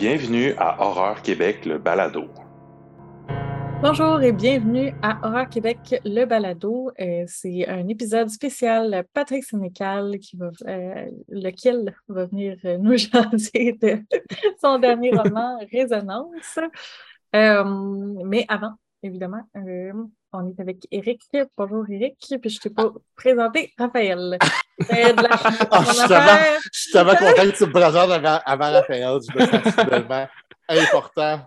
Bienvenue 0.00 0.54
à 0.56 0.80
Horreur 0.80 1.20
Québec, 1.20 1.66
le 1.66 1.76
balado. 1.76 2.24
Bonjour 3.82 4.22
et 4.22 4.32
bienvenue 4.32 4.94
à 5.02 5.18
Horreur 5.22 5.46
Québec, 5.50 6.00
le 6.06 6.24
balado. 6.24 6.90
Euh, 6.98 7.24
c'est 7.26 7.68
un 7.68 7.86
épisode 7.86 8.30
spécial 8.30 9.04
Patrick 9.12 9.44
Sénécal, 9.44 10.18
qui 10.18 10.38
va, 10.38 10.48
euh, 10.66 11.06
lequel 11.28 11.94
va 12.08 12.24
venir 12.24 12.56
nous 12.78 12.96
jaser 12.96 13.78
son 14.58 14.78
dernier 14.78 15.10
roman, 15.14 15.58
Résonance. 15.70 16.58
Euh, 17.36 18.24
mais 18.24 18.46
avant, 18.48 18.72
évidemment, 19.02 19.42
on 20.32 20.48
est 20.48 20.60
avec 20.60 20.86
Eric. 20.90 21.22
Bonjour 21.56 21.84
Eric, 21.88 22.16
puis 22.40 22.50
je 22.50 22.60
t'ai 22.60 22.70
pas 22.70 22.90
présenté 23.16 23.72
Raphaël. 23.78 24.38
De 24.78 25.22
la... 25.22 25.28
oh, 25.72 25.82
je 25.84 26.78
suis 26.78 26.92
tellement 26.92 27.14
content 27.14 27.42
que 27.42 27.56
tu 27.56 27.66
me 27.66 27.72
présentes 27.72 28.10
avant, 28.10 28.40
avant 28.44 28.72
Raphaël. 28.72 29.18
Je 29.28 29.38
me 29.38 29.46
sens 29.46 29.76
tellement 29.76 30.28
important. 30.68 31.40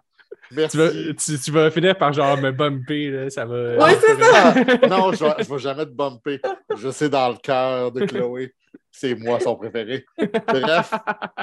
Merci. 0.51 1.37
Tu 1.43 1.51
vas, 1.51 1.71
finir 1.71 1.97
par 1.97 2.13
genre 2.13 2.37
me 2.37 2.51
bumper, 2.51 3.09
là, 3.09 3.29
ça 3.29 3.45
va. 3.45 3.85
Oui, 3.85 3.91
c'est 3.99 4.21
ça! 4.21 4.53
Ah, 4.53 4.87
non, 4.87 5.11
je 5.13 5.25
ne 5.25 5.43
vais, 5.43 5.59
jamais 5.59 5.85
te 5.85 5.91
bumper. 5.91 6.39
Je 6.75 6.89
sais 6.91 7.09
dans 7.09 7.29
le 7.29 7.37
cœur 7.37 7.91
de 7.91 8.05
Chloé, 8.05 8.53
c'est 8.91 9.15
moi 9.15 9.39
son 9.39 9.55
préféré. 9.55 10.05
Bref, 10.47 10.93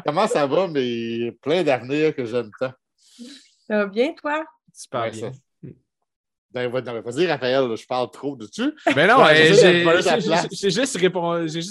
comment 0.05 0.29
ça 0.29 0.47
va, 0.47 0.69
mais 0.69 1.33
plein 1.43 1.65
d'avenir 1.65 2.15
que 2.15 2.25
j'aime 2.25 2.51
tant. 2.59 2.73
Ça 3.67 3.79
va 3.79 3.87
bien, 3.87 4.12
toi? 4.12 4.45
Super 4.73 5.11
bien. 5.11 5.33
Ben, 6.53 6.69
vas-y, 6.69 7.27
Raphaël, 7.27 7.77
je 7.77 7.87
parle 7.87 8.11
trop 8.11 8.35
dessus. 8.35 8.75
Mais 8.97 9.07
non, 9.07 9.25
j'ai 9.29 10.71
juste, 10.71 10.97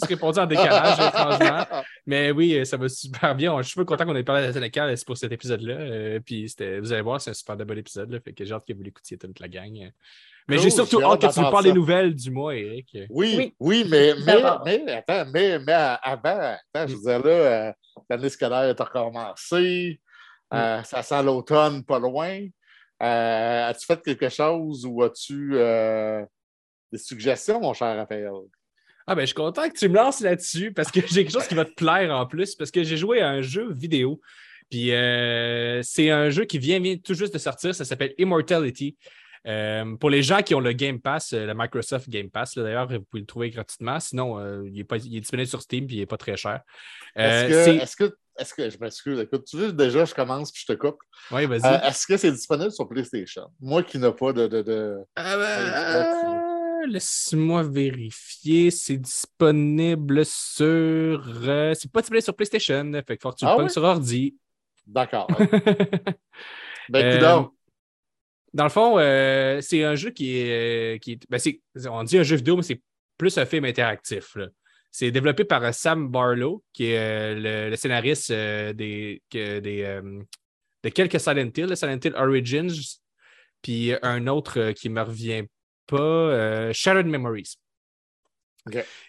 répondu 0.05 0.39
en 0.39 0.45
décalage, 0.45 1.07
étrangement. 1.07 1.65
Mais 2.05 2.31
oui, 2.31 2.65
ça 2.65 2.77
va 2.77 2.87
super 2.87 3.35
bien. 3.35 3.57
Je 3.57 3.63
suis 3.63 3.71
super 3.71 3.85
content 3.85 4.05
qu'on 4.05 4.15
ait 4.15 4.23
parlé 4.23 4.43
de 4.43 4.47
la 4.47 4.53
Sénécal 4.53 4.95
pour 5.05 5.17
cet 5.17 5.33
épisode-là. 5.33 5.73
Euh, 5.73 6.19
puis 6.25 6.45
vous 6.79 6.93
allez 6.93 7.01
voir, 7.01 7.19
c'est 7.19 7.31
un 7.31 7.33
super 7.33 7.57
de 7.57 7.65
bon 7.65 7.77
épisode. 7.77 8.09
Là, 8.09 8.19
fait 8.21 8.31
que 8.31 8.45
j'ai 8.45 8.53
hâte 8.53 8.65
que 8.65 8.73
vous 8.73 8.83
l'écoutiez 8.83 9.17
toute 9.17 9.39
la 9.41 9.49
gang. 9.49 9.91
Mais 10.47 10.57
j'ai 10.57 10.69
surtout 10.69 11.03
hâte 11.03 11.21
que 11.21 11.33
tu 11.33 11.39
nous 11.39 11.51
parles 11.51 11.65
des 11.65 11.73
nouvelles 11.73 12.15
du 12.15 12.31
mois, 12.31 12.55
Eric. 12.55 12.97
Oui, 13.09 13.53
oui, 13.59 13.85
mais, 13.89 14.13
mais, 14.25 14.41
attends, 14.93 15.25
mais, 15.31 15.59
mais 15.59 15.73
avant, 15.73 16.55
attends, 16.73 16.87
je 16.87 16.95
veux 16.95 17.01
dire 17.01 17.19
là, 17.19 17.31
euh, 17.31 17.71
l'année 18.09 18.29
scolaire 18.29 18.63
est 18.63 18.79
recommencée. 18.79 19.99
Euh, 20.53 20.81
ça 20.83 21.03
sent 21.03 21.21
l'automne 21.21 21.83
pas 21.83 21.99
loin. 21.99 22.47
Euh, 23.01 23.69
as-tu 23.69 23.85
fait 23.85 24.01
quelque 24.01 24.29
chose 24.29 24.85
ou 24.85 25.01
as-tu 25.03 25.51
euh, 25.53 26.23
des 26.91 26.97
suggestions, 26.97 27.61
mon 27.61 27.73
cher 27.73 27.95
Raphaël? 27.95 28.31
Ah 29.07 29.15
ben, 29.15 29.21
je 29.21 29.27
suis 29.27 29.35
content 29.35 29.67
que 29.69 29.77
tu 29.77 29.87
me 29.87 29.95
lances 29.95 30.19
là-dessus 30.19 30.73
parce 30.73 30.91
que 30.91 30.99
j'ai 31.01 31.23
quelque 31.23 31.31
chose 31.31 31.47
qui 31.47 31.55
va 31.55 31.65
te 31.65 31.73
plaire 31.73 32.11
en 32.11 32.25
plus 32.25 32.55
parce 32.55 32.71
que 32.71 32.83
j'ai 32.83 32.97
joué 32.97 33.21
à 33.21 33.29
un 33.29 33.41
jeu 33.41 33.71
vidéo. 33.71 34.19
Puis 34.69 34.93
euh, 34.93 35.81
c'est 35.81 36.11
un 36.11 36.29
jeu 36.29 36.45
qui 36.45 36.59
vient, 36.59 36.79
vient, 36.79 36.97
tout 36.97 37.13
juste 37.13 37.33
de 37.33 37.39
sortir. 37.39 37.73
Ça 37.73 37.85
s'appelle 37.85 38.13
Immortality. 38.19 38.97
pour 39.99 40.09
les 40.09 40.21
gens 40.21 40.43
qui 40.43 40.53
ont 40.53 40.59
le 40.59 40.73
Game 40.73 40.99
Pass, 40.99 41.33
le 41.33 41.53
Microsoft 41.55 42.09
Game 42.09 42.29
Pass, 42.29 42.55
d'ailleurs, 42.55 42.87
vous 42.87 42.99
pouvez 42.99 43.21
le 43.21 43.25
trouver 43.25 43.49
gratuitement. 43.49 43.99
Sinon, 43.99 44.63
il, 44.65 44.77
est 44.77 44.83
pas, 44.83 44.97
il, 44.97 45.17
est 45.17 45.21
disponible 45.21 45.47
sur 45.47 45.61
Steam 45.61 45.85
et 45.85 45.93
il 45.93 45.99
n'est 45.99 46.05
pas 46.05 46.17
très 46.17 46.37
cher. 46.37 46.61
Est-ce 47.15 47.95
que, 47.95 48.13
est-ce 48.39 48.53
que 48.53 48.69
je 48.69 48.77
m'excuse, 48.79 49.19
écoute, 49.19 49.45
tu 49.45 49.57
veux 49.57 49.73
déjà, 49.73 50.05
je 50.05 50.13
commence 50.13 50.51
puis 50.51 50.63
je 50.65 50.73
te 50.73 50.77
coupe. 50.77 50.99
Oui, 51.31 51.45
vas-y. 51.45 51.65
Euh, 51.65 51.81
est-ce 51.81 52.07
que 52.07 52.17
c'est 52.17 52.31
disponible 52.31 52.71
sur 52.71 52.87
PlayStation? 52.87 53.49
Moi 53.59 53.83
qui 53.83 53.97
n'ai 53.99 54.11
pas 54.11 54.33
de. 54.33 54.47
de, 54.47 54.97
ah, 55.15 55.37
ben, 55.37 55.43
euh, 55.43 56.87
Laisse-moi 56.87 57.63
vérifier. 57.63 58.71
C'est 58.71 58.97
disponible 58.97 60.25
sur. 60.25 60.65
Euh, 60.65 61.73
c'est 61.73 61.91
pas 61.91 62.01
disponible 62.01 62.23
sur 62.23 62.35
PlayStation. 62.35 62.91
Fait 63.05 63.17
que 63.17 63.21
faut 63.21 63.31
que 63.31 63.39
tu 63.39 63.45
le 63.45 63.51
ah, 63.51 63.69
sur 63.69 63.83
ordi. 63.83 64.35
D'accord. 64.87 65.27
ben, 66.89 67.17
écoute 67.17 67.51
Dans 68.53 68.63
le 68.63 68.69
fond, 68.69 68.97
c'est 69.61 69.83
un 69.83 69.95
jeu 69.95 70.11
qui 70.11 70.37
est. 70.37 71.03
Qui 71.03 71.19
ben, 71.29 71.39
on 71.89 72.03
dit 72.03 72.17
un 72.17 72.23
jeu 72.23 72.37
vidéo, 72.37 72.55
mais 72.55 72.63
c'est 72.63 72.81
plus 73.17 73.37
un 73.37 73.45
film 73.45 73.65
interactif. 73.65 74.35
Là. 74.35 74.47
C'est 74.91 75.11
développé 75.11 75.45
par 75.45 75.73
Sam 75.73 76.09
Barlow, 76.09 76.63
qui 76.73 76.87
est 76.87 76.97
euh, 76.97 77.69
le, 77.69 77.75
scénariste 77.75 78.31
euh, 78.31 78.73
des, 78.73 79.21
des 79.31 79.83
euh, 79.83 80.21
de 80.83 80.89
quelques 80.89 81.19
Silent 81.19 81.51
Hill, 81.55 81.77
Silent 81.77 81.99
Hill 82.03 82.13
Origins, 82.15 82.73
puis 83.61 83.93
un 84.01 84.27
autre 84.27 84.71
qui 84.71 84.89
ne 84.89 84.95
me 84.95 85.01
revient 85.01 85.43
pas, 85.85 86.71
Shattered 86.71 87.07
Memories. 87.07 87.55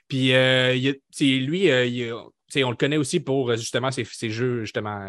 Puis 0.09 0.29
lui, 0.33 1.71
on 1.71 2.71
le 2.71 2.77
connaît 2.77 2.97
aussi 2.97 3.21
pour 3.21 3.57
justement 3.57 3.91
ses, 3.91 4.05
ses 4.05 4.31
jeux 4.31 4.63
justement 4.63 5.09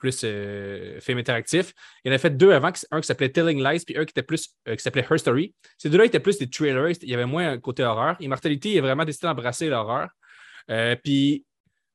plus 0.00 0.22
euh, 0.24 0.98
film 1.00 1.18
interactif. 1.18 1.72
Il 2.04 2.10
en 2.10 2.14
a 2.14 2.18
fait 2.18 2.36
deux 2.36 2.50
avant, 2.50 2.72
un 2.90 3.00
qui 3.00 3.06
s'appelait 3.06 3.28
Telling 3.28 3.62
Lies, 3.62 3.84
puis 3.86 3.96
un 3.96 4.04
qui 4.04 4.10
était 4.10 4.22
plus 4.22 4.48
euh, 4.66 4.74
qui 4.74 4.82
s'appelait 4.82 5.06
Her 5.08 5.20
Story. 5.20 5.54
Ces 5.78 5.90
deux-là 5.90 6.06
étaient 6.06 6.18
plus 6.18 6.38
des 6.38 6.50
trailers, 6.50 6.96
il 7.02 7.08
y 7.08 7.14
avait 7.14 7.26
moins 7.26 7.48
un 7.48 7.58
côté 7.58 7.84
horreur. 7.84 8.16
Immortality 8.18 8.76
est 8.76 8.80
vraiment 8.80 9.04
décidé 9.04 9.28
d'embrasser 9.28 9.68
l'horreur. 9.68 10.08
Euh, 10.70 10.96
puis 10.96 11.44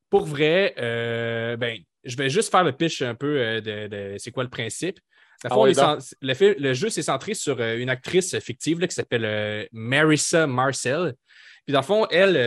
pour 0.09 0.25
vrai, 0.25 0.73
ben, 0.77 1.77
je 2.05 2.15
vais 2.15 2.29
juste 2.29 2.49
faire 2.51 2.63
le 2.63 2.71
pitch 2.71 3.01
un 3.01 3.15
peu 3.15 3.59
de, 3.59 4.15
c'est 4.17 4.31
quoi 4.31 4.43
le 4.43 4.49
principe. 4.49 4.99
Ah 5.43 5.55
le, 6.21 6.73
jeu 6.73 6.89
s'est 6.89 7.01
centré 7.01 7.33
sur 7.33 7.59
une 7.59 7.89
actrice 7.89 8.39
fictive 8.39 8.79
qui 8.87 8.95
s'appelle 8.95 9.67
Marissa 9.73 10.47
Marcel. 10.47 11.15
Puis 11.65 11.73
dans 11.73 11.81
le 11.81 11.85
fond, 11.85 12.07
elle, 12.11 12.37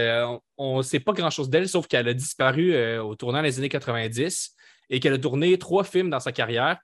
on 0.57 0.79
ne 0.79 0.83
sait 0.83 1.01
pas 1.01 1.13
grand-chose 1.13 1.51
d'elle, 1.51 1.69
sauf 1.69 1.87
qu'elle 1.89 2.09
a 2.09 2.15
disparu 2.15 2.75
au 2.99 3.15
tournant 3.17 3.43
des 3.43 3.59
années 3.59 3.69
90 3.69 4.57
et 4.91 5.00
qu'elle 5.00 5.15
a 5.15 5.19
tourné 5.19 5.59
trois 5.59 5.84
films 5.84 6.10
dans 6.10 6.21
sa 6.21 6.32
carrière. 6.32 6.78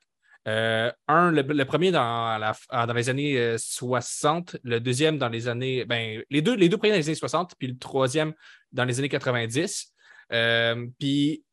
Euh, 0.46 0.92
un, 1.08 1.30
le, 1.30 1.64
premier 1.64 1.90
dans, 1.90 2.38
dans, 2.70 2.92
les 2.92 3.08
années 3.08 3.56
60, 3.56 4.54
euh, 4.54 4.58
le 4.62 4.80
deuxième 4.80 5.16
dans 5.16 5.28
les 5.28 5.48
années. 5.48 5.84
Ben, 5.86 6.22
les, 6.30 6.42
deux, 6.42 6.54
les 6.54 6.68
deux 6.68 6.76
premiers 6.76 6.92
dans 6.92 6.98
les 6.98 7.08
années 7.08 7.14
60, 7.14 7.54
puis 7.58 7.68
le 7.68 7.78
troisième 7.78 8.34
dans 8.72 8.84
les 8.84 8.98
années 8.98 9.08
90. 9.08 9.92
Euh, 10.32 10.86
puis 10.98 11.44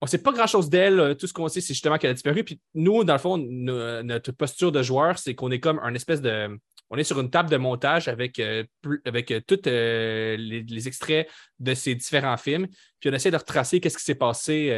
on 0.00 0.06
ne 0.06 0.08
sait 0.08 0.22
pas 0.22 0.32
grand-chose 0.32 0.70
d'elle. 0.70 1.16
Tout 1.18 1.26
ce 1.26 1.32
qu'on 1.32 1.48
sait, 1.48 1.60
c'est 1.60 1.74
justement 1.74 1.98
qu'elle 1.98 2.10
a 2.10 2.14
disparu. 2.14 2.42
Puis 2.42 2.60
nous, 2.74 3.04
dans 3.04 3.12
le 3.12 3.18
fond, 3.18 3.36
notre 3.36 4.32
posture 4.32 4.72
de 4.72 4.82
joueur, 4.82 5.18
c'est 5.18 5.34
qu'on 5.34 5.50
est 5.50 5.60
comme 5.60 5.78
un 5.80 5.94
espèce 5.94 6.22
de 6.22 6.58
on 6.92 6.98
est 6.98 7.04
sur 7.04 7.18
une 7.18 7.30
table 7.30 7.48
de 7.48 7.56
montage 7.56 8.06
avec, 8.06 8.38
euh, 8.38 8.64
avec 9.06 9.30
euh, 9.30 9.40
tous 9.46 9.62
euh, 9.66 10.36
les, 10.36 10.86
extraits 10.86 11.26
de 11.58 11.72
ces 11.72 11.94
différents 11.94 12.36
films. 12.36 12.68
Puis 13.00 13.08
on 13.08 13.14
essaie 13.14 13.30
de 13.30 13.36
retracer 13.36 13.80
qu'est-ce 13.80 13.96
qui 13.96 14.04
s'est 14.04 14.14
passé 14.14 14.70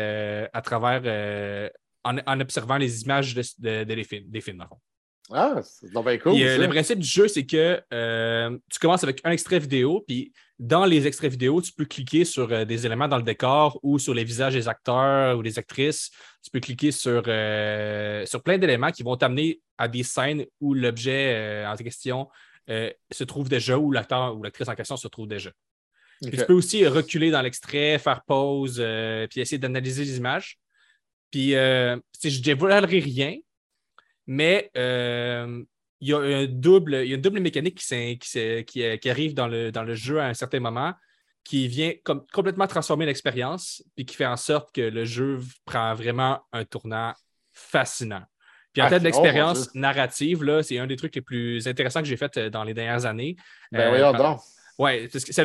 à 0.52 0.62
travers, 0.62 1.70
en, 2.04 2.40
observant 2.40 2.76
les 2.76 3.02
images 3.02 3.34
des 3.34 4.04
films, 4.04 4.64
Ah, 5.32 5.60
c'est 5.64 5.92
bien 5.92 6.18
cool. 6.18 6.38
le 6.38 6.68
principe 6.68 7.00
du 7.00 7.08
jeu, 7.08 7.26
c'est 7.26 7.44
que 7.44 7.82
tu 8.70 8.78
commences 8.78 9.02
avec 9.02 9.20
un 9.24 9.32
extrait 9.32 9.58
vidéo, 9.58 10.04
puis 10.06 10.32
dans 10.58 10.84
les 10.84 11.06
extraits 11.06 11.32
vidéo, 11.32 11.60
tu 11.60 11.72
peux 11.72 11.84
cliquer 11.84 12.24
sur 12.24 12.66
des 12.66 12.86
éléments 12.86 13.08
dans 13.08 13.16
le 13.16 13.22
décor 13.24 13.80
ou 13.82 13.98
sur 13.98 14.14
les 14.14 14.24
visages 14.24 14.54
des 14.54 14.68
acteurs 14.68 15.36
ou 15.36 15.42
des 15.42 15.58
actrices. 15.58 16.10
Tu 16.42 16.50
peux 16.50 16.60
cliquer 16.60 16.92
sur, 16.92 17.22
sur 17.24 18.42
plein 18.42 18.58
d'éléments 18.58 18.92
qui 18.92 19.02
vont 19.02 19.16
t'amener 19.16 19.60
à 19.78 19.88
des 19.88 20.02
scènes 20.02 20.44
où 20.60 20.74
l'objet 20.74 21.34
euh, 21.34 21.70
en 21.70 21.76
question 21.76 22.28
euh, 22.70 22.90
se 23.10 23.24
trouve 23.24 23.48
déjà, 23.48 23.78
ou 23.78 23.90
l'acteur 23.92 24.36
ou 24.36 24.42
l'actrice 24.42 24.68
en 24.68 24.74
question 24.74 24.96
se 24.96 25.08
trouve 25.08 25.28
déjà. 25.28 25.50
Tu 26.22 26.30
peux 26.30 26.54
aussi 26.54 26.86
reculer 26.86 27.30
dans 27.30 27.42
l'extrait, 27.42 27.98
faire 27.98 28.22
pause, 28.24 28.78
euh, 28.78 29.26
puis 29.26 29.40
essayer 29.40 29.58
d'analyser 29.58 30.04
les 30.04 30.16
images. 30.16 30.58
Puis, 31.30 31.50
je 31.50 31.98
ne 32.24 32.42
dévoilerai 32.42 33.00
rien, 33.00 33.36
mais 34.26 34.70
il 36.00 36.08
y, 36.08 36.12
a 36.12 36.18
un 36.18 36.46
double, 36.46 36.94
il 37.04 37.08
y 37.08 37.12
a 37.12 37.16
une 37.16 37.22
double 37.22 37.40
mécanique 37.40 37.78
qui, 37.78 38.18
qui, 38.18 38.98
qui, 38.98 39.10
arrive 39.10 39.34
dans 39.34 39.48
le, 39.48 39.72
dans 39.72 39.84
le 39.84 39.94
jeu 39.94 40.20
à 40.20 40.26
un 40.26 40.34
certain 40.34 40.60
moment 40.60 40.92
qui 41.44 41.68
vient 41.68 41.92
comme, 42.02 42.24
complètement 42.32 42.66
transformer 42.66 43.06
l'expérience 43.06 43.82
puis 43.94 44.04
qui 44.04 44.16
fait 44.16 44.26
en 44.26 44.36
sorte 44.36 44.74
que 44.74 44.80
le 44.80 45.04
jeu 45.04 45.40
prend 45.64 45.94
vraiment 45.94 46.40
un 46.52 46.64
tournant 46.64 47.12
fascinant. 47.52 48.22
Puis 48.72 48.82
en 48.82 48.86
ah, 48.86 48.90
tête 48.90 49.04
d'expérience 49.04 49.72
narrative, 49.74 50.42
là, 50.42 50.62
c'est 50.62 50.78
un 50.78 50.86
des 50.88 50.96
trucs 50.96 51.14
les 51.14 51.20
plus 51.20 51.68
intéressants 51.68 52.00
que 52.00 52.08
j'ai 52.08 52.16
fait 52.16 52.36
euh, 52.36 52.50
dans 52.50 52.64
les 52.64 52.74
dernières 52.74 53.06
années. 53.06 53.36
Ben 53.70 53.92
oui, 53.92 54.00
euh, 54.00 54.34
Oui, 54.78 55.08
parce 55.08 55.24
que 55.24 55.42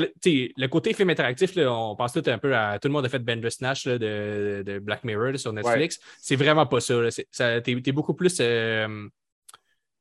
le 0.58 0.68
côté 0.68 0.94
film 0.94 1.12
interactif, 1.12 1.54
là, 1.54 1.72
on 1.72 1.96
pense 1.96 2.12
tout 2.12 2.24
un 2.26 2.40
peu 2.40 2.56
à. 2.56 2.80
Tout 2.80 2.88
le 2.88 2.94
monde 2.94 3.06
a 3.06 3.10
fait 3.10 3.20
Bender 3.20 3.52
Snatch 3.52 3.86
là, 3.86 4.00
de, 4.00 4.64
de, 4.66 4.80
Black 4.80 5.04
Mirror 5.04 5.38
sur 5.38 5.54
Netflix. 5.54 6.00
C'est 6.20 6.38
vraiment 6.38 6.66
pas 6.66 6.80
ça. 6.80 6.96
tu 7.12 7.44
es, 7.44 7.92
beaucoup 7.92 8.16
plus. 8.16 8.36
Euh, 8.40 9.08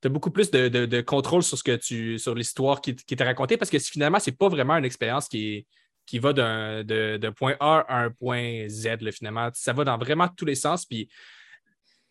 as 0.07 0.09
beaucoup 0.09 0.31
plus 0.31 0.49
de, 0.51 0.67
de, 0.67 1.01
contrôle 1.01 1.43
sur 1.43 1.57
ce 1.57 1.63
que 1.63 1.75
tu. 1.75 2.17
sur 2.19 2.35
l'histoire 2.35 2.81
qui, 2.81 2.95
qui 2.95 3.15
t'est 3.15 3.23
racontée 3.23 3.57
parce 3.57 3.69
que 3.69 3.79
finalement, 3.79 4.19
c'est 4.19 4.37
pas 4.37 4.49
vraiment 4.49 4.75
une 4.77 4.85
expérience 4.85 5.27
qui 5.27 5.65
qui 6.09 6.17
va 6.17 6.33
d'un 6.33 7.31
point 7.33 7.55
A 7.59 7.85
à 7.87 7.99
un 7.99 8.09
point 8.09 8.67
Z, 8.67 8.97
finalement. 9.11 9.49
Ça 9.53 9.73
va 9.73 9.83
dans 9.83 9.97
vraiment 9.97 10.27
tous 10.27 10.45
les 10.45 10.55
sens. 10.55 10.83
Puis 10.83 11.07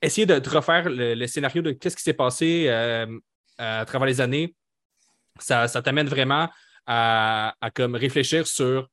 essayer 0.00 0.24
de, 0.24 0.40
refaire 0.48 0.88
le, 0.88 1.26
scénario 1.26 1.62
de 1.62 1.72
qu'est-ce 1.72 1.96
qui 1.96 2.04
s'est 2.04 2.12
passé 2.14 2.66
euh, 2.68 3.06
à 3.58 3.84
travers 3.84 4.06
les 4.06 4.20
années, 4.20 4.54
ça, 5.40 5.66
t'amène 5.82 6.06
vraiment 6.06 6.48
à, 6.86 7.54
comme 7.74 7.96
réfléchir 7.96 8.46
sur 8.46 8.88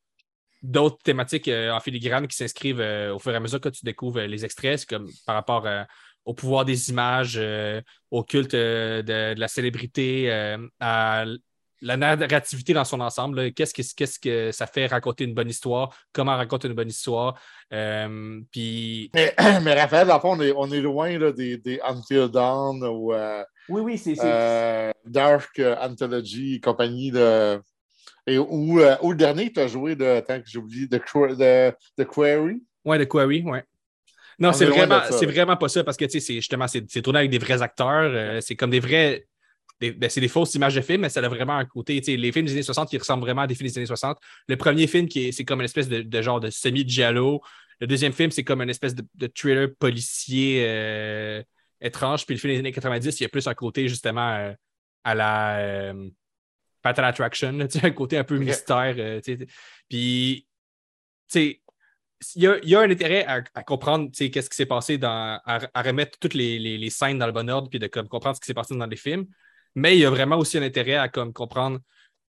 d'autres 0.64 0.98
thématiques 1.04 1.48
en 1.48 1.80
filigrane 1.80 2.28
qui 2.28 2.36
s'inscrivent 2.36 2.84
au 3.14 3.20
fur 3.20 3.32
et 3.32 3.36
à 3.36 3.40
mesure 3.40 3.62
que 3.62 3.70
tu 3.70 3.86
découvres 3.86 4.22
les 4.22 4.44
extraits. 4.44 4.88
Comme 4.88 5.08
par 5.28 5.36
rapport 5.36 5.68
au 6.26 6.34
pouvoir 6.34 6.66
des 6.66 6.90
images, 6.90 7.40
au 8.12 8.24
culte 8.24 8.52
de, 8.52 9.34
la 9.38 9.48
célébrité, 9.48 10.32
à 10.80 11.26
la 11.82 11.98
narrativité 11.98 12.74
dans 12.74 12.84
son 12.84 13.00
ensemble. 13.00 13.54
Qu'est-ce 13.54 13.74
que, 13.74 13.82
qu'est-ce 13.96 14.20
que 14.20 14.52
ça 14.52 14.66
fait 14.66 14.88
raconter 14.88 15.24
une 15.24 15.34
bonne 15.34 15.50
histoire? 15.50 15.96
Comment 16.12 16.36
raconter 16.36 16.68
une 16.68 16.74
bonne 16.74 16.90
histoire? 16.90 17.40
Euh, 17.72 18.42
puis... 18.52 19.12
mais, 19.14 19.34
Raphaël, 19.74 20.08
dans 20.08 20.16
le 20.16 20.20
fond, 20.20 20.36
on 20.38 20.42
est, 20.42 20.54
on 20.56 20.72
est 20.72 20.82
loin 20.82 21.18
là, 21.18 21.32
des, 21.32 21.58
des, 21.58 21.80
Until 21.84 22.30
Dawn 22.30 22.84
ou 22.84 23.14
euh, 23.14 23.44
oui, 23.70 23.82
oui, 23.82 23.98
c'est, 23.98 24.16
euh, 24.24 24.92
Dark 25.06 25.60
Anthology 25.82 26.60
compagnie 26.62 27.12
de. 27.12 27.62
Et, 28.28 28.38
ou, 28.38 28.80
ou 28.80 29.12
le 29.12 29.16
dernier 29.16 29.50
que 29.50 29.56
tu 29.56 29.60
as 29.60 29.68
joué 29.68 29.96
de. 29.96 30.20
Tant 30.22 30.40
que 30.40 30.48
j'oublie, 30.48 30.88
de, 30.88 30.98
de, 30.98 31.74
de 31.98 32.04
Query? 32.04 32.64
Ouais, 32.84 32.98
de 32.98 33.04
Query, 33.04 33.44
ouais. 33.44 33.64
Non, 34.40 34.54
c'est 34.54 34.66
vraiment, 34.66 35.02
c'est 35.12 35.26
vraiment 35.26 35.58
pas 35.58 35.70
ça 35.70 35.84
parce 35.84 35.98
que 35.98 36.08
c'est 36.08 36.20
justement, 36.20 36.68
c'est, 36.68 37.02
tourné 37.02 37.20
avec 37.20 37.32
des 37.32 37.38
vrais 37.38 37.62
acteurs. 37.62 38.42
c'est 38.42 38.56
comme 38.56 38.70
des 38.70 38.80
vrais 38.80 39.26
ben, 39.82 40.10
c'est 40.10 40.22
des 40.22 40.30
fausses 40.30 40.56
images 40.56 40.76
de 40.76 40.82
films, 40.82 41.02
mais 41.02 41.10
ça 41.10 41.20
a 41.20 41.28
vraiment 41.28 41.58
un 41.58 41.66
côté. 41.66 42.00
Les 42.00 42.32
films 42.32 42.46
des 42.46 42.54
années 42.54 42.64
60 42.64 42.90
qui 42.90 42.98
ressemblent 42.98 43.24
vraiment 43.24 43.42
à 43.42 43.48
des 43.48 43.56
films 43.56 43.70
des 43.70 43.78
années 43.78 43.86
60. 43.86 44.18
Le 44.48 44.56
premier 44.56 44.88
film, 44.88 45.08
qui 45.08 45.34
c'est 45.34 45.44
comme 45.44 45.60
une 45.60 45.66
espèce 45.66 45.90
de, 45.90 46.22
genre 46.22 46.40
de 46.40 46.50
semi-giallo. 46.50 47.42
Le 47.82 47.88
deuxième 47.88 48.14
film, 48.14 48.32
c'est 48.32 48.46
comme 48.46 48.62
une 48.62 48.70
espèce 48.70 48.96
de, 48.96 49.28
thriller 49.28 49.68
policier 49.78 50.64
euh, 50.66 51.44
étrange. 51.82 52.26
Puis 52.26 52.36
le 52.36 52.40
film 52.40 52.54
des 52.54 52.60
années 52.60 52.72
90, 52.72 53.20
il 53.20 53.24
y 53.24 53.26
a 53.26 53.30
plus 53.30 53.48
un 53.48 53.54
côté 53.54 53.90
justement 53.90 54.36
euh, 54.36 54.54
à 55.04 55.14
la 55.14 55.58
euh, 55.58 56.10
Fatal 56.82 57.04
Attraction, 57.04 57.60
un 57.84 57.92
côté 57.92 58.18
un 58.18 58.24
peu 58.24 58.38
mystère. 58.38 58.96
puis, 59.90 60.48
tu 61.30 61.40
sais, 61.40 61.62
il 62.36 62.44
y, 62.44 62.76
a, 62.76 62.80
un 62.80 62.90
intérêt 62.90 63.26
à, 63.26 63.64
comprendre 63.64 64.10
qu'est-ce 64.12 64.50
qui 64.50 64.56
s'est 64.56 64.66
passé, 64.66 64.98
dans, 64.98 65.40
à, 65.46 65.82
remettre 65.82 66.18
toutes 66.20 66.34
les, 66.34 66.90
scènes 66.90 67.20
dans 67.20 67.26
le 67.26 67.32
bon 67.32 67.50
ordre, 67.50 67.70
puis 67.70 67.80
de 67.80 67.88
comprendre 67.88 68.36
ce 68.36 68.42
qui 68.42 68.48
s'est 68.48 68.54
passé 68.54 68.76
dans 68.76 68.86
les 68.86 68.96
films. 68.96 69.26
Mais 69.76 69.98
il 69.98 70.00
y 70.00 70.06
a 70.06 70.10
vraiment 70.10 70.38
aussi 70.38 70.58
un 70.58 70.64
intérêt 70.64 70.96
à 70.96 71.10
comme, 71.10 71.34
comprendre 71.34 71.80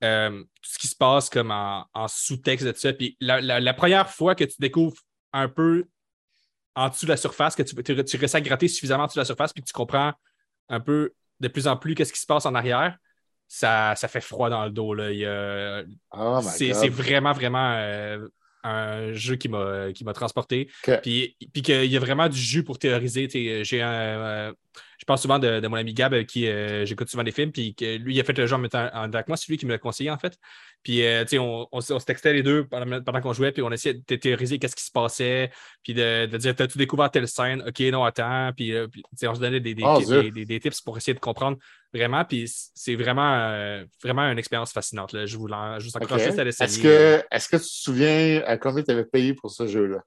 euh, 0.04 0.40
tout 0.40 0.70
ce 0.70 0.78
qui 0.78 0.86
se 0.86 0.96
passe 0.96 1.28
comme 1.28 1.50
en, 1.50 2.08
sous-texte 2.08 2.66
de 2.66 2.72
tout 2.72 2.80
ça. 2.80 2.92
Puis 2.92 3.16
la, 3.20 3.74
première 3.74 4.08
fois 4.08 4.34
que 4.34 4.44
tu 4.44 4.56
découvres 4.58 4.96
un 5.32 5.48
peu 5.48 5.86
en 6.74 6.88
dessous 6.88 7.06
de 7.06 7.10
la 7.10 7.16
surface, 7.16 7.54
que 7.54 7.62
tu, 7.62 7.74
tu, 7.74 8.04
tu 8.04 8.16
réussis 8.16 8.36
à 8.36 8.40
gratter 8.40 8.68
suffisamment 8.68 9.04
en 9.04 9.06
dessous 9.06 9.16
de 9.16 9.22
la 9.22 9.26
surface, 9.26 9.52
puis 9.52 9.62
que 9.62 9.68
tu 9.68 9.74
comprends 9.74 10.12
un 10.68 10.80
peu 10.80 11.12
de 11.40 11.48
plus 11.48 11.66
en 11.66 11.76
plus 11.76 11.94
qu'est-ce 11.94 12.12
qui 12.12 12.20
se 12.20 12.26
passe 12.26 12.46
en 12.46 12.54
arrière, 12.54 12.96
ça, 13.48 13.94
ça 13.96 14.08
fait 14.08 14.20
froid 14.20 14.48
dans 14.48 14.64
le 14.64 14.70
dos. 14.70 14.94
Là. 14.94 15.82
Oh 16.12 16.40
c'est 16.42 16.88
vraiment, 16.88 17.32
vraiment 17.32 17.74
euh, 17.74 18.26
un 18.62 19.12
jeu 19.12 19.36
qui 19.36 19.48
m'a 19.48 20.12
transporté. 20.14 20.68
Puis, 21.02 21.36
puis 21.52 21.62
qu'il 21.62 21.84
y 21.86 21.96
a 21.96 22.00
vraiment 22.00 22.28
du 22.28 22.38
jus 22.38 22.64
pour 22.64 22.78
théoriser. 22.78 23.28
J'ai 23.64 23.82
un, 23.82 23.92
euh, 23.92 24.52
je 25.02 25.04
pense 25.04 25.22
souvent 25.22 25.40
de, 25.40 25.66
mon 25.66 25.74
ami 25.74 25.94
Gab, 25.94 26.14
qui 26.26 26.46
euh, 26.46 26.86
j'écoute 26.86 27.10
souvent 27.10 27.24
des 27.24 27.32
films, 27.32 27.50
puis 27.50 27.74
que 27.74 27.96
lui, 27.96 28.14
il 28.14 28.20
a 28.20 28.22
fait 28.22 28.38
le 28.38 28.46
jeu 28.46 28.54
en 28.54 28.58
mettant 28.58 28.86
avec 28.86 29.26
moi, 29.26 29.36
c'est 29.36 29.48
lui 29.48 29.58
qui 29.58 29.66
me 29.66 29.72
l'a 29.72 29.78
conseillé 29.78 30.12
en 30.12 30.16
fait. 30.16 30.38
Puis, 30.84 31.04
euh, 31.04 31.24
on, 31.40 31.66
on, 31.72 31.80
se 31.80 32.04
textait 32.04 32.32
les 32.32 32.44
deux 32.44 32.64
pendant, 32.64 33.20
qu'on 33.20 33.32
jouait, 33.32 33.50
puis 33.50 33.62
on 33.62 33.72
essayait 33.72 33.94
de 33.94 34.14
théoriser 34.14 34.60
qu'est-ce 34.60 34.76
qui 34.76 34.84
se 34.84 34.92
passait, 34.92 35.50
puis 35.82 35.92
de, 35.92 36.26
de 36.26 36.36
dire, 36.36 36.54
t'as-tu 36.54 36.78
découvert 36.78 37.10
telle 37.10 37.26
scène? 37.26 37.64
OK, 37.66 37.80
non, 37.90 38.04
attends. 38.04 38.52
Puis, 38.56 38.72
on 38.76 39.34
se 39.34 39.40
donnait 39.40 39.58
des, 39.58 39.74
des, 39.74 39.82
oh, 39.84 40.00
des, 40.30 40.44
des, 40.44 40.60
tips 40.60 40.80
pour 40.82 40.96
essayer 40.96 41.14
de 41.14 41.20
comprendre 41.20 41.56
vraiment. 41.92 42.24
Puis, 42.24 42.48
c'est 42.72 42.94
vraiment, 42.94 43.82
vraiment 44.04 44.22
une 44.22 44.38
expérience 44.38 44.72
fascinante. 44.72 45.12
Là. 45.12 45.26
Je 45.26 45.36
vous, 45.36 45.48
je 45.48 45.84
vous 45.84 45.96
encourage 45.96 46.26
juste 46.26 46.38
à 46.38 46.44
l'essayer. 46.44 46.70
Est-ce 46.70 46.80
que, 46.80 47.24
est 47.28 47.50
que 47.50 47.56
tu 47.56 47.62
te 47.62 47.68
souviens 47.68 48.42
à 48.46 48.56
combien 48.56 48.84
tu 48.84 48.92
avais 48.92 49.04
payé 49.04 49.34
pour 49.34 49.50
ce 49.50 49.66
jeu-là? 49.66 49.98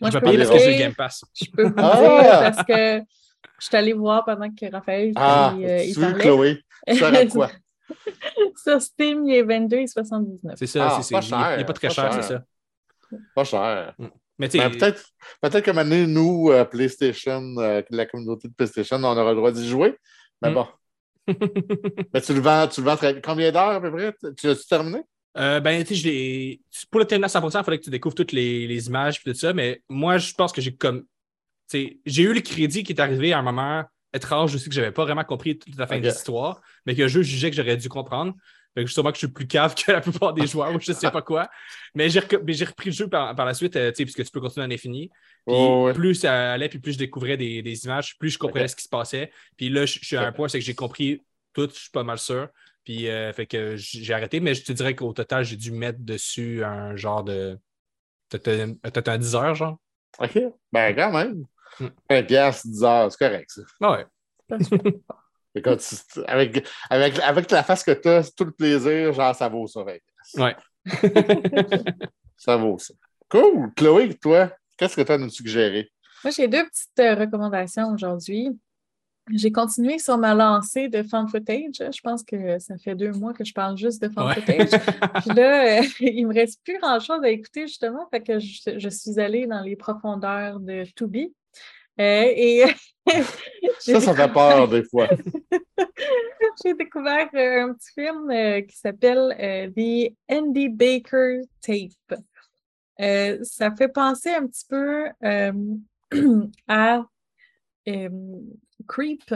Moi, 0.00 0.10
je, 0.10 0.18
peux 0.18 0.24
payer 0.24 0.38
parce 0.38 0.50
que 0.50 0.58
j'ai 0.58 0.76
Game 0.76 0.94
Pass. 0.94 1.24
Je 1.40 1.50
peux 1.50 1.64
vous 1.68 1.74
ah! 1.76 1.96
dire 1.96 2.40
parce 2.40 2.66
que 2.66 3.04
je 3.58 3.66
suis 3.66 3.76
allée 3.76 3.92
voir 3.92 4.24
pendant 4.24 4.48
que 4.50 4.70
Raphaël 4.70 5.12
ah, 5.16 5.54
euh, 5.58 5.84
il 5.84 5.94
parlait. 5.94 6.24
Chloé, 6.24 6.64
ça 6.88 7.26
quoi? 7.26 7.50
Sur 8.62 8.80
Steam, 8.80 9.26
il 9.26 9.34
est 9.34 9.42
22,79. 9.42 10.54
C'est 10.56 10.66
ça, 10.66 10.96
ah, 10.96 11.02
c'est 11.02 11.22
ça. 11.22 11.54
Il 11.54 11.58
n'est 11.58 11.64
pas 11.64 11.72
très 11.72 11.90
cher, 11.90 12.12
c'est 12.14 12.22
ça. 12.22 12.42
Pas 13.34 13.44
cher. 13.44 13.94
Mm. 13.98 14.06
Mais 14.38 14.48
ben, 14.48 14.70
peut-être 14.70 15.04
peut 15.42 15.60
que 15.60 15.70
maintenant, 15.70 16.06
nous, 16.06 16.50
euh, 16.50 16.64
PlayStation, 16.64 17.42
euh, 17.58 17.82
la 17.90 18.06
communauté 18.06 18.48
de 18.48 18.54
PlayStation, 18.54 18.96
on 18.96 19.04
aura 19.04 19.30
le 19.30 19.36
droit 19.36 19.52
d'y 19.52 19.68
jouer. 19.68 19.98
Mais 20.40 20.50
mm. 20.50 20.54
bon. 20.54 20.66
Mais 22.14 22.20
tu 22.22 22.32
le 22.32 22.40
vends, 22.40 22.66
tu 22.66 22.80
le 22.80 22.86
vends 22.86 22.96
très... 22.96 23.20
combien 23.20 23.52
d'heures 23.52 23.72
à 23.72 23.80
peu 23.80 23.92
près? 23.92 24.14
Tu 24.38 24.48
as 24.48 24.56
terminé? 24.66 25.02
Euh, 25.36 25.60
ben, 25.60 25.84
tu 25.84 25.94
sais, 25.94 26.60
pour 26.90 27.00
le 27.00 27.06
terminer 27.06 27.26
à 27.26 27.28
100%, 27.28 27.46
il 27.46 27.50
faudrait 27.50 27.78
que 27.78 27.84
tu 27.84 27.90
découvres 27.90 28.14
toutes 28.14 28.32
les, 28.32 28.66
les 28.66 28.86
images 28.88 29.20
et 29.24 29.30
tout 29.30 29.38
ça, 29.38 29.52
mais 29.52 29.82
moi, 29.88 30.16
je 30.16 30.32
pense 30.34 30.52
que 30.52 30.60
j'ai 30.60 30.74
comme 30.74 31.04
j'ai 31.72 32.22
eu 32.22 32.32
le 32.32 32.40
crédit 32.40 32.82
qui 32.82 32.92
est 32.92 33.00
arrivé 33.00 33.32
à 33.32 33.38
un 33.38 33.42
moment 33.42 33.84
étrange 34.12 34.54
aussi 34.54 34.68
que 34.68 34.74
je 34.74 34.80
n'avais 34.80 34.92
pas 34.92 35.04
vraiment 35.04 35.24
compris 35.24 35.58
toute 35.58 35.76
la 35.76 35.86
fin 35.86 35.98
de 35.98 36.06
l'histoire, 36.06 36.60
mais 36.86 36.94
que 36.94 37.06
je 37.08 37.22
jugeais 37.22 37.50
que 37.50 37.56
j'aurais 37.56 37.76
dû 37.76 37.88
comprendre. 37.88 38.34
Fait 38.74 38.82
que 38.82 38.86
justement 38.86 39.10
que 39.10 39.16
je 39.16 39.26
suis 39.26 39.32
plus 39.32 39.48
cave 39.48 39.74
que 39.74 39.90
la 39.90 40.00
plupart 40.00 40.32
des 40.32 40.46
joueurs 40.46 40.72
ou 40.72 40.80
je 40.80 40.92
ne 40.92 40.96
sais 40.96 41.10
pas 41.10 41.22
quoi. 41.22 41.48
Mais 41.94 42.08
j'ai 42.08 42.20
repris 42.20 42.86
le 42.86 42.92
jeu 42.92 43.08
par, 43.08 43.34
la 43.34 43.54
suite, 43.54 43.74
euh, 43.74 43.90
puisque 43.92 44.24
tu 44.24 44.30
peux 44.30 44.40
continuer 44.40 44.64
à 44.64 44.68
l'infini. 44.68 45.10
Puis 45.46 45.56
plus 45.94 46.14
ça 46.14 46.52
allait, 46.52 46.68
puis 46.68 46.78
plus 46.78 46.92
je 46.92 46.98
découvrais 46.98 47.36
des, 47.36 47.84
images, 47.84 48.16
plus 48.18 48.30
je 48.30 48.38
comprenais 48.38 48.68
ce 48.68 48.76
qui 48.76 48.84
se 48.84 48.88
passait. 48.88 49.32
Puis 49.56 49.70
là, 49.70 49.86
je, 49.86 49.98
suis 49.98 50.16
à 50.16 50.26
un 50.26 50.32
point, 50.32 50.48
c'est 50.48 50.60
que 50.60 50.64
j'ai 50.64 50.74
compris 50.74 51.22
tout, 51.52 51.68
je 51.68 51.80
suis 51.80 51.90
pas 51.90 52.04
mal 52.04 52.18
sûr. 52.18 52.48
Puis 52.84 53.08
euh, 53.08 53.32
fait 53.32 53.46
que 53.46 53.74
j'ai 53.76 54.14
arrêté, 54.14 54.38
mais 54.40 54.54
je 54.54 54.64
te 54.64 54.72
dirais 54.72 54.94
qu'au 54.94 55.12
total, 55.12 55.44
j'ai 55.44 55.56
dû 55.56 55.72
mettre 55.72 55.98
dessus 56.00 56.64
un 56.64 56.94
genre 56.96 57.24
de. 57.24 57.58
Peut-être 58.28 59.08
un 59.08 59.18
10 59.18 59.34
heures, 59.34 59.54
genre. 59.56 59.78
OK. 60.20 60.38
Ben, 60.72 60.94
quand 60.94 61.12
même. 61.12 61.44
Un 62.08 62.22
piastre, 62.22 62.68
10 62.68 62.84
heures, 62.84 63.12
c'est 63.12 63.18
correct, 63.18 63.50
ça. 63.50 63.62
Ouais. 63.88 64.06
avec, 66.26 66.68
avec, 66.88 67.18
avec 67.18 67.50
la 67.50 67.62
face 67.62 67.84
que 67.84 67.92
tu 67.92 68.08
as, 68.08 68.30
tout 68.34 68.44
le 68.44 68.52
plaisir, 68.52 69.12
genre, 69.12 69.34
ça 69.34 69.48
vaut 69.48 69.66
ça. 69.66 69.82
Ouais. 69.82 70.00
ça 72.36 72.56
vaut 72.56 72.78
ça. 72.78 72.94
Cool. 73.28 73.72
Chloé, 73.76 74.14
toi, 74.14 74.52
qu'est-ce 74.76 74.96
que 74.96 75.02
tu 75.02 75.12
as 75.12 75.14
à 75.14 75.18
nous 75.18 75.30
suggérer? 75.30 75.90
Moi, 76.24 76.32
j'ai 76.36 76.48
deux 76.48 76.64
petites 76.64 76.98
euh, 76.98 77.14
recommandations 77.14 77.92
aujourd'hui. 77.92 78.50
J'ai 79.32 79.52
continué 79.52 79.98
sur 79.98 80.18
ma 80.18 80.34
lancée 80.34 80.88
de 80.88 81.02
fan 81.02 81.28
footage. 81.28 81.76
Je 81.78 82.00
pense 82.02 82.24
que 82.24 82.58
ça 82.58 82.76
fait 82.78 82.94
deux 82.94 83.12
mois 83.12 83.32
que 83.32 83.44
je 83.44 83.52
parle 83.52 83.76
juste 83.76 84.02
de 84.02 84.08
fan 84.08 84.34
footage. 84.34 84.70
Puis 85.20 85.34
là, 85.34 85.80
il 86.00 86.22
ne 86.22 86.28
me 86.28 86.34
reste 86.34 86.60
plus 86.64 86.78
grand-chose 86.78 87.22
à 87.22 87.30
écouter, 87.30 87.68
justement. 87.68 88.08
Fait 88.10 88.22
que 88.22 88.38
je, 88.40 88.78
je, 88.78 88.88
suis 88.88 89.20
allée 89.20 89.46
dans 89.46 89.60
les 89.60 89.76
profondeurs 89.76 90.58
de 90.58 90.84
Tubi. 90.96 91.32
Euh, 92.00 92.32
et 92.34 92.64
ça, 93.78 94.00
ça 94.00 94.14
fait 94.14 94.32
peur 94.32 94.68
des 94.68 94.84
fois. 94.84 95.08
J'ai 96.64 96.74
découvert 96.74 97.28
euh, 97.34 97.64
un 97.64 97.74
petit 97.74 97.92
film 97.92 98.30
euh, 98.30 98.62
qui 98.62 98.76
s'appelle 98.76 99.72
The 99.76 100.14
Andy 100.30 100.68
Baker 100.70 101.42
Tape. 101.60 102.20
ça 103.42 103.74
fait 103.76 103.88
penser 103.88 104.30
un 104.30 104.46
petit 104.46 104.64
peu 104.66 105.08
à 106.68 107.04
Creep. 108.88 109.34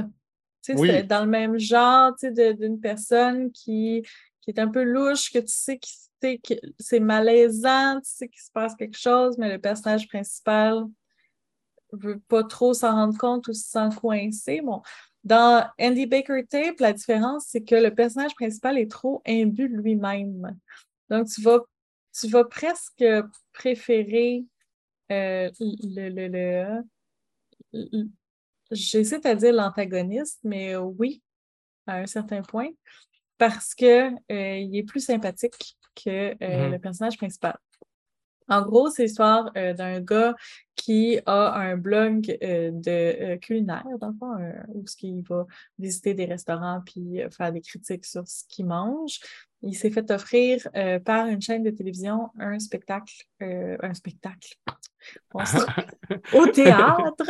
C'est 0.62 1.02
dans 1.02 1.24
le 1.24 1.30
même 1.30 1.58
genre 1.58 2.14
d'une 2.18 2.80
personne 2.80 3.52
qui, 3.52 4.02
qui 4.40 4.50
est 4.50 4.58
un 4.58 4.68
peu 4.68 4.82
louche, 4.82 5.30
que 5.30 5.40
tu 5.40 5.52
sais 5.52 5.78
que 5.78 6.54
c'est 6.78 7.00
malaisant, 7.00 8.00
tu 8.00 8.10
sais 8.10 8.28
qu'il 8.28 8.40
se 8.40 8.50
passe 8.50 8.74
quelque 8.74 8.98
chose, 8.98 9.36
mais 9.36 9.50
le 9.52 9.60
personnage 9.60 10.08
principal 10.08 10.86
veut 11.94 12.20
pas 12.28 12.44
trop 12.44 12.74
s'en 12.74 12.92
rendre 12.92 13.18
compte 13.18 13.48
ou 13.48 13.52
s'en 13.52 13.90
coincer. 13.90 14.60
Bon, 14.60 14.82
dans 15.22 15.66
Andy 15.80 16.06
Baker 16.06 16.44
Tape, 16.48 16.80
la 16.80 16.92
différence, 16.92 17.46
c'est 17.48 17.62
que 17.62 17.74
le 17.74 17.94
personnage 17.94 18.34
principal 18.34 18.78
est 18.78 18.90
trop 18.90 19.22
imbu 19.26 19.68
de 19.68 19.76
lui-même. 19.76 20.58
Donc, 21.08 21.28
tu 21.28 21.40
vas, 21.42 21.60
tu 22.18 22.28
vas 22.28 22.44
presque 22.44 23.04
préférer 23.52 24.44
euh, 25.12 25.50
le, 25.60 26.82
le, 27.72 28.04
j'hésite 28.70 29.26
à 29.26 29.34
dire 29.34 29.52
l'antagoniste, 29.52 30.40
mais 30.44 30.76
oui, 30.76 31.22
à 31.86 31.98
un 31.98 32.06
certain 32.06 32.42
point, 32.42 32.70
parce 33.38 33.74
qu'il 33.74 33.86
euh, 33.86 34.56
il 34.56 34.76
est 34.76 34.82
plus 34.82 35.00
sympathique 35.00 35.76
que 35.94 36.10
euh, 36.10 36.34
mm-hmm. 36.40 36.70
le 36.70 36.78
personnage 36.78 37.16
principal. 37.16 37.56
En 38.48 38.62
gros, 38.62 38.90
c'est 38.90 39.04
l'histoire 39.04 39.50
euh, 39.56 39.72
d'un 39.72 40.00
gars 40.00 40.34
qui 40.76 41.18
a 41.24 41.54
un 41.54 41.76
blog 41.76 42.36
euh, 42.42 42.70
de 42.72 42.90
euh, 42.90 43.36
culinaire, 43.38 43.86
dans 44.00 44.08
le 44.08 44.14
fond, 44.18 44.34
où 44.68 44.84
il 45.02 45.22
va 45.22 45.46
visiter 45.78 46.14
des 46.14 46.26
restaurants 46.26 46.82
puis 46.84 47.20
faire 47.36 47.52
des 47.52 47.60
critiques 47.60 48.04
sur 48.04 48.26
ce 48.26 48.44
qu'il 48.48 48.66
mange. 48.66 49.18
Il 49.62 49.74
s'est 49.74 49.90
fait 49.90 50.10
offrir 50.10 50.68
par 51.06 51.26
une 51.26 51.40
chaîne 51.40 51.62
de 51.62 51.70
télévision 51.70 52.28
un 52.38 52.58
spectacle, 52.58 53.14
un 53.40 53.94
spectacle. 53.94 54.56
au 56.34 56.46
théâtre. 56.48 57.24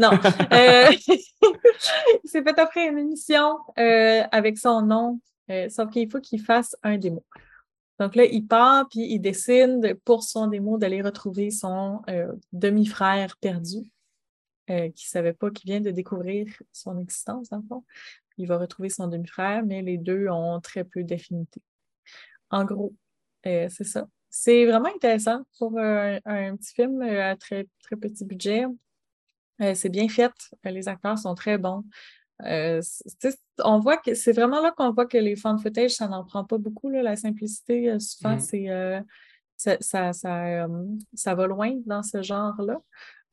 Non. 0.00 0.10
il 0.50 2.28
s'est 2.28 2.42
fait 2.42 2.60
offrir 2.60 2.90
une 2.90 2.98
émission 2.98 3.58
avec 3.76 4.58
son 4.58 4.82
nom, 4.82 5.20
sauf 5.68 5.90
qu'il 5.90 6.10
faut 6.10 6.20
qu'il 6.20 6.42
fasse 6.42 6.74
un 6.82 6.98
démo. 6.98 7.24
Donc 7.98 8.14
là, 8.14 8.24
il 8.24 8.46
part, 8.46 8.88
puis 8.88 9.00
il 9.12 9.20
décide, 9.20 9.98
pour 10.04 10.22
son 10.22 10.48
démo, 10.48 10.76
d'aller 10.76 11.00
retrouver 11.00 11.50
son 11.50 12.02
euh, 12.08 12.32
demi-frère 12.52 13.36
perdu, 13.38 13.90
euh, 14.70 14.90
qui 14.90 15.06
ne 15.06 15.10
savait 15.10 15.32
pas, 15.32 15.50
qu'il 15.50 15.70
vient 15.70 15.80
de 15.80 15.90
découvrir 15.90 16.46
son 16.72 16.98
existence, 16.98 17.48
dans 17.48 17.58
le 17.58 17.66
fond. 17.68 17.84
Il 18.36 18.48
va 18.48 18.58
retrouver 18.58 18.90
son 18.90 19.08
demi-frère, 19.08 19.64
mais 19.64 19.80
les 19.80 19.96
deux 19.96 20.28
ont 20.28 20.60
très 20.60 20.84
peu 20.84 21.04
d'affinité. 21.04 21.62
En 22.50 22.64
gros, 22.64 22.94
euh, 23.46 23.68
c'est 23.70 23.84
ça. 23.84 24.06
C'est 24.28 24.66
vraiment 24.66 24.90
intéressant 24.94 25.44
pour 25.58 25.78
un, 25.78 26.20
petit 26.56 26.74
film 26.74 27.00
à 27.00 27.36
très, 27.36 27.66
très 27.82 27.96
petit 27.96 28.26
budget. 28.26 28.66
c'est 29.74 29.88
bien 29.88 30.08
fait. 30.10 30.32
Les 30.64 30.88
acteurs 30.88 31.16
sont 31.16 31.34
très 31.34 31.56
bons. 31.56 31.82
Euh, 32.44 32.82
on 33.64 33.80
voit 33.80 33.96
que 33.96 34.14
c'est 34.14 34.32
vraiment 34.32 34.60
là 34.60 34.72
qu'on 34.76 34.92
voit 34.92 35.06
que 35.06 35.16
les 35.16 35.36
fan 35.36 35.58
footage, 35.58 35.92
ça 35.92 36.08
n'en 36.08 36.24
prend 36.24 36.44
pas 36.44 36.58
beaucoup. 36.58 36.90
la 36.90 37.16
simplicité, 37.16 37.90
euh, 37.90 37.98
souvent, 37.98 38.36
mm. 38.36 38.40
c'est 38.40 38.68
euh, 38.68 39.00
ça, 39.56 40.12
ça, 40.12 41.34
va 41.34 41.46
loin 41.46 41.72
dans 41.86 42.02
ce 42.02 42.22
genre-là. 42.22 42.78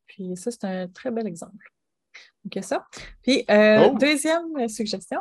Puis 0.07 0.35
ça, 0.35 0.51
c'est 0.51 0.63
un 0.63 0.87
très 0.87 1.11
bel 1.11 1.27
exemple. 1.27 1.67
Donc, 2.45 2.63
ça. 2.63 2.85
Puis, 3.21 3.45
oh! 3.49 3.97
deuxième 3.99 4.67
suggestion, 4.69 5.19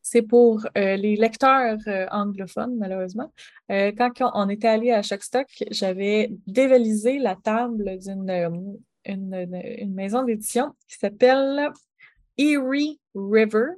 c'est 0.00 0.22
pour 0.22 0.66
les 0.74 1.16
lecteurs 1.16 1.78
anglophones, 2.10 2.76
malheureusement. 2.78 3.30
quand 3.68 4.12
on 4.34 4.48
était 4.48 4.68
allé 4.68 4.90
à 4.90 5.02
Shockstock, 5.02 5.46
j'avais 5.70 6.30
dévalisé 6.46 7.18
la 7.18 7.36
table 7.36 7.98
d'une 7.98 8.78
une, 9.04 9.94
maison 9.94 10.22
d'édition 10.22 10.74
qui 10.88 10.96
s'appelle 10.96 11.70
Erie 12.38 13.00
River. 13.14 13.72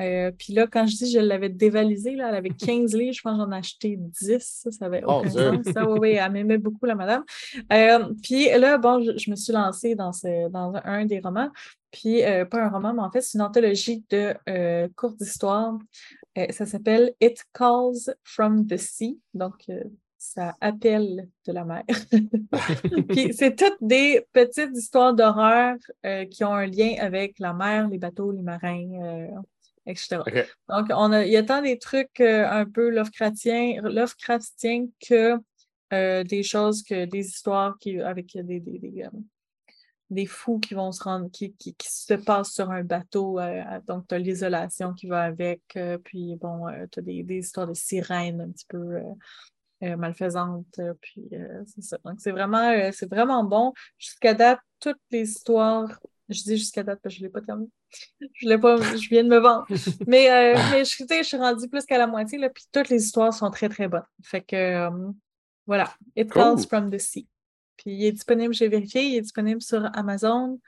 Euh, 0.00 0.30
puis 0.36 0.54
là, 0.54 0.66
quand 0.66 0.86
je 0.86 0.96
dis 0.96 1.10
je 1.10 1.18
l'avais 1.18 1.50
dévalisé, 1.50 2.16
là, 2.16 2.28
elle 2.30 2.36
avait 2.36 2.50
15 2.58 2.94
livres, 2.94 3.14
je 3.14 3.20
pense 3.20 3.38
que 3.38 3.44
j'en 3.44 3.52
ai 3.52 3.58
acheté 3.58 3.96
10. 3.98 4.38
Ça, 4.40 4.70
ça 4.70 4.86
avait 4.86 5.04
aucun 5.04 5.28
sens. 5.28 5.72
Ça, 5.72 5.88
oui, 5.88 5.98
oui, 6.00 6.10
elle 6.12 6.32
m'aimait 6.32 6.58
beaucoup, 6.58 6.86
la 6.86 6.94
madame. 6.94 7.24
Euh, 7.72 8.12
puis 8.22 8.48
là, 8.58 8.78
bon, 8.78 9.02
je, 9.02 9.30
me 9.30 9.36
suis 9.36 9.52
lancée 9.52 9.94
dans, 9.94 10.12
ce, 10.12 10.48
dans 10.48 10.72
un 10.84 11.04
des 11.04 11.20
romans. 11.20 11.50
Puis, 11.90 12.24
euh, 12.24 12.44
pas 12.44 12.64
un 12.64 12.68
roman, 12.70 12.94
mais 12.94 13.02
en 13.02 13.10
fait, 13.10 13.20
c'est 13.20 13.36
une 13.36 13.42
anthologie 13.42 14.04
de 14.10 14.34
courtes 14.94 15.20
histoires. 15.20 15.76
ça 16.50 16.64
s'appelle 16.64 17.12
It 17.20 17.44
Calls 17.52 18.14
from 18.24 18.66
the 18.66 18.76
Sea. 18.76 19.18
Donc, 19.34 19.66
ça 20.20 20.54
appelle 20.60 21.28
de 21.46 21.52
la 21.52 21.64
mer. 21.64 21.82
Puis 23.08 23.32
c'est 23.32 23.56
toutes 23.56 23.78
des 23.80 24.24
petites 24.32 24.76
histoires 24.76 25.14
d'horreur 25.14 25.76
euh, 26.04 26.26
qui 26.26 26.44
ont 26.44 26.52
un 26.52 26.66
lien 26.66 26.94
avec 26.98 27.38
la 27.38 27.54
mer, 27.54 27.88
les 27.88 27.96
bateaux, 27.96 28.30
les 28.30 28.42
marins, 28.42 28.86
euh, 29.02 29.28
etc. 29.86 30.18
Donc, 30.68 30.86
on 30.90 31.12
a, 31.12 31.24
il 31.24 31.32
y 31.32 31.38
a 31.38 31.42
tant 31.42 31.62
des 31.62 31.78
trucs 31.78 32.20
euh, 32.20 32.46
un 32.46 32.66
peu 32.66 32.90
Lovecraftiens, 32.90 33.80
Lovecraftiens 33.82 34.88
que 35.00 35.38
des 35.90 36.42
choses, 36.44 36.84
que 36.84 37.06
des 37.06 37.26
histoires 37.26 37.76
qui, 37.80 37.98
avec 37.98 38.30
des, 38.34 38.60
des, 38.60 39.08
des, 40.10 40.26
fous 40.26 40.60
qui 40.60 40.74
vont 40.74 40.92
se 40.92 41.02
rendre, 41.02 41.28
qui, 41.32 41.52
qui, 41.54 41.74
se 41.82 42.14
passent 42.14 42.52
sur 42.52 42.70
un 42.70 42.84
bateau. 42.84 43.40
donc, 43.88 44.06
tu 44.06 44.14
as 44.14 44.18
l'isolation 44.18 44.92
qui 44.94 45.08
va 45.08 45.22
avec. 45.22 45.62
puis, 46.04 46.36
bon, 46.36 46.66
tu 46.92 47.00
as 47.00 47.02
des, 47.02 47.24
des, 47.24 47.38
histoires 47.38 47.66
de 47.66 47.74
sirènes 47.74 48.40
un 48.40 48.50
petit 48.50 48.66
peu 48.68 49.00
euh, 49.82 49.96
malfaisante. 49.96 50.78
Euh, 50.78 50.92
puis 51.00 51.26
euh, 51.32 51.62
c'est 51.66 51.82
ça. 51.82 51.96
Donc 52.04 52.20
c'est 52.20 52.32
vraiment, 52.32 52.70
c'est 52.92 53.08
vraiment 53.08 53.42
bon. 53.44 53.72
Jusqu'à 53.98 54.34
date, 54.34 54.60
toutes 54.78 55.00
les 55.10 55.22
histoires, 55.22 55.98
je 56.28 56.42
dis 56.42 56.58
jusqu'à 56.58 56.82
date 56.82 57.00
parce 57.02 57.14
que 57.14 57.18
je 57.18 57.24
ne 57.24 57.28
l'ai 57.28 57.32
pas 57.32 57.40
terminé. 57.40 57.70
Je 58.34 58.46
l'ai 58.46 58.58
pas, 58.58 58.76
je 58.76 59.08
viens 59.08 59.24
de 59.24 59.30
me 59.30 59.38
vendre. 59.38 59.66
Mais, 60.06 60.28
mais 60.70 60.84
je, 60.84 61.04
je, 61.08 61.22
suis 61.22 61.36
rendue 61.38 61.66
plus 61.68 61.86
qu'à 61.86 61.96
la 61.96 62.06
moitié, 62.06 62.38
là, 62.38 62.50
puis 62.50 62.64
toutes 62.70 62.90
les 62.90 63.02
histoires 63.02 63.32
sont 63.32 63.50
très, 63.50 63.68
très 63.70 63.88
bonnes. 63.88 64.04
Fait 64.22 64.42
que 64.42 64.88
voilà. 65.66 65.92
It 66.14 66.30
Calls 66.30 66.66
from 66.68 66.90
the 66.90 66.98
Sea. 66.98 67.26
Puis 67.78 67.90
il 67.92 68.04
est 68.04 68.12
disponible, 68.12 68.52
j'ai 68.52 68.68
vérifié, 68.68 69.02
il 69.02 69.16
est 69.16 69.22
disponible 69.22 69.62
sur 69.62 69.84
Amazon. 69.96 70.60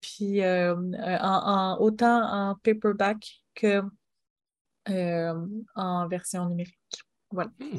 Puis 0.00 0.44
en, 0.44 1.76
autant 1.78 2.50
en 2.50 2.56
paperback 2.56 3.42
que 3.54 3.80
en 5.76 6.08
version 6.08 6.48
numérique. 6.48 6.76
Voilà. 7.30 7.50
Hmm. 7.58 7.78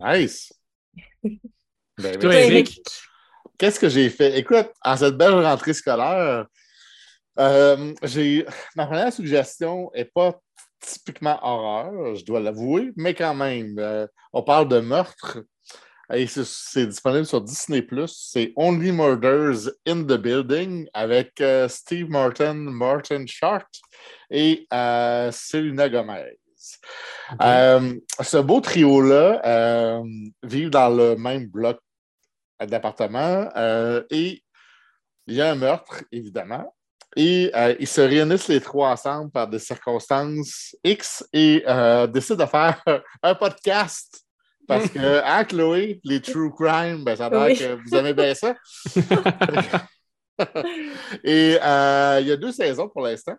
Nice! 0.00 0.52
Ben, 1.98 2.18
Toi, 2.18 2.34
Eric, 2.34 2.80
qu'est-ce 3.58 3.78
que 3.78 3.88
j'ai 3.88 4.08
fait? 4.08 4.38
Écoute, 4.38 4.70
en 4.82 4.96
cette 4.96 5.16
belle 5.16 5.34
rentrée 5.34 5.74
scolaire, 5.74 6.46
euh, 7.38 7.94
j'ai 8.02 8.46
ma 8.74 8.86
première 8.86 9.12
suggestion 9.12 9.90
n'est 9.94 10.06
pas 10.06 10.40
typiquement 10.80 11.38
horreur, 11.42 12.14
je 12.16 12.24
dois 12.24 12.40
l'avouer, 12.40 12.92
mais 12.96 13.14
quand 13.14 13.34
même, 13.34 13.78
euh, 13.78 14.06
on 14.32 14.42
parle 14.42 14.68
de 14.68 14.80
meurtre. 14.80 15.44
Et 16.12 16.26
c'est 16.26 16.86
disponible 16.86 17.24
sur 17.24 17.40
Disney+. 17.40 17.86
C'est 18.06 18.52
Only 18.56 18.90
Murders 18.90 19.70
in 19.86 20.02
the 20.02 20.18
Building 20.18 20.86
avec 20.92 21.40
euh, 21.40 21.68
Steve 21.68 22.10
Martin, 22.10 22.54
Martin 22.54 23.24
Short 23.26 23.68
et 24.30 24.66
Selena 24.70 25.88
Gomez. 25.88 26.36
Euh, 27.40 27.94
ce 28.20 28.36
beau 28.38 28.60
trio-là 28.60 29.40
euh, 29.44 30.02
vit 30.42 30.68
dans 30.70 30.88
le 30.88 31.16
même 31.16 31.46
bloc 31.46 31.78
d'appartement 32.60 33.48
euh, 33.56 34.02
et 34.10 34.42
il 35.26 35.34
y 35.34 35.40
a 35.40 35.50
un 35.50 35.54
meurtre, 35.54 36.04
évidemment. 36.12 36.74
Et 37.14 37.52
ils 37.78 37.86
se 37.86 38.00
réunissent 38.00 38.48
les 38.48 38.60
trois 38.60 38.88
ensemble 38.88 39.30
par 39.30 39.46
des 39.46 39.58
circonstances 39.58 40.74
X 40.82 41.24
et 41.32 41.62
décident 42.08 42.44
de 42.44 42.50
faire 42.50 42.82
un 43.22 43.34
podcast. 43.34 44.24
Parce 44.66 44.88
que, 44.88 45.22
hein, 45.24 45.44
Chloé, 45.44 46.00
les 46.04 46.22
true 46.22 46.50
crime, 46.50 47.04
ben, 47.04 47.14
ça 47.14 47.26
a 47.26 47.30
l'air 47.30 47.58
que 47.58 47.78
vous 47.82 47.94
aimez 47.94 48.14
bien 48.14 48.34
ça. 48.34 48.56
et 51.22 51.50
il 51.52 52.26
y 52.26 52.32
a 52.32 52.36
deux 52.36 52.52
saisons 52.52 52.88
pour 52.88 53.02
l'instant. 53.02 53.36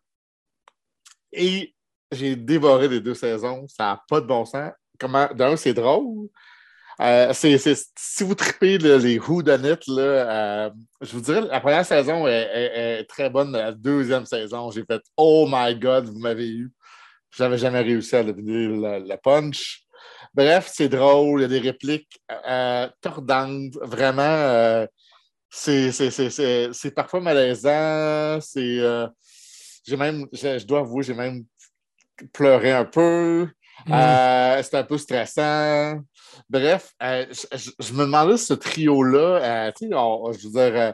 Et 1.31 1.72
j'ai 2.13 2.35
dévoré 2.35 2.87
les 2.87 2.99
deux 2.99 3.13
saisons. 3.13 3.65
Ça 3.67 3.83
n'a 3.83 4.03
pas 4.07 4.21
de 4.21 4.25
bon 4.25 4.45
sens. 4.45 4.71
Comment... 4.99 5.27
D'un, 5.33 5.55
c'est 5.55 5.73
drôle. 5.73 6.29
Euh, 7.01 7.33
si 7.33 8.23
vous 8.23 8.35
tripez 8.35 8.77
les 8.77 9.19
Who 9.19 9.41
là, 9.41 9.57
euh, 9.57 10.69
je 11.01 11.11
vous 11.11 11.21
dirais, 11.21 11.41
la 11.41 11.59
première 11.59 11.85
saison 11.85 12.27
est, 12.27 13.03
très 13.09 13.29
bonne. 13.29 13.51
La 13.51 13.71
deuxième 13.71 14.25
saison, 14.25 14.69
j'ai 14.71 14.83
fait 14.85 15.01
Oh 15.17 15.47
my 15.49 15.75
God, 15.75 16.05
vous 16.05 16.19
m'avez 16.19 16.47
eu. 16.47 16.71
Je 17.31 17.43
n'avais 17.43 17.57
jamais 17.57 17.81
réussi 17.81 18.15
à 18.15 18.23
devenir 18.23 18.69
le, 18.69 19.15
punch. 19.17 19.83
Bref, 20.33 20.69
c'est 20.71 20.89
drôle. 20.89 21.41
Il 21.41 21.43
y 21.43 21.45
a 21.45 21.47
des 21.47 21.59
répliques 21.59 22.21
euh. 22.47 22.87
Vraiment, 23.81 24.87
c'est 25.49 26.95
parfois 26.95 27.21
malaisant. 27.21 28.39
C'est. 28.39 28.79
j'ai 29.85 29.97
même, 29.97 30.27
je, 30.31 30.65
dois 30.65 30.79
avouer, 30.79 31.03
j'ai 31.03 31.15
même 31.15 31.43
pleurer 32.31 32.71
un 32.71 32.85
peu. 32.85 33.47
Mm. 33.87 33.93
Euh, 33.93 34.63
c'était 34.63 34.77
un 34.77 34.83
peu 34.83 34.97
stressant. 34.97 35.99
Bref, 36.49 36.93
euh, 37.01 37.25
je, 37.29 37.93
me 37.93 38.05
demandais 38.05 38.37
ce 38.37 38.53
trio-là, 38.53 39.67
euh, 39.67 39.71
tu 39.77 39.87
sais, 39.87 40.39
je 40.39 40.47
veux 40.47 40.71
dire, 40.71 40.93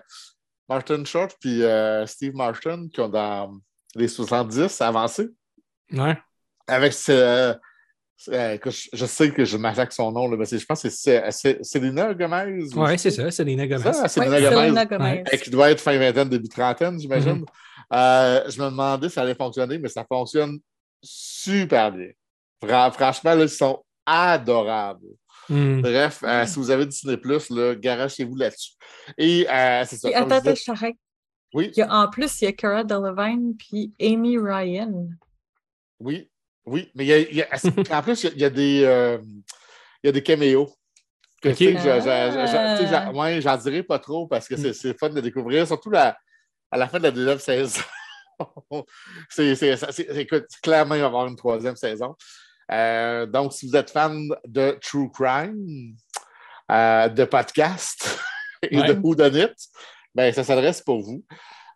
Martin 0.67 1.03
Short 1.05 1.35
puis 1.39 1.63
Steve 2.05 2.35
Martin 2.35 2.87
qui 2.91 3.01
ont 3.01 3.09
dans 3.09 3.57
les 3.95 4.07
70 4.07 4.81
avancé. 4.81 5.27
Ouais. 5.91 6.17
Avec 6.67 6.93
ce. 6.93 7.55
je 8.27 9.05
sais 9.05 9.31
que 9.31 9.45
je 9.45 9.57
m'attaque 9.57 9.91
son 9.91 10.11
nom, 10.11 10.29
là, 10.29 10.37
mais 10.37 10.45
je 10.45 10.65
pense 10.65 10.83
que 10.83 10.89
c'est 10.89 11.63
Célina 11.63 12.13
Gomez. 12.13 12.65
Oui, 12.75 12.99
c'est 12.99 13.11
ça, 13.11 13.29
Célina 13.31 13.67
Gomez. 13.67 13.93
Ça, 13.93 14.07
Célina 14.07 14.85
Gomez. 14.85 15.23
Qui 15.43 15.49
doit 15.49 15.71
être 15.71 15.81
fin 15.81 15.97
vingtaine, 15.97 16.29
début 16.29 16.49
trentaine, 16.49 16.99
j'imagine. 16.99 17.45
Mm-hmm. 17.91 18.51
je 18.51 18.61
me 18.61 18.69
demandais 18.69 19.09
si 19.09 19.15
ça 19.15 19.21
allait 19.21 19.35
fonctionner, 19.35 19.77
mais 19.79 19.89
ça 19.89 20.05
fonctionne 20.07 20.59
super 21.01 21.91
bien. 21.91 22.09
franchement, 22.91 23.33
ils 23.39 23.49
sont 23.49 23.83
adorables. 24.05 25.07
Hmm. 25.49 25.81
Bref, 25.81 26.23
euh, 26.23 26.45
si 26.45 26.59
vous 26.59 26.69
avez 26.69 26.85
Disney 26.85 27.17
Plus, 27.17 27.51
garagez-vous 27.51 28.35
là-dessus. 28.35 28.73
Et 29.17 29.49
euh, 29.49 29.83
c'est 29.85 29.97
ça. 29.97 30.09
attends, 30.13 30.35
attends, 30.35 30.53
je 30.53 30.91
Oui? 31.53 31.71
en 31.89 32.07
plus, 32.09 32.41
il 32.41 32.45
y 32.45 32.47
a 32.47 32.53
Cara 32.53 32.83
Delevingne 32.83 33.55
puis 33.57 33.91
Amy 33.99 34.37
Ryan. 34.37 35.07
Oui, 35.99 36.29
oui. 36.65 36.91
Mais 36.93 37.05
il 37.05 37.35
y 37.35 37.41
a, 37.41 37.47
en 37.97 38.01
plus, 38.03 38.23
il 38.25 38.39
y 38.39 38.45
a, 38.45 38.49
des, 38.51 38.83
euh, 38.83 39.17
il 40.03 40.07
y 40.07 40.09
a 40.09 40.11
des 40.11 40.23
caméos. 40.23 40.71
Que, 41.41 41.49
ah. 41.49 43.39
j'en 43.39 43.57
dirai 43.57 43.81
pas 43.81 43.97
trop 43.97 44.27
parce 44.27 44.47
que 44.47 44.55
hmm. 44.55 44.73
c'est 44.73 44.99
fun 44.99 45.09
de 45.09 45.21
découvrir, 45.21 45.65
surtout 45.65 45.91
à 45.95 46.17
la 46.73 46.87
fin 46.87 46.97
de 46.99 47.03
la 47.03 47.11
deuxième 47.11 47.39
saison. 47.39 47.81
C'est, 49.29 49.77
clairement, 50.61 50.95
il 50.95 51.01
va 51.01 51.05
y 51.05 51.07
avoir 51.07 51.27
une 51.27 51.35
troisième 51.35 51.75
saison. 51.75 52.15
Euh, 52.71 53.25
donc, 53.25 53.53
si 53.53 53.67
vous 53.67 53.75
êtes 53.75 53.89
fan 53.89 54.29
de 54.47 54.77
True 54.81 55.09
Crime, 55.11 55.95
euh, 56.71 57.09
de 57.09 57.25
podcast 57.25 58.19
et 58.61 58.77
de 58.77 58.93
Who 58.93 59.15
Done 59.15 59.35
It, 59.35 59.55
ben, 60.13 60.31
ça 60.33 60.43
s'adresse 60.43 60.81
pour 60.81 61.01
vous. 61.01 61.23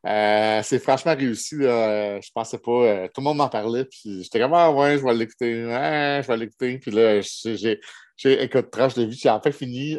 Euh, 0.05 0.61
c'est 0.63 0.79
franchement 0.79 1.15
réussi. 1.15 1.55
Là. 1.55 2.19
Je 2.19 2.29
pensais 2.33 2.57
pas. 2.57 3.07
tout 3.07 3.21
le 3.21 3.23
monde 3.23 3.37
m'en 3.37 3.49
parlait. 3.49 3.85
Puis 3.85 4.23
j'étais 4.23 4.39
comme, 4.39 4.53
ah 4.53 4.71
ouais, 4.71 4.97
je 4.97 5.03
vais 5.03 5.13
l'écouter. 5.13 5.53
je 5.53 6.27
vais 6.27 6.37
l'écouter. 6.37 6.77
Puis 6.77 6.91
là, 6.91 7.21
j'ai, 7.21 8.43
écoute, 8.43 8.69
tranche 8.69 8.93
de 8.95 9.03
vie. 9.03 9.17
J'ai 9.17 9.29
en 9.29 9.41
fait 9.41 9.53
fini 9.53 9.97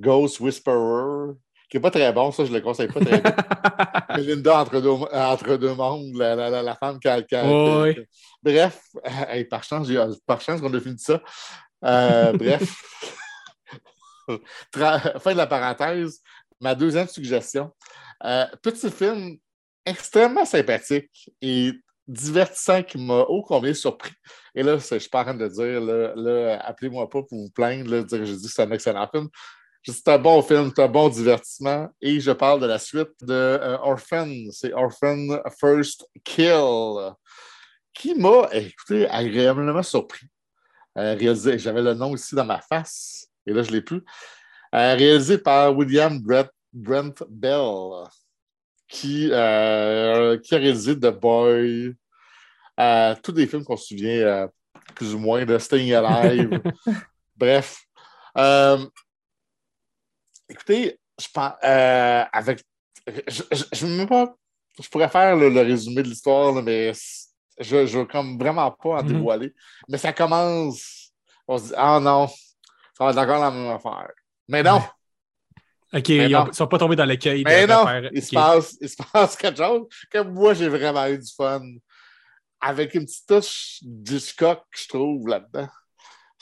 Ghost 0.00 0.40
Whisperer, 0.40 1.34
qui 1.74 1.78
n'est 1.78 1.82
pas 1.82 1.90
très 1.90 2.12
bon. 2.12 2.30
Ça, 2.30 2.44
je 2.44 2.52
ne 2.52 2.58
le 2.58 2.62
conseille 2.62 2.86
pas 2.86 3.04
très 3.04 3.20
bien. 3.20 3.34
Linda 4.18 4.60
entre 4.60 4.80
deux, 4.80 4.90
entre 4.90 5.56
deux 5.56 5.74
mondes, 5.74 6.14
la, 6.14 6.36
la, 6.36 6.62
la, 6.62 6.76
femme 6.76 7.00
qui 7.00 7.08
a. 7.08 7.20
Bref, 8.40 8.80
par 9.50 9.64
chance, 9.64 9.88
par 10.24 10.40
chance 10.40 10.60
qu'on 10.60 10.72
a 10.72 10.80
fini 10.80 10.96
ça. 11.00 11.20
bref. 11.82 12.80
fin 15.18 15.32
de 15.32 15.36
la 15.36 15.48
parenthèse. 15.48 16.20
Ma 16.60 16.76
deuxième 16.76 17.08
suggestion. 17.08 17.72
Euh, 18.22 18.46
petit 18.62 18.88
film 18.88 19.36
extrêmement 19.84 20.44
sympathique 20.44 21.28
et 21.42 21.72
divertissant 22.06 22.84
qui 22.84 22.98
m'a 22.98 23.22
ô 23.22 23.42
combien 23.42 23.74
surpris. 23.74 24.12
Et 24.54 24.62
là, 24.62 24.78
je 24.78 24.96
suis 24.96 25.10
pas 25.10 25.22
en 25.22 25.24
train 25.24 25.34
de 25.34 25.48
dire, 25.48 25.80
là, 25.80 26.60
appelez-moi 26.60 27.10
pas 27.10 27.22
pour 27.24 27.36
vous 27.36 27.50
plaindre, 27.50 27.90
là, 27.90 28.04
dire 28.04 28.20
que 28.20 28.24
je 28.26 28.34
dis 28.34 28.46
que 28.46 28.52
c'est 28.52 28.62
un 28.62 28.70
excellent 28.70 29.08
film. 29.12 29.28
C'est 29.86 30.08
un 30.08 30.18
bon 30.18 30.42
film, 30.42 30.72
c'est 30.74 30.82
un 30.82 30.88
bon 30.88 31.08
divertissement. 31.08 31.88
Et 32.00 32.20
je 32.20 32.30
parle 32.30 32.60
de 32.60 32.66
la 32.66 32.78
suite 32.78 33.12
de 33.22 33.32
euh, 33.32 33.78
Orphan. 33.78 34.28
C'est 34.50 34.72
Orphan 34.72 35.40
First 35.60 36.06
Kill, 36.24 37.12
qui 37.92 38.14
m'a, 38.14 38.48
écoutez, 38.52 39.06
agréablement 39.08 39.82
surpris. 39.82 40.26
Euh, 40.96 41.14
réalisé, 41.14 41.58
j'avais 41.58 41.82
le 41.82 41.94
nom 41.94 42.12
aussi 42.12 42.34
dans 42.34 42.44
ma 42.44 42.60
face, 42.60 43.26
et 43.46 43.52
là, 43.52 43.62
je 43.62 43.70
ne 43.70 43.74
l'ai 43.74 43.82
plus. 43.82 44.02
réalisé 44.72 45.38
par 45.38 45.76
William 45.76 46.18
Brett 46.20 46.50
Brent 46.74 47.22
Bell, 47.28 48.06
qui, 48.88 49.28
euh, 49.30 50.38
qui 50.38 50.54
a 50.54 50.58
réalisé 50.58 50.98
The 50.98 51.08
Boy, 51.08 51.94
euh, 52.80 53.14
tous 53.22 53.32
des 53.32 53.46
films 53.46 53.64
qu'on 53.64 53.76
se 53.76 53.88
souvient 53.88 54.20
euh, 54.20 54.48
plus 54.94 55.14
ou 55.14 55.18
moins 55.18 55.44
de 55.44 55.56
Staying 55.58 55.94
Alive. 55.94 56.60
Bref. 57.36 57.84
Écoutez, 60.54 60.98
je 61.20 61.26
pense 61.32 61.52
avec. 61.62 62.62
Je, 63.28 63.42
je, 63.50 64.04
pas. 64.06 64.34
Je 64.80 64.88
pourrais 64.88 65.08
faire 65.08 65.36
le, 65.36 65.48
résumé 65.60 66.02
de 66.02 66.08
l'histoire, 66.08 66.54
mais 66.62 66.92
je 67.60 67.76
ne 67.76 67.84
veux 67.84 68.04
comme 68.06 68.38
vraiment 68.38 68.70
pas 68.70 69.00
en 69.00 69.02
mhm. 69.02 69.12
dévoiler. 69.12 69.54
Mais 69.88 69.98
ça 69.98 70.12
commence. 70.12 71.12
On 71.46 71.58
se 71.58 71.68
dit, 71.68 71.74
ah 71.76 72.00
non, 72.00 72.26
ça 72.96 73.04
va 73.04 73.10
être 73.10 73.18
encore 73.18 73.40
la 73.40 73.50
même 73.50 73.70
affaire. 73.70 74.10
Mais 74.48 74.62
non, 74.62 74.80
OK, 75.94 76.08
ils 76.08 76.28
ne 76.28 76.52
sont 76.52 76.66
pas 76.66 76.78
tombés 76.78 76.96
dans 76.96 77.04
l'écueil. 77.04 77.44
Mais 77.44 77.66
non, 77.66 77.86
il, 78.12 78.22
se 78.22 78.34
passe, 78.34 78.76
il 78.80 78.88
se 78.88 78.96
passe 79.12 79.36
quelque 79.36 79.58
chose 79.58 79.86
que 80.10 80.22
moi, 80.22 80.54
j'ai 80.54 80.68
vraiment 80.68 81.06
eu 81.06 81.18
du 81.18 81.32
fun. 81.32 81.62
Avec 82.60 82.94
une 82.94 83.04
petite 83.04 83.26
touche 83.28 83.78
du 83.82 84.18
coq, 84.36 84.62
je 84.70 84.88
trouve, 84.88 85.28
là-dedans. 85.28 85.68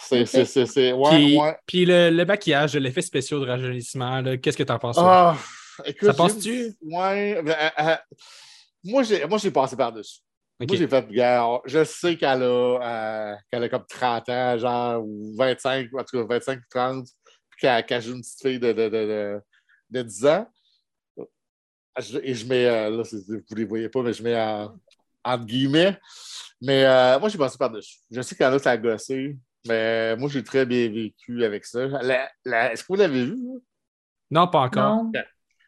C'est. 0.09 0.27
c'est, 0.27 0.93
Ouais, 0.93 1.11
puis, 1.11 1.39
ouais. 1.39 1.57
puis 1.67 1.85
le, 1.85 2.11
le, 2.11 2.25
maquillage, 2.25 2.77
l'effet 2.77 3.03
spécial 3.03 3.41
de 3.41 3.47
rajeunissement, 3.47 4.23
qu'est-ce 4.39 4.57
que 4.57 4.63
tu 4.63 4.73
en 4.73 4.79
penses? 4.79 4.97
Ah, 4.99 5.37
écoute, 5.85 6.09
ça 6.09 6.15
penses-tu? 6.15 6.75
Ouais. 6.83 7.41
Ben, 7.43 7.57
euh, 7.61 7.69
euh, 7.79 7.97
moi, 8.85 9.03
j'ai, 9.05 9.25
moi, 9.27 9.39
j'ai 9.39 9.51
passé 9.51 9.77
par-dessus. 9.77 10.21
Moi, 10.59 10.77
j'ai 10.77 10.87
fait, 10.89 11.09
gars, 11.11 11.61
je 11.65 11.83
sais 11.85 12.17
qu'elle 12.17 12.43
a, 12.43 12.45
euh, 12.45 13.35
qu'elle 13.51 13.65
a 13.65 13.69
comme 13.69 13.85
30 13.89 14.29
ans, 14.29 14.59
genre, 14.59 15.05
ou 15.05 15.35
25, 15.37 15.89
en 15.95 16.05
tout 16.05 16.19
cas 16.19 16.35
25 16.35 16.59
ou 16.59 16.63
30 16.71 17.07
qu'elle 17.87 18.03
joue 18.03 18.15
une 18.15 18.21
petite 18.23 18.43
fille 18.43 18.59
de, 18.59 18.73
de, 18.73 18.89
de, 18.89 19.41
de 19.91 20.03
10 20.03 20.27
ans. 20.27 20.47
Et 22.23 22.35
je 22.35 22.47
mets, 22.47 22.67
euh, 22.67 22.91
là, 22.91 23.03
vous 23.03 23.35
ne 23.35 23.57
les 23.57 23.65
voyez 23.65 23.89
pas, 23.89 24.03
mais 24.03 24.13
je 24.13 24.23
mets 24.23 24.41
en, 24.41 24.75
entre 25.25 25.45
guillemets. 25.45 25.99
Mais 26.61 26.85
euh, 26.85 27.19
moi, 27.21 27.29
j'ai 27.29 27.39
passé 27.39 27.59
par-dessus. 27.59 27.99
Je 28.11 28.21
sais 28.23 28.35
qu'elle 28.35 28.53
a 28.55 28.59
ça 28.59 28.77
gossé, 28.77 29.37
mais 29.67 30.17
moi, 30.17 30.29
j'ai 30.29 30.43
très 30.43 30.67
bien 30.67 30.89
vécu 30.89 31.45
avec 31.45 31.65
ça. 31.65 31.85
Est-ce 31.85 32.83
que 32.83 32.89
vous 32.89 32.97
l'avez 32.97 33.25
vu? 33.27 33.39
Non, 34.31 34.49
pas 34.49 34.61
encore. 34.61 35.07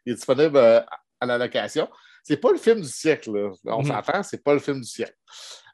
Il 0.07 0.13
est 0.13 0.17
disponible 0.17 0.57
euh, 0.57 0.81
à 1.21 1.27
la 1.27 1.39
location. 1.39 1.89
C'est 2.23 2.39
pas 2.39 2.51
le 2.51 2.59
film 2.59 2.81
du 2.81 2.89
siècle, 2.89 3.33
là. 3.33 3.51
On 3.67 3.83
mm 3.83 3.87
s'entend, 3.87 4.23
c'est 4.23 4.43
pas 4.43 4.55
le 4.55 4.61
film 4.61 4.81
du 4.81 4.89
siècle. 4.89 5.17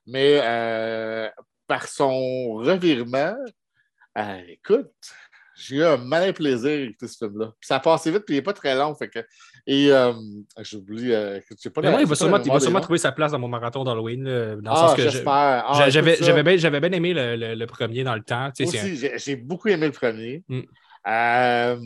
Mais 0.06 0.40
par 1.66 1.86
son 1.86 2.54
revirement, 2.54 3.36
écoute, 4.48 4.92
j'ai 5.60 5.76
eu 5.76 5.84
un 5.84 5.96
malin 5.96 6.32
plaisir 6.32 6.70
avec 6.70 6.96
ce 7.00 7.16
film-là. 7.18 7.52
Ça 7.60 7.76
a 7.76 7.80
passé 7.80 8.10
vite, 8.10 8.24
puis 8.24 8.34
il 8.34 8.38
n'est 8.38 8.42
pas 8.42 8.52
très 8.52 8.74
long. 8.74 8.94
Fait 8.94 9.08
que... 9.08 9.18
Et 9.66 9.92
euh, 9.92 10.12
j'oublie. 10.58 11.12
Euh, 11.12 11.38
pas 11.74 12.00
il 12.00 12.06
va 12.06 12.14
sûrement, 12.14 12.38
il 12.42 12.50
va 12.50 12.60
sûrement 12.60 12.80
trouver 12.80 12.98
sa 12.98 13.12
place 13.12 13.32
dans 13.32 13.38
mon 13.38 13.48
marathon 13.48 13.84
d'Halloween. 13.84 14.24
Dans 14.62 14.72
ah, 14.72 14.94
j'espère. 14.96 15.64
Ah, 15.66 15.90
j'avais 15.90 16.16
bien, 16.42 16.80
bien 16.80 16.92
aimé 16.92 17.12
le, 17.12 17.54
le, 17.54 17.66
premier 17.66 18.02
dans 18.02 18.14
le 18.14 18.22
temps. 18.22 18.50
Tu 18.56 18.66
sais, 18.66 18.78
aussi, 18.78 19.08
j'ai 19.16 19.36
beaucoup 19.36 19.68
aimé 19.68 19.86
le 19.86 19.92
premier. 19.92 20.42
Mm. 20.48 20.60
Euh, 21.06 21.76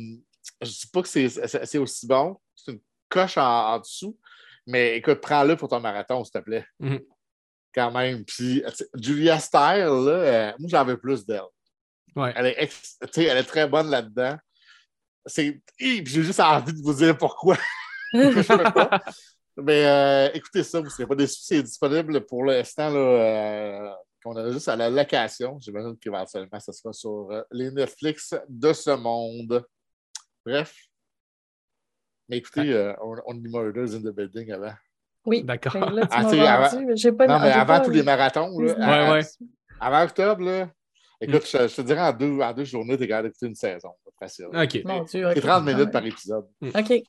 je 0.61 0.67
ne 0.67 0.71
dis 0.71 0.87
pas 0.93 1.03
que 1.03 1.09
c'est 1.09 1.79
aussi 1.79 2.07
bon. 2.07 2.37
C'est 2.55 2.73
une 2.73 2.81
coche 3.09 3.37
en, 3.39 3.79
dessous. 3.79 4.19
Mais 4.67 4.97
écoute, 4.97 5.21
prends-le 5.21 5.57
pour 5.57 5.69
ton 5.69 5.81
marathon, 5.81 6.25
s'il 6.25 6.33
te 6.33 6.39
plaît. 6.39 6.67
Mm. 6.81 6.97
Quand 7.75 7.91
même. 7.91 8.25
Puis, 8.25 8.63
Julia 8.95 9.39
Style, 9.39 9.61
là, 9.61 10.13
euh, 10.13 10.53
moi, 10.59 10.69
j'en 10.71 10.85
veux 10.85 10.97
plus 10.97 11.27
d'elle. 11.27 11.43
Elle, 12.17 12.47
est 12.47 12.71
elle, 13.17 13.37
est 13.39 13.45
très 13.45 13.69
bonne 13.69 13.91
là-dedans. 13.91 14.37
J'ai 15.27 15.61
juste 16.05 16.41
envie 16.41 16.73
de 16.73 16.83
vous 16.83 16.95
dire 16.95 17.17
pourquoi. 17.17 17.57
Mais 19.57 19.87
euh, 19.87 20.31
écoutez 20.35 20.65
ça, 20.65 20.79
vous 20.81 20.87
ne 20.87 20.91
serez 20.91 21.07
pas 21.07 21.15
déçus. 21.15 21.43
C'est 21.43 21.63
disponible 21.63 22.25
pour 22.27 22.45
l'instant. 22.45 22.93
Euh, 22.93 23.89
on 24.25 24.37
a 24.37 24.51
juste 24.51 24.69
à 24.69 24.77
la 24.77 24.91
location. 24.91 25.59
J'imagine 25.61 25.97
qu'éventuellement, 25.99 26.59
ce 26.59 26.73
sera 26.73 26.93
sur 26.93 27.31
euh, 27.31 27.43
les 27.53 27.71
Netflix 27.71 28.35
de 28.49 28.73
ce 28.73 28.91
monde. 28.91 29.65
Bref. 30.45 30.75
Mais 32.29 32.39
écoutez, 32.39 32.73
euh, 32.73 32.95
on, 33.27 33.35
dit 33.35 33.49
Murders 33.49 33.95
in 33.95 34.01
the 34.01 34.15
Building 34.15 34.53
avant. 34.53 34.73
Oui, 35.27 35.43
d'accord. 35.43 35.73
Ben 35.75 36.07
ah, 36.11 36.21
avant... 36.21 36.81
non, 36.81 37.41
mais 37.41 37.53
avant 37.53 37.83
tous 37.83 37.91
les 37.91 38.03
marathons, 38.03 38.59
là, 38.61 39.21
avant 39.81 40.05
octobre, 40.05 40.43
là, 40.43 40.71
Écoute, 41.29 41.47
je, 41.47 41.75
te 41.75 41.83
dirais 41.83 42.01
en 42.01 42.13
deux, 42.13 42.41
en 42.41 42.53
deux 42.53 42.65
journées, 42.65 42.97
tu 42.97 43.05
es 43.05 43.09
capable 43.09 43.29
d'écouter 43.29 43.47
une 43.47 43.55
saison. 43.55 43.91
Facile. 44.19 44.47
OK. 44.47 44.79
C'est 45.07 45.41
30 45.41 45.65
minutes 45.65 45.91
par 45.91 46.05
épisode. 46.07 46.47
OK. 46.63 46.73
C'est 46.87 47.05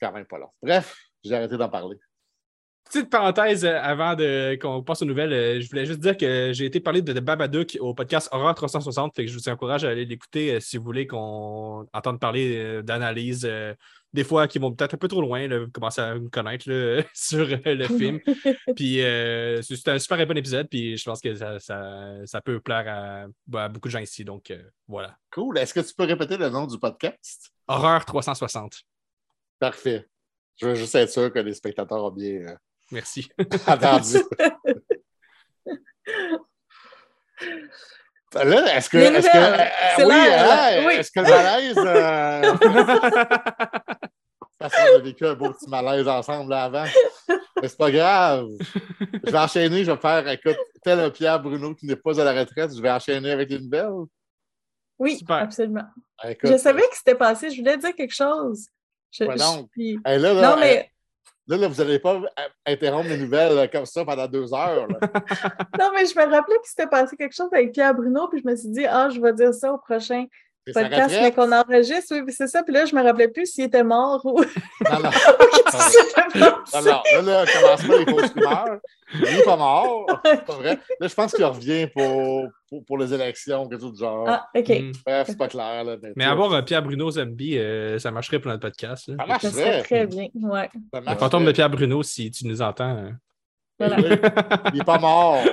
quand 0.00 0.12
même 0.12 0.26
pas 0.26 0.38
long. 0.38 0.50
Bref, 0.62 0.96
j'ai 1.22 1.34
arrêté 1.34 1.56
d'en 1.56 1.68
parler. 1.68 1.96
Petite 2.84 3.08
parenthèse 3.08 3.64
euh, 3.64 3.80
avant 3.80 4.14
qu'on 4.60 4.82
passe 4.82 5.00
aux 5.00 5.06
nouvelles, 5.06 5.32
euh, 5.32 5.60
je 5.60 5.68
voulais 5.70 5.86
juste 5.86 6.00
dire 6.00 6.16
que 6.18 6.52
j'ai 6.52 6.66
été 6.66 6.80
parler 6.80 7.00
de, 7.00 7.18
Babadook 7.18 7.78
au 7.80 7.94
podcast 7.94 8.28
Horror 8.30 8.54
360, 8.54 9.14
fait 9.16 9.24
que 9.24 9.30
je 9.30 9.36
vous 9.36 9.48
encourage 9.48 9.84
à 9.84 9.88
aller 9.88 10.04
l'écouter 10.04 10.52
euh, 10.52 10.60
si 10.60 10.76
vous 10.76 10.84
voulez 10.84 11.06
qu'on 11.06 11.86
entende 11.94 12.20
parler 12.20 12.82
d'analyse 12.82 13.50
des 14.12 14.22
fois 14.22 14.46
qui 14.46 14.58
vont 14.58 14.72
peut-être 14.72 14.94
un 14.94 14.98
peu 14.98 15.08
trop 15.08 15.22
loin, 15.22 15.48
là, 15.48 15.66
commencer 15.72 16.02
à 16.02 16.14
me 16.14 16.28
connaître 16.28 16.64
sur 17.14 17.46
le 17.46 17.84
film. 17.88 18.20
puis 18.76 18.98
c'est 19.62 19.88
un 19.88 19.98
super 19.98 20.26
bon 20.26 20.36
épisode, 20.36 20.68
puis 20.68 20.96
je 20.96 21.04
pense 21.04 21.20
que 21.20 21.34
ça, 21.34 22.40
peut 22.44 22.60
plaire 22.60 23.26
à, 23.56 23.68
beaucoup 23.68 23.88
de 23.88 23.92
gens 23.92 23.98
ici. 23.98 24.24
Donc 24.24 24.52
voilà. 24.86 25.16
Cool. 25.32 25.58
Est-ce 25.58 25.74
que 25.74 25.80
tu 25.80 25.94
peux 25.94 26.04
répéter 26.04 26.36
le 26.36 26.50
nom 26.50 26.66
du 26.66 26.78
podcast? 26.78 27.50
Horreur 27.66 28.04
360. 28.04 28.82
Parfait. 29.58 30.06
Je 30.56 30.68
veux 30.68 30.74
juste 30.74 30.94
être 30.94 31.10
sûr 31.10 31.32
que 31.32 31.40
les 31.40 31.54
spectateurs 31.54 32.04
ont 32.04 32.12
bien 32.12 32.56
Merci. 32.90 33.28
Attendu. 33.66 34.18
Là, 38.34 38.76
est-ce 38.76 38.90
que, 38.90 38.96
est-ce 38.98 39.28
que, 39.28 39.36
euh, 39.36 40.06
oui, 40.06 40.14
hein, 40.14 40.84
oui. 40.86 40.94
est-ce 40.94 41.10
que 41.12 41.20
le 41.20 41.28
malaise, 41.28 41.78
euh... 41.78 42.54
parce 44.58 44.74
qu'on 44.74 44.96
a 44.96 44.98
vécu 44.98 45.24
un 45.24 45.34
beau 45.34 45.52
petit 45.52 45.68
malaise 45.68 46.08
ensemble 46.08 46.50
là 46.50 46.64
avant, 46.64 46.84
mais 47.28 47.68
c'est 47.68 47.78
pas 47.78 47.92
grave. 47.92 48.48
Je 49.24 49.30
vais 49.30 49.38
enchaîner, 49.38 49.84
je 49.84 49.92
vais 49.92 49.98
faire, 49.98 50.26
écoute, 50.28 50.56
tel 50.82 51.12
Pierre 51.12 51.40
Bruno 51.40 51.74
qui 51.74 51.86
n'est 51.86 51.94
pas 51.96 52.20
à 52.20 52.24
la 52.24 52.40
retraite, 52.40 52.74
je 52.76 52.82
vais 52.82 52.90
enchaîner 52.90 53.30
avec 53.30 53.50
une 53.50 53.68
belle. 53.68 53.92
Oui, 54.98 55.20
absolument. 55.28 55.86
je 56.42 56.56
savais 56.56 56.82
que 56.82 56.96
c'était 56.96 57.14
passé, 57.14 57.50
je 57.50 57.58
voulais 57.58 57.76
dire 57.76 57.94
quelque 57.94 58.14
chose. 58.14 58.66
Je, 59.12 59.24
donc. 59.24 59.70
non, 59.76 60.56
mais 60.58 60.90
Là, 61.46 61.68
vous 61.68 61.82
n'allez 61.82 61.98
pas 61.98 62.20
interrompre 62.64 63.08
les 63.08 63.18
nouvelles 63.18 63.68
comme 63.70 63.84
ça 63.84 64.04
pendant 64.04 64.26
deux 64.26 64.54
heures. 64.54 64.88
non, 65.78 65.90
mais 65.94 66.06
je 66.06 66.18
me 66.18 66.24
rappelais 66.24 66.56
qu'il 66.56 66.68
s'était 66.68 66.86
passé 66.86 67.16
quelque 67.16 67.34
chose 67.34 67.48
avec 67.52 67.72
Pierre 67.72 67.94
Bruno, 67.94 68.28
puis 68.28 68.40
je 68.42 68.48
me 68.48 68.56
suis 68.56 68.70
dit, 68.70 68.86
ah, 68.86 69.10
je 69.10 69.20
vais 69.20 69.32
dire 69.34 69.52
ça 69.52 69.72
au 69.72 69.78
prochain 69.78 70.24
podcast, 70.72 71.16
mais 71.20 71.32
qu'on 71.32 71.52
enregistre, 71.52 72.14
oui, 72.14 72.22
c'est 72.28 72.46
ça. 72.46 72.62
Puis 72.62 72.72
là, 72.72 72.84
je 72.84 72.94
me 72.94 73.02
rappelais 73.02 73.28
plus 73.28 73.46
s'il 73.46 73.64
était 73.64 73.84
mort 73.84 74.20
ou. 74.24 74.42
Non, 74.90 75.00
non. 75.00 75.10
non, 76.34 76.50
non. 76.82 76.82
Là, 76.82 77.02
là, 77.22 77.44
commence 77.46 77.82
pas 77.82 77.98
les 77.98 78.06
fausses 78.06 78.32
rumeurs. 78.32 78.78
Il 79.14 79.36
n'est 79.36 79.42
pas 79.42 79.56
mort. 79.56 80.06
C'est 80.24 80.44
pas 80.44 80.54
vrai. 80.54 80.78
Là, 81.00 81.08
je 81.08 81.14
pense 81.14 81.32
qu'il 81.32 81.44
revient 81.44 81.86
pour, 81.86 82.48
pour, 82.68 82.84
pour, 82.84 82.98
les 82.98 83.14
élections, 83.14 83.68
quelque 83.68 83.80
chose 83.80 83.94
du 83.94 84.00
genre. 84.00 84.26
Ah, 84.28 84.48
OK. 84.54 84.68
Mm. 84.68 84.92
Bref, 85.06 85.26
c'est 85.28 85.38
pas 85.38 85.48
clair. 85.48 85.84
Là, 85.84 85.96
mais 86.16 86.24
avoir 86.24 86.52
un 86.52 86.62
Pierre 86.62 86.82
Bruno 86.82 87.10
Zombie, 87.10 87.58
euh, 87.58 87.98
ça 87.98 88.10
marcherait 88.10 88.38
pour 88.38 88.50
notre 88.50 88.62
podcast. 88.62 89.08
Là. 89.08 89.16
Ça 89.18 89.26
marcherait. 89.26 89.50
Ça 89.50 89.58
serait 89.58 89.82
très 89.82 90.06
bien. 90.06 90.28
Ouais. 90.34 90.70
Le 90.92 91.16
fantôme 91.16 91.44
de 91.44 91.52
Pierre 91.52 91.70
Bruno, 91.70 92.02
si 92.02 92.30
tu 92.30 92.46
nous 92.46 92.62
entends. 92.62 92.84
Hein. 92.84 93.12
Voilà. 93.78 93.96
Il 94.72 94.78
n'est 94.78 94.84
pas 94.84 94.98
mort. 94.98 95.38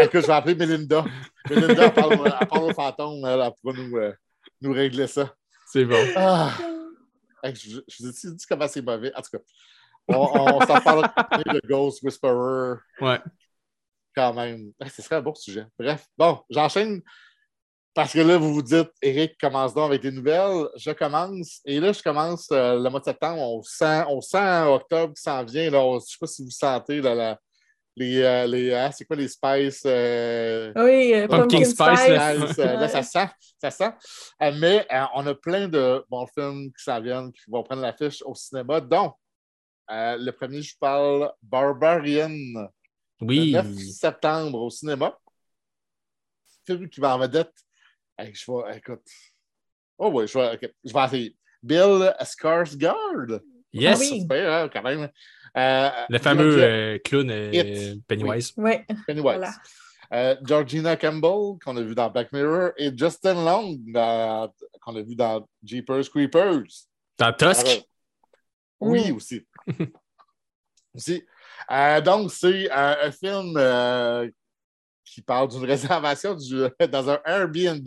Écoute, 0.00 0.20
je 0.20 0.26
vais 0.26 0.32
appeler 0.32 0.54
Melinda. 0.54 1.04
Melinda, 1.50 1.86
elle 1.86 1.92
parle, 1.92 2.36
elle 2.40 2.48
parle 2.48 2.64
au 2.64 2.74
fantôme. 2.74 3.24
Elle, 3.24 3.50
pourra 3.60 3.74
nous, 3.74 3.96
euh, 3.96 4.12
nous 4.60 4.72
régler 4.72 5.06
ça. 5.06 5.34
C'est 5.66 5.84
bon. 5.84 6.04
Ah. 6.16 6.52
Je, 7.44 7.80
vous 8.00 8.08
ai 8.08 8.34
dit 8.34 8.46
comment 8.48 8.68
c'est 8.68 8.82
mauvais? 8.82 9.12
En 9.14 9.22
tout 9.22 9.30
cas, 9.32 9.44
on, 10.08 10.16
on 10.16 10.60
s'en 10.66 10.80
parle 10.80 11.02
de 11.02 11.60
Ghost 11.68 12.02
Whisperer. 12.02 12.78
Ouais. 13.00 13.20
Quand 14.14 14.34
même. 14.34 14.72
Ce 14.92 15.02
serait 15.02 15.16
un 15.16 15.22
bon 15.22 15.34
sujet. 15.34 15.66
Bref, 15.78 16.06
bon, 16.16 16.40
j'enchaîne 16.50 17.02
parce 17.98 18.12
que 18.12 18.20
là, 18.20 18.38
vous 18.38 18.54
vous 18.54 18.62
dites, 18.62 18.92
Eric, 19.02 19.36
commence 19.40 19.74
donc 19.74 19.86
avec 19.86 20.02
des 20.02 20.12
nouvelles. 20.12 20.68
Je 20.76 20.92
commence. 20.92 21.60
Et 21.64 21.80
là, 21.80 21.92
je 21.92 22.00
commence 22.00 22.48
euh, 22.52 22.78
le 22.78 22.88
mois 22.90 23.00
de 23.00 23.04
septembre. 23.04 23.40
On 23.40 23.60
sent, 23.60 24.04
on 24.08 24.20
sent 24.20 24.62
octobre 24.68 25.14
qui 25.14 25.22
s'en 25.22 25.44
vient. 25.44 25.68
Là. 25.68 25.80
je 25.80 25.94
ne 25.94 25.98
sais 25.98 26.16
pas 26.20 26.26
si 26.28 26.44
vous 26.44 26.50
sentez 26.52 27.00
la, 27.00 27.40
les. 27.98 28.22
Euh, 28.22 28.46
les 28.46 28.72
ah, 28.72 28.90
c'est 28.92 29.04
quoi 29.04 29.16
les 29.16 29.28
spices? 29.28 29.82
Euh, 29.86 30.72
oui, 30.76 31.26
Pumpkin, 31.28 31.64
Spice. 31.64 32.56
là, 32.58 32.88
ça 32.88 33.02
sent. 33.02 33.28
Ça 33.60 33.70
sent. 33.70 33.92
mais 34.58 34.86
on 35.14 35.26
a 35.26 35.34
plein 35.34 35.68
de 35.68 36.04
bons 36.08 36.26
films 36.26 36.70
qui 36.76 36.82
s'en 36.82 37.00
viennent, 37.00 37.32
qui 37.32 37.42
vont 37.48 37.62
prendre 37.62 37.82
l'affiche 37.82 38.22
au 38.24 38.34
cinéma. 38.34 38.80
Donc, 38.80 39.14
le 39.88 40.30
premier, 40.30 40.62
je 40.62 40.76
parle 40.78 41.32
Barbarian. 41.42 42.34
Oui. 43.20 43.52
Le 43.52 43.62
9 43.62 43.76
septembre 43.78 44.60
au 44.60 44.70
cinéma. 44.70 45.18
Film 46.64 46.88
qui 46.88 47.00
va 47.00 47.16
en 47.16 47.18
vedette 47.18 47.52
je 48.18 48.52
vais, 48.52 48.78
écoute. 48.78 49.06
Oh 49.98 50.10
oui, 50.12 50.26
je 50.26 50.38
vais, 50.38 50.58
je 50.84 50.92
vais 50.92 51.04
essayer. 51.04 51.36
Bill 51.62 52.14
Skarsgård. 52.20 53.40
Yes. 53.72 54.00
Ah, 54.00 54.04
oui. 54.10 54.26
hein, 54.30 54.70
quand 54.72 54.82
même. 54.82 55.10
Euh, 55.56 55.90
le 56.08 56.18
fameux 56.18 56.62
euh, 56.62 56.98
clown 57.04 57.30
euh, 57.30 57.94
Pennywise. 58.06 58.52
Oui. 58.56 58.72
Pennywise. 59.06 59.22
Voilà. 59.22 59.52
Euh, 60.12 60.36
Georgina 60.42 60.96
Campbell, 60.96 61.58
qu'on 61.62 61.76
a 61.76 61.82
vu 61.82 61.94
dans 61.94 62.10
Black 62.10 62.32
Mirror, 62.32 62.70
et 62.76 62.96
Justin 62.96 63.44
Long, 63.44 63.78
qu'on 64.80 64.96
a 64.96 65.02
vu 65.02 65.14
dans 65.14 65.46
Jeepers 65.62 66.08
Creepers. 66.10 66.86
Dans 67.18 67.32
Tusk? 67.32 67.84
oui, 68.80 69.10
aussi. 69.10 69.44
aussi. 70.94 71.24
donc, 72.04 72.30
c'est 72.30 72.70
un 72.70 73.10
film 73.10 74.32
qui 75.04 75.22
parle 75.22 75.48
d'une 75.48 75.64
réservation 75.64 76.34
du, 76.34 76.62
dans 76.90 77.10
un 77.10 77.20
Airbnb 77.24 77.86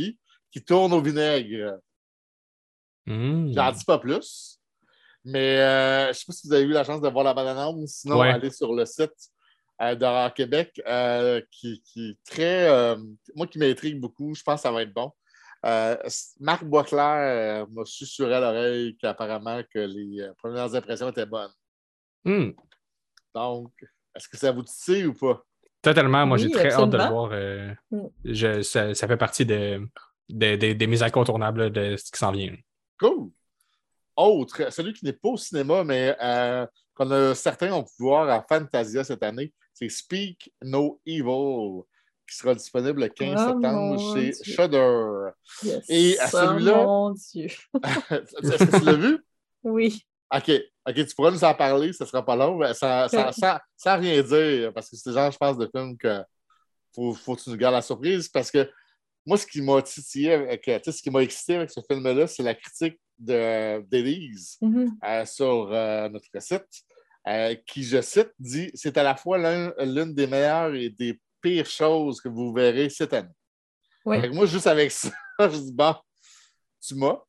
qui 0.51 0.63
tourne 0.63 0.93
au 0.93 1.01
vinaigre. 1.01 1.79
Mmh. 3.05 3.53
J'en 3.53 3.71
dis 3.71 3.85
pas 3.85 3.97
plus. 3.97 4.60
Mais 5.23 5.57
euh, 5.59 6.03
je 6.05 6.09
ne 6.09 6.13
sais 6.13 6.25
pas 6.27 6.33
si 6.33 6.47
vous 6.47 6.53
avez 6.53 6.63
eu 6.63 6.69
la 6.71 6.83
chance 6.83 7.01
de 7.01 7.07
voir 7.09 7.23
la 7.23 7.33
bande 7.33 7.87
sinon 7.87 8.19
ouais. 8.19 8.29
allez 8.31 8.49
sur 8.49 8.73
le 8.73 8.85
site 8.85 9.13
euh, 9.81 9.93
d'Horreur 9.95 10.33
Québec 10.33 10.81
euh, 10.87 11.41
qui, 11.51 11.81
qui, 11.83 12.09
est 12.11 12.17
très. 12.31 12.67
Euh, 12.69 12.97
moi 13.35 13.45
qui 13.47 13.59
m'intrigue 13.59 13.99
beaucoup, 13.99 14.33
je 14.33 14.41
pense 14.43 14.55
que 14.55 14.61
ça 14.63 14.71
va 14.71 14.81
être 14.81 14.93
bon. 14.93 15.11
Euh, 15.63 15.95
Marc 16.39 16.63
Boisclair 16.63 17.67
m'a 17.69 17.85
susurré 17.85 18.33
à 18.35 18.39
l'oreille 18.39 18.97
qu'apparemment 18.99 19.61
que 19.71 19.77
les 19.79 20.27
premières 20.39 20.73
impressions 20.73 21.09
étaient 21.09 21.25
bonnes. 21.27 21.51
Mmh. 22.25 22.51
Donc, 23.35 23.71
est-ce 24.15 24.27
que 24.27 24.37
ça 24.37 24.51
vous 24.51 24.63
titille 24.63 25.05
ou 25.05 25.13
pas? 25.13 25.43
Totalement. 25.83 26.25
Moi, 26.25 26.37
Oui, 26.37 26.43
j'ai 26.43 26.51
très 26.51 26.71
hâte 26.73 26.89
de 26.89 26.97
le 26.97 27.03
voir. 27.05 27.29
euh, 27.33 27.73
Mm. 27.91 28.07
je- 28.25 28.61
ça, 28.61 28.93
ça 28.95 29.07
fait 29.07 29.17
partie 29.17 29.45
de, 29.45 29.87
de- 30.29 30.55
de- 30.55 30.73
des 30.73 30.87
mises 30.87 31.01
incontournables 31.03 31.71
de 31.71 31.95
ce 31.95 32.11
qui 32.11 32.17
s'en 32.19 32.31
vient. 32.31 32.55
Cool. 32.99 33.31
Autre, 34.21 34.71
celui 34.71 34.93
qui 34.93 35.05
n'est 35.05 35.13
pas 35.13 35.29
au 35.29 35.37
cinéma, 35.37 35.83
mais 35.83 36.15
euh, 36.21 36.65
qu'on 36.93 37.09
a 37.11 37.35
certains 37.35 37.71
ont 37.73 37.83
pu 37.83 37.91
voir 37.99 38.29
à 38.29 38.41
Fantasia 38.47 39.03
cette 39.03 39.23
année, 39.23 39.53
c'est 39.73 39.89
Speak 39.89 40.53
No 40.61 40.99
Evil, 41.05 41.81
qui 42.29 42.35
sera 42.37 42.53
disponible 42.55 43.01
le 43.01 43.07
15 43.09 43.35
Oh, 43.35 43.49
septembre 43.51 44.13
chez 44.15 44.31
Dieu. 44.31 44.53
Shudder. 44.53 45.29
Yes. 45.63 45.85
Et 45.89 46.19
à 46.19 46.27
celui-là- 46.27 46.83
Oh, 46.83 46.85
mon 46.85 47.11
Dieu. 47.11 47.47
Est-ce 48.11 48.65
que 48.65 48.79
tu 48.79 48.85
l'as 48.85 48.93
vu? 48.93 49.19
Oui. 49.63 50.01
OK. 50.33 50.51
OK, 50.87 50.95
tu 50.95 51.15
pourras 51.15 51.31
nous 51.31 51.43
en 51.43 51.53
parler, 51.53 51.91
ce 51.93 52.03
ne 52.03 52.07
sera 52.07 52.25
pas 52.25 52.35
long, 52.35 52.57
mais 52.57 52.73
ça, 52.73 53.07
ça- 53.09 53.27
Ouais. 53.27 53.31
sans, 53.33 53.57
sans 53.77 53.99
rien 53.99 54.21
dire, 54.23 54.73
parce 54.73 54.89
que 54.89 54.95
c'est 54.95 55.09
le 55.09 55.15
genre, 55.15 55.31
je 55.31 55.37
pense, 55.37 55.57
de 55.57 55.69
film 55.75 55.97
que 55.97 56.21
faut, 56.95 57.13
faut 57.13 57.35
que 57.35 57.41
tu 57.41 57.49
nous 57.49 57.57
gardes 57.57 57.75
la 57.75 57.81
surprise, 57.81 58.27
parce 58.29 58.49
que 58.51 58.69
moi, 59.25 59.37
ce 59.37 59.45
qui 59.45 59.61
m'a 59.61 59.81
titillé, 59.81 60.33
avec, 60.33 60.63
sais, 60.65 60.91
ce 60.91 61.01
qui 61.01 61.09
m'a 61.11 61.21
excité 61.21 61.55
avec 61.55 61.69
ce 61.69 61.79
film-là, 61.89 62.27
c'est 62.27 62.43
la 62.43 62.55
critique 62.55 62.99
de- 63.19 63.81
d'Élise 63.81 64.57
Mhm. 64.61 64.97
euh, 65.03 65.25
sur 65.25 65.69
euh, 65.71 66.09
notre 66.09 66.27
site, 66.39 66.65
euh, 67.27 67.55
qui, 67.67 67.83
je 67.83 68.01
cite, 68.01 68.31
dit 68.39 68.71
C'est 68.73 68.97
à 68.97 69.03
la 69.03 69.15
fois 69.15 69.37
l'un- 69.37 69.73
l'une 69.79 70.13
des 70.13 70.25
meilleures 70.27 70.73
et 70.73 70.89
des 70.89 71.19
pires 71.41 71.65
choses 71.67 72.19
que 72.19 72.29
vous 72.29 72.51
verrez 72.53 72.89
cette 72.89 73.13
année. 73.13 73.29
Moi, 74.05 74.45
juste 74.47 74.65
avec 74.67 74.91
ça, 74.91 75.11
je 75.39 75.57
dis 75.59 75.71
Bon, 75.73 75.95
tu 76.85 76.95
m'as. 76.95 77.19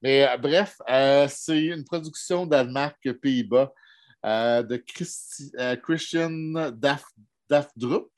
Mais 0.00 0.26
euh, 0.26 0.36
bref, 0.38 0.76
euh, 0.88 1.26
c'est 1.28 1.60
une 1.66 1.84
production 1.84 2.46
Danemark 2.46 2.96
Pays-Bas 3.20 3.70
euh, 4.24 4.62
de 4.62 4.76
Christi- 4.78 5.52
euh, 5.58 5.76
Christian 5.76 6.30
Daf, 6.72 7.04
Dafdrup, 7.50 8.08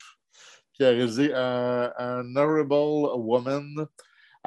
qui 0.81 0.85
a 0.85 0.89
réalisé 0.89 1.31
un, 1.33 1.91
un 1.97 2.19
Honorable 2.21 3.19
Woman. 3.19 3.85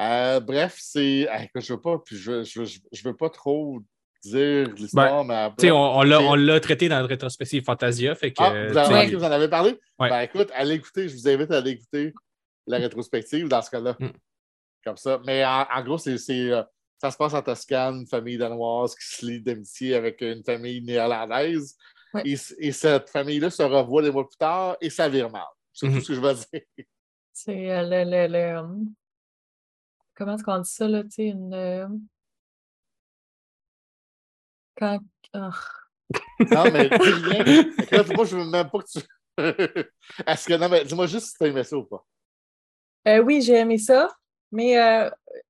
Euh, 0.00 0.40
bref, 0.40 0.76
c'est. 0.80 1.28
ah, 1.30 1.44
écoute, 1.44 1.62
je 1.62 1.72
veux 1.72 1.80
pas, 1.80 1.98
puis 2.04 2.16
je, 2.16 2.42
je, 2.42 2.64
je, 2.64 2.78
je 2.90 3.04
veux 3.08 3.14
pas 3.16 3.30
trop 3.30 3.78
dire 4.24 4.68
l'histoire, 4.74 5.24
mais. 5.24 5.48
Tu 5.58 5.66
sais, 5.66 5.70
on, 5.70 5.98
on 5.98 6.02
l'a- 6.02 6.18
c'est- 6.18 6.24
on 6.26 6.34
l'a 6.34 6.58
traité 6.58 6.88
dans 6.88 6.98
le 6.98 7.04
rétrospective 7.04 7.62
Fantasia. 7.62 8.14
Fait 8.16 8.32
que, 8.32 8.42
Ah, 8.42 8.50
vous, 8.68 8.76
ok, 9.12 9.14
vous 9.14 9.24
en 9.24 9.30
avez 9.30 9.48
parlé? 9.48 9.78
Ouais. 10.00 10.08
Ben 10.08 10.20
écoute, 10.22 10.48
allez 10.54 10.74
écouter, 10.74 11.08
je 11.08 11.14
vous 11.14 11.28
invite 11.28 11.50
à 11.52 11.58
aller 11.58 11.70
écouter 11.72 12.12
la 12.66 12.78
rétrospective 12.78 13.46
dans 13.46 13.62
ce 13.62 13.70
cas-là. 13.70 13.96
Mm. 14.00 14.08
Comme 14.84 14.96
ça. 14.96 15.20
Mais 15.24 15.44
en, 15.44 15.66
en 15.72 15.82
gros, 15.84 15.98
c'est, 15.98 16.16
euh, 16.30 16.62
ça 17.00 17.10
se 17.12 17.16
passe 17.16 17.34
en 17.34 17.42
Toscane, 17.42 18.00
une 18.00 18.06
famille 18.08 18.36
danoise 18.38 18.96
qui 18.96 19.06
se 19.16 19.24
lie 19.26 19.40
d'amitié 19.40 19.94
avec 19.94 20.20
une 20.22 20.42
famille 20.42 20.82
néerlandaise. 20.82 21.76
Ouais. 22.14 22.22
Et, 22.24 22.36
et 22.58 22.72
cette 22.72 23.10
famille-là 23.10 23.50
se 23.50 23.62
revoit 23.62 24.02
des 24.02 24.10
mois 24.10 24.26
plus 24.28 24.36
tard 24.38 24.76
et 24.80 24.90
ça 24.90 25.08
vire 25.08 25.30
mal. 25.30 25.42
C'est 25.74 25.88
Mhm. 25.88 25.94
tout 25.96 26.00
ce 26.00 26.08
que 26.08 26.14
je 26.14 26.20
veux 26.20 26.34
dire. 26.34 26.86
C'est 27.32 27.70
euh, 27.72 27.82
le, 27.82 28.04
le, 28.10 28.26
le, 28.32 28.38
euh, 28.58 28.84
Comment 30.14 30.36
est-ce 30.36 30.44
qu'on 30.44 30.60
dit 30.60 30.70
ça, 30.70 30.88
là? 30.88 31.02
Tu 31.02 31.10
sais, 31.10 31.26
une. 31.26 31.52
euh, 31.52 31.88
Quand. 34.76 35.00
ah. 35.32 35.50
Non, 36.40 36.70
mais 36.72 36.88
dis 36.88 36.96
rien. 36.96 37.44
Moi, 38.16 38.24
je 38.24 38.36
veux 38.36 38.44
même 38.44 38.70
pas 38.70 38.78
que 38.80 38.90
tu. 39.00 39.06
Est-ce 40.26 40.46
que 40.46 40.54
non, 40.56 40.68
mais 40.68 40.84
dis-moi 40.84 41.06
juste 41.06 41.28
si 41.32 41.38
tu 41.38 41.44
aimé 41.46 41.64
ça 41.64 41.76
ou 41.76 41.84
pas. 41.84 42.06
Euh, 43.08 43.18
oui, 43.18 43.42
j'ai 43.42 43.54
aimé 43.54 43.78
ça. 43.78 44.08
Mais 44.52 44.76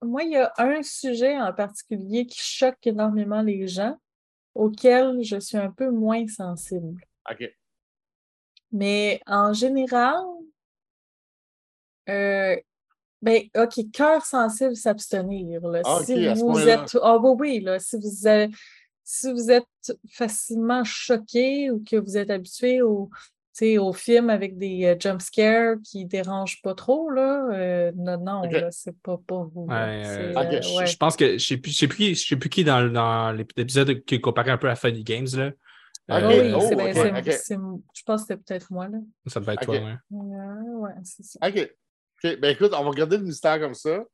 moi, 0.01 0.23
il 0.23 0.33
y 0.33 0.37
a 0.37 0.51
un 0.57 0.83
sujet 0.83 1.39
en 1.39 1.53
particulier 1.53 2.27
qui 2.27 2.41
choque 2.41 2.87
énormément 2.87 3.43
les 3.43 3.69
gens, 3.69 3.99
auquel 4.55 5.23
je 5.23 5.39
suis 5.39 5.59
un 5.59 5.71
peu 5.71 5.91
moins 5.91 6.27
sensible. 6.27 7.03
OK. 7.31 7.55
Mais 8.75 9.21
en 9.27 9.53
général, 9.53 10.21
euh, 12.09 12.57
ben, 13.23 13.43
OK, 13.57 13.91
cœur 13.93 14.25
sensible, 14.27 14.77
s'abstenir. 14.77 15.61
là. 15.67 15.81
Ah, 15.85 16.01
si 16.05 16.13
vous 16.35 16.59
êtes. 16.69 16.99
Ah, 17.03 17.17
oui, 17.19 17.31
oui, 17.39 17.61
là, 17.61 17.79
si 17.79 17.97
vous 17.97 18.29
êtes, 18.29 18.51
si 19.03 19.33
vous 19.33 19.51
êtes 19.51 19.65
facilement 20.11 20.85
choqué 20.85 21.71
ou 21.71 21.83
que 21.89 21.97
vous 21.97 22.17
êtes 22.19 22.31
habitué 22.31 22.83
au, 22.83 23.09
tu 23.13 23.21
sais, 23.53 23.79
aux 23.79 23.93
films 23.93 24.29
avec 24.29 24.59
des 24.59 24.85
euh, 24.85 24.97
jump 24.99 25.23
scares 25.23 25.77
qui 25.85 26.05
dérangent 26.05 26.61
pas 26.61 26.75
trop, 26.75 27.09
là, 27.11 27.49
euh, 27.53 27.93
non, 27.97 28.19
non, 28.19 28.43
OK. 28.43 28.51
là, 28.53 28.71
c'est 28.71 28.99
pas 29.01 29.17
pour 29.27 29.45
vous. 29.45 29.67
Ouais, 29.67 30.03
euh, 30.05 30.35
euh, 30.37 30.61
je- 30.63 30.77
ouais. 30.77 30.87
Je 30.87 30.97
pense 30.97 31.17
que 31.17 31.39
je 31.39 31.47
sais 31.47 31.57
plus, 31.57 31.71
je 31.73 31.79
sais 31.79 31.89
plus, 31.89 31.97
qui- 31.99 32.15
je 32.15 32.27
sais 32.27 32.37
plus 32.37 32.51
qui 32.51 32.65
dans, 32.65 32.91
dans 32.93 33.31
l'épisode 33.33 34.05
qui 34.05 34.21
comparait 34.21 34.51
un 34.51 34.59
peu 34.59 34.69
à 34.69 34.75
Funny 34.75 35.05
Games. 35.05 35.29
Là. 35.37 35.53
Ok, 36.07 36.17
Ah 36.23 36.29
oui, 36.29 36.53
oh, 36.55 36.59
ok. 36.59 37.33
c'est- 37.33 37.55
je 37.55 38.03
pense 38.05 38.21
que 38.23 38.27
c'était 38.29 38.37
peut-être 38.37 38.71
moi, 38.71 38.89
là. 38.89 38.99
Ça 39.27 39.41
devait 39.41 39.55
être 39.55 39.65
toi, 39.65 39.75
ouais. 39.77 39.97
Ouais, 40.11 40.71
ouais, 40.77 40.93
c'est 41.03 41.23
ça. 41.25 41.39
OK. 41.47 41.57
OK. 42.25 42.41
Ben 42.41 42.51
écoute, 42.51 42.73
on 42.75 42.83
va 42.85 42.91
regarder 42.91 43.17
le 43.17 43.25
mystère 43.25 43.59
comme 43.59 43.75
ça. 43.75 44.05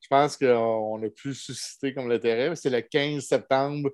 Je 0.00 0.06
pense 0.08 0.36
qu'on 0.36 1.02
a 1.02 1.08
pu 1.08 1.34
susciter 1.34 1.94
comme 1.94 2.08
l'intérêt. 2.08 2.54
C'est 2.54 2.70
le 2.70 2.82
15 2.82 3.24
septembre 3.24 3.90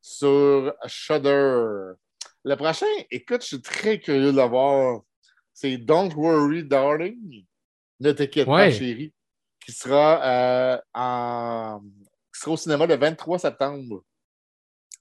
sur 0.00 0.72
Shudder. 0.86 1.92
Le 2.44 2.54
prochain, 2.56 2.86
écoute, 3.10 3.42
je 3.42 3.46
suis 3.48 3.62
très 3.62 3.98
curieux 4.00 4.32
de 4.32 4.36
le 4.36 4.44
voir. 4.48 5.02
C'est 5.52 5.76
Don't 5.78 6.12
Worry, 6.14 6.64
Darling. 6.64 7.44
Ne 8.00 8.12
t'inquiète 8.12 8.46
pas, 8.46 8.70
chérie. 8.70 9.12
qui 9.64 9.72
sera, 9.72 10.80
en... 10.94 11.80
qui 12.32 12.40
sera 12.40 12.52
au 12.52 12.56
cinéma 12.56 12.86
le 12.86 12.96
23 12.96 13.38
septembre. 13.38 14.02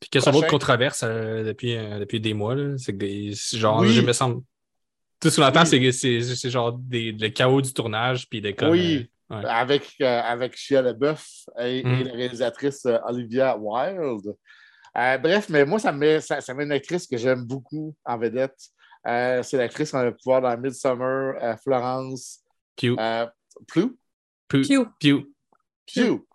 Puis 0.02 0.10
qu'il 0.10 0.20
y 0.20 0.28
a 0.28 0.32
son 0.32 0.38
autre 0.38 0.48
controverse 0.48 1.04
depuis, 1.04 1.78
depuis 1.78 2.20
des 2.20 2.34
mois. 2.34 2.56
C'est 2.78 2.98
que 2.98 3.32
genre, 3.56 3.86
je 3.86 4.02
me 4.02 4.12
semble. 4.12 4.42
Tout 5.20 5.30
ce 5.30 5.40
qu'on 5.40 5.48
entend, 5.48 5.64
c'est 5.64 5.92
c'est 5.92 6.50
genre 6.50 6.74
des, 6.74 7.12
le 7.12 7.30
chaos 7.30 7.62
du 7.62 7.72
tournage. 7.72 8.28
Puis 8.28 8.42
des 8.42 8.56
comme, 8.56 8.72
oui, 8.72 9.08
avec, 9.30 10.02
avec 10.02 10.58
Shia 10.58 10.82
LaBeouf 10.82 11.46
et, 11.60 11.84
mm. 11.84 12.04
la 12.04 12.14
réalisatrice 12.14 12.88
Olivia 13.06 13.56
Wilde. 13.56 14.36
bref, 14.96 15.50
mais 15.50 15.66
moi, 15.66 15.78
ça 15.78 15.92
me 15.92 16.00
met, 16.00 16.20
ça, 16.20 16.42
ça 16.42 16.54
met 16.56 16.64
une 16.64 16.72
actrice 16.72 17.06
que 17.06 17.18
j'aime 17.18 17.46
beaucoup 17.46 17.96
en 18.04 18.18
vedette. 18.18 18.58
c'est 19.06 19.54
l'actrice 19.54 19.92
qu'on 19.92 20.00
a 20.00 20.12
pu 20.12 20.24
voir 20.26 20.42
dans 20.42 20.58
Midsummer, 20.58 21.34
Florence. 21.64 22.40
Pew. 22.76 22.96
Pew. 23.68 23.96
Pew. 24.50 24.64
Pew. 25.00 25.34
Pew. 25.86 26.26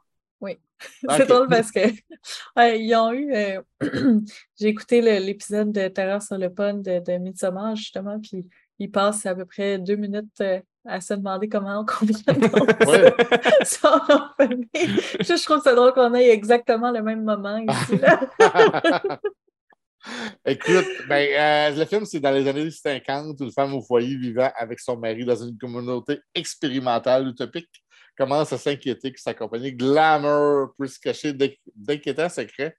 Oui. 0.40 0.58
C'est 1.08 1.26
drôle 1.26 1.48
parce 1.48 1.70
que 1.70 1.80
ils 2.76 2.94
ont 2.94 3.12
eu. 3.12 3.32
Euh, 3.34 3.62
j'ai 4.58 4.68
écouté 4.68 5.00
l'épisode 5.20 5.72
de 5.72 5.88
Terreur 5.88 6.22
sur 6.22 6.38
le 6.38 6.52
pont 6.52 6.74
de, 6.74 7.00
de 7.00 7.18
Midsommar, 7.18 7.76
justement, 7.76 8.20
puis 8.20 8.46
ils 8.78 8.90
passent 8.90 9.24
à 9.26 9.34
peu 9.34 9.44
près 9.44 9.78
deux 9.78 9.96
minutes 9.96 10.40
euh, 10.40 10.60
à 10.86 11.00
se 11.00 11.14
demander 11.14 11.48
comment 11.48 11.84
combien 11.84 12.14
de 12.14 12.22
sont 13.64 14.00
je, 14.38 15.36
je 15.36 15.44
trouve 15.44 15.62
ça 15.62 15.74
drôle 15.74 15.92
qu'on 15.92 16.14
ait 16.14 16.30
exactement 16.30 16.90
le 16.92 17.02
même 17.02 17.24
moment 17.24 17.58
ici. 17.58 17.98
Écoute, 20.44 20.86
ben, 21.08 21.28
euh, 21.32 21.78
le 21.78 21.84
film, 21.84 22.04
c'est 22.04 22.20
dans 22.20 22.30
les 22.30 22.46
années 22.46 22.70
50, 22.70 23.40
une 23.40 23.50
femme 23.50 23.74
au 23.74 23.82
foyer 23.82 24.16
vivant 24.16 24.50
avec 24.56 24.78
son 24.78 24.96
mari 24.96 25.24
dans 25.24 25.34
une 25.34 25.58
communauté 25.58 26.20
expérimentale 26.34 27.26
utopique 27.26 27.82
commence 28.16 28.52
à 28.52 28.58
s'inquiéter 28.58 29.12
que 29.12 29.20
sa 29.20 29.34
compagnie 29.34 29.72
Glamour 29.72 30.74
puisse 30.78 30.98
cacher 30.98 31.32
d'inquiétants 31.32 32.28
secrets. 32.28 32.76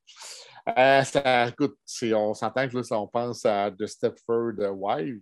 Euh, 0.77 1.03
ça, 1.03 1.47
écoute, 1.47 1.77
on 2.13 2.33
s'entend 2.33 2.67
que 2.67 2.75
là, 2.75 2.99
on 2.99 3.07
pense 3.07 3.45
à 3.45 3.71
The 3.71 3.85
Stepford 3.85 4.55
Wives, 4.57 5.21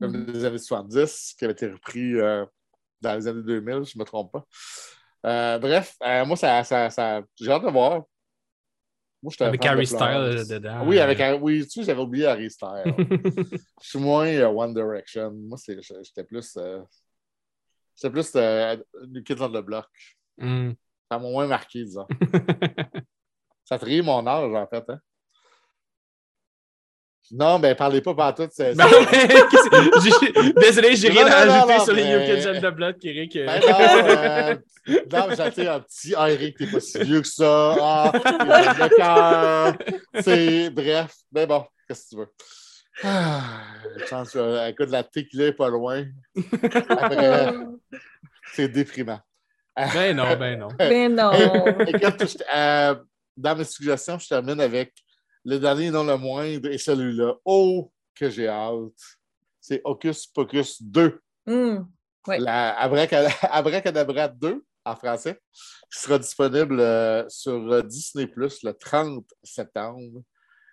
comme 0.00 0.12
mm-hmm. 0.12 0.32
des 0.32 0.44
années 0.44 0.58
70, 0.58 1.34
qui 1.38 1.44
avait 1.44 1.52
été 1.52 1.68
repris 1.68 2.14
euh, 2.16 2.44
dans 3.00 3.14
les 3.14 3.26
années 3.26 3.42
2000, 3.42 3.84
je 3.84 3.96
ne 3.96 4.00
me 4.00 4.04
trompe 4.04 4.32
pas. 4.32 4.44
Euh, 5.26 5.58
bref, 5.58 5.96
moi, 6.26 6.36
ça, 6.36 6.62
ça, 6.64 6.90
ça 6.90 7.22
j'ai 7.40 7.50
hâte 7.50 7.64
de 7.64 7.70
voir. 7.70 8.02
Moi, 9.20 9.32
avec 9.40 9.64
Harry 9.66 9.86
Styles 9.86 10.46
dedans. 10.48 10.86
Oui, 10.86 11.00
avec 11.00 11.18
oui, 11.40 11.64
tu 11.64 11.80
sais, 11.80 11.82
j'avais 11.84 12.00
oublié 12.00 12.26
Harry 12.26 12.50
Styles. 12.50 12.94
je 12.96 13.88
suis 13.88 13.98
moins 13.98 14.28
One 14.44 14.74
Direction. 14.74 15.32
Moi, 15.32 15.58
j'étais 15.66 16.22
plus 16.22 16.56
c'est 17.98 18.10
plus 18.10 18.30
euh, 18.36 18.76
New 19.08 19.24
Kids 19.24 19.40
on 19.40 19.48
the 19.48 19.60
Block. 19.60 19.88
Mm. 20.36 20.70
Ça 21.10 21.18
m'a 21.18 21.28
moins 21.28 21.48
marqué, 21.48 21.82
disons. 21.82 22.06
ça 23.64 23.76
trahit 23.76 24.04
mon 24.04 24.24
âge, 24.24 24.54
en 24.54 24.66
fait. 24.68 24.84
Hein? 24.88 25.00
Non, 27.32 27.58
ben 27.58 27.74
parlez 27.74 28.00
pas 28.00 28.14
par 28.14 28.34
tout. 28.36 28.48
Ben, 28.56 28.74
désolé, 30.56 30.94
j'ai 30.94 31.08
rien 31.08 31.26
à 31.26 31.38
ajouter 31.38 31.78
sur 31.80 31.92
les 31.92 32.04
New 32.04 32.24
Kids 32.24 32.48
on 32.48 32.60
the 32.60 32.72
Block, 32.72 32.96
Eric. 33.02 33.34
Ben 33.34 33.60
non, 33.60 33.76
euh... 34.08 34.56
non 35.10 35.18
un 35.28 35.80
petit 35.80 36.14
Ah, 36.16 36.30
Eric, 36.30 36.56
t'es 36.56 36.66
pas 36.68 36.80
si 36.80 37.02
vieux 37.02 37.20
que 37.20 37.26
ça. 37.26 37.76
Ah, 37.80 38.12
t'es 38.14 38.88
cœur. 38.96 39.76
C'est 40.22 40.70
bref. 40.70 41.16
Mais 41.32 41.48
bon, 41.48 41.66
qu'est-ce 41.88 42.04
que 42.04 42.08
tu 42.10 42.16
veux? 42.16 42.28
Ah, 43.04 43.62
chance, 44.06 44.34
euh, 44.36 44.66
écoute, 44.66 44.90
la 44.90 45.04
tequila 45.04 45.46
est 45.46 45.52
pas 45.52 45.68
loin. 45.68 46.06
Après, 46.90 47.54
c'est 48.52 48.68
déprimant. 48.68 49.20
Ben 49.76 50.16
non, 50.16 50.36
ben 50.36 50.58
non. 50.58 50.68
Ben 50.78 51.14
non. 51.14 51.32
Écoute, 51.86 52.42
euh, 52.54 52.94
dans 53.36 53.56
mes 53.56 53.64
suggestions, 53.64 54.18
je 54.18 54.28
termine 54.28 54.60
avec 54.60 54.92
le 55.44 55.58
dernier, 55.58 55.90
non 55.90 56.04
le 56.04 56.16
moindre, 56.16 56.68
et 56.68 56.78
celui-là. 56.78 57.34
Oh, 57.44 57.92
que 58.14 58.28
j'ai 58.28 58.48
hâte. 58.48 58.92
C'est 59.60 59.80
Hocus 59.84 60.26
Pocus 60.26 60.82
2. 60.82 61.20
Mm, 61.46 61.78
ouais. 62.26 62.38
La 62.40 62.76
Abracadabra 63.52 64.28
2 64.28 64.64
en 64.84 64.96
français, 64.96 65.40
qui 65.92 66.00
sera 66.00 66.18
disponible 66.18 66.80
euh, 66.80 67.24
sur 67.28 67.84
Disney 67.84 68.26
Plus 68.26 68.62
le 68.64 68.72
30 68.72 69.24
septembre. 69.44 70.22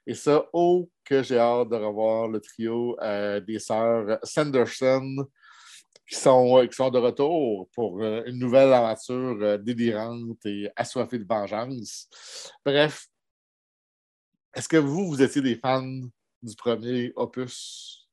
Et 0.08 0.14
ça, 0.14 0.46
oh, 0.54 0.90
que 1.04 1.24
j'ai 1.24 1.38
hâte 1.38 1.70
de 1.70 1.76
revoir 1.76 2.28
le 2.28 2.40
trio 2.40 2.98
euh, 3.02 3.40
des 3.40 3.60
sœurs 3.60 4.20
Sanderson 4.24 5.26
qui 6.08 6.16
sont, 6.16 6.60
euh, 6.60 6.68
qui 6.68 6.76
sont 6.76 6.92
de 6.92 7.00
retour 7.00 7.68
pour 7.74 8.02
euh, 8.04 8.22
une 8.28 8.38
nouvelle 8.38 8.72
aventure 8.72 9.58
délirante 9.60 10.46
et 10.46 10.70
assoiffée 10.76 11.18
de 11.18 11.26
vengeance. 11.28 12.08
Bref, 12.64 13.08
est-ce 14.56 14.70
que 14.70 14.78
vous, 14.78 15.08
vous 15.08 15.22
étiez 15.22 15.42
des 15.42 15.56
fans 15.56 16.02
du 16.42 16.56
premier 16.56 17.12
opus? 17.16 18.08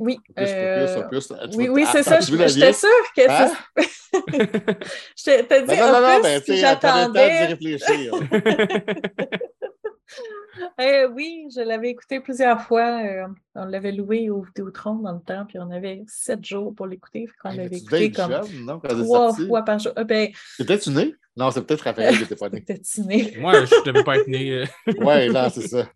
Oui. 0.00 0.18
Opus, 0.36 0.96
opus, 0.96 1.30
opus. 1.30 1.56
Oui, 1.56 1.68
oui 1.68 1.84
c'est 1.92 2.02
ça. 2.02 2.18
J'étais 2.18 2.72
sûre 2.72 2.88
que 3.16 3.30
hein? 3.30 3.52
Je 5.16 5.42
t'ai 5.42 5.62
dit 5.62 5.80
non, 5.80 5.92
non, 5.92 6.00
non, 6.00 6.20
ben, 6.20 6.42
j'attendais. 6.46 7.46
réfléchir. 7.46 8.14
Euh, 10.80 11.08
oui, 11.08 11.48
je 11.54 11.60
l'avais 11.60 11.90
écouté 11.90 12.20
plusieurs 12.20 12.60
fois. 12.60 13.02
Euh, 13.04 13.26
on 13.56 13.64
l'avait 13.64 13.90
loué 13.90 14.30
au 14.30 14.42
Vidéotron 14.42 14.94
dans 14.94 15.12
le 15.12 15.20
temps, 15.20 15.44
puis 15.46 15.58
on 15.58 15.68
avait 15.70 16.04
sept 16.06 16.44
jours 16.44 16.72
pour 16.74 16.86
l'écouter. 16.86 17.28
On 17.44 17.52
l'avait 17.52 17.78
écouté 17.78 18.12
comme 18.12 18.30
jeune, 18.30 18.80
trois 18.80 19.34
fois 19.34 19.62
par 19.62 19.80
jour. 19.80 19.92
Euh, 19.98 20.04
ben, 20.04 20.30
C'était-tu 20.56 20.90
né? 20.90 21.14
Non, 21.36 21.50
c'est 21.50 21.66
peut-être 21.66 21.82
Raphaël 21.82 22.14
qui 22.14 22.22
n'était 22.22 22.36
pas 22.36 22.48
né. 22.50 22.64
C'était-tu 22.66 23.00
né? 23.02 23.34
Moi, 23.38 23.64
je 23.64 23.74
ne 23.74 23.84
devais 23.84 24.04
pas 24.04 24.18
être 24.18 24.28
né. 24.28 24.64
oui, 24.86 25.28
là, 25.28 25.50
c'est 25.50 25.66
ça. 25.66 25.88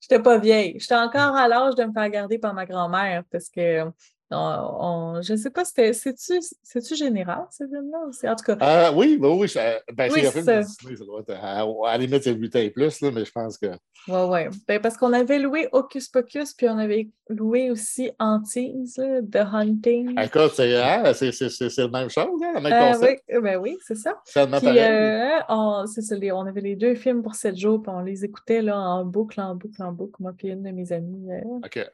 Je 0.00 0.06
n'étais 0.14 0.22
pas 0.22 0.38
vieille. 0.38 0.76
J'étais 0.78 0.94
encore 0.94 1.36
à 1.36 1.46
l'âge 1.46 1.74
de 1.74 1.84
me 1.84 1.92
faire 1.92 2.08
garder 2.08 2.38
par 2.38 2.54
ma 2.54 2.64
grand-mère 2.64 3.24
parce 3.30 3.50
que 3.50 3.84
on, 4.30 5.20
je 5.22 5.32
ne 5.32 5.38
sais 5.38 5.50
pas, 5.50 5.64
c'est-tu 5.64 6.94
général, 6.94 7.46
ce 7.50 7.64
film-là? 7.64 8.30
En 8.32 8.36
tout 8.36 8.44
cas. 8.44 8.56
Euh, 8.60 8.92
oui, 8.94 9.16
ben 9.18 9.28
oui, 9.28 9.50
ben, 9.94 10.10
c'est 10.10 10.26
un 10.26 10.30
film 10.30 10.44
de 10.44 10.62
Disney, 10.62 10.96
ça 10.96 11.04
doit 11.04 11.20
être, 11.20 11.30
à, 11.30 11.60
à 11.62 11.66
la 11.92 11.98
limite, 11.98 12.22
c'est 12.22 12.32
8 12.32 12.56
ans 12.56 12.58
et 12.58 12.70
plus, 12.70 13.00
là, 13.00 13.10
mais 13.10 13.24
je 13.24 13.32
pense 13.32 13.56
que. 13.56 13.66
Oui, 14.06 14.20
oui. 14.28 14.40
Ben, 14.66 14.80
parce 14.80 14.96
qu'on 14.96 15.12
avait 15.12 15.38
loué 15.38 15.68
Hocus 15.72 16.08
Pocus, 16.08 16.52
puis 16.52 16.68
on 16.68 16.78
avait 16.78 17.08
loué 17.30 17.70
aussi 17.70 18.10
Antise, 18.18 18.94
The 18.94 19.36
Hunting. 19.36 20.18
Écoute, 20.20 20.52
c'est 20.54 20.76
hein, 20.76 21.02
la 21.02 21.88
même 21.88 22.10
chose, 22.10 22.40
hein, 22.42 22.52
le 22.54 22.60
même 22.60 22.72
euh, 22.72 22.92
concept. 22.92 23.22
Oui, 23.30 23.40
ben 23.42 23.56
oui, 23.58 23.78
c'est 23.86 23.96
ça. 23.96 24.20
Puis, 24.24 24.78
euh, 24.78 25.38
on, 25.48 25.86
ça, 25.86 26.16
on 26.34 26.46
avait 26.46 26.60
les 26.60 26.76
deux 26.76 26.94
films 26.94 27.22
pour 27.22 27.34
7 27.34 27.56
jours, 27.56 27.82
puis 27.82 27.92
on 27.94 28.00
les 28.00 28.24
écoutait 28.24 28.62
là, 28.62 28.78
en 28.78 29.04
boucle, 29.04 29.40
en 29.40 29.54
boucle, 29.54 29.82
en 29.82 29.92
boucle, 29.92 30.16
moi 30.20 30.32
puis 30.36 30.48
une 30.48 30.62
de 30.62 30.70
mes 30.70 30.92
amies. 30.92 31.32
Euh, 31.32 31.66
OK. 31.66 31.90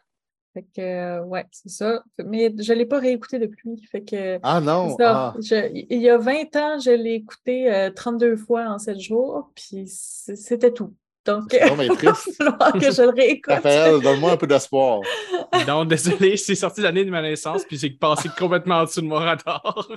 Fait 0.54 0.62
que, 0.62 0.80
euh, 0.80 1.24
ouais, 1.24 1.44
c'est 1.50 1.68
ça. 1.68 2.04
Mais 2.24 2.54
je 2.56 2.72
ne 2.72 2.78
l'ai 2.78 2.86
pas 2.86 3.00
réécouté 3.00 3.40
depuis. 3.40 3.76
Fait 3.90 4.02
que, 4.02 4.38
ah 4.44 4.60
non! 4.60 4.96
Ah. 5.00 5.34
il 5.40 6.00
y 6.00 6.08
a 6.08 6.16
20 6.16 6.56
ans, 6.56 6.78
je 6.78 6.92
l'ai 6.92 7.14
écouté 7.14 7.90
32 7.96 8.26
euh, 8.26 8.36
fois 8.36 8.66
en 8.68 8.78
7 8.78 8.98
jours, 9.00 9.50
puis 9.56 9.88
c'était 9.88 10.72
tout. 10.72 10.94
Donc, 11.24 11.52
il 11.52 11.58
va 11.60 12.14
falloir 12.14 12.72
que 12.72 12.92
je 12.92 13.02
le 13.02 13.10
réécoute. 13.10 13.54
Raphaël, 13.54 14.00
donne-moi 14.00 14.32
un 14.32 14.36
peu 14.36 14.46
d'espoir. 14.46 15.00
non, 15.66 15.84
désolé, 15.84 16.36
c'est 16.36 16.54
sorti 16.54 16.82
l'année 16.82 17.04
de 17.04 17.10
ma 17.10 17.22
naissance, 17.22 17.64
puis 17.64 17.78
j'ai 17.78 17.90
passé 17.90 18.28
complètement 18.38 18.80
en 18.80 18.84
dessous 18.84 19.00
de 19.00 19.06
mon 19.06 19.16
radar. 19.16 19.62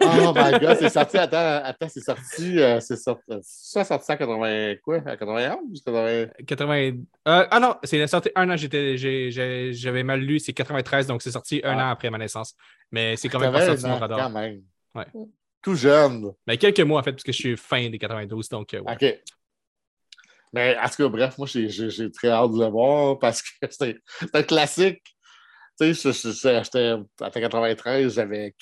oh 0.00 0.32
my 0.34 0.58
god, 0.58 0.76
c'est 0.80 0.88
sorti, 0.88 1.16
attends, 1.16 1.62
attends 1.64 1.88
c'est 1.88 2.00
sorti, 2.00 2.60
euh, 2.60 2.80
c'est 2.80 2.96
sorti, 2.96 3.22
ça 3.42 3.84
sorti 3.84 4.12
en 4.12 4.16
80, 4.16 4.74
quoi, 4.82 5.00
91 5.00 5.82
80... 5.84 6.26
80... 6.46 6.74
Euh, 6.76 7.46
ah 7.50 7.60
non, 7.60 7.76
c'est 7.84 8.04
sorti 8.08 8.30
un 8.34 8.50
an, 8.50 8.56
j'avais 8.56 10.02
mal 10.02 10.20
lu, 10.20 10.40
c'est 10.40 10.52
93, 10.52 11.06
donc 11.06 11.22
c'est 11.22 11.30
sorti 11.30 11.60
un 11.62 11.78
ah. 11.78 11.86
an 11.86 11.90
après 11.90 12.10
ma 12.10 12.18
naissance. 12.18 12.54
Mais 12.90 13.16
c'est 13.16 13.28
quand 13.28 13.40
même 13.40 13.52
pas 13.52 13.66
sorti 13.66 13.82
de 13.82 13.88
mon 13.88 13.98
radar. 13.98 14.18
Quand 14.18 14.30
même. 14.30 14.62
Ouais. 14.94 15.06
Tout 15.62 15.74
jeune. 15.74 16.32
Mais 16.46 16.58
quelques 16.58 16.80
mois, 16.80 17.00
en 17.00 17.02
fait, 17.02 17.12
parce 17.12 17.24
que 17.24 17.32
je 17.32 17.38
suis 17.38 17.56
fin 17.56 17.88
des 17.88 17.98
92, 17.98 18.48
donc. 18.50 18.74
Euh, 18.74 18.80
OK. 18.80 19.04
Mais 20.54 20.76
en 20.78 20.88
tout 20.88 21.02
cas, 21.02 21.08
bref, 21.08 21.36
moi, 21.36 21.48
j'ai 21.48 22.12
très 22.12 22.28
hâte 22.28 22.52
de 22.52 22.60
le 22.60 22.70
voir 22.70 23.18
parce 23.18 23.42
que 23.42 23.48
c'est 23.70 23.96
un 24.32 24.42
classique. 24.44 25.02
Tu 25.80 25.92
sais, 25.92 26.12
j'étais 26.12 26.92
en 26.92 27.30
93, 27.30 28.14
j'avais 28.14 28.54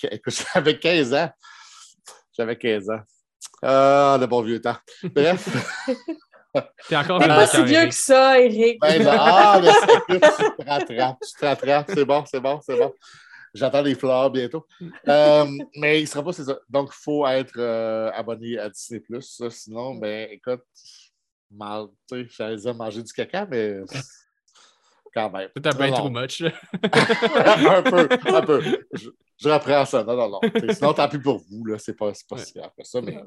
15 0.81 1.13
ans. 1.15 1.31
J'avais 2.35 2.57
15 2.57 2.91
ans. 2.91 3.01
Ah, 3.63 4.17
le 4.19 4.27
bon 4.27 4.41
vieux 4.41 4.61
temps. 4.61 4.79
Bref. 5.05 5.49
T'es 6.89 6.97
encore 6.97 7.19
pas 7.19 7.47
si 7.47 7.63
vieux 7.65 7.87
que 7.87 7.95
ça, 7.95 8.41
Eric. 8.41 8.81
Ben, 8.81 9.07
ah, 9.09 9.61
mais 9.63 9.73
tu 10.09 10.21
te 10.21 10.69
rattrapes, 10.69 11.19
tu 11.21 11.41
te 11.41 11.45
rattrapes. 11.45 11.91
C'est 11.95 12.05
bon, 12.07 12.25
c'est 12.27 12.41
bon, 12.41 12.61
c'est 12.63 12.79
bon. 12.79 12.93
J'attends 13.55 13.83
les 13.83 13.95
fleurs 13.95 14.31
bientôt. 14.31 14.67
Euh, 15.09 15.47
mais 15.77 16.01
il 16.01 16.03
ne 16.03 16.09
sera 16.09 16.25
pas, 16.25 16.33
c'est 16.33 16.45
ça. 16.45 16.59
Donc, 16.71 16.91
il 16.91 17.03
faut 17.03 17.27
être 17.27 17.59
euh, 17.59 18.11
abonné 18.15 18.59
à 18.59 18.71
Disney+. 18.71 19.03
Sinon, 19.51 19.95
ben, 19.97 20.29
écoute, 20.31 20.63
j'allais 22.37 22.57
dire 22.57 22.75
manger 22.75 23.03
du 23.03 23.13
caca, 23.13 23.47
mais 23.47 23.81
quand 25.15 25.31
même. 25.31 25.49
C'est 25.57 25.67
un 25.67 25.73
peu 25.73 25.91
too 25.91 26.11
much. 26.11 26.43
un 26.83 27.83
peu, 27.83 28.09
un 28.27 28.43
peu. 28.43 28.63
Je 29.39 29.49
reprends 29.49 29.85
ça. 29.85 30.05
Non, 30.05 30.17
non, 30.17 30.31
non. 30.31 30.41
Sinon, 30.73 30.95
tant 30.95 31.09
pis 31.09 31.19
pour 31.19 31.39
vous. 31.39 31.65
Là. 31.65 31.79
C'est 31.79 31.95
pas, 31.95 32.13
pas 32.29 32.39
si 32.39 32.53
grave 32.55 32.71
que 32.79 32.85
ça. 32.85 33.01
Mais... 33.01 33.19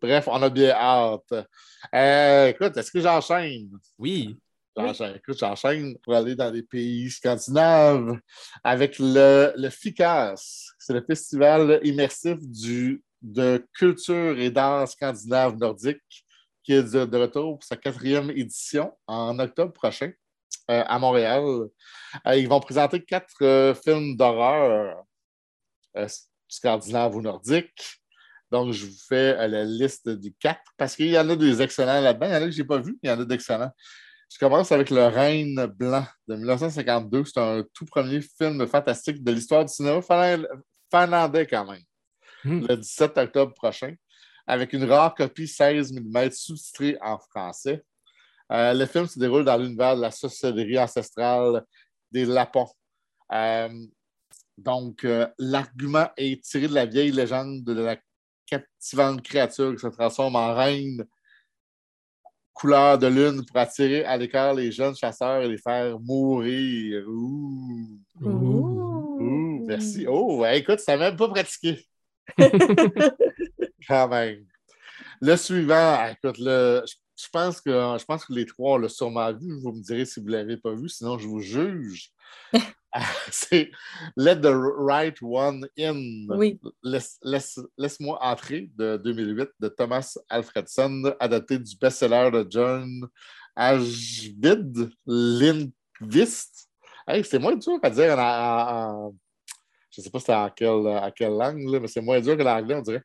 Bref, 0.00 0.28
on 0.28 0.42
a 0.42 0.48
bien 0.48 0.70
hâte. 0.70 1.46
Euh, 1.94 2.48
écoute, 2.48 2.76
est-ce 2.76 2.90
que 2.90 3.00
j'enchaîne? 3.00 3.70
Oui. 3.98 4.38
J'enchaîne. 4.76 5.16
Écoute, 5.16 5.38
j'enchaîne 5.38 5.96
pour 5.98 6.14
aller 6.14 6.34
dans 6.34 6.50
les 6.50 6.62
pays 6.62 7.10
scandinaves 7.10 8.18
avec 8.64 8.98
le, 8.98 9.52
le 9.56 9.70
FICAS. 9.70 10.72
C'est 10.78 10.94
le 10.94 11.02
festival 11.02 11.80
immersif 11.82 12.38
du, 12.40 13.02
de 13.20 13.66
culture 13.74 14.38
et 14.38 14.50
d'art 14.50 14.88
scandinave 14.88 15.56
nordique 15.56 16.24
qui 16.68 16.74
est 16.74 16.82
de, 16.82 17.16
retour 17.16 17.58
pour 17.58 17.64
sa 17.64 17.78
quatrième 17.78 18.30
édition 18.30 18.92
en 19.06 19.38
octobre 19.38 19.72
prochain 19.72 20.12
euh, 20.70 20.84
à 20.86 20.98
Montréal. 20.98 21.42
Euh, 21.42 22.36
ils 22.36 22.46
vont 22.46 22.60
présenter 22.60 23.02
quatre 23.02 23.32
euh, 23.40 23.74
films 23.74 24.18
d'horreur 24.18 25.02
scandinaves 26.46 27.16
ou 27.16 27.22
nordiques. 27.22 28.02
Donc, 28.50 28.72
je 28.72 28.84
vous 28.84 28.98
fais 29.08 29.48
la 29.48 29.64
liste 29.64 30.10
des 30.10 30.34
quatre 30.38 30.74
parce 30.76 30.94
qu'il 30.94 31.08
y 31.08 31.18
en 31.18 31.30
a 31.30 31.36
des 31.36 31.62
excellents 31.62 32.02
là-dedans. 32.02 32.26
Il 32.26 32.32
y 32.32 32.36
en 32.36 32.42
a 32.42 32.44
que 32.44 32.50
je 32.50 32.60
n'ai 32.60 32.66
pas 32.66 32.80
vu, 32.80 32.98
il 33.02 33.08
y 33.08 33.12
en 33.12 33.18
a 33.18 33.24
d'excellents. 33.24 33.72
Je 34.30 34.38
commence 34.38 34.70
avec 34.70 34.90
Le 34.90 35.06
Reine 35.06 35.64
Blanc 35.68 36.04
de 36.26 36.36
1952. 36.36 37.24
C'est 37.24 37.40
un 37.40 37.64
tout 37.72 37.86
premier 37.86 38.20
film 38.20 38.66
fantastique 38.66 39.24
de 39.24 39.32
l'histoire 39.32 39.64
du 39.64 39.72
cinéma 39.72 40.02
finlandais 40.90 41.46
quand 41.46 41.64
même. 41.64 41.82
Hmm. 42.44 42.66
Le 42.68 42.76
17 42.76 43.16
octobre 43.16 43.54
prochain 43.54 43.94
avec 44.48 44.72
une 44.72 44.84
rare 44.84 45.14
copie 45.14 45.46
16 45.46 45.92
mm 45.92 46.30
sous-titrée 46.30 46.96
en 47.02 47.18
français. 47.18 47.84
Euh, 48.50 48.72
le 48.72 48.86
film 48.86 49.06
se 49.06 49.18
déroule 49.18 49.44
dans 49.44 49.58
l'univers 49.58 49.94
de 49.94 50.00
la 50.00 50.10
sorcellerie 50.10 50.78
ancestrale 50.78 51.62
des 52.10 52.24
Lapons. 52.24 52.70
Euh, 53.30 53.68
donc, 54.56 55.04
euh, 55.04 55.28
l'argument 55.38 56.08
est 56.16 56.42
tiré 56.42 56.66
de 56.66 56.72
la 56.72 56.86
vieille 56.86 57.12
légende 57.12 57.62
de 57.62 57.74
la 57.74 57.98
captivante 58.46 59.20
créature 59.22 59.74
qui 59.74 59.82
se 59.82 59.88
transforme 59.88 60.36
en 60.36 60.54
reine 60.54 61.04
couleur 62.54 62.98
de 62.98 63.06
lune 63.06 63.44
pour 63.44 63.58
attirer 63.58 64.04
à 64.04 64.16
l'écart 64.16 64.54
les 64.54 64.72
jeunes 64.72 64.96
chasseurs 64.96 65.42
et 65.42 65.48
les 65.48 65.58
faire 65.58 66.00
mourir. 66.00 67.04
Ouh. 67.06 68.00
Ouh. 68.22 69.64
Merci. 69.66 70.06
Oh, 70.08 70.42
écoute, 70.46 70.80
ça 70.80 70.96
n'a 70.96 71.10
même 71.10 71.16
pas 71.16 71.28
pratiqué. 71.28 71.86
Quand 73.86 74.08
même. 74.08 74.44
Le 75.20 75.36
suivant, 75.36 76.06
écoute, 76.06 76.38
le, 76.38 76.82
je, 77.16 77.26
pense 77.32 77.60
que, 77.60 77.70
je 77.70 78.04
pense 78.04 78.24
que 78.24 78.32
les 78.32 78.46
trois 78.46 78.78
l'ont 78.78 78.88
sûrement 78.88 79.32
vu. 79.32 79.60
Vous 79.60 79.72
me 79.72 79.82
direz 79.82 80.04
si 80.04 80.20
vous 80.20 80.26
ne 80.26 80.32
l'avez 80.32 80.56
pas 80.56 80.74
vu, 80.74 80.88
sinon 80.88 81.18
je 81.18 81.26
vous 81.26 81.40
juge. 81.40 82.10
C'est 83.30 83.70
Let 84.16 84.40
the 84.40 84.50
Right 84.50 85.16
One 85.22 85.68
In. 85.78 86.26
Oui. 86.30 86.58
Laisse-moi 86.82 88.18
entrer 88.20 88.70
de 88.76 88.96
2008 88.96 89.50
de 89.60 89.68
Thomas 89.68 90.16
Alfredson, 90.28 91.14
adapté 91.20 91.58
du 91.58 91.76
best-seller 91.76 92.30
de 92.30 92.46
John 92.48 93.08
Ashvid 93.54 94.90
Lindqvist. 95.06 96.68
Hey, 97.06 97.24
c'est 97.24 97.38
moins 97.38 97.56
dur 97.56 97.78
à 97.82 97.90
dire 97.90 98.18
en, 98.18 99.14
je 99.90 100.00
ne 100.00 100.04
sais 100.04 100.10
pas 100.10 100.20
c'est 100.20 100.32
à 100.32 100.52
quelle, 100.54 100.86
à 100.86 101.10
quelle 101.10 101.32
langue, 101.32 101.80
mais 101.80 101.88
c'est 101.88 102.00
moins 102.00 102.20
dur 102.20 102.36
que 102.36 102.42
l'anglais, 102.42 102.74
on 102.74 102.82
dirait. 102.82 103.02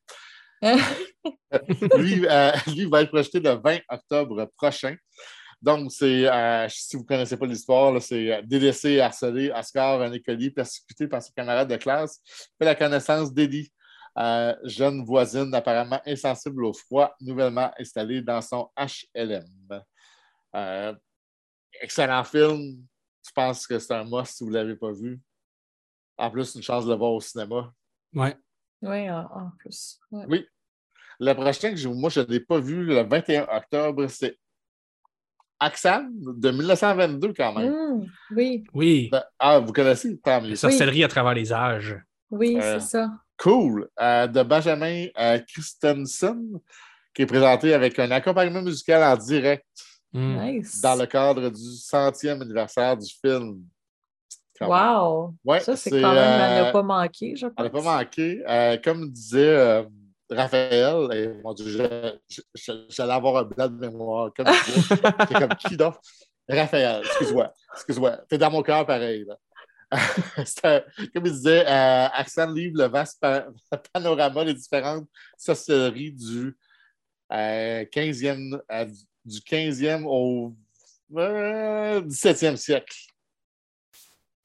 Lui, 1.97 2.25
euh, 2.27 2.51
lui, 2.67 2.85
va 2.85 3.01
être 3.01 3.09
projeté 3.09 3.39
le 3.39 3.51
20 3.51 3.79
octobre 3.89 4.49
prochain. 4.55 4.95
Donc, 5.61 5.91
c'est, 5.91 6.27
euh, 6.27 6.67
si 6.69 6.95
vous 6.95 7.03
ne 7.03 7.07
connaissez 7.07 7.37
pas 7.37 7.45
l'histoire, 7.45 8.01
c'est 8.01 8.33
euh, 8.33 8.41
délaissé, 8.43 8.99
harcelé, 8.99 9.51
Oscar, 9.51 10.01
un 10.01 10.11
écolier 10.11 10.51
persécuté 10.51 11.07
par 11.07 11.21
ses 11.21 11.31
camarades 11.31 11.69
de 11.69 11.77
classe, 11.77 12.19
fait 12.57 12.65
la 12.65 12.75
connaissance 12.75 13.33
d'Eddie, 13.33 13.71
jeune 14.63 15.03
voisine 15.05 15.53
apparemment 15.55 16.01
insensible 16.05 16.65
au 16.65 16.73
froid, 16.73 17.15
nouvellement 17.21 17.71
installée 17.79 18.21
dans 18.21 18.41
son 18.41 18.69
HLM. 18.77 19.81
excellent 21.81 22.23
film. 22.23 22.85
Je 23.25 23.31
pense 23.33 23.65
que 23.65 23.79
c'est 23.79 23.93
un 23.93 24.03
must 24.03 24.35
si 24.35 24.43
vous 24.43 24.49
ne 24.49 24.55
l'avez 24.55 24.75
pas 24.75 24.91
vu? 24.91 25.19
En 26.17 26.29
plus, 26.29 26.53
une 26.55 26.61
chance 26.61 26.85
de 26.85 26.91
le 26.91 26.97
voir 26.97 27.13
au 27.13 27.21
cinéma. 27.21 27.73
Oui. 28.13 28.29
Oui, 28.83 29.09
en, 29.09 29.51
plus. 29.57 29.99
Oui. 30.11 30.45
Le 31.19 31.33
prochain 31.33 31.73
que 31.73 31.87
moi, 31.87 32.09
je 32.09 32.19
ne 32.19 32.25
l'ai 32.25 32.39
pas 32.41 32.59
vu 32.59 32.83
le 32.83 33.01
21 33.03 33.47
octobre, 33.49 34.07
c'est 34.07 34.37
Axan 35.59 36.09
de 36.11 36.51
1922 36.51 37.33
quand 37.33 37.53
même. 37.53 37.71
Mmh, 37.71 38.05
oui. 38.35 38.63
Oui. 38.73 39.11
Ah, 39.39 39.59
vous 39.59 39.71
connaissez? 39.71 40.17
Tant 40.19 40.41
mieux. 40.41 40.55
Sorcellerie 40.55 41.03
à 41.03 41.07
travers 41.07 41.33
les 41.33 41.53
âges. 41.53 41.97
Oui, 42.29 42.57
euh, 42.59 42.79
c'est 42.79 42.87
ça. 42.87 43.11
Cool. 43.37 43.87
Euh, 43.99 44.27
de 44.27 44.43
Benjamin 44.43 45.07
euh, 45.17 45.39
Christensen, 45.47 46.59
qui 47.13 47.21
est 47.21 47.25
présenté 47.25 47.73
avec 47.73 47.97
un 47.99 48.11
accompagnement 48.11 48.61
musical 48.61 49.03
en 49.03 49.15
direct. 49.15 49.65
Mmh. 50.11 50.41
Nice. 50.41 50.81
Dans 50.81 50.95
le 50.95 51.05
cadre 51.05 51.49
du 51.49 51.77
centième 51.77 52.41
anniversaire 52.41 52.97
du 52.97 53.09
film. 53.09 53.63
Wow! 54.67 55.35
ça, 55.59 55.75
c'est 55.75 55.89
quand 55.89 56.13
même, 56.13 56.41
elle 56.41 56.63
n'a 56.63 56.71
pas 56.71 56.83
manqué, 56.83 57.35
je 57.35 57.47
pense. 57.47 57.55
Elle 57.57 57.65
n'a 57.65 57.69
pas 57.69 57.81
manqué. 57.81 58.79
comme 58.83 59.09
disait 59.11 59.85
Raphaël, 60.29 61.07
et, 61.13 61.41
mon 61.43 61.53
Dieu, 61.53 61.87
j'allais 62.89 63.13
avoir 63.13 63.37
un 63.37 63.43
blanc 63.43 63.67
de 63.67 63.75
mémoire. 63.75 64.31
Comme, 64.35 64.47
c'est 64.87 65.33
comme 65.33 65.55
qui 65.59 65.77
donc? 65.77 65.95
Raphaël, 66.47 67.01
excuse-moi. 67.05 67.53
Excuse-moi. 67.73 68.17
T'es 68.29 68.37
dans 68.37 68.51
mon 68.51 68.61
cœur 68.61 68.85
pareil. 68.85 69.25
comme 70.61 71.25
il 71.25 71.31
disait, 71.31 71.65
euh, 71.67 72.07
Axel 72.13 72.51
livre 72.51 72.77
le 72.79 72.87
vaste 72.87 73.23
panorama 73.93 74.45
des 74.45 74.53
différentes 74.53 75.07
sorcelleries 75.37 76.11
du, 76.11 76.57
15e, 77.29 78.59
euh, 78.71 78.85
du 79.23 79.39
15e 79.39 80.03
au 80.05 80.55
17e 81.11 82.55
siècle. 82.55 82.95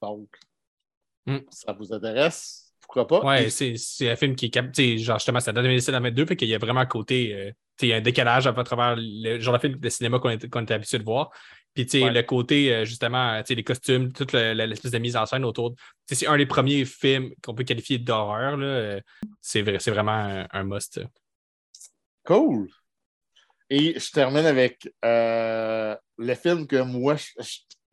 Donc, 0.01 0.29
hmm. 1.25 1.39
ça 1.49 1.73
vous 1.73 1.93
intéresse? 1.93 2.69
pourquoi 2.89 3.07
pas? 3.07 3.25
Ouais, 3.25 3.49
c'est 3.49 4.09
un 4.09 4.15
film 4.15 4.35
qui 4.35 4.47
est. 4.47 4.97
Genre, 4.97 5.19
justement, 5.19 5.39
ça 5.39 5.51
la 5.51 5.99
mettre 5.99 6.15
deux, 6.15 6.25
fait 6.25 6.35
qu'il 6.35 6.47
y 6.47 6.55
a 6.55 6.57
vraiment 6.57 6.81
un 6.81 6.85
côté. 6.85 7.33
Euh, 7.33 7.51
il 7.81 7.89
y 7.89 7.93
a 7.93 7.97
un 7.97 8.01
décalage 8.01 8.47
à 8.47 8.63
travers 8.63 8.95
le 8.97 9.39
genre 9.39 9.53
de 9.53 9.59
film 9.59 9.75
de 9.75 9.89
cinéma 9.89 10.19
qu'on 10.19 10.31
était, 10.31 10.73
habitué 10.73 10.97
de 10.97 11.03
voir. 11.03 11.29
Puis, 11.73 11.85
tu 11.85 11.99
sais, 11.99 12.09
le 12.09 12.23
côté, 12.23 12.73
euh, 12.73 12.85
justement, 12.85 13.39
tu 13.41 13.47
sais, 13.47 13.55
les 13.55 13.63
costumes, 13.63 14.11
toute 14.11 14.33
l'espèce 14.33 14.91
de 14.91 14.97
mise 14.97 15.15
en 15.15 15.25
scène 15.25 15.45
autour. 15.45 15.75
C'est 16.07 16.27
un 16.27 16.35
des 16.35 16.47
premiers 16.47 16.83
films 16.83 17.31
qu'on 17.43 17.53
peut 17.53 17.63
qualifier 17.63 17.99
d'horreur. 17.99 18.57
Euh, 18.59 18.99
c'est 19.39 19.61
vraiment 19.61 20.45
un, 20.51 20.63
must. 20.63 20.99
Cool. 22.25 22.67
Et 23.69 23.99
je 23.99 24.11
termine 24.11 24.45
avec 24.45 24.89
le 25.03 26.35
film 26.35 26.65
que 26.65 26.81
moi, 26.81 27.15
je, 27.15 27.31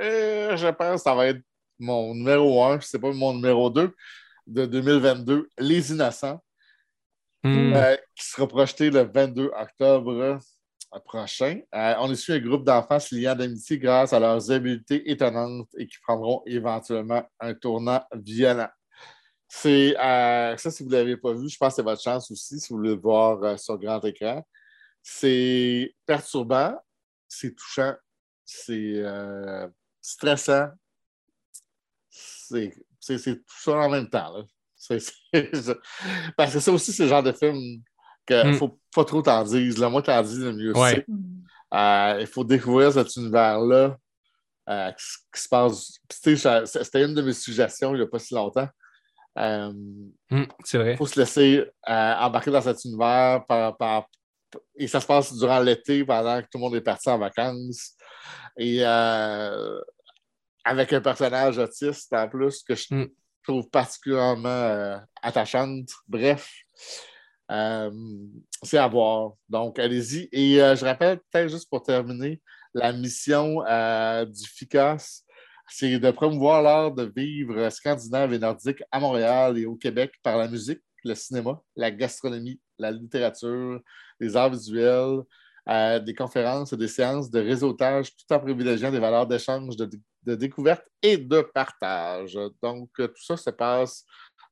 je, 0.01 0.71
pense 0.71 1.03
que 1.03 1.03
ça 1.03 1.15
va 1.15 1.27
être 1.29 1.43
mon 1.79 2.15
numéro 2.15 2.65
un, 2.65 2.81
je 2.81 2.87
sais 2.87 2.99
pas 2.99 3.13
mon 3.13 3.35
numéro 3.35 3.71
deux 3.71 3.95
de 4.47 4.67
2022, 4.67 5.51
Les 5.59 5.91
Innocents, 5.93 6.41
hmm. 7.43 7.73
euh, 7.75 7.97
qui 8.15 8.25
sera 8.25 8.47
projeté 8.47 8.91
le 8.91 9.03
22 9.03 9.51
octobre 9.57 10.39
prochain. 11.05 11.61
Euh, 11.75 11.95
on 11.99 12.11
est 12.11 12.17
sur 12.17 12.35
un 12.35 12.39
groupe 12.39 12.65
d'enfants 12.65 13.01
se 13.01 13.15
liant 13.15 13.35
d'amitié 13.35 13.79
grâce 13.79 14.13
à 14.13 14.21
leurs 14.21 14.51
habiletés 14.51 15.11
étonnantes 15.11 15.69
et 15.77 15.87
qui 15.87 15.99
prendront 16.01 16.43
éventuellement 16.47 17.23
un 17.41 17.55
tournant 17.55 18.03
violent. 18.15 18.69
C'est 19.49 19.97
euh, 19.99 20.57
ça, 20.57 20.71
si 20.71 20.83
vous 20.83 20.91
ne 20.91 20.97
l'avez 20.97 21.17
pas 21.17 21.33
vu, 21.33 21.49
je 21.49 21.57
pense 21.57 21.73
que 21.73 21.77
c'est 21.77 21.83
votre 21.83 22.03
chance 22.03 22.31
aussi, 22.31 22.59
si 22.59 22.69
vous 22.71 22.79
voulez 22.79 22.91
le 22.91 23.01
voir 23.01 23.59
sur 23.59 23.79
grand 23.79 24.03
écran. 24.05 24.45
C'est 25.03 25.95
perturbant, 26.05 26.75
c'est 27.29 27.55
touchant, 27.55 27.95
c'est 28.45 29.03
stressant, 30.01 30.71
c'est 32.49 33.19
c'est 33.19 33.37
tout 33.37 33.61
ça 33.63 33.73
en 33.73 33.89
même 33.89 34.09
temps. 34.09 34.45
Parce 36.37 36.53
que 36.53 36.61
ça 36.61 36.73
aussi, 36.73 36.93
c'est 36.93 37.05
le 37.05 37.09
genre 37.09 37.23
de 37.23 37.33
film 37.33 37.83
qu'il 38.27 38.37
ne 38.37 38.51
hmm. 38.51 38.55
faut 38.55 38.79
pas 38.95 39.05
trop 39.05 39.23
t'en 39.23 39.43
dire. 39.45 39.75
Le 39.79 39.89
moins 39.89 40.03
t'en 40.03 40.23
dis, 40.23 40.39
le 40.39 40.53
mieux 40.53 40.73
c'est. 40.75 41.07
Euh, 41.75 42.19
il 42.21 42.27
faut 42.27 42.45
découvrir 42.45 42.93
cet 42.93 43.17
univers-là 43.17 43.97
euh, 44.69 44.93
qui, 44.93 45.41
se 45.41 45.49
passe. 45.49 45.99
C'était 46.11 47.05
une 47.05 47.15
de 47.15 47.23
mes 47.23 47.33
suggestions 47.33 47.93
il 47.93 47.99
n'y 47.99 48.05
a 48.05 48.07
pas 48.07 48.19
si 48.19 48.35
longtemps. 48.35 48.69
Euh, 49.39 49.73
hmm, 50.31 50.45
c'est 50.65 50.79
vrai. 50.79 50.93
Il 50.93 50.97
faut 50.97 51.07
se 51.07 51.19
laisser 51.19 51.65
embarquer 51.87 52.51
dans 52.51 52.61
cet 52.61 52.85
univers 52.85 53.45
et 54.77 54.87
ça 54.87 55.01
se 55.01 55.07
passe 55.07 55.35
durant 55.35 55.61
l'été 55.61 56.05
pendant 56.05 56.41
que 56.41 56.47
tout 56.47 56.59
le 56.59 56.61
monde 56.61 56.77
est 56.77 56.81
parti 56.81 57.09
en 57.09 57.19
vacances. 57.19 57.93
Et 58.57 58.79
avec 60.67 60.93
un 60.93 61.01
personnage 61.01 61.59
autiste 61.59 62.13
en 62.13 62.29
plus 62.29 62.63
que 62.65 62.75
je 62.75 62.93
hmm. 62.93 63.07
trouve 63.45 63.71
particulièrement 63.71 64.49
euh, 64.49 64.99
attachante. 65.23 65.89
Bref, 66.09 66.53
euh, 67.53 67.91
c'est 68.65 68.79
à 68.79 68.89
voir. 68.89 69.35
Donc, 69.49 69.79
allez-y. 69.79 70.29
Et 70.33 70.61
euh, 70.61 70.75
je 70.75 70.85
rappelle, 70.85 71.21
peut-être 71.31 71.51
juste 71.51 71.71
pour 71.71 71.85
terminer, 71.85 72.43
la 72.75 72.93
mission 72.93 73.61
du 74.27 74.47
FICAS 74.49 75.23
c'est 75.69 75.99
de 75.99 76.11
promouvoir 76.11 76.63
l'art 76.63 76.93
de 76.93 77.13
vivre 77.17 77.69
scandinave 77.71 78.33
et 78.33 78.39
nordique 78.39 78.83
à 78.93 79.01
Montréal 79.01 79.59
et 79.59 79.67
au 79.67 79.75
Québec 79.75 80.13
par 80.23 80.37
la 80.37 80.47
musique, 80.47 80.81
le 81.05 81.15
cinéma, 81.15 81.61
la 81.75 81.91
gastronomie, 81.91 82.61
la 82.79 82.93
littérature, 82.93 83.81
les 84.21 84.37
arts 84.37 84.51
visuels, 84.51 85.23
euh, 85.69 85.99
des 85.99 86.15
conférences 86.15 86.73
et 86.73 86.77
des 86.77 86.89
séances 86.89 87.31
de 87.31 87.41
réseautage 87.41 88.15
tout 88.15 88.35
en 88.35 88.41
privilégiant 88.41 88.91
des 88.91 89.01
valeurs 89.01 89.27
d'échange, 89.27 89.77
de, 89.77 90.35
découverte 90.35 90.85
et 91.03 91.17
de 91.19 91.41
partage. 91.41 92.39
Donc, 92.63 92.91
tout 92.97 93.23
ça 93.23 93.37
se 93.37 93.51
passe 93.51 94.05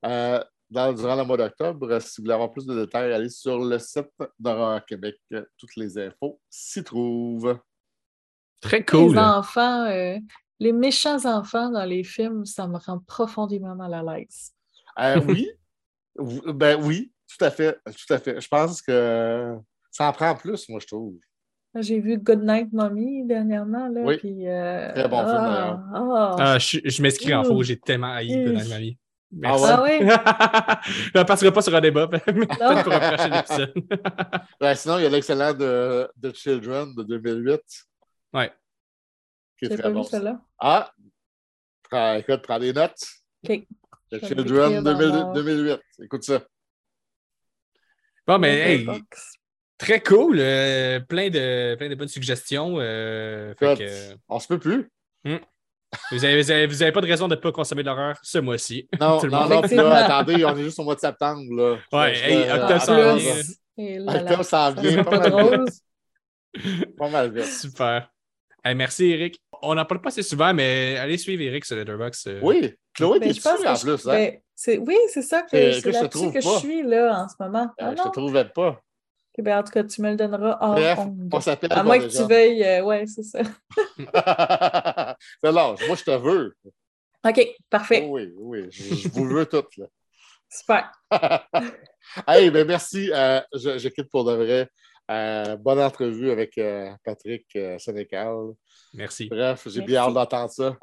euh, 0.05 0.43
durant 0.71 1.17
le 1.17 1.25
mois 1.25 1.37
d'octobre. 1.37 2.01
Si 2.01 2.21
vous 2.21 2.25
voulez 2.25 2.35
avoir 2.35 2.53
plus 2.53 2.67
de 2.67 2.75
détails, 2.85 3.13
allez 3.13 3.29
sur 3.29 3.59
le 3.59 3.79
site 3.79 4.09
d'Horreur 4.39 4.85
Québec. 4.85 5.17
Toutes 5.57 5.77
les 5.77 5.99
infos 5.99 6.41
s'y 6.49 6.83
trouvent. 6.83 7.59
Très 8.61 8.85
cool. 8.85 9.13
Les 9.13 9.19
enfants, 9.19 9.85
euh, 9.87 10.17
les 10.59 10.73
méchants 10.73 11.25
enfants 11.27 11.71
dans 11.71 11.85
les 11.85 12.03
films, 12.03 12.47
ça 12.47 12.67
me 12.67 12.79
rend 12.79 12.99
profondément 13.01 13.75
mal 13.75 13.95
à 13.95 14.03
l'aise. 14.03 14.53
Euh, 14.99 15.21
oui. 15.29 15.51
ben 16.55 16.83
oui, 16.83 17.13
tout 17.29 17.45
à 17.45 17.51
fait. 17.51 17.79
Tout 17.85 18.15
à 18.15 18.19
fait. 18.19 18.41
Je 18.41 18.49
pense 18.49 18.81
que 18.81 19.57
ça 19.95 20.09
en 20.09 20.13
prend 20.13 20.35
plus, 20.35 20.69
moi, 20.69 20.81
je 20.81 20.87
trouve. 20.89 21.15
J'ai 21.77 22.01
vu 22.01 22.19
Goodnight 22.19 22.73
Mommy 22.73 23.25
dernièrement. 23.27 23.89
Là, 23.89 24.01
oui. 24.03 24.17
Puis, 24.19 24.49
euh, 24.49 24.93
Très 24.93 25.09
bon 25.09 25.19
film, 25.19 25.37
d'ailleurs. 25.37 25.81
Ah, 25.95 26.37
ah, 26.39 26.59
je, 26.59 26.79
je 26.85 27.03
m'excris 27.03 27.33
en 27.33 27.45
faux, 27.45 27.63
j'ai 27.63 27.79
tellement 27.79 28.13
haï 28.13 28.29
Goodnight 28.29 28.69
Mommy. 28.69 28.99
Merci. 29.31 29.65
Ah 29.69 29.83
ouais? 29.83 30.01
on 31.15 31.19
ne 31.19 31.25
passera 31.25 31.53
pas 31.53 31.63
sur 31.63 31.75
un 31.75 31.81
débat, 31.81 32.09
mais 32.13 32.19
peut-être 32.19 32.83
pour 32.85 32.93
un 32.93 33.15
prochain 33.15 33.41
épisode. 33.41 33.75
ben, 34.61 34.75
sinon, 34.75 34.99
il 34.99 35.03
y 35.03 35.07
a 35.07 35.11
l'excellent 35.11 35.55
de 35.55 36.09
The 36.21 36.35
Children 36.35 36.95
de 36.97 37.03
2008. 37.05 37.61
Ouais. 38.33 38.53
Qui 39.59 39.67
est 39.67 39.77
très 39.77 39.91
bon. 39.91 40.03
Vu, 40.03 40.19
ah! 40.61 40.93
Prends, 41.85 42.15
écoute, 42.15 42.43
prends 42.43 42.59
des 42.59 42.73
notes. 42.73 43.05
OK. 43.49 43.67
The 44.11 44.27
Children 44.27 44.83
2008. 44.83 45.81
Écoute 46.03 46.25
ça. 46.25 46.43
Bon, 48.27 48.39
mais 48.39 48.59
hey, 48.59 48.89
très 49.79 50.01
cool. 50.01 50.37
Euh, 50.39 51.01
plein, 51.01 51.31
de, 51.31 51.75
plein 51.77 51.89
de 51.89 51.95
bonnes 51.95 52.09
suggestions. 52.09 52.77
Euh, 52.79 53.55
fait 53.59 53.79
que... 53.79 54.17
On 54.29 54.39
se 54.39 54.49
peut 54.49 54.59
plus. 54.59 54.91
Hmm. 55.25 55.39
Vous 56.11 56.19
n'avez 56.19 56.67
vous 56.67 56.83
avez, 56.83 56.93
pas 56.93 57.01
de 57.01 57.07
raison 57.07 57.29
de 57.29 57.35
ne 57.37 57.41
pas 57.41 57.53
consommer 57.53 57.83
de 57.83 57.89
l'horreur 57.89 58.19
ce 58.23 58.39
mois-ci. 58.39 58.89
Non, 59.01 59.23
non, 59.31 59.49
non, 59.49 59.63
puis 59.63 59.77
là, 59.77 60.05
attendez, 60.05 60.45
on 60.45 60.57
est 60.57 60.65
juste 60.65 60.79
au 60.79 60.85
mois 60.85 60.97
de 60.97 61.01
septembre. 61.01 61.43
Là. 61.51 61.79
Ouais, 61.93 62.19
hey, 62.19 62.51
octobre 62.51 62.83
s'en 62.83 63.17
vient. 63.17 64.09
Octobre 64.09 64.45
s'en 64.45 64.73
vient. 64.73 65.05
Pas, 65.05 65.29
mal 65.29 65.65
pas 66.99 67.09
mal 67.09 67.33
vite. 67.33 67.47
Super. 67.47 68.11
Hey, 68.65 68.75
merci, 68.75 69.11
Eric. 69.11 69.41
On 69.63 69.75
n'en 69.75 69.85
parle 69.85 70.01
pas 70.01 70.09
assez 70.09 70.23
souvent, 70.23 70.55
mais 70.55 70.97
allez 70.97 71.19
suivre 71.19 71.43
Eric 71.43 71.65
sur 71.65 71.77
Letterboxd. 71.77 72.29
Euh. 72.29 72.41
Oui, 72.43 72.75
Chloé, 72.95 73.19
ben, 73.19 73.29
t'es 73.29 73.35
dessus 73.35 73.49
en 73.49 73.77
plus. 73.77 74.09
Hein? 74.09 74.13
Ben, 74.13 74.81
oui, 74.87 74.97
c'est 75.09 75.23
ça 75.23 75.43
que, 75.43 75.51
que 75.51 75.81
c'est 75.81 75.91
là-dessus 75.91 76.33
que 76.33 76.41
je 76.41 76.59
suis 76.59 76.83
là 76.83 77.25
en 77.25 77.29
ce 77.29 77.35
moment. 77.41 77.65
Euh, 77.65 77.91
ah, 77.91 77.95
je 77.97 78.03
te 78.03 78.09
trouvais 78.09 78.45
pas. 78.47 78.81
Ben, 79.39 79.59
en 79.59 79.63
tout 79.65 79.73
cas, 79.73 79.83
tu 79.83 80.01
me 80.01 80.11
le 80.11 80.17
donneras 80.17 80.59
en 80.61 80.75
Bref, 80.75 80.99
on 81.33 81.41
s'appelle 81.41 81.73
À 81.73 81.83
moins 81.83 81.99
que 81.99 82.07
tu 82.07 82.23
veuilles. 82.25 82.63
Euh, 82.63 82.85
ouais, 82.85 83.05
c'est 83.07 83.25
ça. 83.25 83.41
c'est 85.43 85.53
large. 85.53 85.87
Moi, 85.87 85.97
je 85.97 86.05
te 86.05 86.11
veux. 86.17 86.57
OK, 87.27 87.57
parfait. 87.71 88.07
oui, 88.09 88.33
oui. 88.37 88.67
Je, 88.71 89.09
vous 89.09 89.27
veux 89.27 89.47
toutes. 89.47 89.77
Là. 89.77 89.87
Super. 90.49 90.93
hey, 92.29 92.51
ben 92.51 92.67
merci. 92.67 93.11
Euh, 93.13 93.41
je, 93.55 93.89
quitte 93.89 94.09
pour 94.11 94.25
de 94.25 94.35
vrai. 94.35 94.69
Euh, 95.11 95.57
bonne 95.57 95.81
entrevue 95.81 96.31
avec 96.31 96.57
euh, 96.59 96.91
Patrick 97.05 97.47
euh, 97.57 97.79
Sénécal. 97.79 98.53
Merci. 98.95 99.29
Bref, 99.29 99.67
j'ai 99.69 99.83
bien 99.83 100.03
hâte 100.03 100.15
d'entendre 100.15 100.51
ça. 100.51 100.77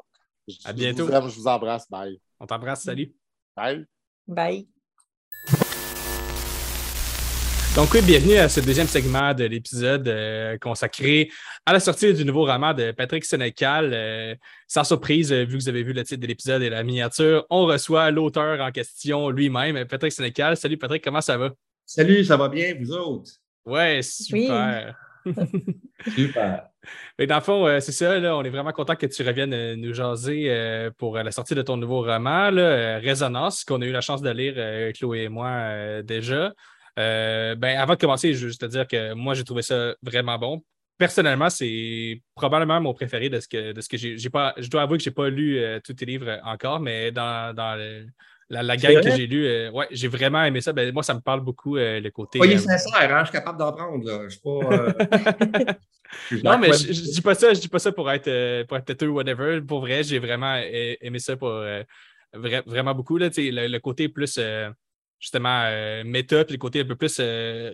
à 0.64 0.72
bientôt. 0.72 1.08
Je 1.08 1.16
vous, 1.16 1.28
je 1.28 1.36
vous 1.36 1.46
embrasse. 1.46 1.90
Bye. 1.90 2.20
On 2.38 2.46
t'embrasse. 2.46 2.82
Salut. 2.82 3.14
Bye. 3.56 3.86
Bye. 4.26 4.71
Donc 7.74 7.88
oui, 7.94 8.02
bienvenue 8.02 8.36
à 8.36 8.50
ce 8.50 8.60
deuxième 8.60 8.86
segment 8.86 9.32
de 9.32 9.44
l'épisode 9.44 10.06
euh, 10.06 10.58
consacré 10.58 11.30
à 11.64 11.72
la 11.72 11.80
sortie 11.80 12.12
du 12.12 12.22
nouveau 12.22 12.44
roman 12.44 12.74
de 12.74 12.92
Patrick 12.92 13.24
Sénécal. 13.24 13.92
Euh, 13.94 14.34
sans 14.68 14.84
surprise, 14.84 15.32
euh, 15.32 15.44
vu 15.44 15.56
que 15.56 15.62
vous 15.62 15.68
avez 15.70 15.82
vu 15.82 15.94
le 15.94 16.04
titre 16.04 16.20
de 16.20 16.26
l'épisode 16.26 16.60
et 16.60 16.68
la 16.68 16.82
miniature, 16.82 17.46
on 17.48 17.64
reçoit 17.64 18.10
l'auteur 18.10 18.60
en 18.60 18.70
question 18.72 19.30
lui-même, 19.30 19.86
Patrick 19.86 20.12
Sénécal. 20.12 20.54
Salut 20.58 20.76
Patrick, 20.76 21.02
comment 21.02 21.22
ça 21.22 21.38
va? 21.38 21.50
Salut, 21.86 22.22
ça 22.26 22.36
va 22.36 22.50
bien, 22.50 22.74
vous 22.78 22.92
autres? 22.92 23.30
Ouais, 23.64 24.02
super. 24.02 24.94
super. 26.14 26.68
Mais 27.18 27.26
dans 27.26 27.36
le 27.36 27.42
fond, 27.42 27.80
c'est 27.80 27.92
ça, 27.92 28.18
là, 28.18 28.36
on 28.36 28.42
est 28.42 28.50
vraiment 28.50 28.72
content 28.72 28.96
que 28.96 29.06
tu 29.06 29.22
reviennes 29.22 29.80
nous 29.80 29.94
jaser 29.94 30.90
pour 30.98 31.16
la 31.16 31.30
sortie 31.30 31.54
de 31.54 31.62
ton 31.62 31.78
nouveau 31.78 32.02
roman, 32.02 32.50
là, 32.50 32.98
Résonance, 32.98 33.64
qu'on 33.64 33.80
a 33.80 33.86
eu 33.86 33.92
la 33.92 34.02
chance 34.02 34.20
de 34.20 34.30
lire, 34.30 34.92
Chloé 34.92 35.22
et 35.22 35.28
moi, 35.30 36.02
déjà. 36.02 36.52
Euh, 36.98 37.54
ben, 37.54 37.78
avant 37.78 37.94
de 37.94 37.98
commencer, 37.98 38.34
je 38.34 38.42
veux 38.42 38.48
juste 38.48 38.60
te 38.60 38.66
dire 38.66 38.86
que 38.86 39.14
moi, 39.14 39.34
j'ai 39.34 39.44
trouvé 39.44 39.62
ça 39.62 39.94
vraiment 40.02 40.38
bon. 40.38 40.62
Personnellement, 40.98 41.50
c'est 41.50 42.22
probablement 42.34 42.80
mon 42.80 42.92
préféré 42.94 43.28
de 43.28 43.40
ce 43.40 43.48
que, 43.48 43.72
de 43.72 43.80
ce 43.80 43.88
que 43.88 43.96
j'ai. 43.96 44.30
pas, 44.30 44.54
je 44.58 44.68
dois 44.68 44.82
avouer 44.82 44.98
que 44.98 45.04
je 45.04 45.08
n'ai 45.08 45.14
pas 45.14 45.28
lu 45.28 45.58
euh, 45.58 45.80
tous 45.82 45.94
tes 45.94 46.04
livres 46.04 46.38
encore, 46.44 46.80
mais 46.80 47.10
dans, 47.10 47.54
dans 47.54 47.76
la, 48.50 48.62
la 48.62 48.76
gamme 48.76 49.02
que 49.02 49.10
j'ai 49.10 49.26
lue, 49.26 49.46
euh, 49.46 49.70
ouais, 49.70 49.88
j'ai 49.90 50.08
vraiment 50.08 50.44
aimé 50.44 50.60
ça. 50.60 50.72
Ben, 50.72 50.92
moi, 50.92 51.02
ça 51.02 51.14
me 51.14 51.20
parle 51.20 51.40
beaucoup 51.40 51.76
le 51.76 52.08
côté. 52.10 52.38
Soyez 52.38 52.58
sincère, 52.58 53.16
hein, 53.16 53.20
je 53.20 53.30
suis 53.30 53.38
capable 53.38 53.58
d'en 53.58 53.72
prendre. 53.72 54.24
Je 54.24 54.28
suis 54.28 54.40
pas. 54.40 55.74
non, 56.44 56.58
mais 56.58 56.72
je, 56.74 56.88
ne 56.88 57.12
dis 57.12 57.22
pas 57.22 57.34
ça, 57.34 57.54
je 57.54 57.60
dis 57.60 57.68
pas 57.68 57.78
ça 57.78 57.90
pour 57.90 58.10
être, 58.10 58.62
pour 58.64 58.76
être 58.76 58.84
têteux 58.84 59.08
ou 59.08 59.14
whatever. 59.14 59.62
Pour 59.62 59.80
vrai, 59.80 60.02
j'ai 60.04 60.18
vraiment 60.18 60.56
aimé 60.56 61.18
ça 61.18 61.36
pour 61.36 61.64
vraiment 62.34 62.94
beaucoup. 62.94 63.16
Là, 63.16 63.30
le, 63.34 63.66
le, 63.66 63.78
côté 63.80 64.08
plus 64.08 64.38
justement 65.22 65.62
euh, 65.66 66.02
méta, 66.04 66.44
puis 66.44 66.54
le 66.54 66.58
côté 66.58 66.80
un 66.80 66.84
peu 66.84 66.96
plus 66.96 67.16
euh, 67.20 67.72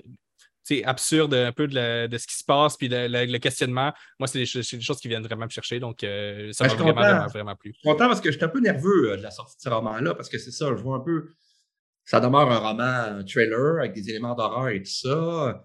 absurde 0.84 1.32
un 1.32 1.51
peu 1.51 1.66
de, 1.66 2.07
de, 2.07 2.18
ce 2.18 2.26
qui 2.26 2.36
se 2.36 2.44
passe, 2.44 2.76
puis 2.76 2.88
le, 2.90 3.38
questionnement. 3.38 3.92
Moi, 4.20 4.28
c'est 4.28 4.38
des, 4.38 4.46
choses 4.46 5.01
qui 5.01 5.09
viennent 5.09 5.22
vraiment 5.22 5.46
me 5.46 5.51
chercher, 5.51 5.80
donc 5.80 6.05
euh, 6.05 6.53
ça 6.53 6.66
m'a 6.66 6.74
vraiment, 6.74 7.26
vraiment, 7.26 7.57
plu. 7.57 7.72
Je 7.72 7.78
suis 7.78 7.88
content 7.88 8.07
parce 8.07 8.20
que 8.20 8.30
j'étais 8.30 8.44
un 8.44 8.51
peu 8.51 8.61
nerveux 8.61 9.16
de 9.16 9.22
la 9.22 9.30
sortie 9.30 9.57
de 9.57 9.62
ce 9.62 9.68
roman-là, 9.70 10.14
parce 10.14 10.28
que 10.28 10.36
c'est 10.36 10.51
ça, 10.51 10.66
je 10.68 10.82
vois 10.82 10.96
un 10.96 11.01
peu. 11.01 11.30
Ça 12.05 12.20
demeure 12.20 12.51
un 12.51 12.59
roman, 12.59 13.18
un 13.18 13.24
trailer 13.24 13.78
avec 13.80 13.94
des 13.94 14.11
éléments 14.11 14.34
d'horreur 14.34 14.68
et 14.68 14.82
tout 14.82 14.90
ça. 14.90 15.64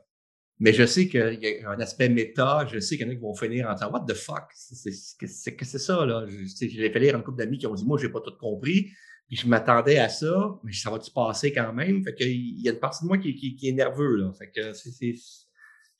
Mais 0.59 0.71
je 0.71 0.85
sais 0.85 1.07
qu'il 1.07 1.39
y 1.41 1.63
a 1.63 1.69
un 1.69 1.79
aspect 1.79 2.09
méta. 2.09 2.65
Je 2.71 2.79
sais 2.79 2.95
qu'il 2.95 3.07
y 3.07 3.09
en 3.09 3.11
a 3.11 3.15
qui 3.15 3.21
vont 3.21 3.35
finir 3.35 3.69
en 3.69 3.73
disant 3.73 3.91
What 3.91 4.05
the 4.07 4.13
fuck? 4.13 4.45
C'est 4.53 5.55
que 5.55 5.65
c'est 5.65 5.79
ça, 5.79 6.05
là. 6.05 6.25
J'ai 6.27 6.91
fait 6.91 6.99
lire 6.99 7.15
un 7.15 7.21
couple 7.21 7.39
d'amis 7.39 7.57
qui 7.57 7.67
ont 7.67 7.73
dit 7.73 7.85
Moi, 7.85 7.97
j'ai 7.97 8.09
pas 8.09 8.21
tout 8.21 8.35
compris 8.37 8.91
je 9.29 9.47
m'attendais 9.47 9.97
à 9.97 10.09
ça, 10.09 10.59
mais 10.63 10.73
ça 10.73 10.91
va-tu 10.91 11.11
passer 11.11 11.51
quand 11.51 11.73
même? 11.73 12.03
Fait 12.03 12.15
il 12.19 12.61
y 12.61 12.69
a 12.69 12.73
une 12.73 12.79
partie 12.79 13.03
de 13.03 13.07
moi 13.07 13.17
qui, 13.17 13.35
qui, 13.35 13.67
est 13.67 13.71
nerveux, 13.71 14.15
là. 14.15 14.31
Fait 14.33 14.51
que 14.51 14.73
c'est, 14.73 15.15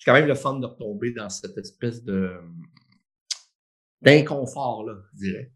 quand 0.06 0.14
même 0.14 0.28
le 0.28 0.36
fun 0.36 0.60
de 0.60 0.66
retomber 0.66 1.14
dans 1.14 1.30
cette 1.30 1.58
espèce 1.58 2.04
de 2.04 2.40
d'inconfort, 4.02 4.86
là, 4.86 4.96
je 5.14 5.18
dirais. 5.20 5.52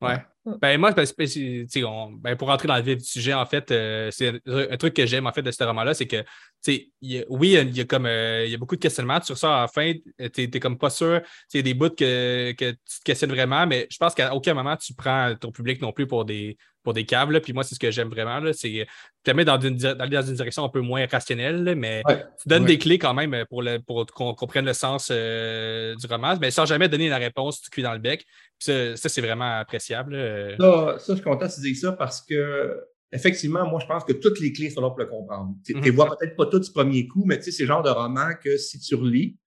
Ouais. 0.00 0.26
Ben, 0.44 0.76
moi, 0.76 0.90
ben, 0.90 1.06
ben, 1.06 2.36
pour 2.36 2.48
rentrer 2.48 2.66
dans 2.66 2.76
le 2.76 2.82
vif 2.82 2.98
du 2.98 3.04
sujet, 3.04 3.32
en 3.32 3.46
fait, 3.46 3.70
euh, 3.70 4.10
c'est 4.10 4.40
un 4.46 4.76
truc 4.76 4.94
que 4.94 5.06
j'aime 5.06 5.28
en 5.28 5.32
fait 5.32 5.42
de 5.42 5.50
ce 5.52 5.62
roman-là, 5.62 5.94
c'est 5.94 6.08
que 6.08 6.24
oui, 6.66 7.56
il 7.60 7.76
y, 7.76 7.80
a, 7.80 7.84
comme 7.84 8.06
euh, 8.06 8.44
il 8.44 8.50
y 8.50 8.54
a 8.54 8.58
beaucoup 8.58 8.74
de 8.74 8.80
questionnements 8.80 9.20
sur 9.22 9.38
ça. 9.38 9.58
À 9.58 9.60
la 9.62 9.68
fin, 9.68 9.92
tu 10.34 10.48
n'es 10.48 10.60
comme 10.60 10.78
pas 10.78 10.90
sûr. 10.90 11.20
Il 11.54 11.58
y 11.58 11.60
a 11.60 11.62
des 11.62 11.74
bouts 11.74 11.90
que, 11.90 12.52
que, 12.52 12.70
tu 12.72 12.98
te 12.98 13.04
questionnes 13.04 13.30
vraiment, 13.30 13.66
mais 13.68 13.86
je 13.88 13.98
pense 13.98 14.14
qu'à 14.14 14.34
aucun 14.34 14.54
moment 14.54 14.76
tu 14.76 14.94
prends 14.94 15.32
ton 15.36 15.52
public 15.52 15.80
non 15.80 15.92
plus 15.92 16.08
pour 16.08 16.24
des, 16.24 16.56
pour 16.82 16.92
des 16.92 17.04
câbles. 17.04 17.40
Puis 17.40 17.52
moi, 17.52 17.62
c'est 17.64 17.74
ce 17.74 17.80
que 17.80 17.90
j'aime 17.90 18.08
vraiment. 18.08 18.40
C'est 18.52 18.86
permet 19.22 19.44
d'aller 19.44 19.70
dans, 19.70 19.94
dans 19.94 20.22
une 20.22 20.34
direction 20.34 20.64
un 20.64 20.68
peu 20.68 20.80
moins 20.80 21.06
rationnelle, 21.06 21.74
mais 21.76 22.02
tu 22.40 22.48
donnes 22.48 22.64
des 22.64 22.78
clés 22.78 22.98
quand 22.98 23.14
même 23.14 23.44
pour, 23.48 23.62
le, 23.62 23.78
pour 23.78 24.04
qu'on 24.06 24.34
comprenne 24.34 24.64
le 24.64 24.72
sens 24.72 25.08
euh, 25.12 25.94
du 25.94 26.06
roman, 26.06 26.36
mais 26.40 26.50
sans 26.50 26.66
jamais 26.66 26.88
donner 26.88 27.08
la 27.08 27.18
réponse 27.18 27.62
du 27.62 27.70
cul 27.70 27.82
dans 27.82 27.92
le 27.92 28.00
bec. 28.00 28.26
ça, 28.58 28.96
c'est 28.96 29.20
vraiment 29.20 29.58
appréciable. 29.58 30.14
Ça, 30.58 30.96
ça, 30.98 31.12
je 31.12 31.14
suis 31.14 31.22
content 31.22 31.46
de 31.46 31.60
dire 31.60 31.76
ça 31.76 31.92
parce 31.92 32.20
que 32.22 32.80
effectivement, 33.12 33.68
moi, 33.68 33.78
je 33.80 33.86
pense 33.86 34.04
que 34.04 34.12
toutes 34.12 34.40
les 34.40 34.52
clés 34.52 34.70
sont 34.70 34.80
là 34.80 34.88
pour 34.88 34.98
le 34.98 35.06
comprendre. 35.06 35.54
Tu 35.64 35.74
ne 35.74 35.80
mhm. 35.80 35.90
vois 35.90 36.16
peut-être 36.16 36.34
pas 36.34 36.46
toutes 36.46 36.64
du 36.64 36.72
premier 36.72 37.06
coup, 37.06 37.24
mais 37.26 37.38
tu 37.38 37.44
sais, 37.44 37.50
c'est 37.52 37.62
le 37.64 37.68
genre 37.68 37.82
de 37.82 37.90
roman 37.90 38.30
que 38.42 38.56
si 38.56 38.78
tu 38.80 38.94
relis, 38.94 39.38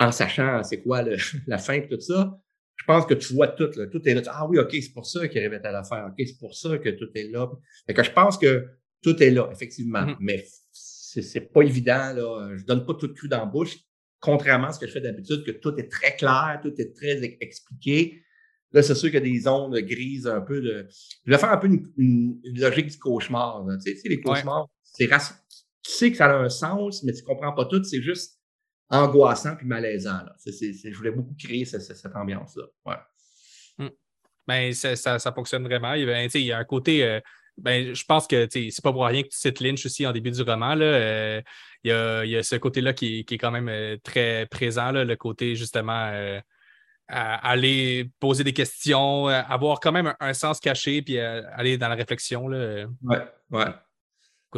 en 0.00 0.10
sachant 0.10 0.62
c'est 0.62 0.82
quoi 0.82 1.02
la 1.46 1.58
fin 1.58 1.74
et 1.74 1.88
tout 1.88 2.00
ça, 2.00 2.38
je 2.76 2.84
pense 2.86 3.06
que 3.06 3.14
tu 3.14 3.34
vois 3.34 3.48
tout, 3.48 3.70
là, 3.76 3.86
tout 3.86 4.06
est 4.08 4.14
là. 4.14 4.22
Ah 4.26 4.46
oui, 4.48 4.58
OK, 4.58 4.70
c'est 4.72 4.92
pour 4.92 5.06
ça 5.06 5.28
qu'il 5.28 5.38
arrivait 5.38 5.64
à 5.64 5.70
l'affaire. 5.70 6.06
OK, 6.08 6.26
c'est 6.26 6.38
pour 6.38 6.54
ça 6.54 6.76
que 6.78 6.88
tout 6.88 7.08
est 7.14 7.28
là. 7.28 7.48
Fait 7.86 7.94
que 7.94 8.02
je 8.02 8.10
pense 8.10 8.36
que 8.36 8.66
tout 9.02 9.22
est 9.22 9.30
là, 9.30 9.48
effectivement. 9.52 10.00
Mm-hmm. 10.00 10.16
Mais 10.20 10.44
c'est 10.72 11.52
pas 11.52 11.62
évident, 11.62 12.12
là. 12.14 12.56
Je 12.56 12.64
donne 12.64 12.84
pas 12.84 12.94
tout 12.94 13.12
cru 13.14 13.28
dans 13.28 13.38
la 13.38 13.46
bouche, 13.46 13.76
contrairement 14.18 14.68
à 14.68 14.72
ce 14.72 14.80
que 14.80 14.86
je 14.86 14.92
fais 14.92 15.00
d'habitude, 15.00 15.44
que 15.44 15.52
tout 15.52 15.76
est 15.78 15.88
très 15.88 16.16
clair, 16.16 16.58
tout 16.62 16.72
est 16.78 16.92
très 16.96 17.22
expliqué. 17.40 18.23
Là, 18.74 18.82
c'est 18.82 18.96
sûr 18.96 19.08
qu'il 19.08 19.14
y 19.14 19.16
a 19.16 19.32
des 19.32 19.40
zones 19.40 19.78
grises 19.80 20.26
un 20.26 20.40
peu 20.40 20.60
de. 20.60 20.88
Je 21.24 21.30
vais 21.30 21.38
faire 21.38 21.52
un 21.52 21.58
peu 21.58 21.68
une, 21.96 22.40
logique 22.44 22.88
du 22.88 22.98
cauchemar. 22.98 23.64
Tu, 23.84 23.96
sais, 23.96 24.08
les 24.08 24.20
cauchemars, 24.20 24.68
c'est 24.82 25.08
tu 25.08 25.92
sais 25.92 26.10
que 26.10 26.16
ça 26.16 26.26
a 26.26 26.34
un 26.34 26.48
sens, 26.48 27.04
mais 27.04 27.12
tu 27.12 27.22
comprends 27.22 27.52
pas 27.52 27.66
tout. 27.66 27.82
C'est 27.84 28.02
juste 28.02 28.40
angoissant 28.90 29.54
puis 29.54 29.66
malaisant. 29.66 30.24
Là. 30.24 30.34
je 30.44 30.96
voulais 30.96 31.12
beaucoup 31.12 31.34
créer 31.38 31.64
cette, 31.64 32.16
ambiance-là. 32.16 32.64
Ouais. 32.84 32.96
Hmm. 33.78 33.90
Ben, 34.48 34.72
ça, 34.72 34.96
ça, 34.96 35.32
fonctionne 35.32 35.62
vraiment. 35.62 35.92
Il, 35.94 36.06
ben, 36.06 36.28
il 36.34 36.40
y 36.40 36.52
a 36.52 36.58
un 36.58 36.64
côté. 36.64 37.20
ben, 37.56 37.94
je 37.94 38.04
pense 38.04 38.26
que 38.26 38.48
c'est 38.50 38.82
pas 38.82 38.92
pour 38.92 39.06
rien 39.06 39.22
que 39.22 39.28
tu 39.28 39.38
cites 39.38 39.60
Lynch 39.60 39.86
aussi 39.86 40.04
en 40.04 40.10
début 40.10 40.32
du 40.32 40.42
roman. 40.42 40.74
Là. 40.74 41.38
il, 41.84 41.90
y 41.90 41.92
a, 41.92 42.24
il, 42.24 42.30
y 42.30 42.36
a, 42.36 42.42
ce 42.42 42.56
côté-là 42.56 42.92
qui, 42.92 43.24
qui, 43.24 43.34
est 43.34 43.38
quand 43.38 43.52
même 43.52 44.00
très 44.00 44.46
présent, 44.46 44.90
là, 44.90 45.04
le 45.04 45.14
côté 45.14 45.54
justement 45.54 46.10
aller 47.08 48.10
poser 48.18 48.44
des 48.44 48.52
questions, 48.52 49.26
avoir 49.26 49.80
quand 49.80 49.92
même 49.92 50.14
un, 50.20 50.32
sens 50.34 50.60
caché, 50.60 51.02
puis 51.02 51.18
aller 51.18 51.78
dans 51.78 51.88
la 51.88 51.94
réflexion. 51.94 52.48
Là. 52.48 52.86
Ouais, 53.02 53.18
ouais. 53.50 53.66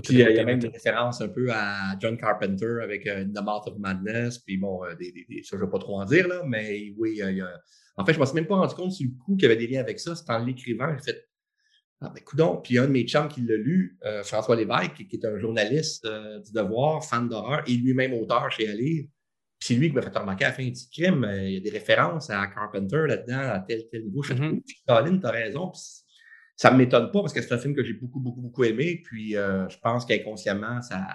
Puis, 0.03 0.14
il 0.14 0.18
y 0.18 0.38
a 0.38 0.44
même 0.44 0.59
des 0.59 0.68
références 0.68 1.20
un 1.20 1.28
peu 1.28 1.49
à 1.51 1.97
John 2.01 2.16
Carpenter 2.18 2.80
avec 2.82 3.07
euh, 3.07 3.24
The 3.24 3.42
Mouth 3.42 3.66
of 3.66 3.78
Madness, 3.78 4.38
puis 4.38 4.59
bon, 4.59 4.84
euh, 4.84 4.94
des, 4.94 5.11
des, 5.12 5.42
ça, 5.42 5.57
je 5.57 5.57
ne 5.57 5.66
vais 5.66 5.70
pas 5.70 5.78
trop 5.78 6.01
en 6.01 6.05
dire, 6.05 6.28
là, 6.28 6.42
mais 6.47 6.92
oui, 6.99 7.18
il 7.18 7.36
y 7.36 7.40
a... 7.40 7.49
En 7.97 8.05
fait, 8.05 8.12
je 8.12 8.18
ne 8.18 8.20
me 8.20 8.26
suis 8.26 8.34
même 8.34 8.47
pas 8.47 8.57
rendu 8.57 8.74
compte 8.74 8.92
sur 8.92 9.07
le 9.07 9.24
coup 9.24 9.36
qu'il 9.36 9.44
y 9.44 9.47
avait 9.47 9.57
des 9.57 9.66
liens 9.66 9.80
avec 9.80 9.99
ça. 9.99 10.14
C'est 10.14 10.28
en 10.30 10.44
l'écrivant, 10.44 10.94
j'ai 10.99 11.12
fait 11.12 11.26
Ah, 12.03 12.12
ben, 12.14 12.22
coudon. 12.22 12.61
Puis, 12.62 12.76
un 12.78 12.86
de 12.86 12.92
mes 12.92 13.05
chums 13.05 13.28
qui 13.28 13.40
l'a 13.40 13.57
lu, 13.57 13.99
euh, 14.05 14.22
François 14.22 14.55
Lévesque, 14.55 15.07
qui, 15.09 15.16
est 15.16 15.24
un 15.24 15.38
journaliste 15.38 16.07
du 16.07 16.53
Devoir, 16.53 17.03
fan 17.03 17.26
d'horreur, 17.26 17.62
et 17.66 17.72
lui-même 17.72 18.12
auteur 18.12 18.53
chez 18.53 18.68
Ali. 18.68 19.09
C'est 19.67 19.75
lui 19.75 19.89
qui 19.89 19.97
m'a 19.97 20.03
fait 20.03 20.17
remarquer 20.17 20.45
à 20.45 20.49
la 20.49 20.55
fin 20.55 20.64
du 20.64 20.89
crime. 20.93 21.29
il 21.43 21.55
y 21.55 21.57
a 21.57 21.61
des 21.61 21.71
références 21.71 22.31
à 22.31 22.47
Carpenter 22.47 23.03
là-dedans, 23.09 23.55
à 23.55 23.59
tel, 23.59 23.83
tel 23.91 24.05
niveau. 24.05 24.23
Je 24.23 24.35
fais 24.35 24.41
mm 24.41 24.61
-hmm. 24.61 25.21
tu 25.21 25.27
as 25.27 25.31
raison. 25.31 25.71
Puis, 25.71 25.81
ça 26.57 26.71
ne 26.71 26.77
m'étonne 26.77 27.11
pas 27.11 27.21
parce 27.21 27.33
que 27.33 27.43
c'est 27.43 27.53
un 27.53 27.59
film 27.59 27.75
que 27.75 27.85
j'ai 27.85 27.93
beaucoup, 27.93 28.21
beaucoup, 28.21 28.41
beaucoup 28.41 28.64
aimé. 28.64 29.03
Puis 29.05 29.37
euh, 29.37 29.69
je 29.69 29.79
pense 29.79 30.07
qu'inconsciemment, 30.07 30.81
ça. 30.83 31.07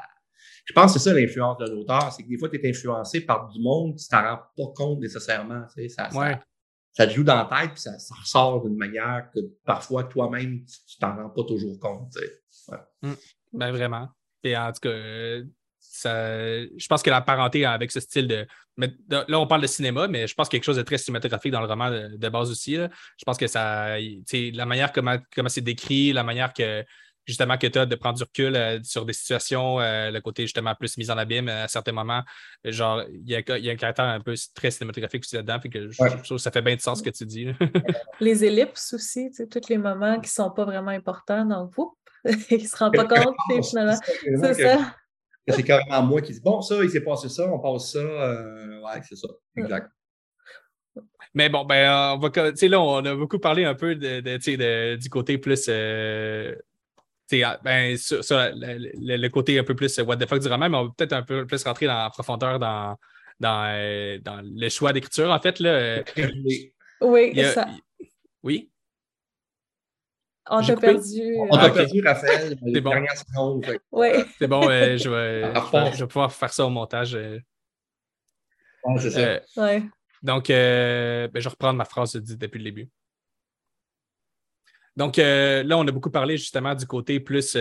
Je 0.65 0.73
pense 0.73 0.93
que 0.93 0.99
c'est 0.99 1.09
ça 1.09 1.15
l'influence 1.15 1.57
de 1.57 1.71
l'auteur, 1.71 2.11
c'est 2.11 2.23
que 2.23 2.29
des 2.29 2.37
fois, 2.37 2.49
tu 2.49 2.57
es 2.57 2.69
influencé 2.69 3.21
par 3.21 3.47
du 3.47 3.59
monde, 3.59 3.97
tu 3.97 4.07
t'en 4.07 4.21
rends 4.21 4.41
pas 4.57 4.73
compte 4.75 4.99
nécessairement. 4.99 5.63
Tu 5.73 5.83
sais, 5.83 5.89
ça, 5.89 6.09
ça, 6.93 7.07
te 7.07 7.11
joue 7.11 7.23
dans 7.23 7.35
la 7.35 7.45
tête, 7.45 7.71
puis 7.71 7.81
ça, 7.81 7.91
ressort 8.21 8.63
d'une 8.63 8.77
manière 8.77 9.29
que 9.33 9.39
parfois 9.65 10.03
toi-même, 10.03 10.63
tu 10.65 10.97
t'en 10.99 11.15
rends 11.15 11.29
pas 11.29 11.43
toujours 11.43 11.79
compte. 11.79 12.11
Tu 12.11 12.19
sais. 12.49 12.75
Mmh. 13.01 13.13
Ben 13.53 13.71
vraiment. 13.71 14.07
Et 14.43 14.55
en 14.55 14.71
tout 14.71 14.81
cas, 14.81 15.41
euh, 16.05 16.67
je 16.77 16.87
pense 16.87 17.03
que 17.03 17.09
la 17.09 17.21
parenté 17.21 17.65
avec 17.65 17.91
ce 17.91 17.99
style 17.99 18.27
de, 18.27 18.47
Là, 18.77 19.39
on 19.39 19.47
parle 19.47 19.61
de 19.61 19.67
cinéma, 19.67 20.07
mais 20.07 20.27
je 20.27 20.33
pense 20.33 20.49
qu'il 20.49 20.57
y 20.57 20.57
a 20.57 20.59
quelque 20.59 20.65
chose 20.65 20.77
de 20.77 20.81
très 20.81 20.97
cinématographique 20.97 21.51
dans 21.51 21.61
le 21.61 21.67
roman 21.67 21.91
de, 21.91 22.29
base 22.29 22.49
aussi. 22.49 22.75
Je 22.75 23.25
pense 23.25 23.37
que 23.37 23.47
ça. 23.47 23.97
La 24.33 24.65
manière 24.65 24.91
comment, 24.91 25.17
comment 25.35 25.49
c'est 25.49 25.61
décrit, 25.61 26.13
la 26.13 26.23
manière 26.23 26.53
que 26.53 26.83
justement 27.25 27.57
que 27.57 27.67
tu 27.67 27.77
as 27.77 27.85
de 27.85 27.95
prendre 27.95 28.17
du 28.17 28.23
recul 28.23 28.55
euh, 28.55 28.79
sur 28.83 29.05
des 29.05 29.13
situations, 29.13 29.79
euh, 29.79 30.09
le 30.09 30.19
côté 30.21 30.43
justement 30.43 30.73
plus 30.73 30.97
mis 30.97 31.11
en 31.11 31.17
abîme 31.17 31.49
à 31.49 31.67
certains 31.67 31.91
moments. 31.91 32.23
Genre, 32.63 33.03
il 33.09 33.29
y 33.29 33.35
a, 33.35 33.39
un 33.71 33.75
caractère 33.75 34.05
un 34.05 34.19
peu 34.19 34.33
très 34.55 34.71
cinématographique 34.71 35.23
aussi 35.23 35.35
là-dedans. 35.35 35.59
Que 35.59 35.89
je, 35.89 35.97
trouve 36.23 36.37
que 36.37 36.37
ça 36.37 36.51
fait 36.51 36.61
bien 36.61 36.75
de 36.75 36.81
sens 36.81 36.99
ce 36.99 37.03
que 37.03 37.09
tu 37.09 37.25
dis. 37.25 37.47
les 38.19 38.43
ellipses 38.43 38.93
aussi, 38.93 39.29
tous 39.49 39.69
les 39.69 39.77
moments 39.77 40.15
qui 40.15 40.29
ne 40.29 40.43
sont 40.43 40.51
pas 40.51 40.65
vraiment 40.65 40.91
importants 40.91 41.45
dans 41.45 41.61
le 41.61 41.67
groupe. 41.67 41.93
ils 42.25 42.63
ne 42.63 42.67
se 42.67 42.75
rendent 42.75 42.95
pas 42.95 43.05
compte, 43.05 43.35
finalement. 43.69 43.97
C'est 44.23 44.53
ça 44.53 44.95
c'est 45.47 45.63
carrément 45.63 46.03
moi 46.03 46.21
qui 46.21 46.33
dis 46.33 46.41
Bon, 46.41 46.61
ça, 46.61 46.83
il 46.83 46.89
s'est 46.89 47.01
passé 47.01 47.29
ça, 47.29 47.51
on 47.51 47.59
passe 47.59 47.93
ça. 47.93 47.99
Euh, 47.99 48.81
ouais, 48.81 49.01
c'est 49.07 49.15
ça. 49.15 49.27
Exact. 49.55 49.89
Mais 51.33 51.49
bon, 51.49 51.63
ben, 51.63 52.15
on 52.15 52.19
va, 52.19 52.29
là, 52.33 52.81
on 52.81 53.05
a 53.05 53.15
beaucoup 53.15 53.39
parlé 53.39 53.63
un 53.63 53.75
peu 53.75 53.95
de, 53.95 54.95
du 54.95 55.09
côté 55.09 55.37
plus. 55.37 55.65
Euh, 55.69 56.53
ah, 57.43 57.59
ben, 57.63 57.95
sur, 57.95 58.19
le, 58.19 59.27
côté 59.29 59.57
un 59.57 59.63
peu 59.63 59.73
plus 59.73 59.97
what 59.99 60.17
the 60.17 60.27
fuck 60.27 60.41
du 60.41 60.49
roman, 60.49 60.69
mais 60.69 60.77
on 60.77 60.85
va 60.85 60.93
peut-être 60.97 61.13
un 61.13 61.23
peu 61.23 61.45
plus 61.45 61.63
rentrer 61.63 61.85
dans 61.85 62.03
la 62.03 62.09
profondeur 62.09 62.59
dans, 62.59 62.97
dans, 63.39 63.65
euh, 63.73 64.17
dans 64.19 64.41
le 64.43 64.69
choix 64.69 64.91
d'écriture. 64.91 65.29
En 65.29 65.39
fait, 65.39 65.59
là. 65.59 66.03
Oui, 67.03 67.31
c'est 67.33 67.53
ça. 67.53 67.67
Oui? 68.43 68.70
On 70.49 70.61
t'a 70.61 70.75
perdu. 70.75 71.35
On 71.37 71.57
t'a 71.57 71.69
perdu, 71.69 72.01
Raphaël. 72.05 72.57
C'est 72.73 72.81
bon. 72.81 73.61
Oui. 73.91 74.07
C'est 74.39 74.47
bon, 74.47 74.69
euh, 74.69 74.97
je, 74.97 75.09
vais, 75.09 75.53
je, 75.93 75.99
vais, 75.99 76.07
pouvoir 76.07 76.31
faire 76.31 76.51
ça 76.51 76.65
au 76.65 76.69
montage. 76.69 77.15
Euh. 77.15 77.39
Ouais, 78.83 78.99
c'est 78.99 79.11
ça. 79.11 79.19
Euh, 79.19 79.39
ouais. 79.57 79.83
Donc, 80.23 80.47
ben, 80.47 81.29
je 81.35 81.43
vais 81.43 81.49
reprendre 81.49 81.77
ma 81.77 81.85
phrase 81.85 82.13
depuis 82.13 82.57
le 82.57 82.63
début. 82.63 82.89
Donc, 84.97 85.17
là, 85.17 85.77
on 85.77 85.87
a 85.87 85.91
beaucoup 85.91 86.09
parlé 86.09 86.37
justement 86.37 86.73
du 86.73 86.87
côté 86.87 87.19
plus 87.19 87.55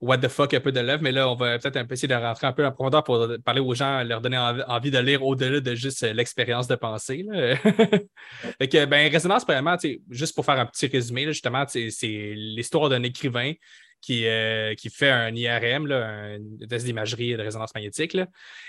what 0.00 0.18
the 0.18 0.28
fuck 0.28 0.54
un 0.54 0.60
peu 0.60 0.72
de 0.72 0.80
l'œuvre, 0.80 1.02
mais 1.02 1.12
là, 1.12 1.28
on 1.28 1.34
va 1.34 1.58
peut-être 1.58 1.92
essayer 1.92 2.08
de 2.08 2.14
rentrer 2.14 2.46
un 2.46 2.52
peu 2.52 2.64
en 2.64 2.72
profondeur 2.72 3.02
pour 3.02 3.26
parler 3.44 3.60
aux 3.60 3.74
gens, 3.74 4.02
leur 4.04 4.20
donner 4.20 4.38
envie 4.38 4.90
de 4.90 4.98
lire 4.98 5.24
au-delà 5.24 5.60
de 5.60 5.74
juste 5.74 6.04
euh, 6.04 6.12
l'expérience 6.12 6.68
de 6.68 6.76
pensée. 6.76 7.26
que, 8.60 8.84
ben, 8.84 9.10
Résonance, 9.10 9.44
premièrement, 9.44 9.76
juste 10.10 10.34
pour 10.34 10.44
faire 10.44 10.58
un 10.58 10.66
petit 10.66 10.86
résumé, 10.86 11.24
justement, 11.26 11.64
c'est 11.66 11.90
l'histoire 12.34 12.88
d'un 12.88 13.02
écrivain 13.02 13.54
qui, 14.00 14.26
euh, 14.26 14.74
qui, 14.76 14.90
fait 14.90 15.10
un 15.10 15.34
IRM, 15.34 15.90
un 15.90 16.38
test 16.68 16.86
d'imagerie 16.86 17.36
de 17.36 17.42
résonance 17.42 17.74
magnétique, 17.74 18.16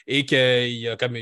et 0.07 0.25
qu'il 0.25 0.95
comme 0.97 1.15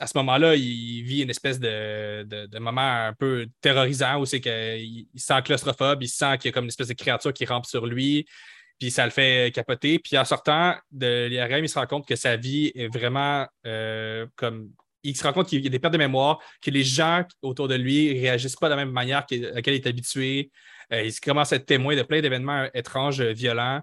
à 0.00 0.06
ce 0.06 0.18
moment-là, 0.18 0.56
il 0.56 1.02
vit 1.02 1.22
une 1.22 1.30
espèce 1.30 1.60
de, 1.60 2.24
de, 2.24 2.58
moment 2.58 3.06
un 3.06 3.12
peu 3.12 3.46
terrorisant 3.60 4.18
où 4.18 4.26
c'est 4.26 4.40
qu'il 4.40 5.06
sent 5.14 5.42
claustrophobe, 5.44 6.02
il 6.02 6.08
sent 6.08 6.38
qu'il 6.38 6.48
y 6.48 6.50
a 6.50 6.52
comme 6.52 6.64
une 6.64 6.70
espèce 6.70 6.88
de 6.88 6.94
créature 6.94 7.32
qui 7.32 7.44
rampe 7.44 7.66
sur 7.66 7.86
lui, 7.86 8.26
puis 8.78 8.90
ça 8.90 9.04
le 9.04 9.10
fait 9.10 9.52
capoter. 9.54 9.98
Puis 9.98 10.16
en 10.16 10.24
sortant 10.24 10.74
de 10.90 11.26
l'IRM, 11.26 11.64
il 11.64 11.68
se 11.68 11.78
rend 11.78 11.86
compte 11.86 12.06
que 12.06 12.16
sa 12.16 12.36
vie 12.36 12.72
est 12.74 12.88
vraiment 12.88 13.46
euh, 13.66 14.26
comme. 14.36 14.70
Il 15.04 15.16
se 15.16 15.22
rend 15.22 15.32
compte 15.32 15.48
qu'il 15.48 15.62
y 15.62 15.66
a 15.66 15.70
des 15.70 15.78
pertes 15.78 15.92
de 15.92 15.98
mémoire, 15.98 16.40
que 16.60 16.70
les 16.70 16.82
gens 16.82 17.24
autour 17.40 17.68
de 17.68 17.76
lui 17.76 18.12
ne 18.14 18.20
réagissent 18.20 18.56
pas 18.56 18.68
de 18.68 18.74
la 18.74 18.84
même 18.84 18.90
manière 18.90 19.18
à 19.18 19.26
laquelle 19.54 19.74
il 19.74 19.76
est 19.76 19.86
habitué. 19.86 20.50
Euh, 20.92 21.02
il 21.02 21.20
commence 21.20 21.52
à 21.52 21.56
être 21.56 21.66
témoin 21.66 21.94
de 21.94 22.02
plein 22.02 22.20
d'événements 22.20 22.66
étranges, 22.74 23.22
violents. 23.22 23.80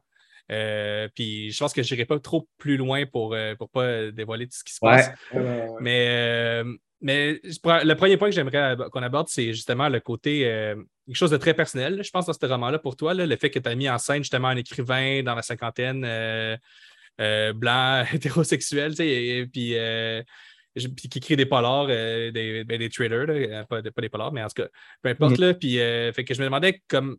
Euh, 0.52 1.08
puis 1.16 1.52
je 1.52 1.58
pense 1.58 1.74
que 1.74 1.82
je 1.82 1.94
n'irai 1.94 2.06
pas 2.06 2.20
trop 2.20 2.48
plus 2.58 2.76
loin 2.76 3.06
pour 3.06 3.32
ne 3.32 3.54
pas 3.54 4.12
dévoiler 4.12 4.46
tout 4.46 4.58
ce 4.58 4.64
qui 4.64 4.74
se 4.74 4.80
passe. 4.82 5.10
Mais 5.80 6.64
mais 7.06 7.40
le 7.44 7.94
premier 7.94 8.18
point 8.18 8.30
que 8.30 8.36
j'aimerais 8.36 8.76
qu'on 8.92 9.04
aborde, 9.04 9.28
c'est 9.28 9.54
justement 9.54 9.90
le 9.90 10.00
côté, 10.00 10.52
euh, 10.52 10.76
quelque 11.06 11.16
chose 11.16 11.32
de 11.32 11.38
très 11.38 11.54
personnel, 11.54 12.04
je 12.04 12.10
pense, 12.10 12.26
dans 12.26 12.34
ce 12.34 12.46
roman-là 12.46 12.80
pour 12.80 12.96
toi, 12.96 13.14
le 13.14 13.36
fait 13.36 13.50
que 13.50 13.60
tu 13.60 13.70
as 13.70 13.76
mis 13.76 13.90
en 13.90 13.98
scène 13.98 14.24
justement 14.24 14.48
un 14.50 14.58
écrivain 14.58 15.24
dans 15.24 15.36
la 15.36 15.42
cinquantaine, 15.42 16.04
euh, 16.06 16.58
euh, 17.22 17.54
blanc, 17.54 18.06
hétérosexuel, 18.14 19.00
et, 19.00 19.46
puis, 19.46 19.76
qui 21.10 21.18
écrit 21.18 21.36
des 21.36 21.46
polars, 21.46 21.88
des, 21.88 22.64
ben, 22.66 22.78
des 22.78 22.90
thrillers, 22.90 23.66
pas, 23.68 23.82
des 23.82 24.10
polars, 24.10 24.32
mais 24.34 24.44
en 24.44 24.48
tout 24.48 24.64
cas, 24.64 24.70
peu 25.02 25.10
importe. 25.10 25.40
Mm-hmm. 25.40 25.54
puis, 25.58 25.78
fait 26.14 26.24
que 26.24 26.34
je 26.34 26.40
me 26.40 26.46
demandais 26.46 26.82
comme 26.88 27.18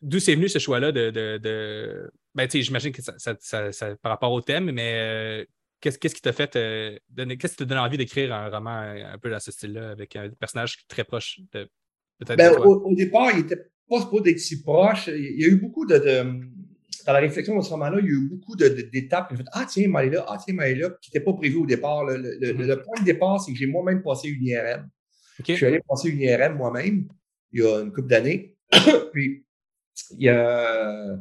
d'où 0.00 0.18
c'est 0.18 0.34
venu 0.34 0.48
ce 0.48 0.58
choix-là 0.58 0.90
de. 0.90 1.10
de, 1.10 2.10
Ben, 2.34 2.48
j'imagine 2.50 2.92
que 2.92 3.02
ça, 3.02 3.96
par 4.02 4.10
rapport 4.10 4.32
au 4.32 4.40
thème, 4.40 4.70
mais 4.72 5.46
Qu'est-ce, 5.80 5.98
qui 5.98 6.22
t'a 6.22 6.32
fait 6.32 6.58
donner, 7.10 7.36
qu'est-ce 7.36 7.52
qui 7.52 7.58
t'a 7.58 7.64
donné 7.66 7.80
envie 7.80 7.98
d'écrire 7.98 8.34
un 8.34 8.48
roman 8.48 8.80
un, 8.80 9.18
peu 9.18 9.30
dans 9.30 9.38
ce 9.38 9.52
style-là, 9.52 9.90
avec 9.90 10.16
un 10.16 10.30
personnage 10.30 10.86
très 10.88 11.04
proche 11.04 11.40
de. 11.52 11.70
Ben, 12.20 12.52
au, 12.58 12.94
départ, 12.94 13.30
il 13.32 13.42
n'était 13.42 13.60
pas 13.88 14.00
supposé 14.00 14.24
d'être 14.24 14.40
si 14.40 14.62
proche. 14.62 15.08
Il 15.08 15.40
y 15.40 15.44
a 15.44 15.48
eu 15.48 15.56
beaucoup 15.56 15.84
de. 15.84 15.98
dans 15.98 17.12
la 17.12 17.18
réflexion 17.18 17.56
de 17.56 17.62
ce 17.62 17.70
roman-là, 17.70 17.98
il 18.00 18.06
y 18.06 18.08
a 18.08 18.12
eu 18.12 18.28
beaucoup 18.28 18.56
d'étapes. 18.56 19.36
Fait, 19.36 19.44
ah, 19.52 19.66
tiens, 19.68 19.88
mais 19.88 20.08
là, 20.08 20.24
ah, 20.28 20.38
tiens, 20.42 20.54
mais 20.54 20.74
là, 20.74 20.90
qui 21.00 21.10
n'était 21.10 21.24
pas 21.24 21.34
prévu 21.34 21.56
au 21.56 21.66
départ. 21.66 22.04
Mm-hmm. 22.06 22.66
Le, 22.66 22.82
point 22.82 23.00
de 23.00 23.04
départ, 23.04 23.40
c'est 23.40 23.52
que 23.52 23.58
j'ai 23.58 23.66
moi-même 23.66 24.02
passé 24.02 24.28
une 24.28 24.44
IRM. 24.44 24.88
Je 25.46 25.52
suis 25.52 25.66
allé 25.66 25.80
passer 25.86 26.08
une 26.08 26.20
IRM 26.20 26.56
moi-même 26.56 27.06
il 27.52 27.60
y 27.60 27.66
a 27.66 27.80
une 27.80 27.92
couple 27.92 28.08
d'années. 28.08 28.56
Puis, 29.12 29.44
il 30.18 30.24
y 30.24 30.28
a 30.28 31.16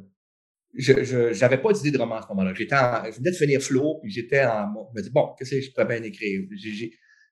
je 0.77 1.39
n'avais 1.39 1.57
pas 1.57 1.71
d'idée 1.71 1.91
de 1.91 1.97
roman 1.97 2.15
à 2.15 2.21
ce 2.21 2.27
moment-là. 2.29 2.53
J'étais 2.53 2.75
je 2.75 3.17
venais 3.17 3.31
de 3.31 3.35
finir 3.35 3.61
Flow, 3.61 3.99
puis 4.01 4.11
j'étais 4.11 4.43
en. 4.43 4.89
Je 4.93 4.99
me 4.99 5.03
dis, 5.03 5.09
bon, 5.09 5.33
qu'est-ce 5.37 5.51
que 5.51 5.61
je 5.61 5.71
pourrais 5.71 5.85
bien 5.85 6.03
écrire? 6.03 6.41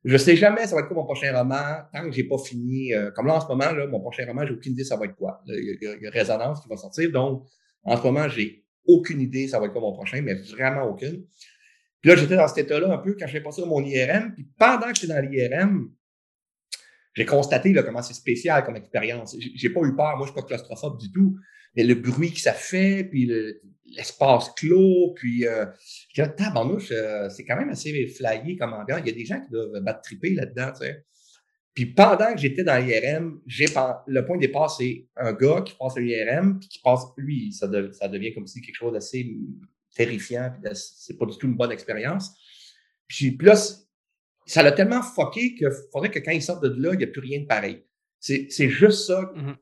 Je 0.03 0.17
sais 0.17 0.35
jamais 0.35 0.67
ça 0.67 0.75
va 0.75 0.81
être 0.81 0.87
quoi 0.87 0.97
mon 0.97 1.05
prochain 1.05 1.35
roman 1.37 1.83
tant 1.93 2.03
que 2.03 2.11
je 2.11 2.21
n'ai 2.21 2.27
pas 2.27 2.37
fini. 2.37 2.93
Euh, 2.93 3.11
comme 3.11 3.27
là, 3.27 3.35
en 3.35 3.41
ce 3.41 3.47
moment, 3.47 3.71
là, 3.71 3.87
mon 3.87 3.99
prochain 3.99 4.25
roman, 4.25 4.45
j'ai 4.45 4.53
aucune 4.53 4.73
idée 4.73 4.83
ça 4.83 4.97
va 4.97 5.05
être 5.05 5.15
quoi. 5.15 5.41
Il 5.47 5.77
y, 5.81 6.07
a, 6.07 6.09
Résonance 6.09 6.61
qui 6.61 6.69
va 6.69 6.77
sortir. 6.77 7.11
Donc, 7.11 7.45
en 7.83 7.97
ce 7.97 8.03
moment, 8.03 8.27
j'ai 8.27 8.65
aucune 8.85 9.21
idée 9.21 9.47
ça 9.47 9.59
va 9.59 9.65
être 9.65 9.71
quoi 9.71 9.81
mon 9.81 9.93
prochain, 9.93 10.21
mais 10.21 10.33
vraiment 10.33 10.83
aucune. 10.83 11.25
Puis 12.01 12.09
là, 12.09 12.17
j'étais 12.17 12.35
dans 12.35 12.47
cet 12.47 12.65
état-là 12.65 12.93
un 12.93 12.97
peu 12.97 13.15
quand 13.17 13.27
je 13.27 13.39
passé 13.39 13.65
mon 13.65 13.81
IRM. 13.81 14.33
Puis 14.33 14.45
pendant 14.57 14.87
que 14.87 14.95
j'étais 14.95 15.13
dans 15.13 15.21
l'IRM, 15.21 15.89
j'ai 17.13 17.25
constaté 17.25 17.71
là, 17.71 17.83
comment 17.83 18.01
c'est 18.01 18.13
spécial 18.13 18.63
comme 18.65 18.75
expérience. 18.75 19.37
J'ai 19.39 19.69
pas 19.69 19.81
eu 19.81 19.95
peur. 19.95 20.17
Moi, 20.17 20.27
je 20.27 20.31
suis 20.31 20.41
pas 20.41 20.45
claustrophobe 20.45 20.99
du 20.99 21.11
tout 21.11 21.37
mais 21.75 21.83
le 21.83 21.95
bruit 21.95 22.31
que 22.31 22.39
ça 22.39 22.53
fait, 22.53 23.03
puis 23.03 23.25
l'espace 23.95 24.49
clos, 24.55 25.13
puis 25.15 25.47
euh, 25.47 25.65
je 26.13 26.23
dis, 26.23 26.29
tabarnouche, 26.35 26.91
euh, 26.91 27.29
c'est 27.29 27.45
quand 27.45 27.55
même 27.55 27.69
assez 27.69 28.07
flyé 28.07 28.57
comme 28.57 28.73
ambiance. 28.73 29.01
Il 29.03 29.09
y 29.09 29.11
a 29.11 29.15
des 29.15 29.25
gens 29.25 29.39
qui 29.41 29.51
doivent 29.51 29.81
battre 29.81 30.01
triper 30.01 30.33
là-dedans, 30.33 30.71
tu 30.71 30.85
sais. 30.85 31.05
Puis 31.73 31.87
pendant 31.87 32.33
que 32.33 32.39
j'étais 32.39 32.63
dans 32.63 32.77
l'IRM, 32.77 33.41
le 34.05 34.21
point 34.21 34.35
de 34.35 34.41
départ, 34.41 34.69
c'est 34.69 35.07
un 35.15 35.33
gars 35.33 35.61
qui 35.65 35.73
passe 35.73 35.97
l'IRM, 35.97 36.59
puis 36.59 36.69
qui 36.69 36.79
passe, 36.79 37.01
lui, 37.17 37.51
ça, 37.51 37.67
ça 37.93 38.07
devient 38.07 38.33
comme 38.33 38.45
si 38.45 38.61
quelque 38.61 38.75
chose 38.75 38.93
d'assez 38.93 39.35
terrifiant, 39.95 40.51
puis 40.51 40.71
c'est 40.75 41.17
pas 41.17 41.25
du 41.25 41.37
tout 41.37 41.47
une 41.47 41.55
bonne 41.55 41.71
expérience. 41.71 42.31
Puis, 43.07 43.31
puis 43.31 43.47
là, 43.47 43.55
ça 44.45 44.61
l'a 44.61 44.71
tellement 44.71 45.01
fucké 45.01 45.55
qu'il 45.55 45.69
faudrait 45.91 46.11
que 46.11 46.19
quand 46.19 46.31
il 46.31 46.43
sorte 46.43 46.63
de 46.63 46.69
là, 46.81 46.93
il 46.93 46.97
n'y 46.97 47.05
a 47.05 47.07
plus 47.07 47.21
rien 47.21 47.41
de 47.41 47.45
pareil. 47.45 47.83
C'est 48.19 48.69
juste 48.69 49.07
ça. 49.07 49.31
Mhm. 49.35 49.55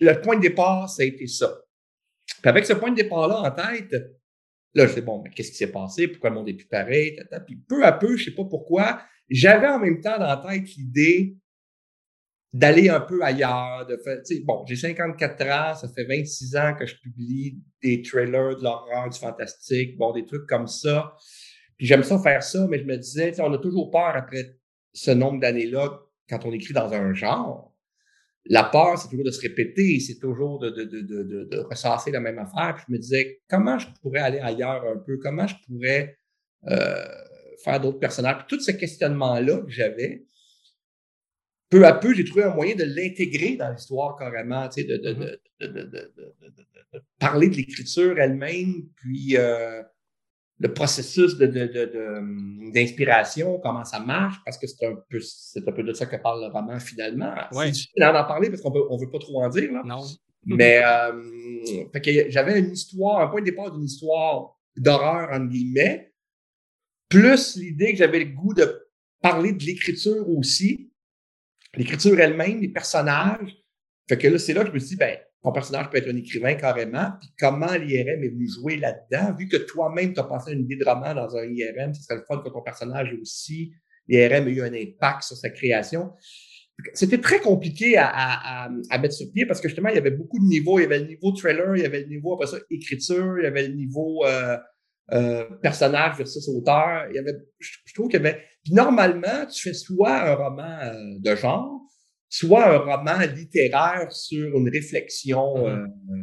Le 0.00 0.20
point 0.20 0.36
de 0.36 0.42
départ, 0.42 0.88
ça 0.88 1.02
a 1.02 1.06
été 1.06 1.26
ça. 1.26 1.63
Puis 2.26 2.48
avec 2.48 2.66
ce 2.66 2.72
point 2.72 2.90
de 2.90 2.96
départ-là 2.96 3.40
en 3.40 3.50
tête, 3.50 3.92
là, 4.74 4.86
je 4.86 4.92
sais, 4.92 5.02
bon, 5.02 5.22
mais 5.22 5.30
qu'est-ce 5.30 5.50
qui 5.50 5.56
s'est 5.56 5.72
passé? 5.72 6.08
Pourquoi 6.08 6.30
le 6.30 6.36
monde 6.36 6.48
est 6.48 6.54
plus 6.54 6.66
pareil? 6.66 7.18
Puis 7.46 7.56
peu 7.56 7.84
à 7.84 7.92
peu, 7.92 8.16
je 8.16 8.24
sais 8.24 8.34
pas 8.34 8.44
pourquoi, 8.44 9.02
j'avais 9.28 9.68
en 9.68 9.78
même 9.78 10.00
temps 10.00 10.18
dans 10.18 10.26
la 10.26 10.36
tête 10.36 10.68
l'idée 10.76 11.36
d'aller 12.52 12.88
un 12.88 13.00
peu 13.00 13.20
ailleurs, 13.22 13.84
de 13.84 13.96
faire, 13.96 14.18
bon, 14.44 14.64
j'ai 14.66 14.76
54 14.76 15.42
ans, 15.48 15.74
ça 15.74 15.88
fait 15.88 16.04
26 16.04 16.56
ans 16.56 16.74
que 16.78 16.86
je 16.86 16.94
publie 16.96 17.60
des 17.82 18.00
trailers 18.00 18.56
de 18.56 18.62
l'horreur, 18.62 19.10
du 19.10 19.18
fantastique, 19.18 19.96
bon, 19.96 20.12
des 20.12 20.24
trucs 20.24 20.46
comme 20.46 20.68
ça. 20.68 21.16
Puis 21.76 21.88
j'aime 21.88 22.04
ça 22.04 22.16
faire 22.20 22.44
ça, 22.44 22.68
mais 22.68 22.78
je 22.78 22.84
me 22.84 22.96
disais, 22.96 23.34
on 23.40 23.52
a 23.52 23.58
toujours 23.58 23.90
peur 23.90 24.12
après 24.14 24.56
ce 24.92 25.10
nombre 25.10 25.40
d'années-là 25.40 26.00
quand 26.28 26.44
on 26.44 26.52
écrit 26.52 26.72
dans 26.72 26.92
un 26.92 27.12
genre. 27.12 27.73
La 28.46 28.64
peur, 28.64 28.98
c'est 28.98 29.08
toujours 29.08 29.24
de 29.24 29.30
se 29.30 29.40
répéter, 29.40 30.00
c'est 30.00 30.18
toujours 30.18 30.58
de, 30.58 30.68
de, 30.68 30.84
de, 30.84 31.00
de, 31.00 31.44
de 31.44 31.58
ressasser 31.60 32.10
la 32.10 32.20
même 32.20 32.38
affaire. 32.38 32.74
Puis 32.76 32.84
je 32.88 32.92
me 32.92 32.98
disais, 32.98 33.40
comment 33.48 33.78
je 33.78 33.86
pourrais 34.02 34.20
aller 34.20 34.38
ailleurs 34.38 34.84
un 34.84 34.98
peu? 34.98 35.18
Comment 35.18 35.46
je 35.46 35.54
pourrais 35.66 36.18
euh, 36.68 37.04
faire 37.64 37.80
d'autres 37.80 38.00
personnages? 38.00 38.44
Puis 38.44 38.56
tout 38.56 38.62
ce 38.62 38.72
questionnement-là 38.72 39.62
que 39.62 39.70
j'avais, 39.70 40.26
peu 41.70 41.86
à 41.86 41.94
peu, 41.94 42.12
j'ai 42.14 42.24
trouvé 42.24 42.44
un 42.44 42.54
moyen 42.54 42.76
de 42.76 42.84
l'intégrer 42.84 43.56
dans 43.56 43.70
l'histoire 43.70 44.16
carrément, 44.16 44.68
tu 44.68 44.82
sais, 44.82 44.86
de, 44.86 44.98
de, 44.98 45.40
de, 45.60 45.82
de 45.82 47.02
parler 47.18 47.48
de 47.48 47.56
l'écriture 47.56 48.18
elle-même, 48.18 48.90
puis 48.96 49.36
euh, 49.38 49.82
le 50.60 50.72
processus 50.72 51.36
d'inspiration, 51.36 53.58
comment 53.58 53.84
ça 53.84 54.00
marche, 54.00 54.36
parce 54.44 54.56
que 54.56 54.66
c'est 54.66 54.86
un 54.86 54.94
peu 55.10 55.20
c'est 55.20 55.68
un 55.68 55.72
peu 55.72 55.82
de 55.82 55.92
ça 55.92 56.06
que 56.06 56.16
parle 56.16 56.42
le 56.42 56.52
roman 56.52 56.78
finalement. 56.78 57.34
Ouais. 57.52 57.66
C'est 57.66 57.72
difficile 57.72 58.00
d'en 58.00 58.24
parler 58.24 58.50
parce 58.50 58.62
qu'on 58.62 58.70
ne 58.70 59.00
veut 59.00 59.10
pas 59.10 59.18
trop 59.18 59.42
en 59.42 59.48
dire. 59.48 59.72
Là. 59.72 59.82
Non. 59.84 60.02
Mais 60.46 60.80
euh, 60.84 61.86
fait 61.92 62.00
que 62.00 62.30
j'avais 62.30 62.60
une 62.60 62.72
histoire, 62.72 63.20
un 63.20 63.28
point 63.28 63.40
de 63.40 63.46
départ 63.46 63.72
d'une 63.72 63.84
histoire 63.84 64.56
d'horreur, 64.76 65.30
entre 65.32 65.48
guillemets, 65.48 66.12
plus 67.08 67.56
l'idée 67.56 67.92
que 67.92 67.98
j'avais 67.98 68.20
le 68.20 68.32
goût 68.32 68.54
de 68.54 68.88
parler 69.22 69.52
de 69.52 69.64
l'écriture 69.64 70.28
aussi, 70.28 70.92
l'écriture 71.74 72.20
elle-même, 72.20 72.60
les 72.60 72.68
personnages. 72.68 73.56
Fait 74.08 74.18
que 74.18 74.28
là, 74.28 74.38
c'est 74.38 74.52
là 74.52 74.62
que 74.62 74.68
je 74.68 74.74
me 74.74 74.78
suis 74.78 74.90
dit, 74.90 74.96
ben, 74.96 75.18
ton 75.44 75.52
personnage 75.52 75.90
peut 75.90 75.98
être 75.98 76.08
un 76.08 76.16
écrivain 76.16 76.54
carrément, 76.54 77.10
puis 77.20 77.28
comment 77.38 77.74
l'IRM 77.74 78.24
est 78.24 78.30
venu 78.30 78.48
jouer 78.48 78.78
là-dedans, 78.78 79.34
vu 79.38 79.46
que 79.46 79.58
toi-même, 79.58 80.14
tu 80.14 80.20
as 80.20 80.24
pensé 80.24 80.50
à 80.50 80.54
une 80.54 80.62
idée 80.62 80.76
de 80.76 80.84
roman 80.84 81.14
dans 81.14 81.36
un 81.36 81.44
IRM, 81.44 81.92
ce 81.92 82.02
serait 82.02 82.16
le 82.16 82.24
fun 82.26 82.38
que 82.38 82.48
ton 82.48 82.62
personnage 82.62 83.14
aussi, 83.20 83.74
l'IRM 84.08 84.46
a 84.46 84.50
eu 84.50 84.62
un 84.62 84.72
impact 84.72 85.22
sur 85.22 85.36
sa 85.36 85.50
création. 85.50 86.12
C'était 86.94 87.20
très 87.20 87.40
compliqué 87.40 87.98
à, 87.98 88.08
à, 88.08 88.70
à, 88.90 88.98
mettre 88.98 89.14
sur 89.14 89.30
pied 89.32 89.44
parce 89.46 89.60
que 89.60 89.68
justement, 89.68 89.90
il 89.90 89.94
y 89.94 89.98
avait 89.98 90.10
beaucoup 90.10 90.40
de 90.40 90.44
niveaux. 90.44 90.78
Il 90.78 90.82
y 90.82 90.86
avait 90.86 90.98
le 90.98 91.06
niveau 91.06 91.30
trailer, 91.32 91.76
il 91.76 91.82
y 91.82 91.86
avait 91.86 92.00
le 92.00 92.08
niveau, 92.08 92.34
après 92.34 92.46
ça, 92.46 92.56
écriture, 92.70 93.38
il 93.38 93.44
y 93.44 93.46
avait 93.46 93.68
le 93.68 93.74
niveau 93.74 94.24
euh, 94.24 94.56
euh, 95.12 95.44
personnage 95.62 96.16
versus 96.16 96.48
auteur. 96.48 97.06
Il 97.10 97.16
y 97.16 97.18
avait, 97.18 97.34
je, 97.60 97.94
trouve 97.94 98.08
qu'il 98.08 98.20
y 98.20 98.26
avait. 98.26 98.40
Puis 98.64 98.72
normalement, 98.72 99.46
tu 99.52 99.68
fais 99.68 99.74
soit 99.74 100.22
un 100.22 100.34
roman 100.34 100.80
euh, 100.82 100.94
de 101.20 101.36
genre, 101.36 101.82
soit 102.38 102.66
un 102.74 102.78
roman 102.78 103.18
littéraire 103.34 104.10
sur 104.12 104.56
une 104.58 104.68
réflexion 104.68 105.56
Mm-hmm. 105.56 105.88
euh, 106.12 106.22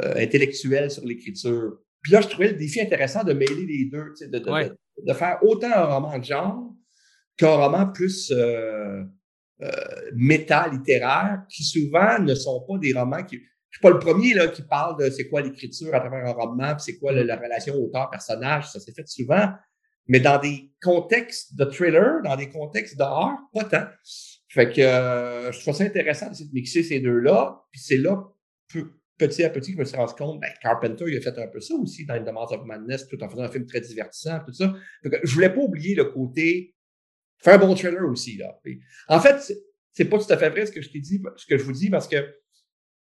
euh, 0.00 0.14
intellectuelle 0.16 0.90
sur 0.90 1.04
l'écriture. 1.04 1.78
Puis 2.02 2.12
là, 2.12 2.20
je 2.20 2.28
trouvais 2.28 2.52
le 2.52 2.58
défi 2.58 2.80
intéressant 2.80 3.24
de 3.24 3.32
mêler 3.32 3.66
les 3.66 3.86
deux, 3.90 4.12
de, 4.20 4.38
de, 4.38 4.50
Ouais. 4.50 4.68
de, 4.68 4.76
de 5.08 5.12
faire 5.12 5.38
autant 5.42 5.72
un 5.72 5.84
roman 5.86 6.18
de 6.18 6.24
genre 6.24 6.72
qu'un 7.36 7.56
roman 7.56 7.86
plus 7.86 8.30
euh, 8.30 9.02
euh, 9.62 9.70
méta 10.14 10.68
littéraire, 10.68 11.42
qui 11.48 11.64
souvent 11.64 12.20
ne 12.20 12.34
sont 12.36 12.64
pas 12.68 12.78
des 12.78 12.92
romans 12.92 13.24
qui. 13.24 13.36
Je 13.70 13.76
suis 13.78 13.82
pas 13.82 13.90
le 13.90 13.98
premier 13.98 14.34
là, 14.34 14.46
qui 14.48 14.62
parle 14.62 15.02
de 15.02 15.10
c'est 15.10 15.28
quoi 15.28 15.40
l'écriture 15.42 15.92
à 15.94 16.00
travers 16.00 16.24
un 16.26 16.32
roman, 16.32 16.74
puis 16.76 16.84
c'est 16.86 16.98
quoi 16.98 17.10
la 17.12 17.36
relation 17.36 17.74
auteur-personnage, 17.74 18.70
ça 18.70 18.78
s'est 18.80 18.92
fait 18.92 19.08
souvent. 19.08 19.48
Mais 20.06 20.20
dans 20.20 20.38
des 20.40 20.70
contextes 20.80 21.56
de 21.56 21.64
thriller, 21.64 22.22
dans 22.22 22.36
des 22.36 22.48
contextes 22.48 22.96
d'horreur, 22.96 23.36
pas 23.52 23.64
tant. 23.64 23.86
Fait 24.48 24.72
que 24.72 24.80
euh, 24.80 25.52
je 25.52 25.60
trouve 25.60 25.74
ça 25.74 25.84
intéressant 25.84 26.28
d'essayer 26.28 26.48
de 26.48 26.54
mixer 26.54 26.82
ces 26.82 27.00
deux-là. 27.00 27.62
Puis 27.70 27.80
c'est 27.80 27.98
là, 27.98 28.24
peu- 28.72 28.92
petit 29.18 29.44
à 29.44 29.50
petit, 29.50 29.70
que 29.72 29.76
je 29.76 29.80
me 29.80 29.84
suis 29.84 29.96
rendu 29.96 30.14
compte, 30.14 30.40
ben, 30.40 30.50
Carpenter, 30.62 31.04
il 31.08 31.16
a 31.16 31.20
fait 31.20 31.38
un 31.38 31.48
peu 31.48 31.60
ça 31.60 31.74
aussi 31.74 32.06
dans 32.06 32.22
The 32.22 32.32
Mouth 32.32 32.52
of 32.52 32.64
Madness, 32.64 33.08
tout 33.08 33.22
en 33.22 33.28
faisant 33.28 33.42
un 33.42 33.50
film 33.50 33.66
très 33.66 33.80
divertissant, 33.80 34.38
tout 34.46 34.52
ça. 34.52 34.74
Fait 35.02 35.10
que 35.10 35.16
je 35.26 35.34
voulais 35.34 35.50
pas 35.52 35.60
oublier 35.60 35.94
le 35.94 36.04
côté 36.06 36.74
faire 37.42 37.54
un 37.54 37.58
bon 37.58 37.74
trailer 37.74 38.04
aussi. 38.08 38.36
Là. 38.36 38.58
Puis, 38.64 38.80
en 39.08 39.20
fait, 39.20 39.40
c'est- 39.40 40.04
pas 40.06 40.18
tout 40.18 40.32
à 40.32 40.38
fait 40.38 40.48
vrai 40.50 40.64
ce 40.64 40.70
que 40.72 40.80
je 40.80 40.90
t'ai 40.90 41.00
dit, 41.00 41.20
ce 41.36 41.44
que 41.46 41.58
je 41.58 41.64
vous 41.64 41.72
dis, 41.72 41.90
parce 41.90 42.06
que 42.06 42.16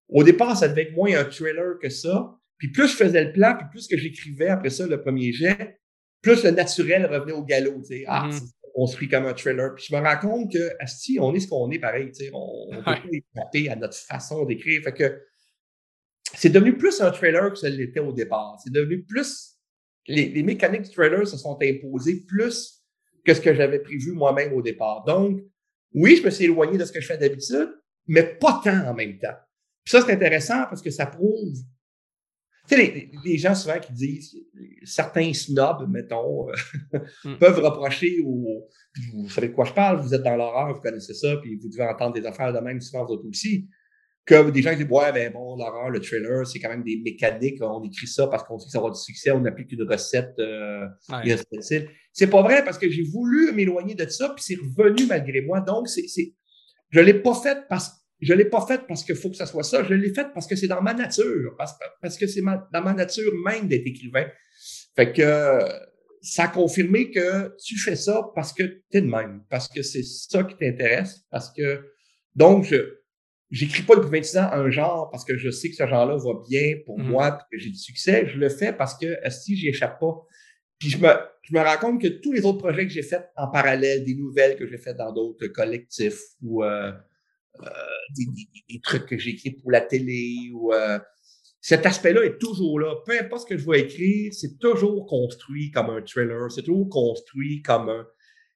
au 0.08 0.24
départ, 0.24 0.56
ça 0.56 0.68
devait 0.68 0.84
être 0.84 0.94
moins 0.96 1.18
un 1.18 1.26
trailer 1.26 1.80
que 1.82 1.90
ça. 1.90 2.36
Puis 2.60 2.72
plus 2.72 2.88
je 2.88 2.96
faisais 2.96 3.24
le 3.24 3.34
plan, 3.34 3.56
puis 3.58 3.66
plus 3.72 3.88
que 3.88 3.98
j'écrivais 3.98 4.50
après 4.50 4.70
ça, 4.70 4.86
le 4.86 5.02
premier 5.02 5.34
jet, 5.34 5.80
plus 6.22 6.44
le 6.44 6.52
naturel 6.52 7.08
revenait 7.08 7.34
au 7.34 7.44
galop. 7.44 7.80
Tu 7.82 7.86
sais, 7.88 8.04
ah, 8.08 8.30
Mhm. 8.76 8.82
c'est 8.82 8.82
construit 8.82 9.08
comme 9.10 9.26
un 9.26 9.34
trailer. 9.34 9.74
Puis 9.76 9.86
je 9.90 9.96
me 9.96 10.02
rends 10.02 10.18
compte 10.20 10.52
que, 10.52 10.72
asti, 10.80 11.18
on 11.20 11.34
est 11.34 11.40
ce 11.40 11.48
qu'on 11.48 11.70
est 11.72 11.80
pareil. 11.80 12.12
On 12.34 12.70
peut 12.84 12.92
Ouais. 12.92 13.22
échapper 13.36 13.70
à 13.70 13.76
notre 13.76 13.96
façon 13.98 14.46
d'écrire. 14.46 14.82
Fait 14.84 14.94
que 14.94 15.22
c'est 16.36 16.50
devenu 16.50 16.78
plus 16.78 17.02
un 17.02 17.12
trailer 17.12 17.52
que 17.52 17.58
ça 17.58 17.70
l'était 17.70 18.00
au 18.00 18.12
départ. 18.12 18.58
C'est 18.64 18.74
devenu 18.74 19.04
plus. 19.04 19.54
Les, 20.08 20.30
les 20.30 20.44
mécaniques 20.44 20.84
du 20.84 20.92
trailer 20.92 21.28
se 21.28 21.38
sont 21.38 21.58
imposées 21.62 22.26
plus 22.28 22.84
que 23.26 23.34
ce 23.34 23.42
que 23.42 23.54
j'avais 23.56 23.80
prévu 23.80 24.12
moi-même 24.12 24.54
au 24.54 24.62
départ. 24.62 25.04
Donc, 25.06 25.42
oui, 25.94 26.18
je 26.18 26.24
me 26.24 26.30
suis 26.30 26.46
éloigné 26.46 26.78
de 26.78 26.86
ce 26.86 26.92
que 26.92 27.02
je 27.02 27.08
fais 27.08 27.18
d'habitude, 27.18 27.70
mais 28.08 28.24
pas 28.24 28.62
tant 28.64 28.86
en 28.88 28.94
même 28.94 29.18
temps. 29.18 29.34
Puis 29.84 29.92
ça, 29.92 30.02
c'est 30.02 30.12
intéressant 30.14 30.66
parce 30.66 30.82
que 30.82 30.92
ça 30.92 31.06
prouve. 31.08 31.56
Tu 32.68 32.76
sais, 32.76 32.82
les, 32.82 33.12
les 33.24 33.38
gens 33.38 33.54
souvent 33.54 33.80
qui 33.80 33.94
disent, 33.94 34.36
certains 34.84 35.34
snobs, 35.34 35.88
mettons, 35.90 36.50
euh, 36.50 36.54
Mm. 37.24 37.36
peuvent 37.40 37.60
reprocher 37.60 38.22
au. 38.26 38.68
puis 38.94 39.04
Vous 39.14 39.30
savez 39.30 39.50
de 39.50 39.54
quoi 39.54 39.66
je 39.66 39.74
parle, 39.74 40.00
vous 40.02 40.14
êtes 40.14 40.24
dans 40.24 40.36
l'horreur, 40.36 40.74
vous 40.74 40.82
connaissez 40.82 41.14
ça, 41.14 41.38
puis 41.38 41.56
vous 41.56 41.70
devez 41.70 41.84
entendre 41.84 42.14
des 42.14 42.26
affaires 42.26 42.54
de 42.54 42.60
même 42.60 42.82
souvent, 42.82 43.06
vous 43.06 43.14
autres 43.14 43.28
aussi. 43.28 43.68
Que 44.26 44.50
des 44.50 44.64
gens 44.64 44.72
qui 44.72 44.78
disent, 44.78 44.88
ouais, 44.90 45.12
ben 45.12 45.32
bon, 45.32 45.56
l'horreur, 45.56 45.92
le 45.92 46.00
trailer, 46.00 46.48
c'est 46.48 46.60
quand 46.60 46.70
même 46.70 46.84
des 46.84 47.00
mécaniques, 47.04 47.62
on 47.62 47.84
écrit 47.84 48.08
ça 48.08 48.26
parce 48.26 48.44
qu'on 48.44 48.58
sait 48.58 48.66
que 48.66 48.72
ça 48.72 48.82
va 48.82 48.90
du 48.90 49.00
succès, 49.00 49.30
on 49.30 49.46
applique 49.46 49.72
une 49.72 49.84
recette 49.84 50.34
euh, 50.40 50.88
Ouais. 51.10 51.36
C'est 52.12 52.28
pas 52.28 52.42
vrai 52.42 52.64
parce 52.64 52.80
que 52.80 52.90
j'ai 52.90 53.04
voulu 53.04 53.52
m'éloigner 53.52 53.94
de 53.94 54.08
ça, 54.10 54.30
puis 54.30 54.44
c'est 54.44 54.56
revenu 54.56 55.06
malgré 55.06 55.42
moi. 55.42 55.62
Donc, 55.62 55.88
c'est, 55.88 56.08
c'est, 56.08 56.34
je 56.90 57.00
l'ai 57.02 57.14
pas 57.14 57.36
fait 57.36 57.68
parce 57.70 57.92
je 58.22 58.34
l'ai 58.34 58.46
pas 58.46 58.66
fait 58.66 58.82
parce 58.88 59.04
qu'il 59.04 59.16
faut 59.16 59.30
que 59.30 59.36
ça 59.36 59.46
soit 59.46 59.64
ça. 59.64 59.84
Je 59.84 59.94
l'ai 59.94 60.14
fait 60.14 60.28
parce 60.34 60.48
que 60.48 60.56
c'est 60.56 60.68
dans 60.68 60.82
ma 60.82 60.94
nature, 60.94 61.54
parce, 61.58 61.74
parce 62.02 62.18
que 62.18 62.28
c'est 62.28 62.42
dans 62.42 62.82
ma 62.82 62.94
nature 62.94 63.32
même 63.46 63.68
d'être 63.68 63.86
écrivain. 63.86 64.26
Fait 64.96 65.12
que 65.12 65.60
ça 66.22 66.46
a 66.46 66.48
confirmé 66.48 67.12
que 67.12 67.56
tu 67.64 67.78
fais 67.78 67.96
ça 67.96 68.32
parce 68.34 68.52
que 68.54 68.64
tu 68.64 68.84
es 68.98 69.02
de 69.02 69.08
même, 69.08 69.44
parce 69.50 69.68
que 69.68 69.82
c'est 69.84 70.04
ça 70.04 70.44
qui 70.44 70.56
t'intéresse, 70.56 71.24
parce 71.30 71.52
que 71.52 71.86
donc 72.36 72.64
je 72.66 72.78
j'écris 73.52 73.84
pas 73.84 73.96
depuis 73.96 74.10
26 74.10 74.38
ans 74.38 74.50
un 74.54 74.70
genre 74.72 75.12
parce 75.12 75.24
que 75.24 75.38
je 75.38 75.50
sais 75.52 75.70
que 75.70 75.76
ce 75.76 75.86
genre-là 75.86 76.18
va 76.18 76.34
bien 76.50 76.78
pour 76.86 76.98
Mhm. 76.98 77.08
moi, 77.10 77.32
que 77.52 77.58
j'ai 77.60 77.70
du 77.70 77.78
succès. 77.78 78.26
Je 78.28 78.40
le 78.40 78.50
fais 78.50 78.74
parce 78.74 78.98
que 78.98 79.16
si 79.30 79.56
j'y 79.56 79.68
échappe 79.70 80.00
pas, 80.00 80.16
puis 80.80 80.90
je 80.90 80.98
me, 80.98 81.10
je 81.44 81.54
me 81.54 81.60
rends 81.62 81.78
compte 81.78 82.02
que 82.02 82.08
tous 82.08 82.32
les 82.34 82.44
autres 82.44 82.58
projets 82.58 82.86
que 82.88 82.92
j'ai 82.92 83.04
faits 83.04 83.30
en 83.38 83.50
parallèle, 83.50 84.04
des 84.04 84.16
nouvelles 84.16 84.58
que 84.58 84.66
j'ai 84.68 84.78
faites 84.78 84.98
dans 84.98 85.14
d'autres 85.14 85.46
collectifs 85.48 86.20
ou 86.42 86.64
euh, 86.64 86.92
des, 88.16 88.26
des- 88.70 88.82
trucs 88.82 89.06
que 89.06 89.18
j'ai 89.18 89.32
écrits 89.32 89.52
pour 89.52 89.72
la 89.72 89.82
télé 89.82 90.52
ou 90.54 90.74
euh, 90.74 91.00
cet 91.62 91.86
aspect-là 91.86 92.24
est 92.24 92.38
toujours 92.38 92.80
là. 92.80 92.96
Peu 93.06 93.20
importe 93.20 93.44
ce 93.44 93.56
que 93.56 93.58
je 93.58 93.70
vais 93.70 93.82
écrire, 93.82 94.34
c'est 94.34 94.60
toujours 94.60 95.06
construit 95.08 95.72
comme 95.72 95.90
un 95.90 96.02
thriller, 96.02 96.52
c'est 96.52 96.64
toujours 96.64 96.90
construit 96.90 97.62
comme 97.62 97.90
un. 97.90 98.06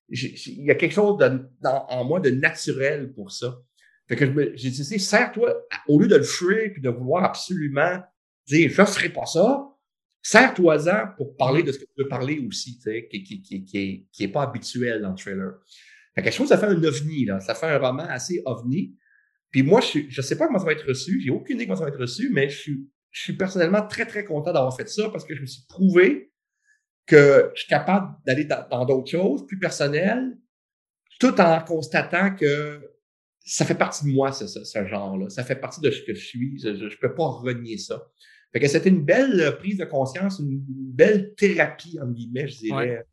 Il 0.09 0.65
y 0.65 0.71
a 0.71 0.75
quelque 0.75 0.93
chose 0.93 1.17
en 1.63 2.03
moi 2.05 2.19
de 2.19 2.29
naturel 2.31 3.13
pour 3.13 3.31
ça. 3.31 3.59
Fait 4.07 4.15
que 4.15 4.55
j'ai 4.55 4.71
dit, 4.71 4.99
sers-toi, 4.99 5.55
au 5.87 5.99
lieu 5.99 6.07
de 6.07 6.15
le 6.15 6.23
fuir 6.23 6.71
puis 6.73 6.81
de 6.81 6.89
vouloir 6.89 7.23
absolument 7.23 7.99
dire, 8.47 8.69
je 8.69 8.83
ferai 8.83 9.09
pas 9.09 9.27
ça, 9.27 9.69
sers-toi-en 10.21 11.13
pour 11.15 11.35
parler 11.35 11.63
de 11.63 11.71
ce 11.71 11.79
que 11.79 11.85
tu 11.85 12.03
veux 12.03 12.07
parler 12.07 12.39
aussi, 12.39 12.79
qui, 13.11 13.23
qui, 13.23 14.07
qui, 14.11 14.27
pas 14.27 14.43
habituel 14.43 15.01
dans 15.01 15.11
le 15.11 15.15
trailer. 15.15 15.53
Fait 16.21 16.29
que 16.29 16.47
ça 16.47 16.57
fait 16.57 16.65
un 16.65 16.83
ovni, 16.83 17.25
là. 17.25 17.39
Ça 17.39 17.55
fait 17.55 17.67
un 17.67 17.77
roman 17.77 18.03
assez 18.03 18.41
ovni. 18.45 18.95
Puis 19.51 19.63
moi, 19.63 19.81
je, 19.81 19.99
je 20.09 20.21
sais 20.21 20.37
pas 20.37 20.47
comment 20.47 20.59
ça 20.59 20.65
va 20.65 20.73
être 20.73 20.87
reçu. 20.87 21.21
J'ai 21.21 21.31
aucune 21.31 21.55
idée 21.55 21.65
comment 21.65 21.77
ça 21.77 21.83
va 21.83 21.89
être 21.89 21.99
reçu, 21.99 22.29
mais 22.31 22.49
je 22.49 22.75
suis, 23.11 23.33
personnellement 23.33 23.85
très, 23.85 24.05
très 24.05 24.23
content 24.23 24.53
d'avoir 24.53 24.75
fait 24.75 24.87
ça 24.87 25.09
parce 25.09 25.25
que 25.25 25.35
je 25.35 25.41
me 25.41 25.45
suis 25.45 25.63
prouvé 25.67 26.31
que 27.07 27.51
je 27.55 27.61
suis 27.61 27.69
capable 27.69 28.15
d'aller 28.25 28.45
dans 28.45 28.85
d'autres 28.85 29.09
choses 29.09 29.47
plus 29.47 29.57
personnelles, 29.57 30.37
tout 31.19 31.39
en 31.41 31.59
constatant 31.63 32.35
que 32.35 32.79
ça 33.43 33.65
fait 33.65 33.75
partie 33.75 34.05
de 34.05 34.11
moi, 34.11 34.31
ce, 34.31 34.85
genre-là. 34.85 35.29
Ça 35.29 35.43
fait 35.43 35.55
partie 35.55 35.81
de 35.81 35.89
ce 35.89 36.03
que 36.03 36.13
je 36.13 36.23
suis. 36.23 36.59
Je 36.59 36.69
ne 36.69 36.99
peux 37.01 37.15
pas 37.15 37.25
renier 37.25 37.77
ça. 37.77 38.03
Fait 38.53 38.59
que 38.59 38.67
c'était 38.67 38.89
une 38.89 39.03
belle 39.03 39.57
prise 39.57 39.77
de 39.77 39.85
conscience, 39.85 40.39
une 40.39 40.61
belle 40.65 41.33
thérapie, 41.35 41.97
entre 41.99 42.13
guillemets, 42.13 42.47
je 42.47 42.57
dirais, 42.57 43.05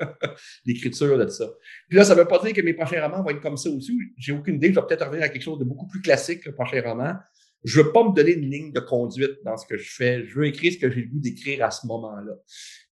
l'écriture 0.66 1.18
de 1.18 1.26
ça. 1.28 1.46
Puis 1.88 1.98
là, 1.98 2.04
ça 2.04 2.14
ne 2.14 2.20
veut 2.20 2.28
pas 2.28 2.38
dire 2.42 2.52
que 2.52 2.60
mes 2.62 2.74
prochains 2.74 3.02
romans 3.02 3.22
vont 3.22 3.30
être 3.30 3.40
comme 3.40 3.56
ça 3.56 3.70
aussi. 3.70 3.96
J'ai 4.16 4.32
aucune 4.32 4.56
idée. 4.56 4.68
Je 4.68 4.74
vais 4.74 4.86
peut-être 4.86 5.06
revenir 5.06 5.24
à 5.24 5.28
quelque 5.28 5.42
chose 5.42 5.58
de 5.58 5.64
beaucoup 5.64 5.86
plus 5.86 6.00
classique, 6.00 6.44
le 6.44 6.54
prochain 6.54 6.80
roman. 6.82 7.14
Je 7.64 7.80
veux 7.80 7.92
pas 7.92 8.02
me 8.02 8.14
donner 8.14 8.32
une 8.32 8.50
ligne 8.50 8.72
de 8.72 8.80
conduite 8.80 9.38
dans 9.44 9.56
ce 9.56 9.66
que 9.66 9.76
je 9.76 9.94
fais. 9.94 10.24
Je 10.24 10.34
veux 10.34 10.46
écrire 10.46 10.72
ce 10.72 10.78
que 10.78 10.90
j'ai 10.90 11.02
le 11.02 11.08
goût 11.08 11.20
d'écrire 11.20 11.64
à 11.64 11.70
ce 11.70 11.86
moment-là. 11.86 12.32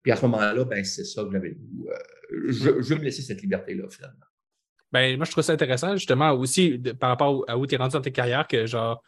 Puis 0.03 0.11
à 0.11 0.15
ce 0.15 0.21
moment-là, 0.23 0.63
ben, 0.65 0.83
c'est 0.83 1.03
ça 1.03 1.23
que 1.23 1.31
j'avais 1.31 1.49
le. 1.49 1.55
Euh, 1.55 2.51
je, 2.51 2.69
veux 2.69 2.95
me 2.95 3.03
laisser 3.03 3.21
cette 3.21 3.41
liberté-là, 3.41 3.85
finalement. 3.89 4.25
Ben, 4.91 5.17
moi, 5.17 5.25
je 5.25 5.31
trouve 5.31 5.43
ça 5.43 5.53
intéressant, 5.53 5.95
justement, 5.95 6.31
aussi, 6.33 6.79
par 6.99 7.09
rapport 7.09 7.43
à 7.47 7.57
où 7.57 7.65
tu 7.65 7.75
es 7.75 7.77
rendu 7.77 7.93
dans 7.93 8.01
ta 8.01 8.11
carrière, 8.11 8.47
que 8.47 8.65
genre, 8.65 9.03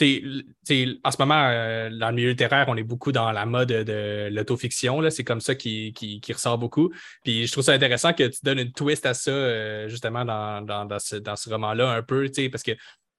en 0.00 1.10
ce 1.10 1.16
moment, 1.18 1.48
euh, 1.48 1.90
dans 1.90 2.10
le 2.10 2.14
milieu 2.14 2.30
littéraire, 2.30 2.66
on 2.68 2.76
est 2.76 2.82
beaucoup 2.82 3.12
dans 3.12 3.32
la 3.32 3.46
mode 3.46 3.68
de 3.68 4.28
l'autofiction. 4.30 5.08
C'est 5.10 5.24
comme 5.24 5.40
ça 5.40 5.54
qui, 5.54 5.92
qui, 5.92 6.32
ressort 6.32 6.58
beaucoup. 6.58 6.92
Puis 7.24 7.46
je 7.46 7.52
trouve 7.52 7.64
ça 7.64 7.72
intéressant 7.72 8.12
que 8.12 8.24
tu 8.24 8.38
donnes 8.42 8.60
une 8.60 8.72
twist 8.72 9.06
à 9.06 9.14
ça, 9.14 9.30
euh, 9.30 9.88
justement, 9.88 10.24
dans, 10.24 10.62
dans, 10.62 10.84
dans 10.84 10.98
ce, 10.98 11.50
roman-là, 11.50 11.90
un 11.90 12.02
peu, 12.02 12.30
parce 12.50 12.62
que 12.62 12.72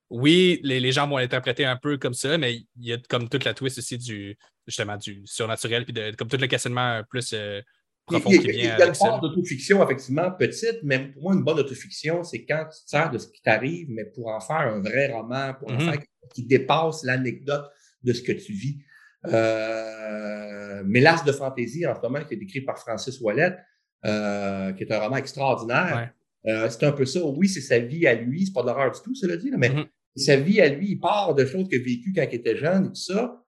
oui, 0.09 0.59
les, 0.63 0.91
gens 0.91 1.07
vont 1.07 1.17
l'interpréter 1.17 1.65
un 1.65 1.77
peu 1.77 1.97
comme 1.97 2.13
ça, 2.13 2.37
mais 2.37 2.55
il 2.55 2.65
y 2.77 2.93
a 2.93 2.97
comme 3.09 3.29
toute 3.29 3.43
la 3.43 3.53
twist 3.53 3.77
aussi 3.77 3.97
du, 3.97 4.37
justement, 4.65 4.97
du 4.97 5.21
surnaturel, 5.25 5.83
puis 5.83 5.93
de, 5.93 6.15
comme 6.15 6.27
tout 6.27 6.37
le 6.37 6.47
questionnement 6.47 7.01
plus. 7.09 7.31
Euh, 7.33 7.61
profond 8.09 8.29
qui 8.29 8.37
vient 8.39 8.51
il 8.51 8.79
y 8.79 8.81
a 8.81 8.87
une 8.87 8.93
part 8.93 9.21
d'autofiction, 9.21 9.83
effectivement, 9.83 10.31
petite, 10.31 10.79
mais 10.83 10.99
pour 10.99 11.23
moi, 11.23 11.33
une 11.33 11.43
bonne 11.43 11.59
autofiction, 11.59 12.23
c'est 12.23 12.45
quand 12.45 12.65
tu 12.65 12.83
te 12.83 12.89
sers 12.89 13.09
de 13.11 13.17
ce 13.17 13.27
qui 13.27 13.41
t'arrive, 13.41 13.87
mais 13.89 14.05
pour 14.05 14.27
en 14.27 14.39
faire 14.39 14.57
un 14.57 14.81
vrai 14.81 15.11
roman, 15.11 15.53
pour 15.53 15.71
en 15.71 15.77
mm-hmm. 15.77 15.91
faire 15.91 15.99
qui 16.33 16.43
dépasse 16.43 17.03
l'anecdote 17.03 17.65
de 18.03 18.13
ce 18.13 18.21
que 18.21 18.31
tu 18.31 18.53
vis. 18.53 18.77
Euh, 19.25 20.83
mais 20.85 21.01
L'As 21.01 21.23
de 21.23 21.31
fantaisie, 21.31 21.85
en 21.85 21.95
ce 21.95 22.01
moment, 22.01 22.23
qui 22.23 22.35
est 22.35 22.41
écrit 22.41 22.61
par 22.61 22.77
Francis 22.77 23.19
Wallet, 23.21 23.57
euh, 24.05 24.71
qui 24.73 24.83
est 24.83 24.91
un 24.91 24.99
roman 24.99 25.17
extraordinaire. 25.17 26.13
Euh, 26.47 26.69
c'est 26.69 26.85
un 26.85 26.91
peu 26.91 27.05
ça. 27.05 27.23
Oui, 27.25 27.49
c'est 27.49 27.61
sa 27.61 27.79
vie 27.79 28.07
à 28.07 28.15
lui. 28.15 28.45
C'est 28.45 28.53
pas 28.53 28.61
de 28.61 28.67
l'horreur 28.67 28.91
du 28.91 28.99
tout, 29.01 29.13
cela 29.13 29.35
dit, 29.35 29.51
mais 29.57 29.69
mm-hmm. 29.69 29.87
sa 30.15 30.35
vie 30.37 30.61
à 30.61 30.69
lui, 30.69 30.91
il 30.91 30.99
part 30.99 31.35
de 31.35 31.45
choses 31.45 31.67
qu'il 31.67 31.81
a 31.81 31.83
vécues 31.83 32.13
quand 32.15 32.25
il 32.31 32.35
était 32.35 32.55
jeune 32.55 32.85
et 32.85 32.89
tout 32.89 32.95
ça. 32.95 33.43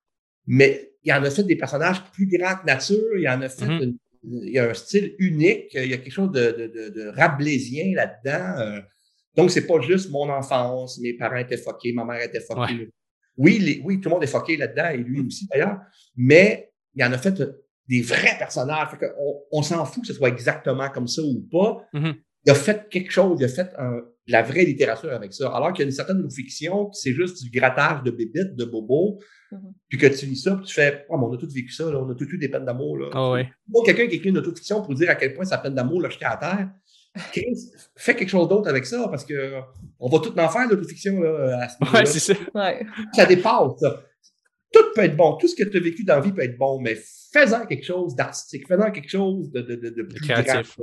Mais 0.47 0.91
il 1.03 1.13
en 1.13 1.23
a 1.23 1.29
fait 1.29 1.43
des 1.43 1.55
personnages 1.55 2.03
plus 2.11 2.27
grands 2.27 2.57
que 2.57 2.65
nature. 2.65 3.17
Il 3.17 3.27
en 3.29 3.41
a 3.41 3.49
fait 3.49 3.65
mm-hmm. 3.65 3.95
Il 4.23 4.49
y 4.49 4.59
a 4.59 4.69
un 4.69 4.73
style 4.73 5.15
unique. 5.19 5.73
Il 5.73 5.89
y 5.89 5.93
a 5.93 5.97
quelque 5.97 6.11
chose 6.11 6.31
de, 6.31 6.51
de, 6.51 6.89
de, 6.89 7.07
rabelaisien 7.09 7.93
là-dedans. 7.95 8.81
Donc, 9.35 9.51
c'est 9.51 9.65
pas 9.65 9.79
juste 9.81 10.09
mon 10.11 10.29
enfance, 10.29 10.99
mes 10.99 11.13
parents 11.13 11.37
étaient 11.37 11.57
foqués, 11.57 11.93
ma 11.93 12.03
mère 12.05 12.21
était 12.21 12.41
foquée. 12.41 12.89
Oui, 13.37 13.81
oui, 13.83 14.01
tout 14.01 14.09
le 14.09 14.15
monde 14.15 14.23
est 14.23 14.27
foqué 14.27 14.57
là-dedans, 14.57 14.89
et 14.89 14.97
lui 14.97 15.21
aussi 15.21 15.47
d'ailleurs, 15.47 15.79
mais 16.15 16.71
il 16.95 17.03
en 17.03 17.13
a 17.13 17.17
fait 17.17 17.41
des 17.87 18.01
vrais 18.01 18.37
personnages. 18.37 18.89
on, 19.51 19.61
s'en 19.61 19.85
fout 19.85 20.03
que 20.03 20.07
ce 20.07 20.13
soit 20.13 20.29
exactement 20.29 20.89
comme 20.89 21.07
ça 21.07 21.21
ou 21.21 21.47
pas. 21.49 21.85
Mm-hmm. 21.93 22.15
Il 22.45 22.51
a 22.51 22.55
fait 22.55 22.89
quelque 22.89 23.11
chose, 23.11 23.37
il 23.39 23.45
a 23.45 23.47
fait 23.47 23.69
de 24.31 24.33
la 24.33 24.41
vraie 24.41 24.65
littérature 24.65 25.11
avec 25.11 25.33
ça. 25.33 25.49
Alors 25.49 25.73
qu'il 25.73 25.83
y 25.83 25.83
a 25.83 25.85
une 25.85 25.95
certaine 25.95 26.29
fiction 26.31 26.87
qui 26.87 27.01
c'est 27.01 27.13
juste 27.13 27.43
du 27.43 27.49
grattage 27.49 28.03
de 28.03 28.11
bébites, 28.11 28.55
de 28.55 28.65
bobos, 28.65 29.19
mm-hmm. 29.51 29.73
puis 29.89 29.97
que 29.97 30.07
tu 30.07 30.25
lis 30.25 30.37
ça, 30.37 30.55
puis 30.55 30.65
tu 30.65 30.73
fais 30.73 31.05
oh, 31.09 31.17
mais 31.17 31.25
on 31.25 31.33
a 31.33 31.37
tous 31.37 31.53
vécu 31.53 31.71
ça, 31.71 31.85
on 31.87 32.09
a 32.09 32.15
tous 32.15 32.25
eu 32.25 32.37
des 32.37 32.49
peines 32.49 32.65
d'amour. 32.65 32.97
Là. 32.97 33.09
Oh, 33.73 33.83
quelqu'un 33.83 34.07
qui 34.07 34.15
écrit 34.15 34.29
une 34.29 34.37
autofiction 34.37 34.81
pour 34.81 34.93
dire 34.95 35.09
à 35.09 35.15
quel 35.15 35.33
point 35.33 35.45
sa 35.45 35.57
peine 35.57 35.75
d'amour 35.75 36.01
l'a 36.01 36.09
jeté 36.09 36.25
à 36.25 36.37
terre, 36.37 36.69
fais 37.95 38.15
quelque 38.15 38.29
chose 38.29 38.47
d'autre 38.47 38.69
avec 38.69 38.85
ça, 38.85 39.07
parce 39.09 39.25
que 39.25 39.59
on 39.99 40.09
va 40.09 40.19
tout 40.19 40.37
en 40.39 40.49
faire, 40.49 40.67
l'autofiction, 40.67 41.21
là, 41.21 41.63
à 41.63 41.69
ce 41.69 41.93
Ouais, 41.93 42.05
c'est 42.05 42.19
ça. 42.19 42.33
Ça 43.13 43.25
dépasse, 43.25 43.79
ça. 43.79 44.03
Tout 44.71 44.83
peut 44.95 45.01
être 45.01 45.17
bon. 45.17 45.35
Tout 45.35 45.47
ce 45.47 45.55
que 45.55 45.67
tu 45.67 45.77
as 45.77 45.81
vécu 45.81 46.05
dans 46.05 46.15
la 46.15 46.21
vie 46.21 46.31
peut 46.31 46.43
être 46.43 46.57
bon, 46.57 46.79
mais 46.79 46.97
fais-en 47.33 47.65
quelque 47.65 47.85
chose 47.85 48.15
d'artistique, 48.15 48.67
fais-en 48.67 48.91
quelque 48.91 49.09
chose 49.09 49.51
de, 49.51 49.61
de, 49.61 49.75
de, 49.75 50.03
plus 50.03 50.21
créatif 50.21 50.77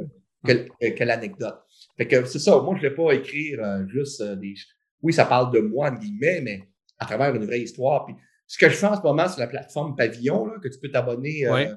que, 0.45 1.05
l'anecdote. 1.05 1.59
Fait 1.99 2.07
que 2.07 2.25
c'est 2.25 2.39
ça. 2.39 2.59
Moi, 2.61 2.77
je 2.81 2.85
ne 2.85 2.89
vais 2.89 2.95
pas 2.95 3.13
écrire 3.13 3.63
euh, 3.63 3.87
juste 3.89 4.23
euh, 4.23 4.37
des. 4.37 4.55
Oui, 5.03 5.13
ça 5.13 5.27
parle 5.27 5.53
de 5.53 5.61
moi, 5.61 5.91
en 5.91 5.95
guillemets, 5.95 6.41
mais 6.41 6.63
à 6.99 7.05
travers 7.05 7.35
une 7.35 7.45
vraie 7.45 7.61
histoire. 7.61 8.07
Puis 8.07 8.15
ce 8.47 8.57
que 8.57 8.69
je 8.71 8.75
fais 8.75 8.87
en 8.87 8.97
ce 8.97 9.03
moment 9.03 9.29
sur 9.29 9.41
la 9.41 9.47
plateforme 9.47 9.95
Pavillon, 9.97 10.47
là, 10.47 10.55
que 10.63 10.69
tu 10.69 10.79
peux 10.81 10.91
t'abonner. 10.91 11.47
Euh, 11.47 11.75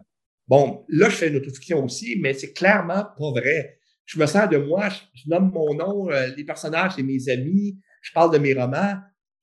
bon, 0.47 0.85
là, 0.87 1.09
je 1.09 1.15
fais 1.15 1.27
une 1.27 1.35
autofiction 1.35 1.83
aussi, 1.83 2.17
mais 2.21 2.33
c'est 2.33 2.53
clairement 2.53 3.03
pas 3.17 3.31
vrai 3.31 3.77
je 4.11 4.19
me 4.19 4.25
sers 4.25 4.49
de 4.49 4.57
moi, 4.57 4.89
je, 5.13 5.29
nomme 5.29 5.51
mon 5.51 5.73
nom, 5.73 6.11
euh, 6.11 6.27
les 6.35 6.43
personnages, 6.43 6.93
c'est 6.95 7.03
mes 7.03 7.29
amis, 7.29 7.77
je 8.01 8.11
parle 8.11 8.33
de 8.33 8.37
mes 8.39 8.53
romans, 8.53 8.95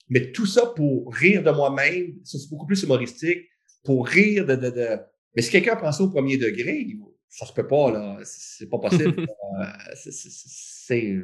mais 0.09 0.31
tout 0.33 0.47
ça 0.47 0.67
pour 0.77 1.13
rire 1.15 1.43
de 1.43 1.51
moi-même, 1.51 2.15
ça 2.25 2.39
c'est 2.39 2.51
beaucoup 2.51 2.67
plus 2.67 2.83
humoristique, 2.83 3.47
pour 3.85 4.07
rire 4.07 4.45
de. 4.45 4.57
de, 4.57 4.71
de... 4.71 4.99
Mais 5.35 5.43
si 5.43 5.51
quelqu'un 5.51 5.77
prend 5.77 5.93
ça 5.93 6.03
au 6.03 6.11
premier 6.11 6.37
degré, 6.37 6.87
ça 7.29 7.47
se 7.47 7.53
peut 7.53 7.67
pas, 7.67 7.91
là, 7.91 8.19
c'est 8.25 8.69
pas 8.69 8.79
possible. 8.79 9.27
Euh, 9.61 9.95
c'est 9.95 11.17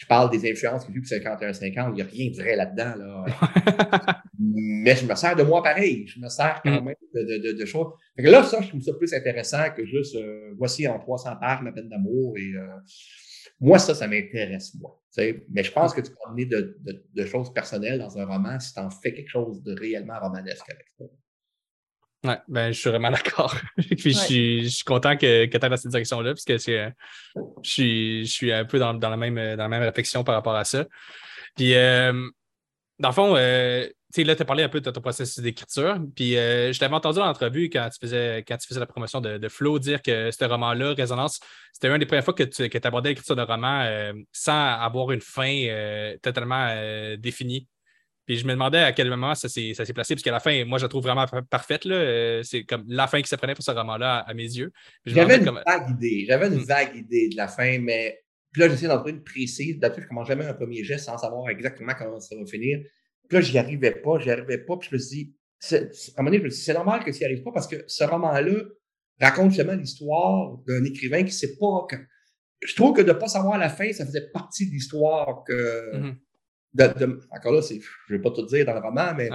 je 0.00 0.06
parle 0.06 0.30
des 0.30 0.50
influences 0.50 0.86
que 0.86 0.92
j'ai 0.92 0.98
eues 0.98 1.20
51-50, 1.20 1.90
il 1.90 1.94
n'y 1.94 2.00
a 2.00 2.04
rien 2.06 2.30
de 2.30 2.36
vrai 2.36 2.56
là-dedans. 2.56 2.94
Là. 2.96 4.22
Mais 4.38 4.96
je 4.96 5.04
me 5.04 5.14
sers 5.14 5.36
de 5.36 5.42
moi 5.42 5.62
pareil. 5.62 6.06
Je 6.06 6.18
me 6.18 6.28
sers 6.30 6.62
quand 6.64 6.80
mm. 6.80 6.84
même 6.86 6.94
de, 7.14 7.52
de, 7.52 7.64
choses. 7.66 7.92
là, 8.16 8.42
ça, 8.42 8.62
je 8.62 8.68
trouve 8.68 8.80
ça 8.80 8.94
plus 8.94 9.12
intéressant 9.12 9.70
que 9.76 9.84
juste 9.84 10.16
euh, 10.16 10.54
voici 10.56 10.88
en 10.88 10.98
300 10.98 11.36
pages 11.38 11.60
ma 11.60 11.70
peine 11.72 11.90
d'amour. 11.90 12.34
Et 12.38 12.50
euh, 12.54 12.66
moi, 13.60 13.78
ça, 13.78 13.94
ça 13.94 14.08
m'intéresse, 14.08 14.74
moi. 14.80 14.98
Mais 15.50 15.64
je 15.64 15.70
pense 15.72 15.92
que 15.92 16.00
tu 16.00 16.10
peux 16.10 16.16
amener 16.26 16.46
de, 16.46 17.24
choses 17.26 17.52
personnelles 17.52 17.98
dans 17.98 18.16
un 18.16 18.24
roman 18.24 18.58
si 18.58 18.72
tu 18.72 18.80
en 18.80 18.88
fais 18.88 19.12
quelque 19.12 19.28
chose 19.28 19.62
de 19.62 19.78
réellement 19.78 20.18
romanesque 20.18 20.70
avec 20.70 20.86
ça. 20.98 21.04
Oui, 22.22 22.34
ben, 22.48 22.72
je 22.72 22.78
suis 22.78 22.90
vraiment 22.90 23.10
d'accord. 23.12 23.54
Puis 23.76 24.12
je, 24.12 24.18
suis, 24.18 24.64
je, 24.64 24.68
suis, 24.68 24.84
content 24.84 25.16
que, 25.16 25.46
que 25.46 25.56
tu 25.56 25.64
ailles 25.64 25.70
dans 25.70 25.76
cette 25.76 25.90
direction-là, 25.90 26.34
parce 26.34 26.44
que 26.44 26.58
je, 26.58 26.90
suis, 27.62 28.26
je 28.26 28.30
suis 28.30 28.52
un 28.52 28.64
peu 28.64 28.78
dans, 28.78 28.92
dans, 28.92 29.08
la 29.08 29.16
même, 29.16 29.34
dans 29.34 29.62
la 29.62 29.68
même 29.68 29.82
réflexion 29.82 30.22
par 30.22 30.34
rapport 30.34 30.54
à 30.54 30.64
ça. 30.64 30.84
Puis, 31.56 31.74
euh, 31.74 32.12
dans 32.98 33.08
le 33.08 33.14
fond, 33.14 33.36
euh, 33.36 33.86
tu 33.86 33.94
sais, 34.10 34.24
là, 34.24 34.36
tu 34.36 34.42
as 34.42 34.44
parlé 34.44 34.62
un 34.62 34.68
peu 34.68 34.80
de 34.80 34.90
ton 34.90 35.00
processus 35.00 35.42
d'écriture. 35.42 35.98
Puis, 36.14 36.36
euh, 36.36 36.72
je 36.72 36.78
t'avais 36.78 36.94
entendu 36.94 37.18
dans 37.18 37.26
l'entrevue 37.26 37.70
quand, 37.70 37.88
tu 37.88 37.98
faisais, 37.98 38.44
quand 38.46 38.58
tu 38.58 38.66
faisais 38.68 38.80
la 38.80 38.86
promotion 38.86 39.22
de, 39.22 39.38
de 39.38 39.48
Flo 39.48 39.78
dire 39.78 40.02
que 40.02 40.30
ce 40.30 40.44
roman-là, 40.44 40.92
Résonance, 40.92 41.40
c'était 41.72 41.88
une 41.88 41.98
des 41.98 42.06
premières 42.06 42.24
fois 42.24 42.34
que 42.34 42.42
tu 42.42 42.68
que 42.68 42.86
abordais 42.86 43.10
l'écriture 43.10 43.36
de 43.36 43.42
roman 43.42 44.12
sans 44.32 44.74
avoir 44.74 45.12
une 45.12 45.20
fin 45.22 46.16
totalement 46.22 46.74
définie. 47.16 47.68
Puis 48.30 48.38
je 48.38 48.46
me 48.46 48.52
demandais 48.52 48.78
à 48.78 48.92
quel 48.92 49.10
moment 49.10 49.34
ça 49.34 49.48
s'est 49.48 49.74
placé, 49.92 50.14
puisqu'à 50.14 50.30
la 50.30 50.38
fin, 50.38 50.64
moi, 50.64 50.78
je 50.78 50.84
la 50.84 50.88
trouve 50.88 51.02
vraiment 51.02 51.26
parfaite. 51.50 51.84
Euh, 51.86 52.44
c'est 52.44 52.62
comme 52.62 52.84
la 52.86 53.08
fin 53.08 53.20
qui 53.20 53.28
se 53.28 53.34
prenait 53.34 53.56
pour 53.56 53.64
ce 53.64 53.72
roman-là 53.72 54.18
à, 54.18 54.34
mes 54.34 54.44
yeux. 54.44 54.70
J'avais 55.04 55.38
une 55.38 55.50
vague 55.66 55.90
idée. 55.90 56.26
J'avais 56.28 56.46
une 56.46 56.60
hmm. 56.60 56.64
vague 56.64 56.94
idée 56.94 57.28
de 57.30 57.36
la 57.36 57.48
fin, 57.48 57.80
mais 57.80 58.20
puis 58.52 58.62
là, 58.62 58.68
j'essaie 58.68 58.86
d'en 58.86 58.98
trouver 58.98 59.14
une 59.14 59.24
précise. 59.24 59.80
D'habitude, 59.80 60.04
je 60.04 60.08
commence 60.10 60.28
jamais 60.28 60.44
un 60.44 60.54
premier 60.54 60.84
geste 60.84 61.06
sans 61.06 61.18
savoir 61.18 61.48
exactement 61.48 61.92
comment 61.98 62.20
ça 62.20 62.36
va 62.36 62.46
finir. 62.46 62.78
Puis 63.28 63.36
là, 63.36 63.40
j'y 63.40 63.58
arrivais 63.58 63.96
pas, 64.00 64.20
j'y 64.20 64.30
arrivais 64.30 64.58
pas. 64.58 64.76
Puis 64.76 64.90
je 64.92 64.94
me 64.94 65.00
suis 65.00 65.16
dit, 65.16 65.36
à 65.72 65.76
un 65.76 66.22
moment 66.22 66.30
donné, 66.30 66.38
je 66.38 66.44
me 66.44 66.50
suis 66.50 66.58
dit, 66.58 66.64
c'est 66.66 66.74
normal 66.74 67.02
que 67.02 67.10
ça 67.10 67.18
n'y 67.18 67.24
arrive 67.24 67.42
pas 67.42 67.50
parce 67.50 67.66
que 67.66 67.82
ce 67.88 68.04
roman-là 68.04 68.62
raconte 69.20 69.50
justement 69.50 69.74
l'histoire 69.74 70.56
d'un 70.68 70.84
écrivain 70.84 71.18
qui 71.18 71.24
ne 71.24 71.30
sait 71.30 71.56
pas 71.58 71.84
que. 71.90 71.96
Je 72.62 72.76
trouve 72.76 72.94
que 72.94 73.02
de 73.02 73.08
ne 73.08 73.14
pas 73.14 73.26
savoir 73.26 73.58
la 73.58 73.70
fin, 73.70 73.92
ça 73.92 74.06
faisait 74.06 74.30
partie 74.32 74.68
de 74.68 74.70
l'histoire 74.70 75.42
que. 75.44 75.96
Mm-hmm 75.96 76.14
encore 76.78 77.52
là, 77.52 77.60
je 77.60 77.74
ne 77.74 78.16
vais 78.16 78.22
pas 78.22 78.30
tout 78.30 78.46
dire 78.46 78.64
dans 78.64 78.74
le 78.74 78.80
roman, 78.80 79.14
mais 79.16 79.28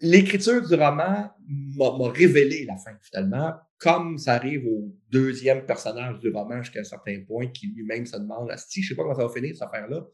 l'écriture 0.00 0.66
du 0.66 0.74
roman 0.74 1.30
m'a 1.48 2.10
révélé 2.10 2.64
la 2.64 2.76
fin, 2.76 2.96
finalement, 3.02 3.54
comme 3.78 4.18
ça 4.18 4.34
arrive 4.34 4.66
au 4.66 4.94
deuxième 5.10 5.66
personnage 5.66 6.18
du 6.20 6.30
roman 6.30 6.62
jusqu'à 6.62 6.80
un 6.80 6.84
certain 6.84 7.20
point, 7.26 7.48
qui 7.48 7.68
lui-même 7.68 8.06
se 8.06 8.16
demande 8.16 8.52
si 8.56 8.82
je 8.82 8.86
ne 8.86 8.88
sais 8.88 8.96
pas 8.96 9.02
comment 9.02 9.14
ça 9.14 9.26
va 9.26 9.32
finir, 9.32 9.54
cette 9.54 9.62
affaire-là. 9.62 10.06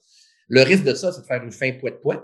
Le 0.48 0.62
risque 0.62 0.84
de 0.84 0.94
ça, 0.94 1.12
c'est 1.12 1.22
de 1.22 1.26
faire 1.26 1.42
une 1.42 1.52
fin 1.52 1.72
poète-poète. 1.72 2.22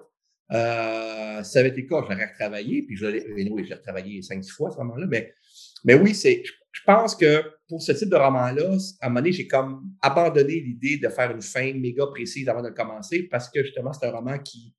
Euh, 0.53 1.43
ça 1.43 1.61
avait 1.61 1.70
été 1.70 1.82
le 1.82 1.89
cas, 1.89 2.03
je 2.05 2.12
l'aurais 2.12 2.26
retravaillé, 2.26 2.82
puis 2.82 2.97
je 2.97 3.07
l'ai 3.07 3.74
retravaillé 3.74 4.22
cinq, 4.22 4.43
six 4.45 4.51
fois, 4.51 4.70
ce 4.70 4.76
roman-là, 4.76 5.07
mais, 5.09 5.34
mais 5.84 5.95
oui, 5.95 6.14
c'est, 6.14 6.43
je 6.77 6.83
pense 6.85 7.14
que 7.14 7.43
pour 7.68 7.81
ce 7.81 7.93
type 7.93 8.11
de 8.11 8.16
roman-là, 8.16 8.77
à 9.01 9.07
un 9.07 9.09
moment 9.09 9.20
donné, 9.20 9.33
j'ai 9.33 9.49
comme 9.49 9.91
abandonné 10.03 10.61
l'idée 10.61 10.99
de 10.99 11.09
faire 11.09 11.31
une 11.31 11.41
fin 11.41 11.72
méga 11.72 12.07
précise 12.09 12.47
avant 12.51 12.62
de 12.62 12.68
commencer 12.68 13.22
parce 13.31 13.49
que 13.49 13.62
justement, 13.62 13.95
c'est 13.95 14.07
un 14.07 14.11
roman 14.11 14.39
qui 14.39 14.74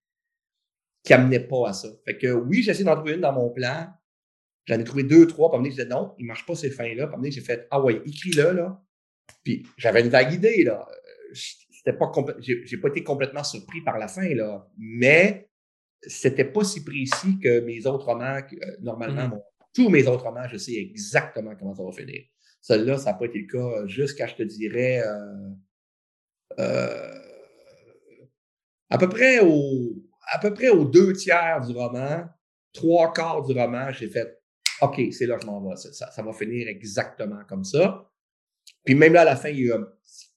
qui 1.03 1.13
amenait 1.13 1.39
pas 1.39 1.69
à 1.69 1.73
ça. 1.73 1.87
Fait 2.05 2.17
que 2.17 2.27
oui, 2.27 2.61
j'ai 2.61 2.71
essayé 2.71 2.85
d'en 2.85 2.95
trouver 2.95 3.13
une 3.13 3.21
dans 3.21 3.33
mon 3.33 3.49
plan. 3.49 3.87
J'en 4.65 4.77
ai 4.77 4.83
trouvé 4.83 5.03
deux, 5.03 5.25
trois. 5.25 5.49
Puis 5.49 5.55
à 5.55 5.57
un 5.57 5.61
moment 5.61 5.71
je 5.71 5.75
disais 5.75 5.89
non, 5.89 6.13
il 6.19 6.23
ne 6.23 6.27
marche 6.27 6.45
pas 6.45 6.53
ces 6.53 6.69
fins-là. 6.69 7.07
Puis 7.07 7.13
à 7.13 7.17
un 7.17 7.17
moment 7.17 7.31
j'ai 7.31 7.41
fait 7.41 7.67
Ah 7.71 7.81
ouais, 7.81 7.99
écris-le, 8.05 8.51
là. 8.51 8.79
Puis 9.43 9.65
j'avais 9.77 10.01
une 10.01 10.09
vague 10.09 10.31
idée, 10.33 10.63
là. 10.63 10.87
C'était 11.33 11.97
pas 11.97 12.11
j'ai 12.39 12.77
pas 12.77 12.89
été 12.89 13.03
complètement 13.03 13.43
surpris 13.43 13.81
par 13.81 13.97
la 13.97 14.07
fin, 14.07 14.35
là. 14.35 14.67
Mais 14.77 15.49
c'était 16.03 16.45
pas 16.45 16.63
si 16.63 16.83
précis 16.83 17.39
que 17.41 17.61
mes 17.61 17.87
autres 17.87 18.05
romans, 18.05 18.37
euh, 18.37 18.77
normalement, 18.81 19.29
mmh 19.29 19.41
tous 19.77 19.89
mes 19.89 20.07
autres 20.07 20.23
romans, 20.23 20.47
je 20.47 20.57
sais 20.57 20.73
exactement 20.73 21.55
comment 21.55 21.75
ça 21.75 21.83
va 21.83 21.91
finir. 21.91 22.23
Celui-là, 22.61 22.97
ça 22.97 23.11
n'a 23.11 23.17
pas 23.19 23.25
été 23.25 23.37
le 23.37 23.45
cas 23.45 23.85
jusqu'à, 23.85 24.25
je 24.25 24.33
te 24.33 24.41
dirais, 24.41 25.03
euh, 25.05 25.49
euh, 26.57 27.19
à, 28.89 28.97
peu 28.97 29.07
près 29.07 29.39
au, 29.41 29.93
à 30.33 30.39
peu 30.39 30.51
près 30.51 30.69
aux 30.69 30.83
deux 30.83 31.13
tiers 31.13 31.61
du 31.61 31.73
roman, 31.73 32.25
trois 32.73 33.13
quarts 33.13 33.43
du 33.43 33.53
roman, 33.53 33.91
j'ai 33.91 34.09
fait 34.09 34.41
OK, 34.81 34.99
c'est 35.11 35.27
là 35.27 35.35
que 35.35 35.43
je 35.43 35.45
m'en 35.45 35.61
vais. 35.61 35.75
Ça, 35.75 36.23
va 36.23 36.33
finir 36.33 36.67
exactement 36.67 37.43
comme 37.47 37.63
ça. 37.63 38.09
Puis 38.83 38.95
même 38.95 39.13
là, 39.13 39.21
à 39.21 39.25
la 39.25 39.35
fin, 39.35 39.49
il 39.49 39.59
y 39.59 39.71
a, 39.71 39.77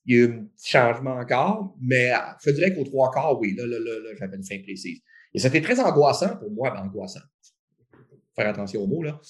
eu 0.07 0.24
un 0.24 0.45
petit 0.45 0.70
changement 0.70 1.14
encore, 1.14 1.74
mais 1.80 2.12
je 2.45 2.51
dirais 2.51 2.74
qu'au 2.74 2.84
trois 2.84 3.11
quarts, 3.11 3.41
oui, 3.41 3.55
là, 3.57 3.64
là, 3.64 3.78
là, 3.78 4.14
j'avais 4.18 4.36
une 4.36 4.45
fin 4.45 4.61
précise. 4.62 5.01
Et 5.32 5.38
c'était 5.38 5.62
très 5.62 5.80
angoissant 5.80 6.36
pour 6.36 6.51
moi, 6.51 6.70
ben, 6.70 6.82
angoissant. 6.82 7.20
Faire 8.37 8.49
attention 8.49 8.83
aux 8.83 8.87
mots, 8.87 9.03
là. 9.03 9.20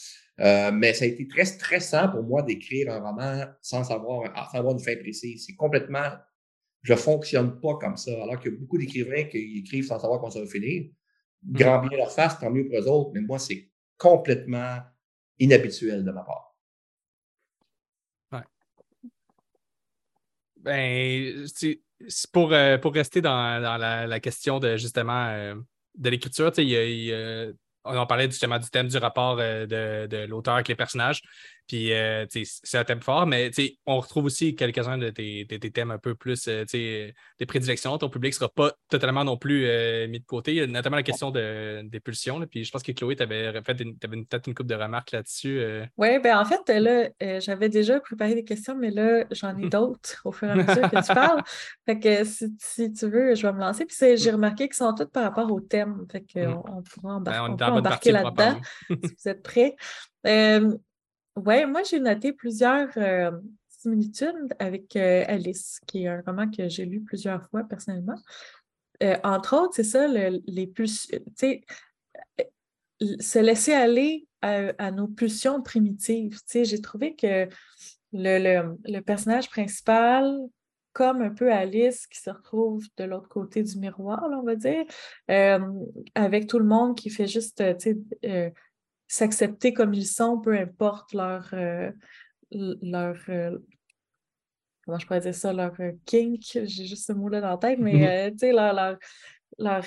Euh, 0.41 0.73
mais 0.73 0.95
ça 0.95 1.05
a 1.05 1.09
été 1.09 1.29
très 1.29 1.45
stressant 1.45 2.09
pour 2.09 2.23
moi 2.23 2.43
d'écrire 2.43 2.91
un 2.91 3.01
roman 3.01 3.45
sans 3.61 3.85
savoir, 3.85 4.33
sans 4.51 4.59
avoir 4.59 4.75
une 4.75 4.81
fin 4.81 4.97
précise. 4.97 5.45
C'est 5.47 5.55
complètement, 5.55 6.09
je 6.83 6.95
fonctionne 6.95 7.61
pas 7.61 7.77
comme 7.79 7.97
ça. 7.97 8.13
Alors 8.23 8.41
qu'il 8.41 8.53
y 8.53 8.55
a 8.55 8.59
beaucoup 8.59 8.79
d'écrivains 8.79 9.25
qui 9.25 9.59
écrivent 9.59 9.87
sans 9.87 9.99
savoir 9.99 10.21
quand 10.21 10.31
ça 10.31 10.41
va 10.41 10.47
finir. 10.47 10.91
Mmh. 11.43 11.53
Grand 11.53 11.87
bien 11.87 11.99
leur 11.99 12.11
face, 12.11 12.39
tant 12.39 12.51
mieux 12.51 12.67
pour 12.67 12.79
eux 12.79 12.89
autres, 12.89 13.11
mais 13.15 13.21
moi, 13.21 13.39
c'est 13.39 13.71
complètement 13.99 14.79
inhabituel 15.39 16.05
de 16.05 16.11
ma 16.11 16.23
part. 16.23 16.57
Ouais. 18.33 18.45
Ben, 20.57 21.47
pour, 22.33 22.53
euh, 22.53 22.79
pour 22.79 22.95
rester 22.95 23.21
dans, 23.21 23.63
dans 23.63 23.77
la, 23.77 24.21
question 24.21 24.59
de 24.59 24.77
justement 24.77 25.27
euh, 25.29 25.55
de 25.97 26.11
l'écriture, 26.11 26.51
il 26.59 26.69
y 26.69 27.13
a, 27.13 27.51
on 27.85 28.07
parlait 28.07 28.31
justement 28.31 28.59
du 28.59 28.69
thème 28.71 28.89
du 28.89 28.99
rapport 28.99 29.39
euh, 29.41 29.67
de 29.67 30.27
l'auteur 30.27 30.55
avec 30.55 30.69
les 30.69 30.75
personnages. 30.75 31.23
Puis, 31.71 31.93
euh, 31.93 32.27
c'est 32.29 32.79
un 32.79 32.83
thème 32.83 33.01
fort, 33.01 33.29
mais 33.29 33.53
on 33.87 34.01
retrouve 34.01 34.25
aussi 34.25 34.57
quelques-uns 34.57 34.99
de 34.99 35.11
tes, 35.11 35.47
thèmes 35.73 35.93
un 35.93 35.99
peu 35.99 36.17
plus, 36.17 36.49
euh, 36.49 36.65
des 36.65 37.47
prédilections. 37.47 37.97
Ton 37.97 38.09
public 38.09 38.33
ne 38.33 38.39
sera 38.39 38.49
pas 38.49 38.73
totalement 38.89 39.23
non 39.23 39.37
plus 39.37 39.67
euh, 39.69 40.09
mis 40.09 40.19
de 40.19 40.25
côté. 40.25 40.67
Notamment 40.67 40.97
la 40.97 41.05
question 41.05 41.31
de, 41.31 41.83
des 41.85 42.01
pulsions. 42.01 42.45
puis 42.51 42.65
je 42.65 42.73
pense 42.73 42.83
que 42.83 42.91
Chloé, 42.91 43.15
tu 43.15 43.23
avais 43.23 43.53
fait 43.63 43.75
peut-être 43.77 44.49
une 44.49 44.55
coupe 44.55 44.67
de 44.67 44.75
remarques 44.75 45.13
là-dessus. 45.13 45.63
Oui, 45.97 46.19
ben 46.19 46.39
en 46.39 46.45
fait, 46.45 46.69
là, 46.69 47.09
j'avais 47.39 47.69
déjà 47.69 48.01
préparé 48.01 48.35
des 48.35 48.43
questions, 48.43 48.75
mais 48.77 48.91
là, 48.91 49.25
j'en 49.31 49.57
ai 49.57 49.69
d'autres 49.71 50.23
au 50.25 50.33
fur 50.33 50.49
et 50.49 50.51
à 50.51 50.57
mesure 50.57 50.91
que 50.91 51.07
tu 51.07 51.15
parles. 51.15 51.41
Fait 51.87 52.01
que 52.01 52.25
si, 52.25 52.93
tu 52.93 53.07
veux, 53.07 53.37
je 53.37 53.47
vais 53.47 53.53
me 53.53 53.61
lancer. 53.61 53.87
Puis 53.87 53.97
j'ai 54.17 54.33
remarqué 54.33 54.67
qu'ils 54.67 54.75
sont 54.75 54.93
tous 54.93 55.07
par 55.07 55.23
rapport 55.23 55.53
au 55.53 55.61
thème. 55.61 56.05
Fait 56.11 56.25
qu'on 56.33 56.65
on 56.67 56.83
pourra 56.83 57.21
ben, 57.21 57.57
embarquer 57.61 58.11
là-dedans 58.11 58.59
si 58.91 58.97
vous 58.97 59.29
êtes 59.29 59.45
prêts. 59.45 59.77
Oui, 61.37 61.65
moi, 61.67 61.83
j'ai 61.83 62.01
noté 62.01 62.33
plusieurs 62.33 62.89
euh, 62.97 63.31
similitudes 63.69 64.55
avec 64.59 64.97
euh, 64.97 65.25
Alice, 65.29 65.81
qui 65.87 66.05
est 66.05 66.09
un 66.09 66.23
roman 66.27 66.51
que 66.51 66.69
j'ai 66.69 66.85
lu 66.85 67.01
plusieurs 67.03 67.49
fois 67.49 67.65
personnellement. 67.65 68.19
Euh, 69.03 69.17
entre 69.23 69.57
autres, 69.57 69.75
c'est 69.75 69.85
ça, 69.85 70.07
les 70.09 70.73
tu 70.73 70.87
sais, 70.87 71.63
se 73.01 73.39
laisser 73.39 73.73
aller 73.73 74.27
à, 74.43 74.91
nos 74.91 75.07
pulsions 75.07 75.63
primitives. 75.63 76.39
J'ai 76.53 76.81
trouvé 76.81 77.15
que 77.15 77.49
le, 78.13 79.01
personnage 79.01 79.49
principal, 79.49 80.37
comme 80.93 81.23
un 81.23 81.31
peu 81.31 81.53
Alice 81.53 82.07
qui 82.07 82.19
se 82.19 82.31
retrouve 82.31 82.85
de 82.97 83.05
l'autre 83.05 83.29
côté 83.29 83.63
du 83.63 83.79
miroir, 83.79 84.29
on 84.31 84.43
va 84.43 84.57
dire, 84.57 84.85
avec 86.15 86.47
tout 86.47 86.59
le 86.59 86.67
monde 86.67 86.97
qui 86.97 87.09
fait 87.09 87.27
juste, 87.27 87.63
s'accepter 89.11 89.75
comme 89.75 89.93
ils 89.93 90.07
sont, 90.07 90.39
peu 90.39 90.57
importe 90.57 91.15
leur, 91.15 91.49
euh, 91.53 91.91
leur 92.53 93.17
euh, 93.29 93.59
comment 94.85 95.01
je 95.01 95.07
pourrais 95.07 95.19
dire 95.19 95.35
ça, 95.35 95.53
leur 95.53 95.73
euh, 95.81 95.91
kink, 96.07 96.41
j'ai 96.41 96.87
juste 96.87 97.09
ce 97.09 97.13
mot-là 97.13 97.41
dans 97.41 97.51
la 97.51 97.57
tête, 97.57 97.81
mais 97.81 98.31
tu 98.31 98.39
sais, 98.39 98.53
leur, 98.53 98.73
leur, 98.73 98.99
leur 99.59 99.85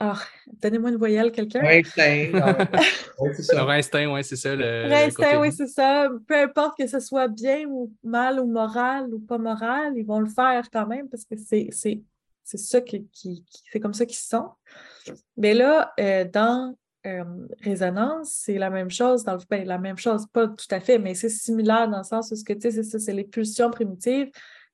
ah, 0.00 0.18
donnez-moi 0.46 0.90
une 0.90 0.96
voyelle, 0.96 1.30
quelqu'un. 1.30 1.60
Instinct. 1.64 2.30
Leur 3.52 3.70
instinct, 3.70 4.12
oui, 4.12 4.22
c'est 4.22 4.36
ça. 4.36 4.54
Le, 4.54 4.92
instinct, 4.92 5.40
oui, 5.40 5.50
c'est 5.50 5.66
ça. 5.66 6.08
Peu 6.28 6.36
importe 6.36 6.78
que 6.78 6.86
ce 6.86 7.00
soit 7.00 7.26
bien 7.26 7.66
ou 7.66 7.92
mal 8.04 8.38
ou 8.38 8.46
moral 8.46 9.12
ou 9.12 9.18
pas 9.18 9.38
moral, 9.38 9.94
ils 9.96 10.06
vont 10.06 10.20
le 10.20 10.28
faire 10.28 10.68
quand 10.72 10.86
même 10.86 11.08
parce 11.08 11.24
que 11.24 11.34
c'est 11.36 11.68
ça 12.44 12.80
qui, 12.80 13.08
qui, 13.08 13.44
c'est 13.72 13.80
comme 13.80 13.94
ça 13.94 14.06
qu'ils 14.06 14.18
sont. 14.18 14.50
Mais 15.36 15.52
là, 15.52 15.92
dans 16.32 16.76
résonance, 17.62 18.30
c'est 18.44 18.58
la 18.58 18.70
même 18.70 18.90
chose, 18.90 19.24
dans 19.24 19.34
le 19.34 19.40
ben, 19.48 19.66
la 19.66 19.78
même 19.78 19.98
chose, 19.98 20.26
pas 20.32 20.48
tout 20.48 20.66
à 20.70 20.80
fait, 20.80 20.98
mais 20.98 21.14
c'est 21.14 21.28
similaire 21.28 21.88
dans 21.88 21.98
le 21.98 22.04
sens 22.04 22.30
où 22.30 22.36
ce 22.36 22.44
que 22.44 22.52
tu 22.52 22.62
sais, 22.62 22.70
c'est 22.70 22.82
ça, 22.82 22.98
c'est 22.98 23.12
les 23.12 23.24
pulsions 23.24 23.70
primitives 23.70 24.30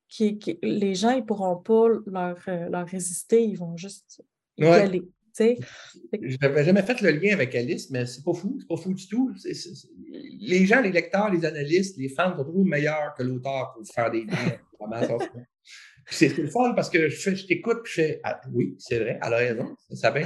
qui, 0.09 0.39
les 0.63 0.95
gens, 0.95 1.11
ils 1.11 1.25
pourront 1.25 1.57
pas 1.57 1.89
leur, 2.07 2.37
euh, 2.49 2.69
leur 2.69 2.87
résister, 2.87 3.43
ils 3.43 3.57
vont 3.57 3.77
juste 3.77 4.23
y 4.57 4.65
aller. 4.65 5.03
Je 5.37 6.37
n'avais 6.41 6.65
jamais 6.65 6.83
fait 6.83 7.01
le 7.01 7.11
lien 7.11 7.33
avec 7.33 7.55
Alice, 7.55 7.91
mais 7.91 8.07
c'est 8.07 8.23
pas 8.23 8.35
fou, 8.35 8.57
c'est 8.61 8.69
pas 8.69 8.77
fou 8.77 8.95
du 8.95 9.09
tout. 9.09 9.35
Les 10.41 10.65
gens, 10.65 10.81
les 10.81 10.93
lecteurs, 10.93 11.31
les 11.31 11.45
analystes, 11.45 11.97
les 11.99 12.09
fans 12.09 12.37
sont 12.37 12.45
toujours 12.45 12.65
meilleurs 12.65 13.15
que 13.15 13.25
l'auteur 13.25 13.73
pour 13.75 13.85
faire 13.93 14.11
des 14.11 14.25
liens. 14.25 14.59
c'est 16.11 16.37
le 16.37 16.49
fun 16.49 16.75
parce 16.75 16.91
que 16.91 17.09
je, 17.09 17.35
je 17.35 17.47
t'écoute 17.47 17.79
et 17.79 17.89
je 17.89 17.93
fais 17.93 18.21
ah, 18.23 18.41
oui, 18.53 18.77
c'est 18.79 18.99
vrai, 18.99 19.19
elle 19.21 19.33
a 19.33 19.37
raison, 19.37 19.77
ça 19.93 20.11
va. 20.11 20.21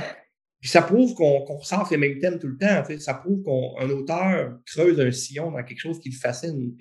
Puis 0.61 0.70
ça 0.70 0.82
prouve 0.82 1.14
qu'on 1.14 1.44
qu 1.44 1.52
ressort 1.52 1.88
les 1.90 1.96
mêmes 1.96 2.18
thèmes 2.18 2.38
tout 2.38 2.48
le 2.48 2.59
temps. 2.59 2.82
Ça 2.98 3.14
prouve 3.14 3.42
qu'un 3.42 3.88
auteur 3.90 4.59
creuse 4.66 5.00
un 5.00 5.12
sillon 5.12 5.52
dans 5.52 5.62
quelque 5.62 5.78
chose 5.78 6.00
qui 6.00 6.11
le 6.11 6.16
fascine. 6.16 6.74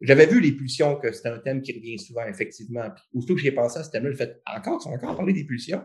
J'avais 0.00 0.26
vu 0.26 0.40
les 0.40 0.52
pulsions, 0.52 0.96
que 0.96 1.12
c'était 1.12 1.28
un 1.28 1.38
thème 1.38 1.62
qui 1.62 1.72
revient 1.72 1.98
souvent, 1.98 2.26
effectivement. 2.26 2.90
Puis 2.90 3.04
aussitôt 3.14 3.34
que 3.34 3.40
j'y 3.40 3.48
ai 3.48 3.52
pensé 3.52 3.78
à 3.78 3.84
ce 3.84 3.90
thème-là, 3.90 4.10
j'ai 4.10 4.16
fait 4.16 4.42
encore, 4.46 4.82
tu 4.82 4.88
vas 4.88 4.96
encore 4.96 5.16
parler 5.16 5.32
des 5.32 5.44
pulsions. 5.44 5.82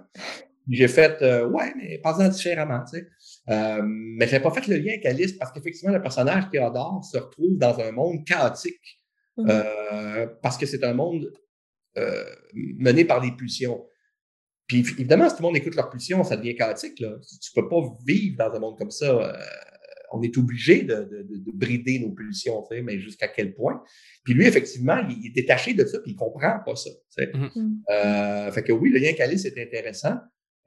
J'ai 0.70 0.88
fait 0.88 1.22
euh, 1.22 1.48
ouais, 1.48 1.74
mais 1.78 2.00
pas 2.00 2.30
différemment, 2.30 2.84
tu 2.84 2.98
sais. 3.00 3.08
Euh, 3.50 3.82
mais 3.84 4.28
j'ai 4.28 4.40
pas 4.40 4.52
fait 4.52 4.68
le 4.68 4.78
lien 4.78 4.92
avec 4.92 5.06
Alice 5.06 5.34
parce 5.34 5.52
qu'effectivement, 5.52 5.94
le 5.94 6.02
personnage 6.02 6.50
Théodore 6.52 7.04
se 7.04 7.18
retrouve 7.18 7.58
dans 7.58 7.80
un 7.80 7.92
monde 7.92 8.26
chaotique. 8.26 9.02
Mmh 9.38 9.48
euh, 9.50 10.28
parce 10.42 10.58
que 10.58 10.66
c'est 10.66 10.84
un 10.84 10.94
monde 10.94 11.32
euh, 11.98 12.24
mené 12.54 13.06
par 13.06 13.22
des 13.22 13.32
pulsions. 13.32 13.86
Puis 14.80 14.96
évidemment, 15.00 15.28
si 15.28 15.36
tout 15.36 15.42
le 15.42 15.48
monde 15.48 15.58
écoute 15.58 15.76
leur 15.76 15.90
pulsion, 15.90 16.24
ça 16.24 16.38
devient 16.38 16.56
chaotique. 16.56 17.00
Là. 17.00 17.18
Tu 17.20 17.50
ne 17.56 17.62
peux 17.62 17.68
pas 17.68 17.82
vivre 18.06 18.38
dans 18.38 18.56
un 18.56 18.60
monde 18.60 18.78
comme 18.78 18.92
ça. 18.92 19.06
Euh, 19.06 19.34
on 20.14 20.22
est 20.22 20.38
obligé 20.38 20.84
de, 20.84 21.26
brider 21.54 22.00
nos 22.00 22.12
pulsions, 22.12 22.64
mais 22.84 23.00
jusqu'à 23.00 23.28
quel 23.28 23.54
point? 23.54 23.82
Puis 24.24 24.34
lui, 24.34 24.46
effectivement, 24.46 24.98
il, 25.10 25.28
est 25.28 25.34
détaché 25.34 25.74
de 25.74 25.86
ça, 25.86 26.00
puis 26.00 26.12
il 26.12 26.16
ne 26.16 26.20
comprend 26.20 26.60
pas 26.66 26.76
ça. 26.76 26.90
Mm-hmm. 27.18 27.52
Mm. 27.56 27.84
Euh, 27.90 28.52
fait 28.52 28.64
que 28.64 28.72
oui, 28.72 28.90
le 28.90 29.00
lien 29.00 29.14
qu'Alice 29.14 29.46
est 29.46 29.62
intéressant. 29.62 30.16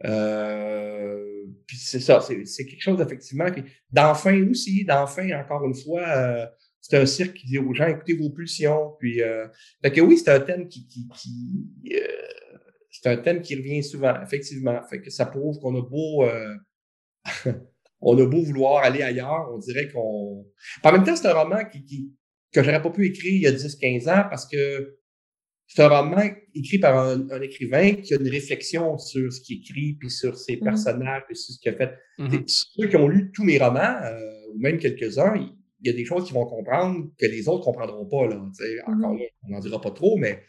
Euh, 0.04 1.44
puis 1.66 1.76
c'est 1.76 2.00
ça, 2.00 2.20
c'est 2.20 2.66
quelque 2.66 2.82
chose 2.82 3.00
effectivement. 3.00 3.46
D'enfin 3.90 4.46
aussi, 4.50 4.84
d'enfin, 4.84 5.30
encore 5.38 5.64
une 5.66 5.74
fois, 5.74 6.50
c'est 6.80 6.96
un 6.96 7.06
cirque 7.06 7.34
qui 7.34 7.46
dit 7.46 7.58
aux 7.58 7.72
gens 7.74 7.86
écoutez 7.86 8.14
vos 8.14 8.30
pulsions. 8.30 8.92
Puis, 8.98 9.20
fait 9.82 9.92
que 9.92 10.00
oui, 10.00 10.18
c'est 10.18 10.30
un 10.30 10.40
thème 10.40 10.68
qui, 10.68 10.86
qui, 10.86 11.06
c'est 13.02 13.08
un 13.08 13.16
thème 13.16 13.42
qui 13.42 13.56
revient 13.56 13.82
souvent, 13.82 14.14
effectivement. 14.22 14.80
Fait 14.88 15.00
que 15.00 15.10
ça 15.10 15.26
prouve 15.26 15.58
qu'on 15.58 15.74
a 15.74 15.82
beau 15.82 16.24
euh, 16.24 16.54
on 18.00 18.16
a 18.18 18.26
beau 18.26 18.42
vouloir 18.42 18.84
aller 18.84 19.02
ailleurs, 19.02 19.50
on 19.52 19.58
dirait 19.58 19.88
qu'on. 19.88 20.46
En 20.82 20.92
même 20.92 21.04
temps, 21.04 21.16
c'est 21.16 21.26
un 21.26 21.34
roman 21.34 21.64
qui, 21.64 21.84
qui 21.84 22.12
que 22.52 22.62
j'aurais 22.62 22.82
pas 22.82 22.90
pu 22.90 23.06
écrire 23.06 23.32
il 23.32 23.40
y 23.40 23.46
a 23.46 23.52
10-15 23.52 24.08
ans 24.08 24.26
parce 24.30 24.46
que 24.46 24.96
c'est 25.66 25.82
un 25.82 25.88
roman 25.88 26.22
écrit 26.54 26.78
par 26.78 26.96
un, 26.96 27.40
écrivain 27.40 27.94
qui 27.94 28.14
a 28.14 28.18
une 28.20 28.28
réflexion 28.28 28.96
sur 28.98 29.32
ce 29.32 29.40
qu'il 29.40 29.58
écrit, 29.58 29.94
puis 29.94 30.10
sur 30.10 30.36
ses 30.36 30.56
mmh 30.56 30.60
personnages, 30.60 31.22
puis 31.26 31.36
sur 31.36 31.54
ce 31.54 31.58
qu'il 31.58 31.72
a 31.72 31.76
fait. 31.76 31.94
Mmh 32.18 32.44
ceux 32.46 32.86
qui 32.86 32.96
ont 32.96 33.08
lu 33.08 33.32
tous 33.32 33.42
mes 33.42 33.58
romans, 33.58 33.96
euh, 34.04 34.52
ou 34.52 34.58
même 34.60 34.78
quelques-uns, 34.78 35.34
il 35.36 35.86
y 35.86 35.90
a 35.90 35.94
des 35.94 36.04
choses 36.04 36.26
qu'ils 36.26 36.34
vont 36.34 36.46
comprendre 36.46 37.10
que 37.18 37.26
les 37.26 37.48
autres 37.48 37.60
ne 37.60 37.64
comprendront 37.64 38.06
pas. 38.06 38.28
Là, 38.28 38.36
Encore 38.86 39.14
mmh 39.14 39.18
là, 39.18 39.24
on 39.42 39.48
n'en 39.48 39.58
dira 39.58 39.80
pas 39.80 39.90
trop, 39.90 40.16
mais 40.16 40.44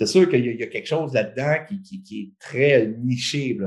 c'est 0.00 0.06
sûr 0.06 0.30
qu'il 0.30 0.46
y, 0.46 0.62
a 0.62 0.66
quelque 0.66 0.88
chose 0.88 1.12
là-dedans 1.12 1.56
qui, 1.68 2.02
est 2.10 2.40
très 2.40 2.86
niché 2.86 3.58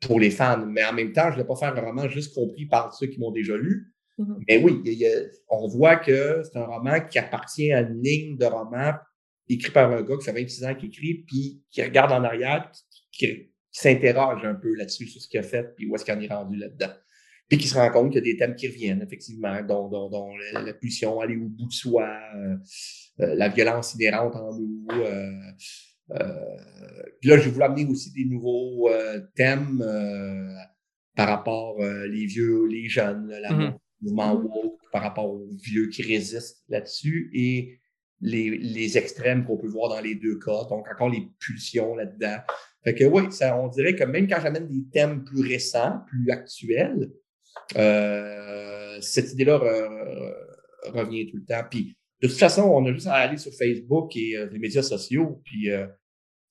pour 0.00 0.18
les 0.18 0.30
fans. 0.30 0.66
Mais 0.66 0.84
en 0.84 0.92
même 0.92 1.12
temps, 1.12 1.30
je 1.30 1.36
ne 1.36 1.42
vais 1.42 1.46
pas 1.46 1.54
faire 1.54 1.76
un 1.76 1.80
roman 1.80 2.08
juste 2.08 2.34
compris 2.34 2.66
par 2.66 2.92
ceux 2.92 3.06
qui 3.06 3.20
m'ont 3.20 3.30
déjà 3.30 3.56
lu. 3.56 3.94
Mm-hmm. 4.18 4.44
Mais 4.48 4.58
oui, 4.58 4.82
on 5.48 5.68
voit 5.68 5.96
que 5.96 6.42
c'est 6.42 6.58
un 6.58 6.64
roman 6.64 6.98
qui 7.00 7.20
appartient 7.20 7.72
à 7.72 7.82
une 7.82 8.02
ligne 8.02 8.36
de 8.36 8.44
roman 8.44 8.94
écrit 9.48 9.70
par 9.70 9.92
un 9.92 10.02
gars 10.02 10.16
qui 10.16 10.24
fait 10.24 10.32
26 10.32 10.64
ans 10.64 10.74
qui 10.74 10.86
écrit, 10.86 11.24
puis 11.28 11.62
qui 11.70 11.80
regarde 11.80 12.10
en 12.10 12.24
arrière, 12.24 12.68
qui, 13.12 13.52
s'interroge 13.70 14.44
un 14.44 14.54
peu 14.54 14.74
là-dessus 14.74 15.06
sur 15.06 15.22
ce 15.22 15.28
qu'il 15.28 15.38
a 15.38 15.44
fait, 15.44 15.76
puis 15.76 15.86
où 15.86 15.94
est-ce 15.94 16.04
qu'il 16.04 16.14
en 16.14 16.20
est 16.20 16.26
rendu 16.26 16.56
là-dedans. 16.56 16.92
Puis 17.48 17.58
qui 17.58 17.68
se 17.68 17.74
rend 17.74 17.90
compte 17.90 18.12
qu'il 18.12 18.24
y 18.24 18.30
a 18.30 18.32
des 18.32 18.36
thèmes 18.36 18.56
qui 18.56 18.66
reviennent, 18.66 19.02
effectivement, 19.02 19.62
dont, 19.62 20.32
la, 20.52 20.72
pulsion, 20.72 21.20
aller 21.20 21.36
au 21.36 21.48
bout 21.48 21.68
de 21.68 21.72
soi, 21.72 22.08
euh, 22.34 22.56
euh, 23.20 23.34
la 23.36 23.48
violence 23.48 23.94
inhérente 23.94 24.34
en 24.34 24.52
nous. 24.58 24.86
Euh, 24.90 25.30
puis 27.20 27.30
là, 27.30 27.38
je 27.38 27.48
voulais 27.48 27.66
amener 27.66 27.86
aussi 27.86 28.12
des 28.12 28.24
nouveaux 28.24 28.90
thèmes 29.36 29.84
par 31.14 31.28
rapport 31.28 31.80
les 31.80 32.26
vieux, 32.26 32.66
les 32.66 32.88
jeunes, 32.88 33.28
le 33.28 33.48
mm-hmm. 33.48 33.74
mouvement 34.02 34.34
woke, 34.34 34.80
par 34.92 35.02
rapport 35.02 35.30
aux 35.30 35.46
vieux 35.62 35.88
qui 35.88 36.02
résistent 36.02 36.64
là-dessus 36.68 37.30
et 37.32 37.78
les, 38.20 38.56
les 38.58 38.98
extrêmes 38.98 39.44
qu'on 39.44 39.56
peut 39.56 39.68
voir 39.68 39.90
dans 39.90 40.00
les 40.00 40.14
deux 40.14 40.38
cas. 40.38 40.64
Donc, 40.68 40.86
encore 40.92 41.10
les 41.10 41.28
pulsions 41.38 41.94
là-dedans. 41.94 42.38
Fait 42.82 42.94
que 42.94 43.04
oui, 43.04 43.24
ça, 43.30 43.58
on 43.58 43.68
dirait 43.68 43.94
que 43.94 44.04
même 44.04 44.28
quand 44.28 44.40
j'amène 44.40 44.68
des 44.68 44.88
thèmes 44.92 45.24
plus 45.24 45.42
récents, 45.42 46.00
plus 46.06 46.30
actuels, 46.30 47.10
euh, 47.76 49.00
cette 49.00 49.32
idée-là 49.32 49.58
revient 50.92 51.26
tout 51.30 51.36
le 51.36 51.44
temps. 51.44 51.62
Puis 51.70 51.96
De 52.22 52.28
toute 52.28 52.38
façon, 52.38 52.62
on 52.62 52.84
a 52.86 52.92
juste 52.92 53.06
à 53.06 53.14
aller 53.14 53.36
sur 53.36 53.52
Facebook 53.52 54.16
et 54.16 54.36
les 54.50 54.58
médias 54.58 54.82
sociaux, 54.82 55.40
puis 55.44 55.68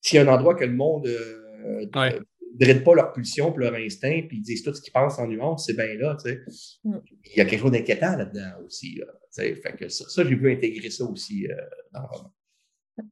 s'il 0.00 0.16
y 0.16 0.18
a 0.18 0.22
un 0.22 0.34
endroit 0.34 0.54
que 0.54 0.64
le 0.64 0.72
monde 0.72 1.06
ne 1.06 2.64
ouais. 2.64 2.80
pas 2.80 2.94
leur 2.94 3.12
pulsion 3.12 3.54
leur 3.56 3.74
instinct, 3.74 4.22
puis 4.28 4.38
ils 4.38 4.42
disent 4.42 4.62
tout 4.62 4.74
ce 4.74 4.80
qu'ils 4.80 4.92
pensent 4.92 5.18
en 5.18 5.26
nuance, 5.26 5.66
c'est 5.66 5.76
bien 5.76 5.94
là, 5.94 6.16
tu 6.22 6.30
sais. 6.30 6.40
Mm. 6.84 6.98
Il 7.24 7.38
y 7.38 7.40
a 7.40 7.44
quelque 7.44 7.60
chose 7.60 7.72
d'inquiétant 7.72 8.16
là-dedans 8.16 8.64
aussi, 8.64 8.96
là, 8.96 9.06
fait 9.32 9.76
que 9.78 9.88
ça, 9.88 10.24
j'ai 10.24 10.36
pu 10.36 10.52
intégrer 10.52 10.90
ça 10.90 11.04
aussi 11.04 11.46
dans 11.92 12.02
le 12.02 12.06
roman. 12.06 12.32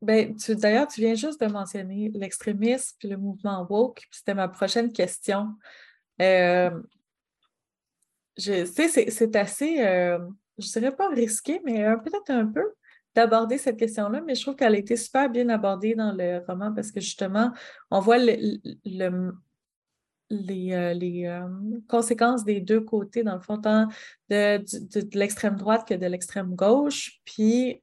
Ben, 0.01 0.35
d'ailleurs, 0.49 0.89
tu 0.89 1.01
viens 1.01 1.15
juste 1.15 1.41
de 1.41 1.47
mentionner 1.47 2.11
l'extrémisme 2.15 2.97
puis 2.99 3.09
le 3.09 3.17
mouvement 3.17 3.67
woke, 3.69 4.03
c'était 4.11 4.35
ma 4.35 4.49
prochaine 4.49 4.93
question. 4.93 5.49
Euh, 6.23 6.71
je 8.37 8.65
sais, 8.65 8.89
c'est 8.89 9.37
assez, 9.37 9.81
euh, 9.81 10.19
je 10.59 10.69
dirais 10.73 10.95
pas 10.95 11.09
risqué, 11.09 11.61
mais 11.65 11.85
euh, 11.85 11.97
peut-être 11.97 12.31
un 12.31 12.47
peu 12.47 12.65
d'aborder 13.15 13.59
cette 13.59 13.77
question-là, 13.77 14.23
mais 14.27 14.35
je 14.35 14.43
trouve 14.43 14.57
qu'elle 14.57 14.75
a 14.75 14.79
été 14.79 14.97
super 14.97 15.31
bien 15.31 15.49
abordée 15.49 15.95
dans 15.95 16.13
le 16.13 16.45
roman 16.49 16.73
parce 16.75 16.91
que 16.91 17.01
justement, 17.01 17.53
on 17.91 18.01
voit 18.01 18.19
le, 18.19 18.61
les, 20.31 21.41
conséquences 21.89 22.45
des 22.45 22.61
deux 22.61 22.81
côtés, 22.81 23.23
dans 23.23 23.35
le 23.35 23.41
fond, 23.41 23.61
tant 23.61 23.87
de, 24.31 24.59
de 24.59 25.19
l'extrême 25.19 25.55
droite 25.55 25.87
que 25.87 25.95
de 25.95 26.07
l'extrême 26.07 26.57
gauche. 26.57 27.21
Puis 27.25 27.81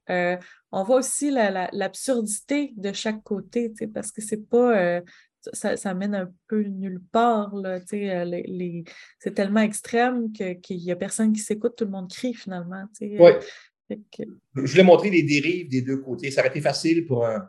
on 0.70 0.82
voit 0.84 0.96
aussi 0.96 1.30
l'absurdité 1.30 2.74
de 2.76 2.92
chaque 2.92 3.22
côté, 3.22 3.72
parce 3.94 4.12
que 4.12 4.20
c'est 4.20 4.46
pas. 4.48 5.00
Euh, 5.48 5.76
ça, 5.76 5.94
mène 5.94 6.14
un 6.14 6.32
peu 6.48 6.62
nulle 6.62 7.00
part. 7.12 7.54
Là, 7.56 7.80
euh, 7.92 8.82
c'est 9.18 9.34
tellement 9.34 9.60
extrême 9.60 10.32
qu'il 10.32 10.78
n'y 10.78 10.92
a 10.92 10.96
personne 10.96 11.32
qui 11.32 11.40
s'écoute, 11.40 11.74
tout 11.76 11.84
le 11.84 11.90
monde 11.90 12.10
crie 12.10 12.34
finalement. 12.34 12.84
Euh, 13.02 13.34
oui. 13.90 13.96
Je 14.54 14.70
voulais 14.70 14.84
montrer 14.84 15.10
les 15.10 15.22
dérives 15.22 15.68
des 15.68 15.82
deux 15.82 15.98
côtés. 15.98 16.30
Ça 16.30 16.40
aurait 16.40 16.50
été 16.50 16.60
facile 16.60 17.04
pour 17.04 17.26
un, 17.26 17.48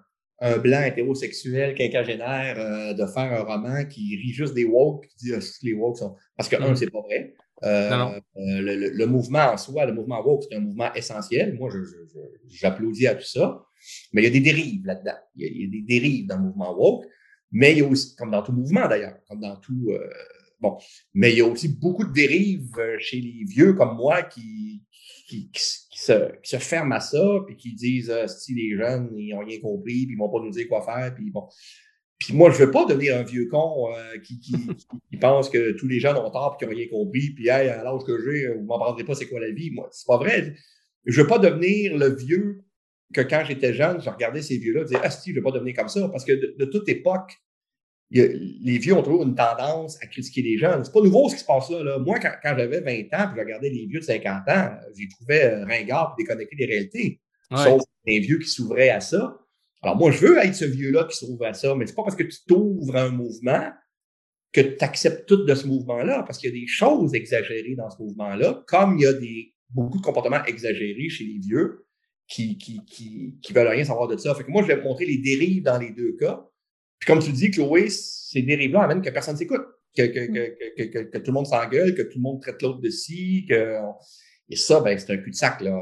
blanc 0.61 0.83
hétérosexuel 0.83 1.73
quinquagénaire 1.73 2.95
de 2.95 3.05
faire 3.05 3.31
un 3.31 3.43
roman 3.43 3.85
qui 3.85 4.17
rit 4.17 4.33
juste 4.33 4.53
des 4.53 4.65
woke, 4.65 5.07
qui 5.07 5.27
dit 5.27 5.33
ah, 5.33 5.39
les 5.61 5.73
woke 5.73 5.97
sont. 5.97 6.17
Parce 6.35 6.49
que, 6.49 6.57
un, 6.57 6.71
mm. 6.71 6.75
c'est 6.75 6.89
pas 6.89 6.99
vrai. 6.99 7.33
Euh, 7.63 8.19
le, 8.35 9.05
mouvement 9.05 9.53
en 9.53 9.57
soi, 9.57 9.85
le 9.85 9.93
mouvement 9.93 10.21
woke, 10.25 10.43
c'est 10.43 10.57
un 10.57 10.59
mouvement 10.59 10.93
essentiel. 10.93 11.57
Moi, 11.57 11.69
j'applaudis 12.49 13.07
à 13.07 13.15
tout 13.15 13.25
ça. 13.25 13.63
Mais 14.11 14.21
il 14.21 14.25
y 14.25 14.27
a 14.27 14.31
des 14.31 14.41
dérives 14.41 14.85
là-dedans. 14.85 15.17
Il, 15.35 15.61
y 15.61 15.65
a 15.65 15.67
des 15.69 15.81
dérives 15.81 16.27
dans 16.27 16.37
le 16.37 16.43
mouvement 16.43 16.75
woke. 16.75 17.05
Mais 17.54 17.72
il 17.72 17.78
y 17.78 17.82
a 17.82 17.88
aussi, 17.88 18.16
comme 18.16 18.32
dans 18.32 18.43
tout 18.43 18.51
mouvement 18.51 18.88
d'ailleurs, 18.88 19.16
comme 19.30 19.39
dans 19.39 19.56
tout. 19.56 19.88
Euh, 19.89 20.10
bon, 20.60 20.78
mais 21.14 21.32
il 21.32 21.38
y 21.38 21.41
a 21.41 21.45
aussi 21.45 21.70
beaucoup 21.70 22.04
de 22.04 22.12
dérives 22.12 22.78
euh, 22.78 22.97
chez 22.99 23.22
les 23.22 23.45
vieux 23.45 23.74
comme 23.74 23.95
moi 23.95 24.24
qui, 24.24 24.84
qui, 25.28 25.49
se, 25.56 26.39
qui 26.41 26.49
se, 26.49 26.58
ferment 26.58 26.95
à 26.95 26.99
ça, 26.99 27.24
puis 27.47 27.56
qui 27.56 27.74
disent 27.74 28.14
si 28.28 28.54
les 28.54 28.76
jeunes, 28.76 29.10
ils 29.16 29.34
n'ont 29.34 29.45
rien 29.45 29.60
compris, 29.62 30.06
puis 30.06 30.16
ils 30.16 30.18
vont 30.18 30.30
pas 30.30 30.43
nous 30.43 30.51
dire 30.51 30.68
quoi 30.68 30.84
faire, 30.84 31.14
puis 31.16 31.32
bon. 31.32 31.47
Puis 32.24 32.34
moi, 32.34 32.49
je 32.51 32.62
ne 32.62 32.66
veux 32.66 32.72
pas 32.72 32.86
devenir 32.86 33.18
un 33.18 33.24
vieux 33.24 33.49
con 33.49 33.91
euh, 33.93 34.18
qui, 34.20 34.39
pense 35.20 35.49
que 35.49 35.74
tous 35.74 35.88
les 35.89 35.99
jeunes 35.99 36.16
ont 36.16 36.30
tort 36.30 36.56
et 36.56 36.58
qu'ils 36.58 36.70
n'ont 36.70 36.78
rien 36.78 36.88
compris. 36.88 37.32
Puis, 37.32 37.49
hey, 37.49 37.68
à 37.68 37.84
l'âge 37.84 38.04
que 38.08 38.18
j'ai, 38.24 38.47
vous 38.47 38.62
ne 38.62 38.66
m'apprendrez 38.66 39.04
pas 39.04 39.14
c'est 39.14 39.28
quoi 39.28 39.41
la 39.41 39.51
vie. 39.51 39.72
Moi, 39.72 39.89
c'est 39.91 40.08
pas 40.08 40.18
vrai. 40.18 40.54
Je 41.06 41.20
ne 41.20 41.24
veux 41.24 41.28
pas 41.28 41.38
devenir 41.38 41.97
le 41.97 42.16
vieux 42.16 42.64
que 43.14 43.20
quand 43.20 43.43
j'étais 43.45 43.74
jeune, 43.74 44.01
je 44.01 44.10
regardais 44.10 44.41
ces 44.41 44.58
vieux-là 44.58 44.82
et 44.82 44.86
disais, 44.86 44.99
ah, 45.04 45.10
si, 45.10 45.32
je 45.32 45.36
ne 45.36 45.39
veux 45.39 45.43
pas 45.43 45.51
devenir 45.51 45.76
comme 45.76 45.89
ça. 45.89 46.08
Parce 46.08 46.24
que 46.24 46.32
de, 46.32 46.66
toute 46.66 46.88
époque, 46.88 47.34
les 48.12 48.78
vieux 48.78 48.93
ont 48.93 49.01
toujours 49.01 49.24
une 49.24 49.36
tendance 49.36 49.97
à 50.04 50.08
critiquer 50.08 50.41
les 50.43 50.58
jeunes. 50.58 50.84
C'est 50.84 50.93
pas 50.93 51.01
nouveau 51.01 51.30
ce 51.30 51.36
qui 51.36 51.41
se 51.41 51.45
passe 51.45 51.70
là. 51.72 51.97
Moi, 51.99 52.20
quand, 52.20 52.32
j'avais 52.43 52.82
20 52.82 53.18
ans 53.18 53.28
puis 53.28 53.38
je 53.38 53.39
regardais 53.39 53.70
les 53.70 53.88
vieux 53.88 53.99
de 53.99 54.06
50 54.06 54.49
ans, 54.49 54.70
j'y 54.95 55.08
trouvais 55.10 55.45
euh, 55.45 55.66
ringard 55.66 56.16
et 56.18 56.24
déconnecté 56.24 56.56
des 56.56 56.66
réalités. 56.66 57.22
Sauf 57.56 57.82
des 58.06 58.20
vieux 58.20 58.39
qui 58.39 58.49
s'ouvraient 58.49 58.89
à 58.89 58.99
ça. 58.99 59.38
Alors, 59.84 59.97
moi, 59.97 60.12
je 60.12 60.20
veux 60.20 60.38
être 60.38 60.56
ce 60.56 60.66
vieux-là 60.66 61.06
qui 61.06 61.18
s'ouvre 61.18 61.45
à 61.45 61.54
ça, 61.54 61.76
mais 61.76 61.86
c'est 61.86 61.95
pas 61.95 62.04
parce 62.04 62.16
que 62.16 62.24
tu 62.24 62.38
t'ouvres 62.47 62.95
à 62.95 63.04
un 63.04 63.10
mouvement 63.10 63.70
que 64.54 64.62
tu 64.62 64.84
acceptes 64.84 65.28
tout 65.28 65.43
de 65.43 65.56
ce 65.56 65.68
mouvement-là, 65.68 66.24
parce 66.24 66.38
qu'il 66.38 66.54
y 66.54 66.58
a 66.58 66.60
des 66.60 66.68
choses 66.68 67.14
exagérées 67.14 67.76
dans 67.76 67.89
ce 67.89 68.01
mouvement-là, 68.01 68.64
comme 68.68 68.97
il 68.97 69.04
y 69.04 69.06
a 69.06 69.14
des, 69.14 69.54
beaucoup 69.70 69.97
de 69.97 70.04
comportements 70.04 70.43
exagérés 70.45 71.10
chez 71.10 71.26
les 71.26 71.39
vieux 71.39 71.86
qui, 72.28 72.58
qui, 72.58 72.86
qui, 72.86 73.38
qui 73.41 73.54
veulent 73.54 73.68
rien 73.68 73.84
savoir 73.84 74.08
de 74.08 74.16
ça. 74.16 74.34
Fait 74.36 74.43
que 74.43 74.51
moi, 74.51 74.62
je 74.62 74.68
vais 74.68 74.82
montrer 74.82 75.06
les 75.06 75.18
dérives 75.18 75.64
dans 75.64 75.78
les 75.78 75.91
deux 75.91 76.16
cas. 76.18 76.47
Puis 76.99 77.07
comme 77.07 77.19
tu 77.19 77.31
dis, 77.31 77.51
Chloé, 77.51 77.89
ces 77.89 78.41
dérives-là 78.41 78.83
amènent 78.83 79.01
que 79.01 79.09
personne 79.09 79.37
s'écoute, 79.37 79.63
que, 79.95 80.03
que, 80.03 80.25
que, 80.27 80.83
que, 80.83 80.99
que, 81.03 81.17
tout 81.17 81.31
le 81.31 81.33
monde 81.33 81.47
s'engueule, 81.47 81.93
que 81.93 82.01
tout 82.03 82.17
le 82.17 82.21
monde 82.21 82.41
traite 82.41 82.61
l'autre 82.61 82.81
de 82.81 82.89
ci, 82.89 83.45
que... 83.47 83.77
Et 84.49 84.55
ça, 84.55 84.81
ben, 84.81 84.97
c'est 84.97 85.11
un 85.13 85.17
cul-de-sac, 85.17 85.61
là. 85.61 85.81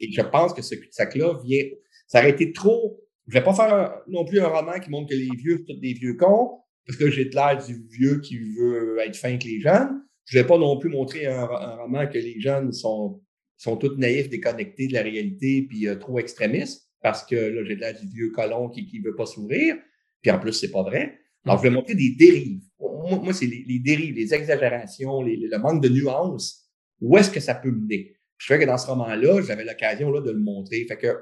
Et 0.00 0.10
je 0.12 0.20
pense 0.22 0.54
que 0.54 0.62
ce 0.62 0.74
cul-de-sac-là 0.74 1.38
vient... 1.44 1.64
Ça 2.06 2.20
aurait 2.20 2.30
été 2.30 2.52
trop 2.52 3.04
je 3.26 3.32
vais 3.32 3.44
pas 3.44 3.54
faire 3.54 4.02
non 4.06 4.24
plus 4.24 4.40
un 4.40 4.48
roman 4.48 4.78
qui 4.78 4.90
montre 4.90 5.10
que 5.10 5.14
les 5.14 5.30
vieux, 5.36 5.58
sont 5.58 5.64
tous 5.74 5.80
des 5.80 5.94
vieux 5.94 6.14
cons, 6.14 6.58
parce 6.86 6.98
que 6.98 7.10
j'ai 7.10 7.24
l'air 7.24 7.62
du 7.64 7.86
vieux 7.88 8.20
qui 8.20 8.38
veut 8.38 8.98
être 9.00 9.16
fin 9.16 9.28
avec 9.28 9.44
les 9.44 9.60
jeunes. 9.60 10.02
Je 10.26 10.38
vais 10.38 10.46
pas 10.46 10.58
non 10.58 10.78
plus 10.78 10.90
montrer 10.90 11.26
un, 11.26 11.46
roman 11.46 12.06
que 12.06 12.18
les 12.18 12.40
jeunes 12.40 12.72
sont, 12.72 13.22
sont 13.56 13.76
tous 13.76 13.96
naïfs, 13.96 14.28
déconnectés 14.28 14.88
de 14.88 14.94
la 14.94 15.02
réalité, 15.02 15.66
puis 15.68 15.88
euh, 15.88 15.96
trop 15.96 16.18
extrémistes, 16.18 16.88
parce 17.02 17.24
que 17.24 17.34
là, 17.34 17.64
j'ai 17.64 17.76
l'air 17.76 17.98
du 17.98 18.06
vieux 18.08 18.30
colon 18.30 18.68
qui 18.68 18.90
ne 18.98 19.04
veut 19.04 19.16
pas 19.16 19.26
s'ouvrir. 19.26 19.76
Puis 20.24 20.32
en 20.32 20.40
plus, 20.40 20.54
c'est 20.54 20.72
pas 20.72 20.82
vrai. 20.82 21.20
Alors, 21.44 21.58
je 21.58 21.64
vais 21.64 21.70
montrer 21.70 21.94
des 21.94 22.16
dérives. 22.18 22.62
Moi, 22.80 23.32
c'est 23.34 23.46
les, 23.46 23.78
dérives, 23.78 24.14
les 24.14 24.32
exagérations, 24.32 25.22
le 25.22 25.58
manque 25.58 25.82
de 25.82 25.90
nuances. 25.90 26.66
Où 27.00 27.16
est-ce 27.18 27.30
que 27.30 27.40
ça 27.40 27.54
peut 27.54 27.70
mener? 27.70 28.16
je 28.36 28.46
fais 28.46 28.58
que 28.58 28.64
dans 28.64 28.76
ce 28.76 28.86
roman-là, 28.88 29.42
j'avais 29.42 29.64
l'occasion 29.64 30.10
là, 30.10 30.20
de 30.20 30.30
le 30.30 30.40
montrer. 30.40 30.84
Fait 30.88 30.96
que 30.96 31.16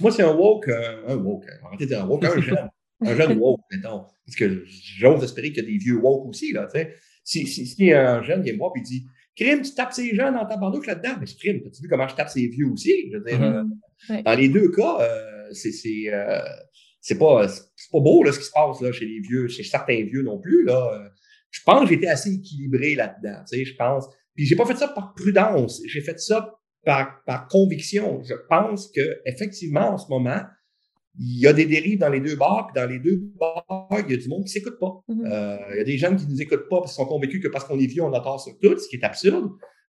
moi, 0.00 0.10
c'est 0.10 0.22
un 0.22 0.34
woke, 0.34 0.68
euh, 0.68 1.06
un 1.06 1.16
woke, 1.16 1.44
arrêtez 1.64 1.84
de 1.84 1.90
dire 1.90 2.02
un 2.02 2.06
woke, 2.06 2.24
un 2.24 2.40
jeune, 2.40 2.70
un 3.02 3.14
jeune 3.14 3.38
woke, 3.38 3.60
mettons. 3.70 4.04
Parce 4.24 4.36
que 4.36 4.64
j'ose 4.64 5.22
espérer 5.22 5.52
qu'il 5.52 5.64
y 5.64 5.66
a 5.66 5.70
des 5.70 5.76
vieux 5.76 5.98
woke 5.98 6.26
aussi, 6.26 6.52
là, 6.52 6.66
tu 6.72 6.80
sais. 6.80 6.94
Si, 7.22 7.46
si, 7.46 7.66
si 7.66 7.92
un 7.92 8.22
jeune 8.22 8.42
vient 8.42 8.52
me 8.52 8.58
voir 8.58 8.72
et 8.76 8.80
dit 8.80 9.04
Crime, 9.36 9.60
tu 9.60 9.74
tapes 9.74 9.92
ces 9.92 10.14
jeunes 10.14 10.34
dans 10.34 10.46
ta 10.46 10.56
bandouche 10.56 10.86
là-dedans, 10.86 11.16
mais 11.20 11.26
c'est 11.26 11.36
crime, 11.36 11.60
as-tu 11.66 11.82
vu 11.82 11.88
comment 11.88 12.08
je 12.08 12.14
tape 12.14 12.30
ces 12.30 12.48
vieux 12.48 12.68
aussi? 12.68 13.10
Je 13.12 13.18
veux 13.18 13.24
dire, 13.24 13.38
mm-hmm. 13.38 13.70
euh, 14.10 14.22
dans 14.22 14.34
les 14.34 14.48
deux 14.48 14.70
cas, 14.70 14.98
euh, 15.02 15.48
c'est 15.52 15.70
euh, 16.06 16.40
c'est 17.06 17.18
pas, 17.18 17.46
pas 17.46 18.00
beau 18.00 18.24
là, 18.24 18.32
ce 18.32 18.40
qui 18.40 18.46
se 18.46 18.50
passe 18.50 18.80
là, 18.80 18.90
chez 18.90 19.06
les 19.06 19.20
vieux, 19.20 19.46
chez 19.46 19.62
certains 19.62 20.02
vieux 20.02 20.22
non 20.22 20.40
plus. 20.40 20.64
Là. 20.64 21.08
Je 21.52 21.60
pense 21.64 21.84
que 21.84 21.90
j'étais 21.90 22.08
assez 22.08 22.32
équilibré 22.32 22.96
là-dedans. 22.96 23.44
Tu 23.48 23.58
sais, 23.58 23.64
je 23.64 23.76
pense. 23.76 24.08
Puis 24.34 24.44
j'ai 24.44 24.56
pas 24.56 24.66
fait 24.66 24.74
ça 24.74 24.88
par 24.88 25.14
prudence. 25.14 25.80
J'ai 25.86 26.00
fait 26.00 26.18
ça 26.18 26.58
par, 26.84 27.46
conviction. 27.48 28.24
Je 28.24 28.34
pense 28.48 28.90
qu'effectivement, 28.90 29.92
en 29.92 29.98
ce 29.98 30.08
moment, 30.08 30.40
il 31.16 31.38
y 31.38 31.46
a 31.46 31.52
des 31.52 31.66
dérives 31.66 32.00
dans 32.00 32.08
les 32.08 32.18
deux 32.18 32.34
bars, 32.34 32.66
puis 32.66 32.82
dans 32.82 32.90
les 32.90 32.98
deux 32.98 33.22
bars, 33.38 33.86
il 34.04 34.10
y 34.10 34.14
a 34.14 34.16
du 34.16 34.28
monde 34.28 34.40
qui 34.40 34.58
ne 34.58 34.64
s'écoute 34.64 34.80
pas. 34.80 35.00
Mm-hmm. 35.08 35.32
Euh, 35.32 35.58
il 35.74 35.76
y 35.76 35.80
a 35.80 35.84
des 35.84 35.98
jeunes 35.98 36.16
qui 36.16 36.26
ne 36.26 36.32
nous 36.32 36.42
écoutent 36.42 36.68
pas 36.68 36.80
parce 36.80 36.92
qu'ils 36.92 37.04
sont 37.04 37.08
convaincus 37.08 37.40
que 37.40 37.46
parce 37.48 37.64
qu'on 37.64 37.78
est 37.78 37.86
vieux, 37.86 38.02
on 38.02 38.12
a 38.14 38.20
tort 38.20 38.40
sur 38.40 38.52
tout, 38.60 38.76
ce 38.76 38.88
qui 38.88 38.96
est 38.96 39.04
absurde. 39.04 39.48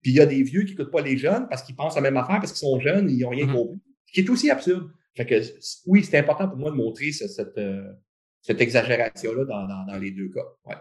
Puis 0.01 0.11
il 0.11 0.17
y 0.17 0.19
a 0.19 0.25
des 0.25 0.43
vieux 0.43 0.63
qui 0.63 0.71
n'écoutent 0.71 0.91
pas 0.91 1.01
les 1.01 1.17
jeunes 1.17 1.47
parce 1.49 1.63
qu'ils 1.63 1.75
pensent 1.75 1.95
la 1.95 2.01
même 2.01 2.17
affaire, 2.17 2.41
parce 2.41 2.51
qu'ils 2.51 2.67
sont 2.67 2.81
jeunes, 2.81 3.09
ils 3.09 3.19
n'ont 3.19 3.29
rien 3.29 3.45
mm-hmm. 3.45 3.53
compris. 3.53 3.79
Ce 4.07 4.11
qui 4.11 4.19
est 4.19 4.29
aussi 4.29 4.51
absurde. 4.51 4.89
Fait 5.17 5.25
que 5.25 5.41
oui, 5.87 6.03
c'est 6.03 6.19
important 6.19 6.47
pour 6.47 6.57
moi 6.57 6.69
de 6.69 6.75
montrer 6.75 7.11
cette, 7.11 7.57
euh, 7.57 7.91
cette, 8.39 8.61
exagération-là 8.61 9.45
dans, 9.45 9.85
dans, 9.85 9.97
les 9.97 10.11
deux 10.11 10.29
cas. 10.29 10.45
Ouais. 10.63 10.75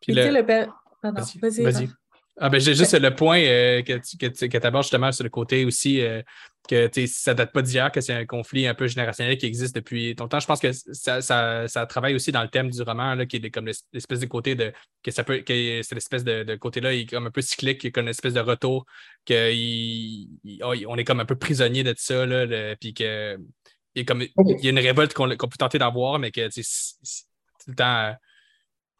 Puis, 0.00 0.14
le... 0.14 0.30
le... 0.30 0.66
Pardon, 1.02 1.22
vas-y. 1.42 1.62
Vas 1.64 1.80
ah 2.40 2.48
ben, 2.48 2.60
j'ai 2.60 2.74
juste 2.74 2.96
le 2.96 3.12
point 3.12 3.40
euh, 3.40 3.82
que 3.82 3.94
tu 3.98 4.48
que, 4.48 4.66
abordes 4.66 4.84
justement 4.84 5.10
sur 5.10 5.24
le 5.24 5.30
côté 5.30 5.64
aussi 5.64 6.00
euh, 6.00 6.22
que 6.68 6.90
ça 7.06 7.34
date 7.34 7.52
pas 7.52 7.62
d'hier, 7.62 7.90
que 7.90 8.00
c'est 8.00 8.12
un 8.12 8.26
conflit 8.26 8.66
un 8.66 8.74
peu 8.74 8.86
générationnel 8.86 9.38
qui 9.38 9.46
existe 9.46 9.74
depuis 9.74 10.14
longtemps. 10.14 10.40
Je 10.40 10.46
pense 10.46 10.60
que 10.60 10.70
ça, 10.72 11.20
ça, 11.22 11.86
travaille 11.86 12.14
aussi 12.14 12.32
dans 12.32 12.42
le 12.42 12.48
thème 12.48 12.70
du 12.70 12.82
roman, 12.82 13.14
là, 13.14 13.26
qui 13.26 13.36
est 13.36 13.50
comme 13.50 13.66
l'espèce 13.66 14.20
de 14.20 14.26
côté 14.26 14.54
de 14.54 14.72
que 15.02 15.10
ça 15.10 15.24
peut 15.24 15.38
que 15.38 15.82
c'est 15.82 15.94
l'espèce 15.94 16.24
de, 16.24 16.56
côté-là, 16.56 16.92
il 16.92 17.02
est 17.02 17.06
comme 17.06 17.26
un 17.26 17.30
peu 17.30 17.40
cyclique, 17.40 17.90
comme 17.92 18.04
une 18.04 18.10
espèce 18.10 18.34
de 18.34 18.40
retour, 18.40 18.84
qu'on 19.26 19.34
oh, 20.62 20.96
est 20.96 21.04
comme 21.04 21.20
un 21.20 21.24
peu 21.24 21.36
prisonnier 21.36 21.84
de 21.84 21.94
ça, 21.96 22.26
là, 22.26 22.76
puis 22.76 22.92
que 22.92 23.38
il 23.94 24.00
y, 24.00 24.02
a 24.02 24.04
comme, 24.04 24.22
il 24.22 24.64
y 24.64 24.66
a 24.68 24.70
une 24.70 24.78
révolte 24.78 25.14
qu'on 25.14 25.28
peut 25.28 25.56
tenter 25.58 25.78
d'avoir, 25.78 26.18
mais 26.18 26.30
que 26.30 26.48
c'est 26.50 26.62
tout 26.62 27.70
le 27.70 27.74
temps 27.74 28.14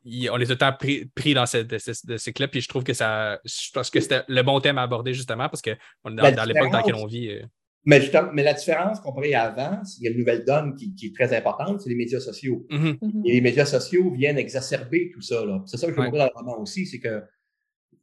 on 0.05 0.37
les 0.37 0.51
a 0.51 0.57
tant 0.57 0.73
pris, 0.73 1.07
pris 1.15 1.35
dans 1.35 1.47
ce, 1.47 1.59
de, 1.59 2.17
ces 2.17 2.33
clips, 2.33 2.51
puis 2.51 2.61
je 2.61 2.69
trouve 2.69 2.85
que 2.85 2.95
ça. 2.95 3.41
Je 3.45 3.71
pense 3.73 3.91
que 3.91 4.01
c'était 4.01 4.23
le 4.29 4.43
bon 4.43 4.61
thème 4.61 4.79
à 4.79 4.83
aborder 4.83 5.15
justement 5.15 5.49
parce 5.49 5.63
qu'on 5.63 6.19
est 6.19 6.33
dans, 6.33 6.45
l'époque 6.45 6.71
dans 6.71 6.79
laquelle 6.79 6.95
on 6.95 7.07
vit. 7.07 7.31
Euh. 7.31 7.43
Mais, 7.85 8.11
mais 8.35 8.43
la 8.43 8.55
différence 8.55 9.01
comparée 9.01 9.35
à 9.35 9.45
avant, 9.45 9.81
il 9.99 10.05
y 10.05 10.09
a 10.09 10.11
une 10.11 10.19
nouvelle 10.19 10.45
donne 10.45 10.75
qui, 10.75 10.95
est 11.07 11.15
très 11.15 11.35
importante, 11.35 11.81
c'est 11.81 11.89
les 11.89 11.97
médias 11.97 12.21
sociaux. 12.21 12.67
Mm-hmm. 12.71 12.99
Mm-hmm. 12.99 13.23
Et 13.27 13.33
les 13.33 13.41
médias 13.41 13.65
sociaux 13.65 14.11
viennent 14.11 14.39
exacerber 14.39 15.11
tout 15.15 15.23
ça. 15.23 15.43
C'est 15.67 15.79
ça 15.79 15.87
que 15.87 15.93
je 15.93 15.97
veux 15.97 16.05
montrer 16.05 16.19
dans 16.19 16.27
le 16.27 16.39
roman 16.39 16.61
aussi, 16.61 16.87
c'est 16.87 16.99
que, 16.99 17.23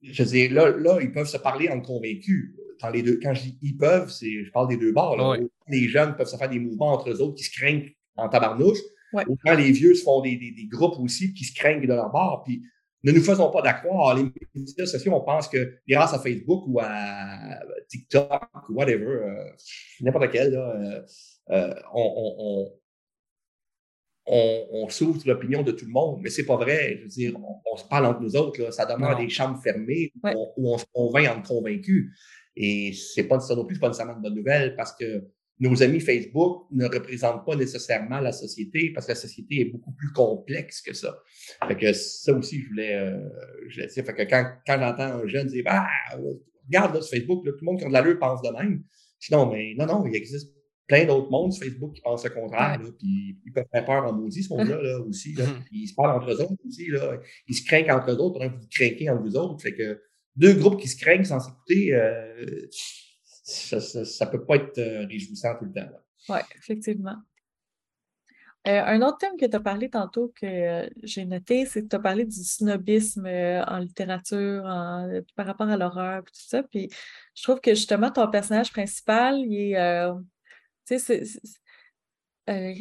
je 0.02 0.24
veux 0.24 0.30
dire, 0.30 0.54
là, 0.54 0.72
là, 0.72 1.00
ils 1.02 1.12
peuvent 1.12 1.28
se 1.28 1.38
parler 1.38 1.70
en 1.70 1.82
convaincus. 1.82 2.56
Dans 2.82 2.90
les 2.90 3.04
deux, 3.04 3.20
quand 3.22 3.34
je 3.34 3.44
dis 3.44 3.58
ils 3.62 3.78
peuvent, 3.78 4.10
je 4.10 4.52
parle 4.52 4.68
des 4.68 4.78
deux 4.78 4.92
bords. 4.92 5.38
Les 5.68 5.88
jeunes 5.88 6.16
peuvent 6.16 6.28
se 6.28 6.38
faire 6.38 6.50
des 6.50 6.60
mouvements 6.60 6.94
entre 6.94 7.10
eux 7.12 7.22
autres 7.22 7.36
qui 7.36 7.44
se 7.44 7.52
craignent 7.52 7.90
en 8.16 8.28
tabarnouche. 8.28 8.80
Autant 9.14 9.56
les 9.56 9.72
vieux 9.72 9.94
se 9.94 10.04
font 10.04 10.22
des, 10.22 10.36
des, 10.36 10.68
groupes 10.68 11.00
aussi 11.00 11.34
qui 11.34 11.44
se 11.44 11.54
craignent 11.54 11.82
de 11.82 11.88
leur 11.88 12.12
bord. 12.12 12.44
Puis 12.44 12.64
ne 13.04 13.12
nous 13.12 13.22
faisons 13.22 13.52
pas 13.52 13.62
d'accroire. 13.62 14.16
Les 14.16 14.24
médias 14.54 14.86
sociaux, 14.86 15.14
on 15.14 15.22
pense 15.22 15.48
que 15.48 15.78
grâce 15.88 16.14
à 16.14 16.20
Facebook 16.20 16.64
ou 16.68 16.80
à 16.82 17.60
TikTok 17.88 18.70
ou 18.70 18.74
whatever, 18.74 19.06
euh, 19.06 19.52
n'importe 20.02 20.32
quel, 20.32 20.52
là, 20.52 21.04
euh, 21.52 21.74
on, 21.94 22.36
on, 22.40 22.72
on, 24.26 24.68
on 24.72 24.90
s'ouvre 24.90 25.22
l'opinion 25.26 25.62
de 25.62 25.72
tout 25.72 25.86
le 25.86 25.92
monde, 25.92 26.20
mais 26.22 26.30
c'est 26.30 26.46
pas 26.46 26.58
vrai. 26.58 26.98
Je 26.98 27.04
veux 27.04 27.10
dire, 27.10 27.34
on, 27.72 27.78
se 27.78 27.86
parle 27.86 28.08
entre 28.08 28.22
nous 28.22 28.36
autres, 28.36 28.62
là. 28.62 28.72
ça 28.72 28.86
demeure 28.86 29.18
des 29.18 29.30
chambres 29.30 29.62
fermées 29.62 30.12
où, 30.24 30.74
on, 30.74 30.78
se 30.78 30.86
convainc 30.92 31.30
en 31.30 31.42
convaincus. 31.42 32.12
Et 32.56 32.94
c'est 32.94 33.26
pas 33.26 33.40
ça 33.40 33.56
non 33.56 33.66
plus, 33.66 33.76
c'est 33.76 33.82
pas 33.82 33.88
nécessairement 33.88 34.16
une 34.16 34.22
bonne 34.22 34.36
nouvelle 34.36 34.76
parce 34.76 34.94
que 34.94 35.24
nos 35.60 35.82
amis 35.82 36.00
Facebook 36.00 36.68
ne 36.72 36.86
représentent 36.86 37.46
pas 37.46 37.56
nécessairement 37.56 38.20
la 38.20 38.32
société 38.32 38.92
parce 38.94 39.06
que 39.06 39.14
la 39.14 39.18
société 39.18 39.62
est 39.62 39.66
beaucoup 39.66 39.94
plus 39.94 40.12
complexe 40.12 40.82
que 40.82 40.94
ça. 40.94 41.18
Fait 41.68 41.78
que 41.78 41.94
ça 41.94 42.34
aussi, 42.34 42.62
je 42.62 42.68
voulais, 42.68 42.96
euh, 42.96 43.18
je 43.70 43.82
dire. 43.82 44.06
Fait 44.06 44.14
que 44.14 44.24
quand, 44.24 44.46
quand 44.68 44.78
j'entends 44.80 45.24
un 45.24 45.28
jeune 45.28 45.48
dire, 45.48 45.64
ah, 45.68 45.88
regarde 46.68 46.96
là, 46.96 47.02
sur 47.02 47.18
Facebook, 47.18 47.46
là, 47.46 47.54
tout 47.54 47.60
le 47.62 47.66
monde 47.66 47.80
qui 47.80 47.86
a 47.86 47.88
de 47.88 47.94
l'allure 47.94 48.20
pense 48.20 48.42
de 48.42 48.50
même. 48.50 48.84
Sinon, 49.20 49.50
mais 49.52 49.74
non, 49.78 49.86
non, 49.86 50.06
il 50.06 50.16
existe 50.16 50.52
plein 50.88 51.06
d'autres 51.06 51.32
mondes 51.32 51.54
sur 51.54 51.64
Facebook 51.64 51.94
qui 51.94 52.02
pensent 52.02 52.26
le 52.26 52.30
contraire, 52.30 52.80
là, 52.80 52.90
puis 53.00 53.40
ils 53.44 53.52
peuvent 53.52 53.66
faire 53.72 53.86
peur 53.86 54.06
en 54.06 54.14
maudit, 54.14 54.44
ce 54.44 54.50
monde-là, 54.50 54.82
là, 54.82 55.00
aussi. 55.00 55.34
Là. 55.34 55.46
Mm-hmm. 55.46 55.68
Ils 55.72 55.88
se 55.88 55.96
parlent 55.96 56.22
entre 56.22 56.32
eux 56.32 56.42
autres 56.42 56.62
aussi. 56.68 56.88
Là. 56.90 57.20
Ils 57.48 57.56
se 57.56 57.66
craignent 57.66 57.92
entre 57.92 58.12
eux 58.12 58.18
autres 58.18 58.40
pendant 58.40 58.52
que 58.52 58.60
vous 58.60 58.68
craquez 58.70 59.10
entre 59.10 59.24
vous 59.24 59.36
autres. 59.36 59.62
Fait 59.62 59.74
que 59.74 60.02
deux 60.36 60.54
groupes 60.54 60.80
qui 60.80 60.88
se 60.88 60.98
craignent 60.98 61.24
sans 61.24 61.40
s'écouter, 61.40 61.94
euh, 61.94 62.68
ça, 63.46 63.80
ça, 63.80 64.26
peut 64.26 64.44
pas 64.44 64.56
être 64.56 64.78
euh, 64.80 65.06
réjouissant 65.06 65.56
tout 65.58 65.66
le 65.66 65.74
temps. 65.74 65.90
Oui, 66.30 66.40
effectivement. 66.58 67.18
Euh, 68.68 68.82
un 68.82 69.02
autre 69.04 69.20
thème 69.20 69.38
que 69.38 69.46
tu 69.46 69.56
as 69.56 69.60
parlé 69.60 69.90
tantôt 69.90 70.34
que 70.36 70.90
j'ai 71.04 71.26
noté, 71.26 71.68
c'est 71.68 71.84
que 71.84 71.88
tu 71.88 71.96
as 71.96 72.00
parlé 72.00 72.26
du 72.26 72.44
snobisme 72.44 73.28
en 73.28 73.78
littérature 73.78 74.64
par 75.36 75.46
rapport 75.46 75.70
à 75.70 75.78
l'horreur 75.78 76.20
et 76.22 76.24
tout 76.24 76.32
ça. 76.34 76.64
Puis 76.64 76.90
je 77.36 77.44
trouve 77.44 77.62
que 77.62 77.76
justement, 77.76 78.10
ton 78.10 78.28
personnage 78.28 78.72
principal, 78.72 79.38
il 79.38 79.74
est 79.74 80.10
tu 80.86 81.00
sais, 81.00 81.24
euh, 82.50 82.74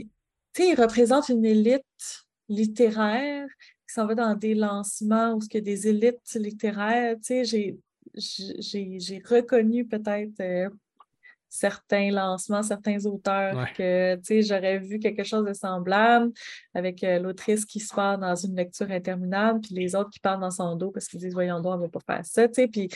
il 0.58 0.74
représente 0.80 1.28
une 1.28 1.44
élite 1.44 2.26
littéraire 2.48 3.46
qui 3.86 3.94
s'en 3.94 4.06
va 4.06 4.14
dans 4.14 4.34
des 4.34 4.54
lancements 4.54 5.34
où 5.34 5.40
y 5.52 5.56
a 5.56 5.60
des 5.60 5.88
élites 5.88 6.34
littéraires. 6.34 7.16
Tu 7.16 7.22
sais, 7.24 7.44
j'ai 7.44 7.78
reconnu 8.14 9.86
peut-être 9.86 10.40
euh, 10.40 10.68
certains 11.54 12.10
lancements, 12.10 12.64
certains 12.64 13.06
auteurs 13.06 13.72
que, 13.74 14.16
tu 14.16 14.22
sais, 14.24 14.42
j'aurais 14.42 14.80
vu 14.80 14.98
quelque 14.98 15.22
chose 15.22 15.44
de 15.46 15.52
semblable 15.52 16.32
avec 16.74 17.04
euh, 17.04 17.20
l'autrice 17.20 17.64
qui 17.64 17.78
se 17.78 17.94
parle 17.94 18.20
dans 18.20 18.34
une 18.34 18.56
lecture 18.56 18.90
interminable, 18.90 19.60
puis 19.60 19.74
les 19.74 19.94
autres 19.94 20.10
qui 20.10 20.18
parlent 20.18 20.40
dans 20.40 20.50
son 20.50 20.74
dos 20.74 20.90
parce 20.90 21.06
qu'ils 21.06 21.20
disent, 21.20 21.32
voyons 21.32 21.60
donc, 21.60 21.74
on 21.74 21.76
ne 21.76 21.82
va 21.82 21.88
pas 21.88 22.00
faire 22.00 22.26
ça, 22.26 22.48
tu 22.48 22.54
sais, 22.54 22.66
puis 22.66 22.88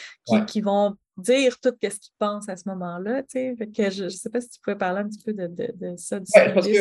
qui, 0.49 0.61
vont 0.61 0.97
dire 1.17 1.57
tout 1.61 1.73
ce 1.81 1.89
qu'ils 1.89 2.13
pensent 2.19 2.49
à 2.49 2.57
ce 2.57 2.69
moment-là, 2.69 3.23
tu 3.23 3.57
sais. 3.57 3.57
que 3.57 3.91
je 3.91 4.05
ne 4.05 4.09
sais 4.09 4.29
pas 4.29 4.41
si 4.41 4.49
tu 4.49 4.61
pouvais 4.61 4.77
parler 4.77 5.03
un 5.03 5.09
petit 5.09 5.23
peu 5.25 5.33
de, 5.33 5.47
de, 5.47 5.97
ça, 5.97 6.19
du 6.19 6.27
parce 6.35 6.67
que 6.67 6.73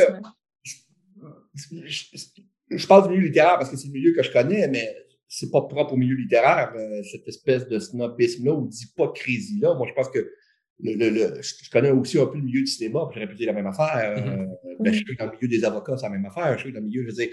je, 2.72 2.88
parle 2.88 3.04
du 3.04 3.10
milieu 3.10 3.28
littéraire 3.28 3.60
parce 3.60 3.70
que 3.70 3.78
c'est 3.78 3.88
le 3.88 3.94
milieu 3.94 4.14
que 4.14 4.24
je 4.24 4.32
connais, 4.32 4.68
mais 4.68 4.96
c'est 5.28 5.52
pas 5.52 5.62
propre 5.62 5.94
au 5.94 5.98
milieu 5.98 6.16
littéraire, 6.16 6.74
euh, 6.76 7.04
cette 7.04 7.28
espèce 7.28 7.68
de 7.68 7.80
snobisme-là 7.80 8.54
ou 8.54 8.68
d'hypocrisie-là. 8.68 9.76
Moi, 9.76 9.88
je 9.90 9.94
pense 9.94 10.10
que 10.10 10.32
le, 10.80 11.42
je 11.42 11.70
connais 11.72 11.92
aussi 11.92 12.20
un 12.20 12.28
peu 12.28 12.38
le 12.38 12.44
milieu 12.44 12.62
du 12.62 12.68
cinéma, 12.68 13.10
j'aurais 13.14 13.28
pu 13.28 13.36
dire 13.36 13.48
la 13.48 13.54
même 13.54 13.68
affaire. 13.68 14.18
Euh, 14.18 14.22
mm-hmm. 14.22 14.76
ben, 14.80 14.94
je 14.94 14.98
suis 14.98 15.18
dans 15.18 15.26
le 15.26 15.32
milieu 15.32 15.48
des 15.48 15.66
avocats, 15.66 15.98
c'est 15.98 16.06
la 16.06 16.12
même 16.12 16.26
affaire. 16.26 16.54
Je 16.58 16.64
suis 16.64 16.74
dans 16.74 16.80
le 16.80 16.86
milieu, 16.86 17.02
je 17.04 17.08
veux 17.08 17.14
dire, 17.14 17.30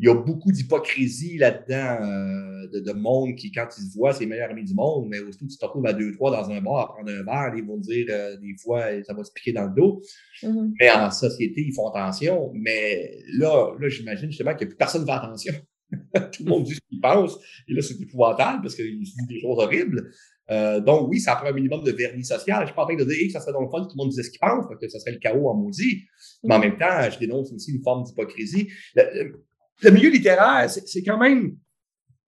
il 0.00 0.06
y 0.06 0.10
a 0.10 0.14
beaucoup 0.14 0.52
d'hypocrisie 0.52 1.38
là-dedans, 1.38 1.98
euh, 2.02 2.68
de, 2.72 2.80
de, 2.80 2.92
monde 2.92 3.34
qui, 3.34 3.50
quand 3.50 3.66
ils 3.76 3.82
se 3.82 3.94
voient, 3.94 4.12
c'est 4.12 4.20
les 4.20 4.26
meilleurs 4.26 4.50
amis 4.50 4.62
du 4.62 4.74
monde, 4.74 5.08
mais 5.08 5.18
aussi 5.18 5.44
tu 5.44 5.56
te 5.56 5.64
retrouves 5.64 5.86
à 5.86 5.92
deux, 5.92 6.12
trois 6.12 6.30
dans 6.30 6.48
un 6.50 6.60
bar 6.60 6.78
à 6.78 6.86
prendre 6.94 7.10
un 7.10 7.24
verre, 7.24 7.52
ils 7.56 7.64
vont 7.64 7.78
dire 7.78 8.06
euh, 8.10 8.36
des 8.36 8.54
fois, 8.62 8.84
ça 9.04 9.12
va 9.12 9.24
se 9.24 9.32
piquer 9.32 9.52
dans 9.52 9.64
le 9.64 9.74
dos. 9.74 10.00
Mm-hmm. 10.44 10.72
Mais 10.78 10.90
en 10.92 11.10
société, 11.10 11.62
ils 11.62 11.74
font 11.74 11.88
attention. 11.88 12.52
Mais 12.54 13.18
là, 13.38 13.74
là 13.78 13.88
j'imagine 13.88 14.30
justement 14.30 14.54
que 14.54 14.66
plus 14.66 14.76
personne 14.76 15.00
ne 15.02 15.06
fait 15.06 15.12
attention. 15.12 15.54
Tout 16.32 16.44
le 16.44 16.48
monde 16.48 16.64
dit 16.64 16.74
ce 16.74 16.80
qu'il 16.88 17.00
pense. 17.00 17.38
Et 17.66 17.74
là, 17.74 17.82
c'est 17.82 18.00
épouvantable 18.00 18.62
parce 18.62 18.74
qu'ils 18.74 18.98
disent 18.98 19.14
des 19.28 19.40
choses 19.40 19.58
horribles. 19.58 20.10
Euh, 20.50 20.80
donc, 20.80 21.08
oui, 21.08 21.20
ça 21.20 21.36
prend 21.36 21.46
un 21.46 21.52
minimum 21.52 21.82
de 21.84 21.92
vernis 21.92 22.24
social. 22.24 22.60
Je 22.62 22.66
suis 22.66 22.74
pas 22.74 22.82
en 22.82 22.86
train 22.86 22.96
de 22.96 23.04
dire 23.04 23.26
que 23.26 23.32
ça 23.32 23.40
serait 23.40 23.52
dans 23.52 23.60
le 23.60 23.68
fond, 23.68 23.82
tout 23.82 23.94
le 23.94 23.98
monde 23.98 24.10
disait 24.10 24.22
ce 24.22 24.30
qu'il 24.30 24.40
pense, 24.40 24.64
que 24.80 24.88
ça 24.88 24.98
serait 24.98 25.12
le 25.12 25.18
chaos 25.18 25.48
en 25.48 25.54
maudit. 25.54 26.04
Mais 26.44 26.54
en 26.54 26.58
même 26.58 26.78
temps, 26.78 27.10
je 27.10 27.18
dénonce 27.18 27.52
aussi 27.52 27.72
une 27.72 27.82
forme 27.82 28.04
d'hypocrisie. 28.04 28.68
Le, 28.94 29.90
milieu 29.90 30.10
littéraire, 30.10 30.68
c'est 30.70 31.02
quand 31.02 31.18
même. 31.18 31.56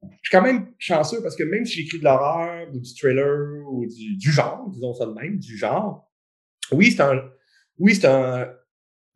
Je 0.02 0.30
suis 0.30 0.32
quand 0.32 0.42
même 0.42 0.72
chanceux 0.78 1.22
parce 1.22 1.36
que 1.36 1.42
même 1.42 1.66
si 1.66 1.82
j'écris 1.82 1.98
de 1.98 2.04
l'horreur 2.04 2.68
ou 2.72 2.78
du 2.78 2.94
thriller 2.94 3.66
ou 3.70 3.84
du, 3.86 4.16
du, 4.16 4.30
genre, 4.30 4.70
disons 4.70 4.94
ça 4.94 5.04
de 5.04 5.12
même, 5.12 5.38
du 5.38 5.58
genre, 5.58 6.10
oui, 6.72 6.90
c'est 6.90 7.02
un, 7.02 7.20
oui, 7.78 7.94
c'est 7.94 8.06
un, 8.06 8.48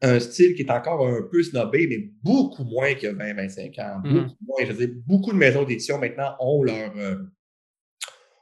un 0.04 0.20
style 0.20 0.54
qui 0.54 0.62
est 0.62 0.70
encore 0.70 1.06
un 1.06 1.22
peu 1.30 1.42
snobé, 1.42 1.86
mais 1.88 2.10
beaucoup 2.22 2.64
moins 2.64 2.94
que 2.94 3.06
20-25 3.06 3.80
ans. 3.80 4.00
Mm-hmm. 4.02 4.12
Beaucoup 4.12 4.44
moins. 4.46 4.64
Je 4.64 4.72
veux 4.72 4.86
dire, 4.86 4.96
beaucoup 5.06 5.32
de 5.32 5.36
maisons 5.36 5.64
d'édition 5.64 5.98
maintenant 5.98 6.34
ont 6.40 6.62
leur, 6.62 6.96
euh, 6.96 7.16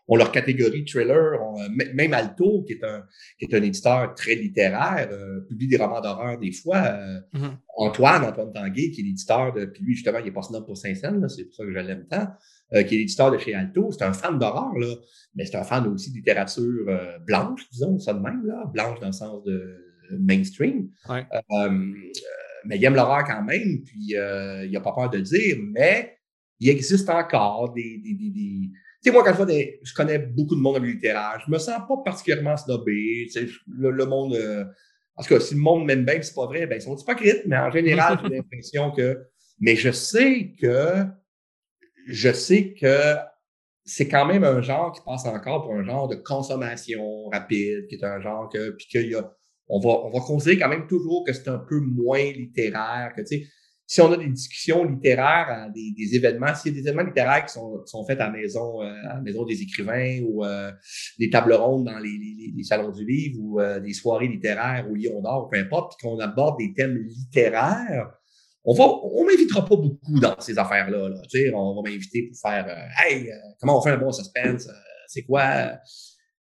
ont 0.09 0.17
leur 0.17 0.33
catégorie 0.33 0.85
trailer, 0.85 1.41
euh, 1.41 1.69
même 1.95 2.13
Alto, 2.13 2.65
qui 2.65 2.75
est 2.75 2.85
un, 2.85 3.05
qui 3.39 3.45
est 3.45 3.55
un 3.55 3.63
éditeur 3.63 4.15
très 4.15 4.35
littéraire, 4.35 5.09
euh, 5.13 5.41
publie 5.49 5.69
des 5.69 5.77
romans 5.77 6.01
d'horreur 6.01 6.39
des 6.39 6.53
fois. 6.53 6.79
Euh, 6.79 7.21
mm-hmm. 7.35 7.57
Antoine, 7.77 8.25
Antoine 8.25 8.53
Tanguay, 8.53 8.91
qui 8.91 9.01
est 9.01 9.05
l'éditeur 9.05 9.53
de, 9.53 9.65
puis 9.67 9.83
lui, 9.85 9.95
justement, 9.95 10.19
il 10.19 10.27
est 10.27 10.33
pas 10.33 10.43
snob 10.43 10.67
pour 10.67 10.77
Saint-Saëns, 10.77 11.29
c'est 11.29 11.45
pour 11.45 11.55
ça 11.55 11.65
que 11.65 11.73
je 11.73 11.79
l'aime 11.79 12.07
tant, 12.11 12.27
qui 12.73 12.95
est 12.95 12.99
l'éditeur 12.99 13.31
de 13.31 13.39
chez 13.39 13.55
Alto. 13.55 13.91
C'est 13.93 14.05
un 14.05 14.13
fan 14.13 14.39
d'horreur, 14.39 14.77
là, 14.79 14.95
mais 15.35 15.47
c'est 15.47 15.57
un 15.57 15.65
fan 15.65 15.87
aussi 15.87 16.11
de 16.11 16.17
littérature 16.17 16.87
blanche, 17.27 17.69
disons, 17.71 17.99
ça 17.99 18.13
de 18.13 18.21
même, 18.21 18.45
là, 18.47 18.65
blanche 18.73 19.01
dans 19.01 19.07
le 19.07 19.13
sens 19.13 19.43
de 19.45 19.82
mainstream. 20.21 20.89
mais 22.65 22.77
il 22.77 22.85
aime 22.85 22.95
l'horreur 22.95 23.25
quand 23.25 23.43
même, 23.43 23.83
puis 23.85 24.15
il 24.15 24.71
n'a 24.73 24.81
pas 24.81 24.93
peur 24.93 25.11
de 25.11 25.19
le 25.19 25.25
dire, 25.25 25.57
mais 25.73 26.17
il 26.61 26.69
existe 26.69 27.09
encore 27.11 27.73
des, 27.73 27.99
des, 27.99 28.15
des 28.15 28.71
tu 29.03 29.11
sais, 29.11 29.15
moi, 29.15 29.25
quand 29.25 29.33
je, 29.33 29.43
vois 29.43 29.53
je 29.83 29.95
connais 29.95 30.19
beaucoup 30.19 30.55
de 30.55 30.61
monde 30.61 30.77
dans 30.77 30.83
le 30.83 30.91
littéraire, 30.91 31.43
je 31.45 31.51
me 31.51 31.59
sens 31.59 31.81
pas 31.89 31.97
particulièrement 32.05 32.57
snobé. 32.57 33.27
Le, 33.67 33.91
le 33.91 34.07
monde. 34.07 34.35
Euh, 34.35 34.65
en 35.17 35.23
tout 35.25 35.29
cas, 35.29 35.41
si 35.41 35.55
le 35.55 35.61
monde 35.61 35.85
m'aime 35.87 36.05
bien, 36.05 36.23
c'est 36.23 36.35
pas 36.35 36.47
vrai, 36.47 36.67
ben 36.67 36.77
ils 36.77 36.83
sont 36.83 36.97
hypocrites, 36.97 37.43
mais 37.47 37.57
en 37.57 37.71
général, 37.73 38.21
j'ai 38.23 38.29
l'impression 38.37 38.93
que. 38.93 39.19
Mais 39.59 39.75
je 39.75 39.91
sais 39.91 40.55
que. 40.61 41.05
Je 42.07 42.33
sais 42.33 42.75
que 42.75 43.17
c'est 43.85 44.07
quand 44.07 44.25
même 44.25 44.45
un 44.45 44.63
genre 44.63 44.93
qui 44.93 45.01
passe 45.05 45.27
encore 45.27 45.65
pour 45.65 45.75
un 45.75 45.85
genre 45.85 46.07
de 46.07 46.15
consommation 46.15 47.29
rapide, 47.31 47.89
qui 47.89 47.97
est 47.97 48.05
un 48.05 48.21
genre 48.21 48.49
que. 48.51 48.71
Puis 48.71 48.87
qu'il 48.87 49.11
y 49.11 49.17
a. 49.17 49.35
On 49.69 49.81
va, 49.81 49.91
on 50.05 50.11
va 50.11 50.21
considérer 50.21 50.59
quand 50.59 50.69
même 50.69 50.87
toujours 50.87 51.25
que 51.25 51.33
c'est 51.33 51.49
un 51.49 51.59
peu 51.59 51.81
moins 51.81 52.33
littéraire, 52.33 53.13
que, 53.17 53.23
tu 53.23 53.39
sais, 53.39 53.47
si 53.93 54.01
on 54.01 54.11
a 54.11 54.17
des 54.17 54.29
discussions 54.29 54.85
littéraires, 54.85 55.71
des, 55.75 56.17
événements, 56.17 56.55
s'il 56.55 56.75
y 56.75 56.79
a 56.79 56.81
des 56.81 56.89
événements 56.89 57.07
littéraires 57.07 57.45
qui 57.45 57.53
sont, 57.53 57.85
sont 57.85 58.07
faits 58.07 58.21
à 58.21 58.29
la 58.29 58.31
maison, 58.31 58.81
euh, 58.81 58.91
à 59.11 59.21
maison 59.21 59.45
des 59.45 59.61
écrivains 59.61 60.23
ou 60.23 60.47
euh, 60.47 60.73
des 61.19 61.29
tables 61.29 61.53
rondes 61.53 61.85
dans 61.85 61.99
les, 61.99 62.65
salons 62.65 62.91
du 62.91 63.05
livre 63.05 63.39
ou 63.39 63.61
euh, 63.61 63.81
des 63.81 63.93
soirées 63.93 64.29
littéraires 64.29 64.87
au 64.91 64.95
Lion 64.95 65.21
d'Or, 65.21 65.51
peu 65.51 65.59
importe, 65.59 65.99
puis 65.99 66.09
qu'on 66.09 66.19
aborde 66.21 66.59
des 66.59 66.73
thèmes 66.73 66.97
littéraires, 66.97 68.11
on 68.65 68.73
va, 68.73 68.85
on 68.85 69.27
m'invitera 69.27 69.63
pas 69.63 69.77
beaucoup 69.77 70.19
dans 70.21 70.41
ces 70.41 70.59
affaires-là. 70.59 71.11
Là. 71.11 71.17
On 71.55 71.83
va 71.83 71.91
m'inviter 71.91 72.29
pour 72.29 72.51
faire, 72.51 72.67
hey, 73.05 73.31
comment 73.61 73.79
on 73.79 73.83
fait 73.83 73.91
un 73.91 73.99
bon 73.99 74.13
suspense, 74.13 74.69
c'est 75.07 75.25
quoi? 75.25 75.73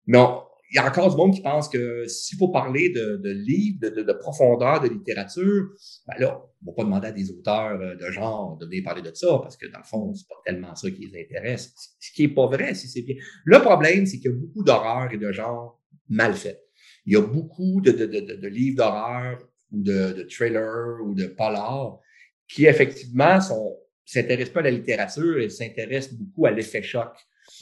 Mais 0.07 0.19
on, 0.19 0.41
y 0.77 0.79
a 0.79 0.87
encore 0.87 1.11
du 1.11 1.17
monde 1.17 1.35
qui 1.35 1.43
pense 1.43 1.69
que 1.69 2.07
s'il 2.07 2.39
faut 2.39 2.49
parler 2.49 2.91
de, 2.91 3.17
de 3.17 3.31
livres, 3.31 3.79
de, 3.83 4.03
de, 4.03 4.13
profondeur, 4.13 4.81
de 4.81 4.89
littérature, 4.89 5.69
ben 6.07 6.15
là, 6.19 6.43
on 6.63 6.65
ne 6.65 6.71
va 6.71 6.75
pas 6.77 6.85
demander 6.85 7.09
à 7.09 7.13
des 7.13 7.31
auteurs 7.31 7.81
euh, 7.81 7.95
de 7.95 8.11
genre 8.11 8.57
de 8.59 8.67
venir 8.67 8.83
parler 8.85 9.03
de 9.03 9.13
ça, 9.15 9.39
parce 9.43 9.57
que 9.57 9.67
dans 9.67 9.79
le 9.79 9.85
fond, 9.85 10.15
c'est 10.15 10.29
pas 10.29 10.35
tellement 10.45 10.75
ça 10.75 10.91
qui 10.91 11.07
les 11.07 11.21
intéresse. 11.21 11.73
Ce 11.99 12.13
qui 12.13 12.25
est 12.25 12.35
pas 12.35 12.47
vrai, 12.47 12.75
si 12.75 12.89
c'est 12.89 13.03
bien. 13.03 13.17
Le 13.45 13.59
problème, 13.61 14.07
c'est 14.07 14.19
qu'il 14.19 14.31
y 14.31 14.35
a 14.35 14.37
beaucoup 14.37 14.63
d'horreur 14.63 15.13
et 15.13 15.19
de 15.19 15.33
genre 15.33 15.81
mal 16.09 16.35
fait. 16.35 16.63
Il 17.07 17.15
y 17.15 17.17
a 17.17 17.23
beaucoup 17.23 17.81
de, 17.81 17.93
de, 17.93 18.49
livres 18.49 18.77
d'horreur 18.77 19.39
ou 19.73 19.83
de, 19.83 20.27
trailers 20.29 20.99
ou 21.05 21.15
de 21.15 21.27
polars 21.27 22.01
qui, 22.49 22.67
effectivement, 22.67 23.41
sont 23.41 23.77
s'intéressent 24.05 24.55
pas 24.55 24.61
à 24.61 24.65
la 24.65 24.71
littérature 24.71 25.39
et 25.39 25.49
s'intéressent 25.49 26.15
beaucoup 26.15 26.47
à 26.47 26.53
l'effet 26.53 26.83
choc. 26.83 27.13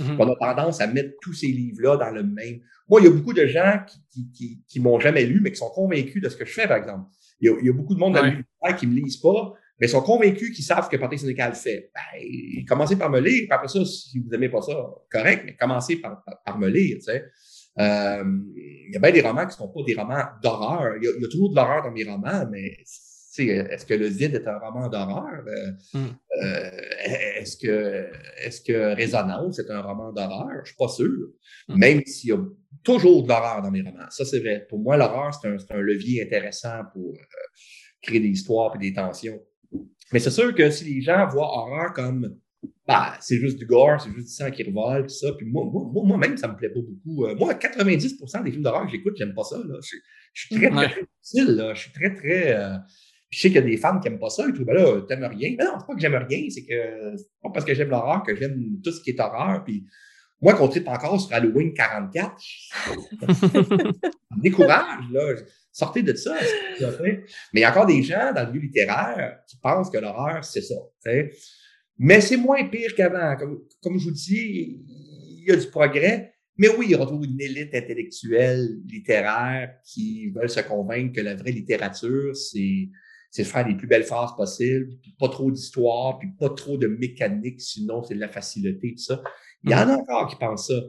Mm-hmm. 0.00 0.16
On 0.18 0.32
a 0.32 0.36
tendance 0.36 0.80
à 0.80 0.86
mettre 0.86 1.14
tous 1.20 1.32
ces 1.32 1.48
livres-là 1.48 1.96
dans 1.96 2.10
le 2.10 2.22
même. 2.22 2.60
Moi, 2.88 3.00
il 3.00 3.04
y 3.04 3.06
a 3.06 3.10
beaucoup 3.10 3.32
de 3.32 3.46
gens 3.46 3.80
qui, 3.86 4.30
qui, 4.32 4.62
qui, 4.66 4.80
m'ont 4.80 5.00
jamais 5.00 5.24
lu, 5.24 5.40
mais 5.42 5.50
qui 5.50 5.58
sont 5.58 5.70
convaincus 5.70 6.22
de 6.22 6.28
ce 6.28 6.36
que 6.36 6.44
je 6.44 6.52
fais, 6.52 6.68
par 6.68 6.76
exemple. 6.76 7.08
Il 7.40 7.50
y 7.50 7.52
a, 7.52 7.56
il 7.60 7.66
y 7.66 7.70
a 7.70 7.72
beaucoup 7.72 7.94
de 7.94 8.00
monde 8.00 8.14
dans 8.14 8.22
le 8.22 8.76
qui 8.76 8.86
me 8.86 8.94
lisent 8.94 9.18
pas, 9.18 9.54
mais 9.80 9.88
sont 9.88 10.02
convaincus 10.02 10.54
qu'ils 10.54 10.64
savent 10.64 10.84
ce 10.84 10.90
que 10.90 10.96
Parti 10.96 11.18
syndical 11.18 11.54
fait. 11.54 11.90
Ben, 11.94 12.64
commencez 12.66 12.96
par 12.96 13.10
me 13.10 13.20
lire, 13.20 13.44
puis 13.44 13.48
après 13.50 13.68
ça, 13.68 13.84
si 13.84 14.18
vous 14.18 14.32
aimez 14.32 14.48
pas 14.48 14.62
ça, 14.62 14.72
correct, 15.10 15.42
mais 15.44 15.56
commencez 15.56 15.96
par, 15.96 16.22
par, 16.44 16.58
me 16.58 16.68
lire, 16.68 16.96
tu 16.98 17.04
sais. 17.04 17.24
Euh, 17.80 18.24
il 18.56 18.92
y 18.92 18.96
a 18.96 19.00
bien 19.00 19.10
des 19.10 19.20
romans 19.20 19.46
qui 19.46 19.56
sont 19.56 19.68
pas 19.68 19.80
des 19.84 19.94
romans 19.94 20.22
d'horreur. 20.40 20.94
Il, 20.96 21.10
il 21.16 21.22
y 21.22 21.24
a, 21.24 21.28
toujours 21.28 21.50
de 21.50 21.56
l'horreur 21.56 21.82
dans 21.82 21.90
mes 21.90 22.04
romans, 22.04 22.46
mais 22.50 22.76
est-ce 23.42 23.86
que 23.86 23.94
Le 23.94 24.06
Vide 24.06 24.34
est 24.34 24.48
un 24.48 24.58
roman 24.58 24.88
d'horreur? 24.88 25.44
Mm. 25.92 26.06
est-ce 27.36 27.56
que, 27.56 28.10
est 28.38 28.66
que 28.66 28.94
Résonance 28.94 29.58
est 29.58 29.70
un 29.70 29.82
roman 29.82 30.12
d'horreur? 30.12 30.48
Je 30.56 30.60
ne 30.60 30.64
suis 30.66 30.76
pas 30.76 30.88
sûr. 30.88 31.28
Mm. 31.68 31.78
Même 31.78 32.04
s'il 32.06 32.30
y 32.30 32.32
a 32.32 32.38
toujours 32.82 33.22
de 33.22 33.28
l'horreur 33.28 33.62
dans 33.62 33.70
mes 33.70 33.82
romans. 33.82 34.10
Ça, 34.10 34.24
c'est 34.24 34.40
vrai. 34.40 34.66
Pour 34.68 34.78
moi, 34.78 34.96
l'horreur, 34.96 35.32
c'est 35.34 35.48
un, 35.48 35.80
levier 35.80 36.22
intéressant 36.22 36.82
pour 36.92 37.14
créer 38.02 38.20
des 38.20 38.28
histoires 38.28 38.74
et 38.76 38.78
des 38.78 38.92
tensions. 38.92 39.40
Mais 40.12 40.18
c'est 40.18 40.30
sûr 40.30 40.54
que 40.54 40.70
si 40.70 40.84
les 40.84 41.00
gens 41.00 41.26
voient 41.26 41.48
horreur 41.48 41.92
comme 41.92 42.36
bah, 42.86 43.16
c'est 43.20 43.38
juste 43.38 43.58
du 43.58 43.66
gore, 43.66 44.00
c'est 44.00 44.10
juste 44.10 44.28
du 44.28 44.32
sang 44.32 44.50
qui 44.50 44.62
revole, 44.62 45.06
tout 45.06 45.14
ça. 45.14 45.32
Puis 45.32 45.46
moi, 45.46 45.64
moi, 45.64 46.04
moi-même, 46.04 46.36
ça 46.36 46.48
me 46.48 46.56
plaît 46.56 46.68
pas 46.68 46.80
beaucoup. 46.80 47.24
Euh, 47.24 47.34
moi, 47.34 47.54
90% 47.54 48.44
des 48.44 48.50
films 48.50 48.62
d'horreur 48.62 48.84
que 48.84 48.90
j'écoute, 48.90 49.14
j'aime 49.16 49.34
pas 49.34 49.44
ça. 49.44 49.56
Là. 49.56 49.78
Je, 49.80 49.88
suis 50.34 50.54
très, 50.54 50.70
très, 50.70 50.88
difficile. 50.88 51.56
Là. 51.56 51.74
Je 51.74 51.80
suis 51.80 51.92
très, 51.92 52.14
très. 52.14 52.54
Euh, 52.54 52.76
je 53.34 53.40
sais 53.40 53.48
qu'il 53.48 53.56
y 53.56 53.58
a 53.58 53.62
des 53.62 53.76
femmes 53.76 54.00
qui 54.00 54.08
n'aiment 54.08 54.20
pas 54.20 54.30
ça. 54.30 54.44
Ils 54.46 54.52
trouvent, 54.52 54.66
ben 54.66 54.74
là, 54.74 55.00
t'aimes 55.08 55.24
rien. 55.24 55.56
Mais 55.58 55.64
non, 55.64 55.72
c'est 55.80 55.86
pas 55.86 55.94
que 55.94 56.00
j'aime 56.00 56.14
rien, 56.14 56.46
c'est 56.50 56.64
que 56.64 57.16
c'est 57.16 57.26
pas 57.42 57.50
parce 57.50 57.64
que 57.64 57.74
j'aime 57.74 57.90
l'horreur 57.90 58.22
que 58.22 58.34
j'aime 58.36 58.80
tout 58.82 58.92
ce 58.92 59.00
qui 59.00 59.10
est 59.10 59.20
horreur. 59.20 59.64
Puis 59.64 59.84
moi, 60.40 60.54
qu'on 60.54 60.68
tripe 60.68 60.86
encore 60.86 61.20
sur 61.20 61.32
Halloween 61.34 61.74
44, 61.74 62.36
décourage, 64.42 65.04
là. 65.12 65.34
Sortez 65.72 66.02
de 66.02 66.14
ça. 66.14 66.36
Mais 66.80 67.24
il 67.54 67.60
y 67.60 67.64
a 67.64 67.70
encore 67.70 67.86
des 67.86 68.00
gens 68.04 68.32
dans 68.32 68.46
le 68.46 68.52
milieu 68.52 68.66
littéraire 68.66 69.40
qui 69.48 69.56
pensent 69.56 69.90
que 69.90 69.98
l'horreur, 69.98 70.44
c'est 70.44 70.62
ça. 70.62 70.76
Mais 71.98 72.20
c'est 72.20 72.36
moins 72.36 72.68
pire 72.68 72.94
qu'avant. 72.94 73.36
Comme, 73.82 73.98
je 73.98 74.04
vous 74.04 74.12
dis, 74.12 74.80
il 75.38 75.44
y 75.48 75.50
a 75.50 75.56
du 75.56 75.66
progrès. 75.66 76.34
Mais 76.56 76.68
oui, 76.68 76.86
il 76.90 76.94
retrouve 76.94 77.24
une 77.24 77.40
élite 77.40 77.74
intellectuelle, 77.74 78.78
littéraire, 78.86 79.74
qui 79.84 80.30
veulent 80.30 80.48
se 80.48 80.60
convaincre 80.60 81.16
que 81.16 81.20
la 81.20 81.34
vraie 81.34 81.50
littérature, 81.50 82.36
c'est 82.36 82.88
c'est 83.34 83.42
faire 83.42 83.66
les 83.66 83.74
plus 83.74 83.88
belles 83.88 84.04
phrases 84.04 84.30
possibles, 84.36 84.86
puis 85.02 85.12
pas 85.18 85.28
trop 85.28 85.50
d'histoire, 85.50 86.20
puis 86.20 86.28
pas 86.38 86.50
trop 86.50 86.78
de 86.78 86.86
mécanique, 86.86 87.60
sinon 87.60 88.00
c'est 88.04 88.14
de 88.14 88.20
la 88.20 88.28
facilité, 88.28 88.94
tout 88.94 89.02
ça. 89.02 89.20
Il 89.64 89.72
y 89.72 89.74
en 89.74 89.88
a 89.88 89.96
encore 89.96 90.28
qui 90.28 90.36
pensent 90.36 90.68
ça. 90.68 90.80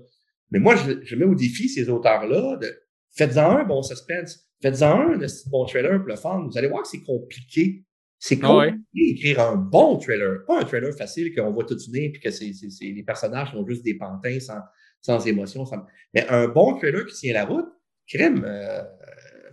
Mais 0.52 0.60
moi, 0.60 0.76
je, 0.76 1.04
je 1.04 1.16
mets 1.16 1.26
au 1.26 1.34
défi 1.34 1.68
ces 1.70 1.90
auteurs-là 1.90 2.58
de 2.58 2.72
faites-en 3.16 3.58
un 3.58 3.64
bon 3.64 3.82
suspense, 3.82 4.48
faites-en 4.62 5.14
un 5.14 5.20
bon 5.48 5.66
trailer 5.66 5.98
pour 5.98 6.08
le 6.08 6.16
fun. 6.18 6.48
Vous 6.48 6.56
allez 6.56 6.68
voir 6.68 6.84
que 6.84 6.88
c'est 6.88 7.02
compliqué 7.02 7.84
c'est 8.20 8.40
ah 8.44 8.48
compliqué 8.48 8.80
d'écrire 8.94 9.40
un 9.42 9.56
bon 9.56 9.98
trailer, 9.98 10.46
pas 10.46 10.62
un 10.62 10.66
trailer 10.66 10.94
facile 10.96 11.34
qu'on 11.34 11.52
voit 11.52 11.66
tout 11.66 11.78
venir 11.92 12.12
puis 12.12 12.22
que 12.22 12.30
c'est, 12.30 12.52
les 12.82 13.04
personnages 13.04 13.52
sont 13.52 13.66
juste 13.68 13.84
des 13.84 13.96
pantins 13.96 14.40
sans, 14.40 14.60
sans 15.02 15.26
émotion. 15.28 15.66
Mais 16.14 16.28
un 16.30 16.48
bon 16.48 16.78
trailer 16.78 17.06
qui 17.08 17.16
tient 17.16 17.34
la 17.34 17.46
route, 17.46 17.68
crème, 18.08 18.44
euh, 18.46 18.84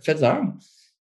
faites-en 0.01 0.53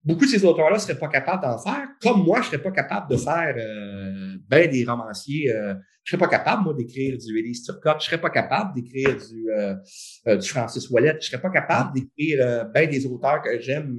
Beaucoup 0.05 0.25
de 0.25 0.29
ces 0.29 0.43
auteurs-là 0.43 0.75
ne 0.75 0.81
seraient 0.81 0.99
pas 0.99 1.07
capables 1.07 1.41
d'en 1.41 1.57
faire, 1.57 1.87
comme 2.01 2.23
moi, 2.23 2.41
je 2.41 2.47
ne 2.47 2.51
serais 2.51 2.61
pas 2.61 2.71
capable 2.71 3.09
de 3.09 3.17
faire 3.17 3.55
euh, 3.57 4.37
ben 4.49 4.69
des 4.69 4.83
romanciers. 4.83 5.49
Euh, 5.49 5.75
je 6.03 6.13
ne 6.13 6.17
serais 6.17 6.29
pas 6.29 6.37
capable, 6.37 6.63
moi, 6.63 6.73
d'écrire 6.73 7.17
du 7.17 7.39
Elise 7.39 7.63
Turcotte. 7.63 8.01
Je 8.01 8.05
ne 8.05 8.09
serais 8.09 8.21
pas 8.21 8.29
capable 8.29 8.75
d'écrire 8.75 9.15
du, 9.15 9.49
euh, 9.49 10.35
du 10.37 10.49
Francis 10.49 10.89
Wallet. 10.89 11.11
Je 11.11 11.15
ne 11.15 11.21
serais 11.21 11.41
pas 11.41 11.49
capable 11.49 11.93
d'écrire 11.93 12.69
ben 12.73 12.89
des 12.89 13.05
auteurs 13.05 13.41
que 13.41 13.61
j'aime 13.61 13.97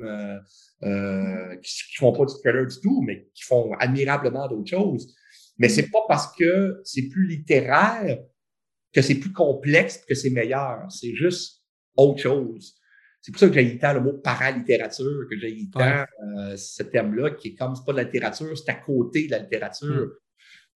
euh, 0.84 1.56
qui, 1.62 1.82
ne 1.94 1.98
font 1.98 2.12
pas 2.12 2.26
du 2.26 2.34
trailer 2.42 2.66
du 2.66 2.80
tout, 2.80 3.00
mais 3.00 3.28
qui 3.32 3.44
font 3.44 3.72
admirablement 3.78 4.48
d'autres 4.48 4.68
choses. 4.68 5.14
Mais 5.56 5.70
c'est 5.70 5.88
pas 5.88 6.04
parce 6.06 6.34
que 6.36 6.80
c'est 6.84 7.08
plus 7.08 7.26
littéraire 7.26 8.18
que 8.92 9.00
c'est 9.00 9.14
plus 9.14 9.32
complexe 9.32 10.04
que 10.06 10.14
c'est 10.14 10.30
meilleur. 10.30 10.84
C'est 10.90 11.14
juste 11.14 11.62
autre 11.96 12.20
chose. 12.20 12.74
C'est 13.24 13.32
pour 13.32 13.40
ça 13.40 13.48
que 13.48 13.54
j'ai 13.54 13.78
tant 13.78 13.94
le 13.94 14.00
mot 14.00 14.12
paralittérature, 14.12 15.26
que 15.30 15.38
j'ai 15.38 15.56
tant 15.72 15.80
euh, 15.80 16.56
ce 16.58 16.82
terme-là, 16.82 17.30
qui 17.30 17.48
est 17.48 17.54
comme 17.54 17.74
c'est 17.74 17.84
pas 17.86 17.92
de 17.92 17.96
la 17.96 18.02
littérature, 18.02 18.56
c'est 18.58 18.70
à 18.70 18.74
côté 18.74 19.28
de 19.28 19.30
la 19.30 19.38
littérature. 19.38 19.88
Hmm. 19.88 20.10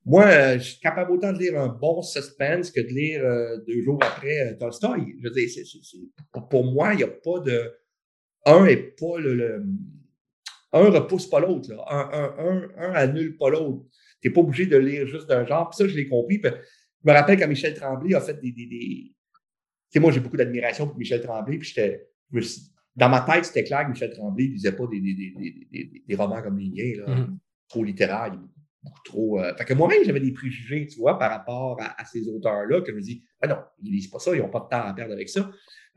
Moi, 0.07 0.25
euh, 0.25 0.59
je 0.59 0.71
suis 0.71 0.81
capable 0.81 1.13
autant 1.13 1.35
de 1.35 1.39
lire 1.39 1.61
un 1.61 1.69
bon 1.69 2.01
suspense 2.01 2.71
que 2.71 2.81
de 2.81 2.87
lire 2.87 3.23
deux 3.67 3.83
jours 3.83 3.99
après 4.03 4.57
Tolstoy. 4.57 5.17
Je 5.19 5.29
veux 5.29 5.35
dire, 5.35 5.49
pour 6.49 6.65
moi, 6.65 6.95
il 6.95 6.99
n'y 6.99 7.03
a 7.03 7.09
pas 7.09 7.41
de. 7.41 7.71
Un 8.47 8.65
n'est 8.65 8.77
pas 8.79 9.19
le, 9.19 9.63
un 10.73 10.91
repousse 10.91 11.29
pas 11.29 11.41
l'autre. 11.41 11.71
Un, 11.91 12.11
un, 12.13 12.69
un, 12.79 12.93
annule 12.95 13.37
pas 13.37 13.51
l'autre. 13.51 13.85
Tu 14.23 14.29
n'es 14.29 14.35
pas 14.35 14.41
obligé 14.41 14.65
de 14.65 14.79
lire 14.79 15.07
juste 15.07 15.29
d'un 15.29 15.45
genre. 15.45 15.69
Puis 15.69 15.77
ça, 15.77 15.87
je 15.87 15.95
l'ai 15.95 16.09
compris. 16.09 16.41
je 16.43 16.51
me 17.05 17.13
rappelle 17.13 17.39
quand 17.39 17.49
Michel 17.49 17.75
Tremblay 17.75 18.15
a 18.15 18.23
fait 18.23 18.41
des. 18.41 18.53
des, 18.53 18.67
des... 18.67 19.15
Tu 19.91 19.93
sais, 19.93 20.01
moi, 20.01 20.13
j'ai 20.13 20.21
beaucoup 20.21 20.37
d'admiration 20.39 20.87
pour 20.87 20.97
Michel 20.97 21.21
Tremblay. 21.21 21.59
Puis 21.59 21.69
j'étais. 21.69 22.09
Dans 22.97 23.09
ma 23.09 23.21
tête, 23.21 23.45
c'était 23.45 23.65
clair 23.65 23.85
que 23.85 23.91
Michel 23.91 24.13
Tremblay 24.13 24.49
ne 24.49 24.53
lisait 24.53 24.73
pas 24.73 24.87
des, 24.91 25.01
des, 25.01 26.03
des, 26.07 26.17
romans 26.17 26.43
comme 26.43 26.59
les 26.59 26.69
miens, 26.69 27.07
là, 27.07 27.15
mm-hmm. 27.15 27.39
trop 27.69 27.85
littéraires, 27.85 28.33
beaucoup 28.83 29.03
trop. 29.05 29.41
Euh... 29.41 29.55
Fait 29.57 29.65
que 29.65 29.75
moi-même, 29.75 30.05
j'avais 30.05 30.21
des 30.21 30.33
préjugés, 30.33 30.87
tu 30.87 30.99
vois, 30.99 31.19
par 31.19 31.31
rapport 31.31 31.79
à, 31.81 32.05
ces 32.05 32.29
auteurs-là, 32.29 32.81
que 32.81 32.91
je 32.91 32.97
me 32.97 33.01
dis, 33.01 33.23
ah 33.41 33.47
non, 33.47 33.59
ils 33.83 33.93
lisent 33.93 34.09
pas 34.09 34.19
ça, 34.19 34.35
ils 34.35 34.41
n'ont 34.41 34.51
pas 34.51 34.61
de 34.61 34.69
temps 34.69 34.83
à 34.83 34.93
perdre 34.95 35.13
avec 35.13 35.29
ça 35.29 35.49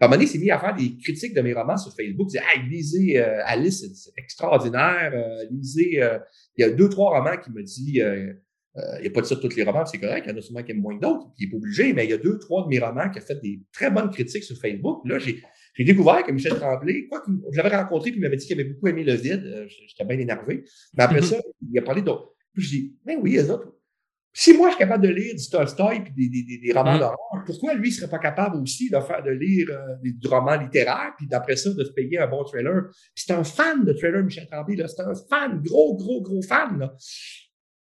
à 0.01 0.05
un 0.05 0.07
moment 0.07 0.15
donné, 0.17 0.25
il 0.25 0.29
s'est 0.29 0.39
mis 0.39 0.49
à 0.49 0.57
faire 0.57 0.75
des 0.75 0.97
critiques 0.97 1.35
de 1.35 1.41
mes 1.41 1.53
romans 1.53 1.77
sur 1.77 1.93
Facebook. 1.95 2.27
Il 2.33 2.39
disait 2.39 2.43
Hey, 2.51 2.67
lisez 2.67 3.19
euh, 3.19 3.45
Alice, 3.45 3.85
c'est 3.93 4.11
extraordinaire. 4.17 5.11
Euh, 5.13 5.45
lisez. 5.51 6.01
Euh, 6.01 6.17
il 6.57 6.61
y 6.61 6.63
a 6.63 6.71
deux, 6.71 6.89
trois 6.89 7.19
romans 7.19 7.37
qui 7.37 7.51
me 7.51 7.61
dit 7.61 7.99
il 7.99 9.01
n'y 9.01 9.07
a 9.07 9.11
pas 9.11 9.21
de 9.21 9.25
ça 9.25 9.35
de 9.35 9.41
tous 9.41 9.55
les 9.55 9.63
romans, 9.63 9.85
c'est 9.85 9.99
correct, 9.99 10.23
il 10.25 10.31
y 10.31 10.33
en 10.33 10.37
a 10.37 10.41
sûrement 10.41 10.63
qui 10.63 10.71
aiment 10.71 10.81
moins 10.81 10.95
que 10.95 11.01
d'autres, 11.01 11.27
il 11.37 11.45
n'est 11.45 11.51
pas 11.51 11.57
obligé, 11.57 11.93
mais 11.93 12.05
il 12.05 12.09
y 12.09 12.13
a 12.13 12.17
deux, 12.17 12.39
trois 12.39 12.63
de 12.63 12.69
mes 12.69 12.79
romans 12.79 13.09
qui 13.09 13.19
ont 13.19 13.21
fait 13.21 13.39
des 13.41 13.61
très 13.73 13.91
bonnes 13.91 14.09
critiques 14.09 14.43
sur 14.43 14.57
Facebook. 14.57 15.01
Là, 15.05 15.19
j'ai, 15.19 15.41
découvert 15.79 16.23
que 16.23 16.31
Michel 16.31 16.55
Tremblay, 16.55 17.07
quoi 17.07 17.23
je 17.51 17.57
l'avais 17.57 17.75
rencontré, 17.75 18.11
puis 18.11 18.19
il 18.19 18.23
m'avait 18.23 18.37
dit 18.37 18.45
qu'il 18.45 18.59
avait 18.59 18.69
beaucoup 18.69 18.87
aimé 18.87 19.03
le 19.03 19.13
vide. 19.13 19.67
J'étais 19.87 20.05
bien 20.05 20.19
énervé. 20.19 20.63
Mais 20.95 21.03
après 21.03 21.21
ça, 21.21 21.37
il 21.69 21.79
a 21.79 21.81
parlé 21.81 22.01
d'autres. 22.01 22.33
Puis 22.53 22.63
je 22.63 22.69
dis, 22.69 22.95
mais 23.05 23.15
oui, 23.15 23.31
les 23.31 23.49
autres, 23.49 23.73
si 24.33 24.53
moi, 24.53 24.69
je 24.69 24.75
suis 24.75 24.79
capable 24.79 25.05
de 25.05 25.13
lire 25.13 25.35
du 25.35 25.49
Tolstoy 25.49 25.97
et 25.97 25.99
des, 25.99 26.43
des, 26.43 26.57
des, 26.57 26.71
romans 26.71 26.95
mm. 26.95 26.99
d'horreur, 26.99 27.43
pourquoi 27.45 27.73
lui, 27.73 27.89
ne 27.89 27.93
serait 27.93 28.09
pas 28.09 28.19
capable 28.19 28.57
aussi 28.57 28.89
de 28.89 28.99
faire 28.99 29.21
de 29.23 29.31
lire 29.31 29.67
euh, 29.71 29.95
des, 30.01 30.27
romans 30.27 30.55
littéraires, 30.55 31.11
puis 31.17 31.27
d'après 31.27 31.57
ça, 31.57 31.69
de 31.73 31.83
se 31.83 31.91
payer 31.91 32.17
un 32.19 32.27
bon 32.27 32.43
trailer? 32.43 32.83
c'est 33.13 33.33
un 33.33 33.43
fan 33.43 33.83
de 33.83 33.91
trailer, 33.91 34.23
Michel 34.23 34.47
Tremblay. 34.49 34.77
C'est 34.87 35.01
un 35.01 35.13
fan, 35.29 35.61
gros, 35.61 35.95
gros, 35.97 36.21
gros 36.21 36.41
fan, 36.41 36.79
là. 36.79 36.93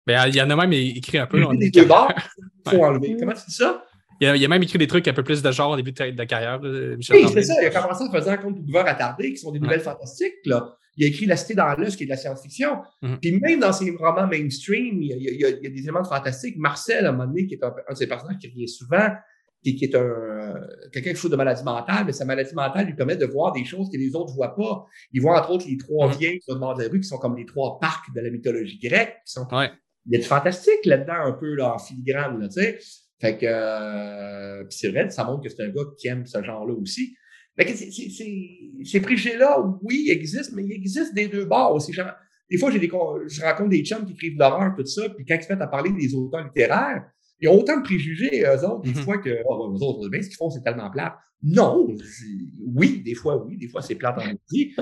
Ben, 0.08 0.28
il 0.28 0.36
y 0.36 0.42
en 0.42 0.50
a 0.50 0.56
même 0.56 0.74
écrit 0.74 1.20
un 1.20 1.28
peu. 1.28 1.44
Il 1.54 1.72
deux 1.72 1.86
bords, 1.86 2.12
faut 2.68 2.84
enlever. 2.84 3.16
Comment 3.20 3.34
tu 3.34 3.46
dis 3.48 3.56
ça? 3.56 3.86
Il 4.20 4.28
a, 4.28 4.36
il 4.36 4.44
a, 4.44 4.48
même 4.48 4.64
écrit 4.64 4.78
des 4.78 4.88
trucs 4.88 5.08
un 5.08 5.14
peu 5.14 5.24
plus 5.24 5.42
de 5.42 5.52
genre 5.52 5.72
au 5.72 5.76
début 5.76 5.92
de, 5.92 6.12
de 6.12 6.24
carrière, 6.26 6.60
Michel 6.62 7.18
Oui, 7.18 7.32
c'est 7.34 7.44
ça. 7.44 7.62
Il 7.62 7.68
a 7.68 7.70
commencé 7.70 8.04
en 8.04 8.12
faisant 8.12 8.32
un 8.32 8.38
compte 8.38 8.64
de 8.64 8.78
attardé, 8.78 9.32
qui 9.32 9.38
sont 9.38 9.52
des 9.52 9.60
nouvelles 9.60 9.82
fantastiques, 9.82 10.46
là. 10.46 10.76
Il 10.98 11.06
a 11.06 11.08
écrit 11.08 11.26
La 11.26 11.38
Cité 11.38 11.54
dans 11.54 11.74
l'œuf, 11.76 11.96
qui 11.96 12.04
est 12.04 12.08
de 12.08 12.12
la 12.12 12.18
science-fiction. 12.18 12.82
Mhm. 13.02 13.20
Puis 13.22 13.40
même 13.40 13.62
dans 13.62 13.72
ses 13.72 13.90
romans 13.92 14.28
mainstream, 14.28 15.02
il 15.02 15.12
y, 15.12 15.46
a, 15.46 15.52
des 15.52 15.82
éléments 15.82 16.04
fantastiques. 16.04 16.58
Marcel, 16.58 17.06
à 17.06 17.10
un 17.10 17.12
moment 17.14 17.28
donné, 17.28 17.48
qui 17.48 17.54
est 17.54 17.64
un, 17.64 17.70
de 17.70 17.96
ses 17.96 18.06
personnages 18.06 18.38
qui 18.38 18.50
revient 18.50 18.68
souvent, 18.68 19.08
qui, 19.64 19.76
qui 19.76 19.86
est 19.86 19.96
un 19.96 20.56
quelqu'un 20.92 21.12
qui 21.12 21.16
souffre 21.16 21.32
de 21.32 21.38
maladie 21.38 21.64
mentale, 21.64 22.04
mais 22.06 22.12
sa 22.12 22.26
maladie 22.26 22.54
mentale 22.54 22.88
lui 22.88 22.96
permet 22.96 23.16
de 23.16 23.26
voir 23.26 23.54
des 23.54 23.64
choses 23.64 23.90
que 23.90 23.98
les 23.98 24.14
autres 24.14 24.32
ne 24.32 24.36
voient 24.36 24.56
pas. 24.56 24.86
Il 25.14 25.22
voit 25.22 25.40
entre 25.40 25.52
autres 25.52 25.68
les 25.70 25.78
trois 25.78 26.10
mmh. 26.10 26.18
vieilles 26.18 26.42
sur 26.42 26.54
le 26.54 26.60
bord 26.60 26.76
de 26.76 26.84
la 26.84 26.90
rue 26.90 27.00
qui 27.00 27.08
sont 27.08 27.18
comme 27.18 27.38
les 27.38 27.46
trois 27.46 27.80
parcs 27.80 28.14
de 28.14 28.20
la 28.20 28.30
mythologie 28.30 28.80
grecque. 28.80 29.16
Qui 29.26 29.34
sont, 29.34 29.48
Il 30.06 30.14
y 30.14 30.16
a 30.16 30.20
du 30.20 30.26
fantastique 30.26 30.86
là-dedans, 30.86 31.26
un 31.26 31.34
peu 31.34 31.54
là, 31.56 31.76
en 31.76 31.80
filigrane, 31.80 32.46
tu 32.50 32.62
sais. 32.62 32.80
Fait 33.20 33.38
que 33.38 33.46
euh, 33.46 34.64
c'est 34.70 34.90
vrai, 34.90 35.10
ça 35.10 35.26
montre 35.26 35.44
que 35.44 35.50
c'est 35.50 35.62
un 35.62 35.70
gars 35.70 35.84
qui 35.98 36.08
aime 36.08 36.26
ce 36.26 36.42
genre-là 36.42 36.74
aussi. 36.74 37.16
Ces 37.58 39.02
préjugés-là, 39.02 39.60
oui, 39.82 40.06
ils 40.08 40.12
existent, 40.12 40.54
mais 40.56 40.64
ils 40.64 40.74
existent 40.74 41.14
des 41.14 41.28
deux 41.28 41.46
bords 41.46 41.76
aussi. 41.76 41.92
des 42.50 42.58
fois, 42.58 42.72
j'ai 42.72 42.80
des, 42.80 42.88
je 42.88 43.42
rencontre 43.42 43.70
des 43.70 43.84
chums 43.84 44.06
qui 44.06 44.14
écrivent 44.14 44.36
de 44.36 44.40
l'horreur, 44.40 44.74
tout 44.78 44.86
ça, 44.86 45.10
puis 45.10 45.26
quand 45.26 45.36
ils 45.36 45.44
se 45.44 45.52
mettent 45.52 45.62
à 45.62 45.68
parler 45.68 45.92
des 45.92 46.16
auteurs 46.16 46.46
littéraires, 46.46 47.04
ils 47.42 47.50
ont 47.50 47.60
autant 47.60 47.78
de 47.78 47.84
préjugés, 47.84 48.44
eux 48.44 48.66
autres, 48.66 48.82
des 48.82 48.92
mm-hmm. 48.92 49.04
fois 49.04 49.18
que, 49.18 49.30
oh, 49.46 49.76
eux 49.76 49.84
autres, 49.84 50.10
ce 50.12 50.28
qu'ils 50.28 50.36
font, 50.38 50.50
c'est 50.50 50.62
tellement 50.62 50.90
plat. 50.90 51.18
Non, 51.42 51.88
oui, 52.76 53.02
des 53.04 53.16
fois, 53.16 53.44
oui, 53.46 53.58
des 53.58 53.68
fois, 53.68 53.82
c'est 53.82 53.96
plate 53.96 54.18
en 54.18 54.26
maudit. 54.26 54.76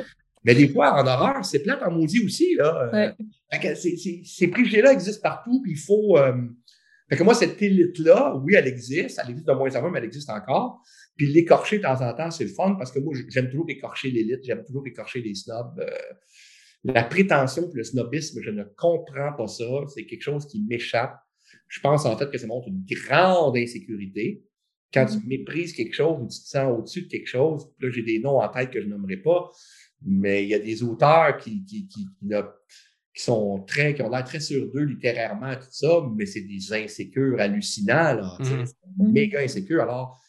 Mais 0.43 0.55
des 0.55 0.69
fois, 0.69 0.93
en 0.93 1.05
horreur, 1.05 1.43
c'est 1.45 1.59
plate 1.59 1.81
en 1.83 1.91
maudit 1.91 2.23
aussi, 2.23 2.55
là. 2.55 2.89
Euh, 2.93 3.75
ces 3.75 4.47
préjugés-là 4.47 4.93
existent 4.93 5.21
partout, 5.21 5.61
puis 5.61 5.73
il 5.73 5.77
faut, 5.77 6.17
euh, 6.17 6.33
fait 7.09 7.15
que 7.15 7.23
moi, 7.23 7.33
cette 7.33 7.61
élite-là, 7.61 8.35
oui, 8.43 8.55
elle 8.55 8.67
existe, 8.67 9.19
elle 9.23 9.29
existe 9.29 9.47
de 9.47 9.53
moins 9.53 9.73
en 9.75 9.81
moins, 9.81 9.91
mais 9.91 9.99
elle 9.99 10.05
existe 10.05 10.29
encore. 10.29 10.81
Puis 11.15 11.27
l'écorcher 11.27 11.77
de 11.77 11.83
temps 11.83 12.01
en 12.01 12.13
temps, 12.13 12.31
c'est 12.31 12.43
le 12.43 12.49
fun 12.49 12.75
parce 12.75 12.91
que 12.91 12.99
moi, 12.99 13.13
j'aime 13.29 13.49
toujours 13.49 13.69
écorcher 13.69 14.11
l'élite, 14.11 14.41
j'aime 14.43 14.63
toujours 14.65 14.85
écorcher 14.85 15.21
les 15.21 15.33
snobs. 15.33 15.79
Euh, 15.79 15.89
la 16.83 17.03
prétention 17.03 17.69
et 17.71 17.75
le 17.75 17.83
snobisme, 17.83 18.41
je 18.41 18.51
ne 18.51 18.63
comprends 18.75 19.33
pas 19.37 19.47
ça. 19.47 19.65
C'est 19.93 20.05
quelque 20.05 20.21
chose 20.21 20.47
qui 20.47 20.61
m'échappe. 20.63 21.17
Je 21.69 21.79
pense 21.79 22.05
en 22.05 22.17
fait 22.17 22.29
que 22.29 22.37
ça 22.37 22.47
montre 22.47 22.67
une 22.67 22.83
grande 22.85 23.57
insécurité. 23.57 24.43
Quand 24.93 25.05
tu 25.05 25.17
mm-hmm. 25.17 25.27
méprises 25.27 25.73
quelque 25.73 25.95
chose 25.95 26.17
ou 26.21 26.27
tu 26.27 26.39
te 26.39 26.47
sens 26.47 26.77
au-dessus 26.77 27.03
de 27.03 27.07
quelque 27.07 27.27
chose, 27.27 27.69
là, 27.79 27.89
j'ai 27.89 28.03
des 28.03 28.19
noms 28.19 28.39
en 28.39 28.47
tête 28.49 28.71
que 28.71 28.81
je 28.81 28.87
nommerai 28.87 29.17
pas, 29.17 29.51
mais 30.05 30.43
il 30.43 30.49
y 30.49 30.53
a 30.53 30.59
des 30.59 30.83
auteurs 30.83 31.37
qui, 31.37 31.63
qui, 31.65 31.87
qui, 31.87 32.07
qui 32.19 32.27
sont 33.21 33.63
très, 33.67 33.93
qui 33.93 34.01
ont 34.01 34.09
l'air 34.09 34.23
très 34.23 34.39
sur 34.39 34.71
d'eux 34.71 34.83
littérairement, 34.83 35.55
tout 35.55 35.67
ça, 35.71 36.01
mais 36.15 36.25
c'est 36.25 36.41
des 36.41 36.73
insécures 36.73 37.39
hallucinants, 37.39 38.13
là, 38.15 38.37
mmh. 38.39 39.11
méga 39.11 39.41
insécures. 39.41 39.81
Alors, 39.81 40.19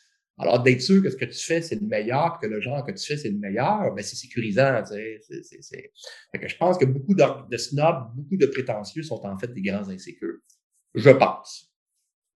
Alors, 0.41 0.63
d'être 0.63 0.81
sûr 0.81 1.03
que 1.03 1.11
ce 1.11 1.17
que 1.17 1.25
tu 1.25 1.39
fais, 1.39 1.61
c'est 1.63 1.75
le 1.81 1.87
meilleur, 1.87 2.39
que 2.39 2.47
le 2.47 2.61
genre 2.61 2.87
que 2.87 2.93
tu 2.93 3.05
fais, 3.05 3.17
c'est 3.17 3.31
le 3.31 3.39
meilleur, 3.39 3.93
ben, 3.95 4.05
c'est 4.05 4.15
sécurisant. 4.15 4.83
Tu 4.85 5.21
sais, 5.43 5.91
Fait 6.31 6.39
que 6.39 6.49
je 6.49 6.57
pense 6.57 6.79
que 6.79 6.85
beaucoup 6.85 7.15
de, 7.15 7.25
de 7.51 7.57
snobs, 7.57 8.15
beaucoup 8.15 8.37
de 8.37 8.47
prétentieux 8.47 9.03
sont 9.03 9.21
en 9.27 9.37
fait 9.37 9.53
des 9.53 9.63
grands 9.63 9.89
insécures. 9.89 10.39
Je 10.95 11.11
pense. 11.11 11.73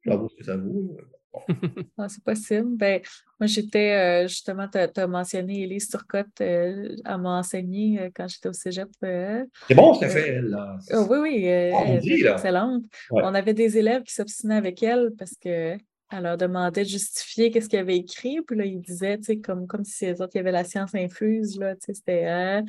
J'avoue 0.05 0.29
ce 0.29 0.35
que 0.37 0.45
ça 0.45 0.57
vaut. 0.57 0.97
Ah, 1.99 2.09
c'est 2.09 2.23
possible. 2.23 2.77
Ben, 2.77 3.01
moi, 3.39 3.47
j'étais 3.47 3.93
euh, 3.93 4.29
justement, 4.29 4.69
tu 4.69 4.79
as, 4.79 5.07
mentionné 5.07 5.63
Elise 5.63 5.89
Turcotte, 5.89 6.41
euh, 6.41 6.97
à 7.05 7.19
m'enseigner 7.19 8.01
euh, 8.01 8.11
quand 8.15 8.29
j'étais 8.29 8.49
au 8.49 8.53
cégep. 8.53 8.89
c'est 9.01 9.75
bon, 9.75 9.95
ça 9.95 10.09
fait, 10.09 10.29
elle. 10.29 10.47
Là. 10.47 10.79
Oh, 10.93 11.07
oui, 11.11 11.19
oui, 11.19 11.45
elle 11.45 12.01
est 12.05 12.31
excellente. 12.31 12.85
On 13.11 13.35
avait 13.35 13.55
des 13.55 13.79
élèves 13.79 14.03
qui 14.03 14.15
s'obstinaient 14.15 14.57
avec 14.57 14.83
elle 14.83 15.13
parce 15.19 15.35
que 15.37 15.77
elle 16.15 16.25
leur 16.25 16.37
demandait 16.37 16.83
de 16.83 16.89
justifier 16.89 17.51
qu'est-ce 17.51 17.71
qu'ils 17.71 17.79
avait 17.79 17.97
écrit. 17.97 18.43
Puis 18.47 18.55
là, 18.55 18.67
ils 18.67 18.83
disaient, 18.83 19.17
tu 19.17 19.25
sais, 19.25 19.37
comme, 19.39 19.67
comme 19.67 19.83
si 19.83 20.05
les 20.05 20.21
autres, 20.21 20.33
il 20.35 20.39
y 20.39 20.41
avait 20.41 20.53
la 20.53 20.65
science 20.65 20.95
infuse, 20.95 21.59
là, 21.59 21.75
tu 21.75 21.95
sais, 21.95 22.65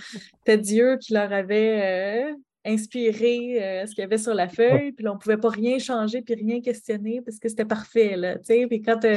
c'était 0.46 0.58
Dieu 0.58 0.98
qui 0.98 1.14
leur 1.14 1.34
avait 1.34 2.34
inspiré 2.66 3.62
euh, 3.62 3.86
ce 3.86 3.92
qu'il 3.94 4.02
y 4.02 4.06
avait 4.06 4.18
sur 4.18 4.34
la 4.34 4.48
feuille, 4.48 4.94
puis 4.94 5.04
là, 5.04 5.12
on 5.12 5.16
ne 5.16 5.20
pouvait 5.20 5.38
pas 5.38 5.50
rien 5.50 5.80
changer 5.80 6.22
puis 6.22 6.36
rien 6.36 6.62
questionner 6.62 7.22
parce 7.22 7.38
que 7.38 7.50
c'était 7.50 7.66
parfait. 7.66 8.16
Là, 8.16 8.38
puis 8.38 8.82
quand, 8.82 9.04
euh, 9.04 9.16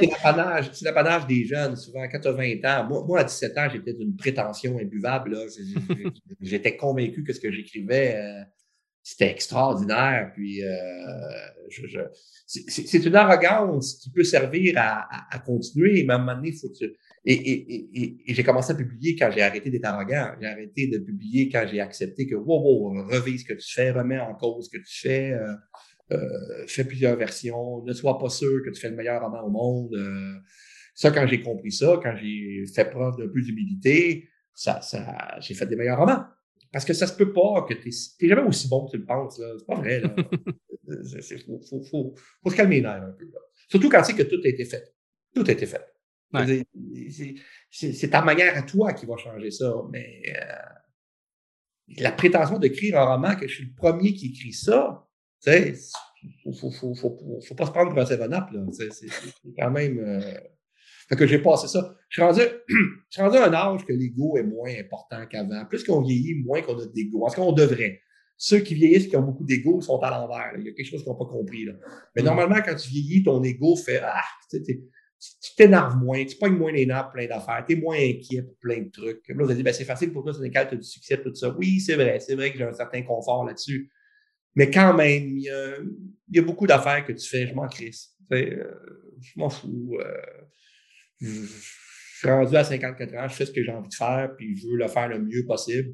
C'est 0.72 0.84
l'apanage 0.84 1.26
des 1.26 1.44
jeunes, 1.44 1.76
souvent, 1.76 2.06
quand 2.10 2.18
tu 2.20 2.28
as 2.28 2.32
20 2.32 2.64
ans. 2.64 2.88
Moi, 2.88 3.04
moi 3.06 3.20
à 3.20 3.24
17 3.24 3.58
ans, 3.58 3.68
j'étais 3.72 3.92
d'une 3.92 4.16
prétention 4.16 4.78
imbuvable. 4.78 5.38
J'étais 6.40 6.76
convaincu 6.76 7.22
que 7.22 7.32
ce 7.32 7.40
que 7.40 7.52
j'écrivais, 7.52 8.16
euh, 8.16 8.42
c'était 9.02 9.30
extraordinaire. 9.30 10.32
Puis, 10.34 10.62
je, 11.68 12.00
c'est 12.46 13.04
une 13.04 13.14
arrogance 13.14 13.94
qui 13.94 14.10
peut 14.10 14.24
servir 14.24 14.74
à, 14.76 15.06
à, 15.30 15.38
continuer, 15.38 16.02
mais 16.04 16.14
à 16.14 16.16
un 16.16 16.18
moment 16.18 16.34
donné, 16.34 16.48
il 16.48 16.58
faut 16.58 16.68
que 16.68 16.86
et, 17.28 17.32
et, 17.32 18.16
et, 18.30 18.34
j'ai 18.34 18.44
commencé 18.44 18.70
à 18.70 18.76
publier 18.76 19.16
quand 19.16 19.28
j'ai 19.32 19.42
arrêté 19.42 19.68
d'être 19.68 19.84
arrogant. 19.84 20.30
J'ai 20.40 20.46
arrêté 20.46 20.86
de 20.86 20.98
publier 20.98 21.48
quand 21.48 21.66
j'ai 21.68 21.80
accepté 21.80 22.24
que, 22.24 22.36
wow, 22.36 22.62
wow, 22.62 23.08
revise 23.08 23.42
ce 23.42 23.46
que 23.46 23.54
tu 23.54 23.72
fais, 23.72 23.90
remets 23.90 24.20
en 24.20 24.34
cause 24.34 24.66
ce 24.66 24.78
que 24.78 24.82
tu 24.82 25.00
fais, 25.00 25.32
euh, 25.32 25.54
euh, 26.12 26.66
fais 26.68 26.84
plusieurs 26.84 27.16
versions, 27.16 27.82
ne 27.82 27.92
sois 27.92 28.16
pas 28.18 28.28
sûr 28.28 28.62
que 28.64 28.70
tu 28.70 28.80
fais 28.80 28.90
le 28.90 28.96
meilleur 28.96 29.20
roman 29.22 29.42
au 29.42 29.50
monde. 29.50 29.94
Euh. 29.94 30.34
ça, 30.94 31.10
quand 31.10 31.26
j'ai 31.26 31.42
compris 31.42 31.72
ça, 31.72 31.98
quand 32.00 32.14
j'ai 32.14 32.64
fait 32.72 32.88
preuve 32.90 33.16
d'un 33.16 33.26
peu 33.26 33.42
d'humilité, 33.42 34.28
ça, 34.54 34.80
ça, 34.80 35.36
j'ai 35.40 35.54
fait 35.54 35.66
des 35.66 35.74
meilleurs 35.74 35.98
romans. 35.98 36.24
Parce 36.72 36.84
que 36.84 36.92
ça 36.92 37.08
se 37.08 37.16
peut 37.16 37.32
pas 37.32 37.66
que 37.68 37.74
tu 37.74 37.88
n'es 37.88 38.28
jamais 38.28 38.42
aussi 38.42 38.68
bon 38.68 38.86
que 38.86 38.92
tu 38.92 38.98
le 38.98 39.04
penses. 39.04 39.40
C'est 39.40 39.66
pas 39.66 39.74
vrai. 39.74 40.00
Il 40.86 41.38
faut, 41.46 41.60
faut, 41.60 41.82
faut, 41.82 42.14
faut, 42.42 42.50
se 42.50 42.56
calmer 42.56 42.76
les 42.76 42.82
nerfs 42.82 43.02
un 43.02 43.16
peu. 43.18 43.26
Surtout 43.68 43.88
quand 43.88 44.02
tu 44.02 44.12
sais 44.12 44.14
que 44.14 44.22
tout 44.22 44.40
a 44.44 44.48
été 44.48 44.64
fait. 44.64 44.94
Tout 45.34 45.44
a 45.48 45.50
été 45.50 45.66
fait. 45.66 45.95
C'est 47.70 48.10
ta 48.10 48.22
manière 48.22 48.56
à 48.56 48.62
toi 48.62 48.92
qui 48.92 49.06
va 49.06 49.16
changer 49.16 49.50
ça. 49.50 49.74
Mais 49.90 50.22
euh, 50.28 51.98
la 51.98 52.12
prétention 52.12 52.58
d'écrire 52.58 53.00
un 53.00 53.04
roman 53.04 53.36
que 53.36 53.46
je 53.46 53.54
suis 53.54 53.64
le 53.64 53.74
premier 53.74 54.12
qui 54.14 54.28
écrit 54.28 54.52
ça, 54.52 55.08
tu 55.42 55.50
sais, 55.50 55.74
faut, 56.42 56.70
faut, 56.70 56.94
faut, 56.94 57.18
faut, 57.46 57.54
pas 57.54 57.66
se 57.66 57.70
prendre 57.70 57.90
pour 57.90 58.00
un 58.00 58.06
7 58.06 58.18
là. 58.20 58.48
C'est 58.72 59.06
quand 59.58 59.70
même. 59.70 59.98
Euh... 59.98 60.38
Fait 61.08 61.14
que 61.14 61.26
j'ai 61.26 61.38
passé 61.38 61.68
ça. 61.68 61.94
Je 62.08 62.20
suis, 62.20 62.22
rendu, 62.22 62.40
je 62.68 62.74
suis 63.10 63.22
rendu 63.22 63.36
à 63.36 63.48
un 63.48 63.54
âge 63.54 63.84
que 63.84 63.92
l'ego 63.92 64.36
est 64.36 64.42
moins 64.42 64.72
important 64.76 65.24
qu'avant. 65.26 65.64
Plus 65.66 65.84
qu'on 65.84 66.02
vieillit, 66.02 66.42
moins 66.42 66.62
qu'on 66.62 66.78
a 66.78 66.86
d'ego. 66.86 67.24
En 67.24 67.28
ce 67.28 67.36
qu'on 67.36 67.52
devrait. 67.52 68.00
Ceux 68.36 68.58
qui 68.58 68.74
vieillissent 68.74 69.06
qui 69.06 69.16
ont 69.16 69.22
beaucoup 69.22 69.44
d'ego 69.44 69.80
sont 69.80 69.98
à 70.00 70.10
l'envers. 70.10 70.52
Il 70.58 70.66
y 70.66 70.68
a 70.68 70.72
quelque 70.72 70.86
chose 70.86 71.02
qu'ils 71.02 71.10
n'ont 71.10 71.18
pas 71.18 71.26
compris. 71.26 71.64
Là. 71.64 71.74
Mais 72.14 72.22
mm. 72.22 72.24
normalement, 72.24 72.56
quand 72.56 72.74
tu 72.74 72.88
vieillis, 72.88 73.22
ton 73.22 73.42
ego 73.42 73.76
fait 73.76 74.00
Ah, 74.02 74.20
tu 74.50 74.60
tu 75.18 75.54
t'énerves 75.56 75.96
moins, 75.96 76.24
tu 76.24 76.36
pognes 76.36 76.56
moins 76.56 76.72
les 76.72 76.86
nerfs 76.86 77.10
plein 77.10 77.26
d'affaires, 77.26 77.64
tu 77.66 77.74
es 77.74 77.76
moins 77.76 77.96
inquiet 77.96 78.42
pour 78.42 78.56
plein 78.58 78.82
de 78.82 78.90
trucs. 78.90 79.26
Là, 79.28 79.34
vous 79.36 79.44
avez 79.44 79.54
dit, 79.54 79.62
ben, 79.62 79.72
c'est 79.72 79.84
facile 79.84 80.12
pour 80.12 80.22
toi, 80.22 80.32
c'est 80.32 80.50
tu 80.50 80.58
as 80.58 80.64
du 80.64 80.82
succès, 80.82 81.20
tout 81.20 81.34
ça. 81.34 81.54
Oui, 81.56 81.80
c'est 81.80 81.94
vrai, 81.94 82.20
c'est 82.20 82.34
vrai 82.34 82.52
que 82.52 82.58
j'ai 82.58 82.64
un 82.64 82.72
certain 82.72 83.02
confort 83.02 83.44
là-dessus. 83.44 83.90
Mais 84.54 84.70
quand 84.70 84.94
même, 84.94 85.36
il 85.36 85.44
y 86.30 86.38
a, 86.38 86.42
beaucoup 86.42 86.66
d'affaires 86.66 87.04
que 87.04 87.12
tu 87.12 87.26
fais, 87.28 87.46
je 87.46 87.54
m'en 87.54 87.68
crisse. 87.68 88.14
Euh, 88.32 88.74
je 89.20 89.32
m'en 89.38 89.50
fous. 89.50 89.98
Euh, 90.00 90.12
je, 91.20 91.46
suis 92.18 92.28
rendu 92.28 92.56
à 92.56 92.64
54 92.64 93.14
ans, 93.14 93.28
je 93.28 93.34
fais 93.34 93.46
ce 93.46 93.52
que 93.52 93.62
j'ai 93.62 93.70
envie 93.70 93.88
de 93.88 93.94
faire, 93.94 94.34
puis 94.36 94.56
je 94.56 94.66
veux 94.66 94.76
le 94.76 94.88
faire 94.88 95.08
le 95.08 95.18
mieux 95.18 95.44
possible. 95.46 95.92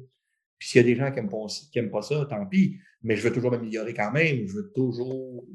Puis 0.57 0.69
s'il 0.69 0.81
y 0.81 0.83
a 0.83 0.87
des 0.87 0.95
gens 0.95 1.11
qui 1.11 1.17
n'aiment 1.17 1.29
pas, 1.29 1.99
pas 1.99 2.01
ça, 2.01 2.25
tant 2.29 2.45
pis. 2.45 2.77
Mais 3.01 3.17
je 3.17 3.21
veux 3.21 3.33
toujours 3.33 3.51
m'améliorer 3.51 3.93
quand 3.93 4.11
même. 4.11 4.47
Je 4.47 4.53
veux 4.53 4.71
toujours. 4.73 5.45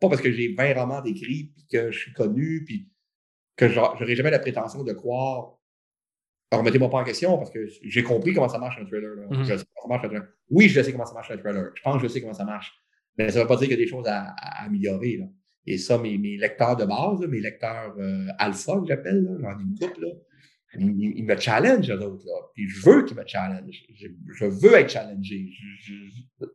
pas 0.00 0.08
parce 0.08 0.20
que 0.20 0.32
j'ai 0.32 0.54
20 0.54 0.74
romans 0.74 1.00
d'écrits, 1.00 1.52
puis 1.54 1.66
que 1.70 1.92
je 1.92 1.98
suis 1.98 2.12
connu, 2.12 2.64
puis 2.64 2.91
que 3.68 3.72
j'aurais 3.72 4.16
jamais 4.16 4.30
la 4.30 4.38
prétention 4.38 4.84
de 4.84 4.92
croire. 4.92 5.58
Alors, 6.50 6.60
remettez-moi 6.60 6.90
pas 6.90 6.98
en 6.98 7.04
question 7.04 7.38
parce 7.38 7.50
que 7.50 7.66
j'ai 7.82 8.02
compris 8.02 8.34
comment 8.34 8.48
ça 8.48 8.58
marche 8.58 8.78
un 8.80 8.84
trailer. 8.84 9.16
Mm-hmm. 9.30 9.44
Je 9.44 9.56
sais 9.56 9.64
comment 9.74 9.82
ça 9.82 9.88
marche 9.88 10.04
un 10.04 10.08
trailer. 10.08 10.28
Oui, 10.50 10.68
je 10.68 10.82
sais 10.82 10.92
comment 10.92 11.06
ça 11.06 11.14
marche 11.14 11.30
un 11.30 11.38
trailer. 11.38 11.70
Je 11.74 11.82
pense 11.82 11.96
que 11.96 12.08
je 12.08 12.12
sais 12.12 12.20
comment 12.20 12.34
ça 12.34 12.44
marche. 12.44 12.72
Mais 13.16 13.30
ça 13.30 13.38
ne 13.38 13.44
veut 13.44 13.48
pas 13.48 13.56
dire 13.56 13.68
qu'il 13.68 13.78
y 13.78 13.80
a 13.80 13.84
des 13.84 13.90
choses 13.90 14.06
à, 14.06 14.34
améliorer. 14.64 15.16
Là. 15.16 15.26
Et 15.66 15.78
ça, 15.78 15.98
mes, 15.98 16.18
mes, 16.18 16.36
lecteurs 16.36 16.76
de 16.76 16.84
base, 16.84 17.20
mes 17.26 17.40
lecteurs 17.40 17.94
euh, 17.98 18.26
alpha 18.38 18.80
que 18.80 18.86
j'appelle, 18.86 19.26
j'en 19.40 19.58
ai 19.58 19.62
une 19.62 19.78
couple, 19.78 20.02
là, 20.02 20.08
ils, 20.74 21.24
me 21.24 21.36
challengent, 21.36 21.90
eux 21.90 22.02
autres. 22.02 22.24
Là. 22.26 22.32
Puis 22.54 22.68
je 22.68 22.80
veux 22.84 23.04
qu'ils 23.04 23.16
me 23.16 23.26
challengent. 23.26 23.84
Je, 23.94 24.08
je, 24.38 24.44
veux 24.46 24.74
être 24.74 24.90
challengé 24.90 25.50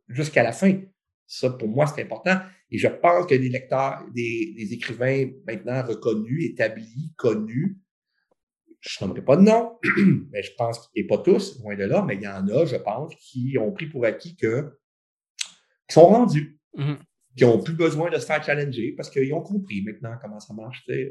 jusqu'à 0.10 0.44
la 0.44 0.52
fin. 0.52 0.80
Ça, 1.28 1.50
pour 1.52 1.68
moi, 1.68 1.88
c'est 1.88 2.02
important. 2.02 2.40
Et 2.72 2.78
je 2.78 2.88
pense 2.88 3.26
que 3.26 3.36
des 3.36 3.50
lecteurs, 3.50 4.04
des, 4.14 4.54
des 4.58 4.74
écrivains 4.74 5.30
maintenant 5.46 5.84
reconnus, 5.84 6.52
établis, 6.52 7.14
connus, 7.16 7.80
je 8.82 8.98
ne 9.04 9.08
nommerai 9.08 9.24
pas 9.24 9.38
de 9.38 9.42
nom, 9.42 9.78
mais 10.32 10.44
je 10.44 10.52
pense 10.58 10.88
qu'ils 10.90 11.08
pas 11.08 11.18
tous, 11.18 11.60
loin 11.62 11.76
de 11.76 11.84
là, 11.84 12.04
mais 12.06 12.16
il 12.16 12.22
y 12.22 12.28
en 12.28 12.48
a, 12.48 12.66
je 12.66 12.76
pense, 12.76 13.14
qui 13.16 13.58
ont 13.60 13.72
pris 13.72 13.88
pour 13.88 14.06
acquis 14.06 14.36
que 14.36 14.78
qui 15.88 15.94
sont 15.94 16.08
rendus, 16.08 16.60
mm-hmm. 16.76 16.98
qui 17.36 17.46
n'ont 17.46 17.62
plus 17.62 17.74
besoin 17.74 18.10
de 18.10 18.18
se 18.18 18.26
faire 18.26 18.44
challenger 18.44 18.94
parce 18.96 19.10
qu'ils 19.10 19.34
ont 19.34 19.42
compris 19.42 19.82
maintenant 19.84 20.16
comment 20.22 20.40
ça 20.40 20.54
marche. 20.54 20.84
Euh, 20.90 21.10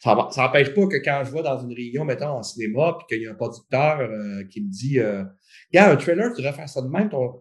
ça 0.00 0.14
n'empêche 0.14 0.74
pas 0.74 0.86
que 0.86 0.96
quand 0.96 1.22
je 1.24 1.32
vais 1.32 1.42
dans 1.42 1.60
une 1.60 1.74
réunion, 1.74 2.04
mettons, 2.04 2.28
en 2.28 2.42
cinéma, 2.42 2.96
puis 2.98 3.06
qu'il 3.08 3.22
y 3.22 3.26
a 3.26 3.32
un 3.32 3.34
producteur 3.34 4.00
euh, 4.00 4.44
qui 4.44 4.62
me 4.62 4.70
dit 4.70 4.98
euh, 4.98 5.24
a 5.74 5.90
un 5.90 5.96
trailer, 5.96 6.32
tu 6.32 6.42
devrais 6.42 6.56
faire 6.56 6.68
ça 6.68 6.82
de 6.82 6.88
même, 6.88 7.10
ton, 7.10 7.40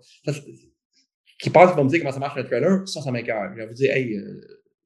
qui 1.40 1.50
pense 1.50 1.70
qu'ils 1.70 1.78
vont 1.78 1.86
me 1.86 1.90
dire 1.90 2.00
comment 2.00 2.12
ça 2.12 2.20
marche 2.20 2.38
le 2.38 2.46
trailer, 2.46 2.88
ça, 2.88 3.02
ça 3.02 3.12
m'écœure. 3.12 3.52
Je 3.54 3.62
vais 3.62 3.68
vous 3.68 3.74
dire, 3.74 3.92
hey, 3.92 4.16
euh, 4.16 4.42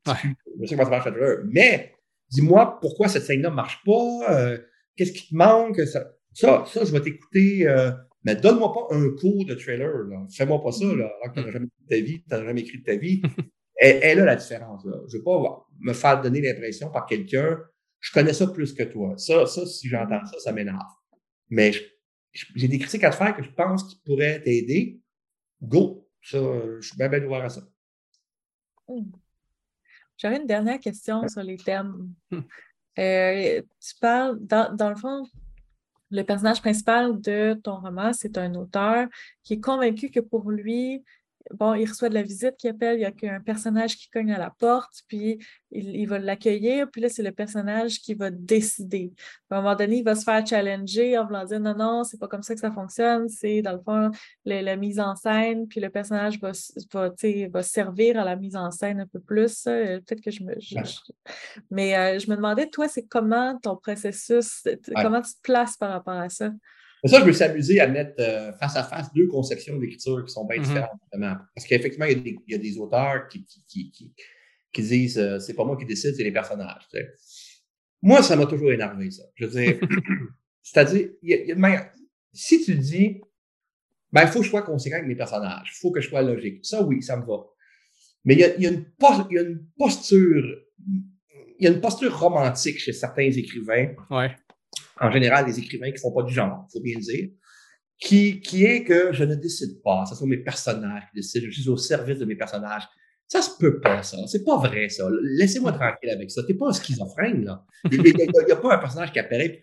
je 0.08 0.66
sais 0.66 0.76
comment 0.76 0.84
ça 0.84 0.90
marche 0.90 1.06
le 1.06 1.12
trailer, 1.12 1.38
mais 1.50 1.94
dis-moi 2.30 2.80
pourquoi 2.82 3.08
cette 3.08 3.24
scène-là 3.24 3.50
ne 3.50 3.56
marche 3.56 3.82
pas, 3.86 4.32
euh, 4.32 4.58
qu'est-ce 4.96 5.12
qui 5.12 5.30
te 5.30 5.36
manque, 5.36 5.80
ça, 5.82 6.12
ça, 6.34 6.66
ça 6.68 6.86
je 6.86 6.92
vais 6.92 7.02
t'écouter, 7.02 7.68
euh, 7.68 7.92
mais 8.24 8.36
donne-moi 8.36 8.74
pas 8.74 8.96
un 8.96 9.10
cours 9.20 9.46
de 9.46 9.56
trailer, 9.56 9.92
fais-moi 10.36 10.62
pas 10.62 10.72
ça, 10.72 10.86
là, 10.86 11.12
alors 11.22 11.34
que 11.34 11.40
tu 11.40 11.46
n'as 11.46 11.52
jamais 11.52 11.68
écrit 11.68 11.84
de 11.84 11.90
ta 11.90 12.02
vie, 12.02 12.24
tu 12.24 12.30
n'as 12.30 12.46
jamais 12.46 12.62
écrit 12.62 12.78
de 12.80 12.84
ta 12.84 12.96
vie. 12.96 13.22
elle, 13.78 14.00
elle, 14.02 14.20
a 14.20 14.26
la 14.26 14.36
différence. 14.36 14.86
Là. 14.86 14.98
Je 15.08 15.16
ne 15.16 15.20
veux 15.20 15.24
pas 15.24 15.66
me 15.80 15.94
faire 15.94 16.22
donner 16.22 16.42
l'impression 16.42 16.90
par 16.92 17.06
quelqu'un, 17.06 17.60
je 18.00 18.12
connais 18.12 18.34
ça 18.34 18.48
plus 18.48 18.74
que 18.74 18.84
toi. 18.84 19.14
Ça, 19.18 19.46
ça 19.46 19.66
si 19.66 19.88
j'entends 19.88 20.24
ça, 20.26 20.40
ça 20.40 20.52
m'énerve. 20.52 20.78
Mais 21.50 21.72
j'ai 22.56 22.68
des 22.68 22.80
critiques 22.80 23.04
à 23.04 23.12
te 23.12 23.16
faire 23.16 23.36
que 23.36 23.44
je 23.44 23.52
pense 23.52 23.84
qu'ils 23.84 24.00
pourraient 24.04 24.42
t'aider. 24.42 25.02
Go, 25.62 26.01
ça, 26.22 26.38
je 26.80 26.88
suis 26.88 26.98
bien, 26.98 27.10
bien 27.10 27.24
ouvert 27.24 27.46
à 27.46 27.50
ça. 27.50 27.62
Hmm. 28.88 29.12
J'aurais 30.18 30.38
une 30.38 30.48
dernière 30.48 30.80
question 30.80 31.28
sur 31.28 31.44
les 31.44 31.58
thèmes. 31.58 32.14
Euh, 33.00 33.62
tu 33.80 33.96
parles, 34.02 34.38
dans, 34.42 34.76
dans, 34.76 34.90
le 34.90 34.98
fond, 34.98 35.24
le 36.10 36.24
personnage 36.24 36.60
principal 36.60 37.22
de 37.22 37.54
ton 37.64 37.80
roman, 37.80 38.12
c'est 38.12 38.38
un 38.38 38.54
auteur 38.56 39.08
qui 39.44 39.54
est 39.54 39.62
convaincu 39.62 40.10
que 40.12 40.20
pour 40.20 40.52
lui, 40.52 41.02
bon, 41.52 41.74
il 41.74 41.88
reçoit 41.88 42.10
de 42.10 42.14
la 42.14 42.24
visite 42.24 42.56
qui 42.58 42.68
appelle, 42.68 43.00
il 43.00 43.02
y 43.02 43.30
a 43.30 43.34
un 43.34 43.40
personnage 43.40 43.98
qui 43.98 44.10
cogne 44.10 44.32
à 44.32 44.38
la 44.38 44.50
porte, 44.50 45.02
puis 45.08 45.40
il, 45.72 46.06
va 46.08 46.20
l'accueillir, 46.20 46.90
puis 46.90 47.02
là, 47.02 47.10
c'est 47.10 47.24
le 47.24 47.32
personnage 47.32 48.00
qui 48.00 48.14
va 48.14 48.30
décider. 48.30 49.14
À 49.50 49.58
un 49.58 49.62
moment 49.62 49.76
donné, 49.76 49.98
il 49.98 50.04
va 50.04 50.16
se 50.16 50.24
faire 50.24 50.46
challenger 50.46 51.18
en 51.18 51.26
voulant 51.26 51.46
dire 51.46 51.60
non, 51.60 51.76
non, 51.76 52.04
c'est 52.04 52.20
pas 52.20 52.28
comme 52.28 52.44
ça 52.44 52.54
que 52.54 52.60
ça 52.60 52.72
fonctionne, 52.72 53.28
c'est 53.30 53.62
dans 53.62 53.74
le 53.74 53.82
fond 53.82 54.12
la 54.46 54.76
mise 54.76 55.00
en 55.00 55.16
scène, 55.16 55.68
puis 55.68 55.80
le 55.80 55.90
personnage 55.90 56.40
va, 56.40 56.52
va, 56.94 57.10
va, 57.52 57.64
servir 57.64 58.20
à 58.20 58.24
la 58.24 58.36
mise 58.36 58.56
en 58.56 58.72
scène 58.72 59.02
un 59.02 59.08
peu 59.08 59.20
plus. 59.20 59.64
Peut-être 59.64 60.22
que 60.22 60.32
je 60.32 60.44
me. 60.44 60.54
Mais 61.70 61.98
euh, 61.98 62.20
je 62.20 62.30
me 62.30 62.36
demandais, 62.36 62.70
toi, 62.70 62.88
c'est 62.88 63.06
comment 63.06 63.58
ton 63.58 63.76
processus, 63.76 64.64
comment 64.96 65.22
tu 65.22 65.34
te 65.34 65.42
places 65.42 65.78
par 65.78 65.92
rapport 65.92 66.14
à 66.14 66.30
ça? 66.30 66.52
Mais 67.04 67.10
ça, 67.10 67.20
je 67.20 67.26
me 67.26 67.32
suis 67.32 67.44
amusé 67.44 67.80
à 67.80 67.88
mettre 67.88 68.14
euh, 68.20 68.54
face 68.54 68.76
à 68.76 68.84
face 68.84 69.12
deux 69.14 69.28
conceptions 69.28 69.78
d'écriture 69.78 70.24
qui 70.24 70.32
sont 70.32 70.46
bien 70.46 70.60
mm-hmm. 70.60 70.66
différentes, 70.66 71.00
Parce 71.56 71.68
qu'effectivement, 71.68 72.06
il, 72.06 72.38
y 72.48 72.54
a 72.54 72.58
des 72.58 72.78
auteurs 72.78 73.28
qui, 73.28 73.44
qui, 73.68 73.92
qui, 73.92 74.14
qui 74.72 74.82
disent 74.82 75.18
euh, 75.18 75.40
c'est 75.40 75.56
pas 75.56 75.64
moi 75.64 75.78
qui 75.78 75.86
décide, 75.86 76.16
c'est 76.16 76.24
les 76.24 76.32
personnages. 76.32 76.88
Moi, 78.04 78.22
ça 78.22 78.36
m'a 78.36 78.46
toujours 78.46 78.72
énervé, 78.72 79.10
ça. 79.10 79.24
Je 79.36 79.46
veux 79.46 79.62
dire, 79.62 79.80
c'est-à-dire, 80.62 81.10
il 81.24 81.48
y 81.48 81.52
a, 81.52 81.92
si 82.34 82.64
tu 82.64 82.76
dis, 82.76 83.22
ben, 84.12 84.24
il 84.24 84.28
faut 84.28 84.40
que 84.40 84.46
je 84.46 84.50
sois 84.50 84.62
conséquent 84.62 84.98
avec 84.98 85.08
mes 85.08 85.16
personnages, 85.16 85.72
il 85.76 85.80
faut 85.80 85.92
que 85.92 86.02
je 86.02 86.10
sois 86.10 86.22
logique. 86.22 86.66
Ça, 86.66 86.84
oui, 86.84 87.02
ça 87.02 87.18
me 87.18 87.26
va. 87.26 87.46
Mais 88.26 88.36
il 88.36 88.40
y 88.40 88.44
a, 88.44 88.56
il 88.56 88.64
y 88.64 88.68
a, 88.68 88.70
une, 88.70 88.86
il 89.30 89.36
y 89.36 89.40
a 89.40 89.42
une 89.42 89.66
posture 89.78 90.44
il 91.62 91.66
y 91.66 91.68
a 91.68 91.72
une 91.72 91.80
posture 91.80 92.18
romantique 92.18 92.80
chez 92.80 92.92
certains 92.92 93.30
écrivains. 93.30 93.94
Ouais. 94.10 94.36
En 95.02 95.12
général, 95.12 95.46
les 95.48 95.58
écrivains 95.60 95.92
qui 95.92 95.98
font 95.98 96.12
pas 96.12 96.24
du 96.24 96.34
genre, 96.34 96.68
faut 96.72 96.80
bien 96.80 96.96
le 96.96 97.02
dire. 97.02 97.30
Qui, 98.00 98.40
qui 98.40 98.66
est 98.66 98.84
que 98.84 99.12
je 99.12 99.24
ne 99.24 99.36
décide 99.36 99.82
pas. 99.84 100.06
Ce 100.06 100.16
sont 100.16 100.26
mes 100.26 100.38
personnages 100.38 101.04
qui 101.10 101.18
décident. 101.18 101.48
Je 101.50 101.62
suis 101.62 101.70
au 101.70 101.78
service 101.78 102.20
de 102.20 102.26
mes 102.26 102.36
personnages. 102.36 102.84
Ça 103.28 103.42
se 103.42 103.52
peut 103.60 103.80
pas, 103.80 104.04
ça. 104.04 104.18
C'est 104.28 104.44
pas 104.44 104.58
vrai, 104.58 104.90
ça. 104.90 105.08
Laissez-moi 105.22 105.72
tranquille 105.72 106.10
avec 106.10 106.30
ça. 106.30 106.44
T'es 106.44 106.54
pas 106.54 106.68
un 106.68 106.74
schizophrène, 106.74 107.46
là. 107.46 107.64
Il 107.92 108.02
n'y 108.02 108.52
a, 108.52 108.56
pas 108.56 108.76
un 108.76 108.78
personnage 108.78 109.12
qui 109.12 109.20
apparaît 109.20 109.60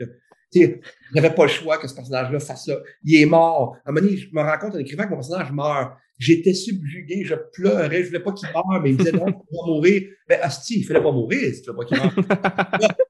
et 0.53 0.61
que, 0.61 0.81
n'avais 1.15 1.35
pas 1.35 1.45
le 1.45 1.51
choix 1.51 1.79
que 1.79 1.87
ce 1.87 1.95
personnage-là 1.95 2.41
fasse 2.41 2.65
ça. 2.67 2.79
Il 3.05 3.21
est 3.21 3.27
mort. 3.27 3.77
À 3.85 3.91
un 3.91 3.93
moment 3.93 4.07
donné, 4.07 4.17
je 4.17 4.29
me 4.33 4.41
rends 4.41 4.59
compte 4.59 4.75
en 4.75 4.79
écrivant 4.79 5.05
que 5.05 5.11
mon 5.11 5.17
personnage 5.17 5.53
meurt. 5.53 5.93
J'étais 6.19 6.55
subjugué, 6.55 7.25
je 7.25 7.35
pleurais, 7.53 8.03
je 8.03 8.09
voulais 8.09 8.21
pas 8.21 8.33
qu'il 8.33 8.49
meure, 8.49 8.81
mais 8.83 8.91
il 8.91 8.97
disait 8.97 9.13
non, 9.13 9.27
il 9.29 9.33
va 9.33 9.67
mourir. 9.67 10.03
Ben, 10.29 10.41
Asti, 10.43 10.81
il 10.81 10.85
fallait 10.85 11.03
pas 11.03 11.13
mourir 11.13 11.55
si 11.55 11.63
tu 11.63 11.71
veux 11.71 11.77
pas 11.77 11.85
qu'il 11.85 11.97
meure. 11.97 12.15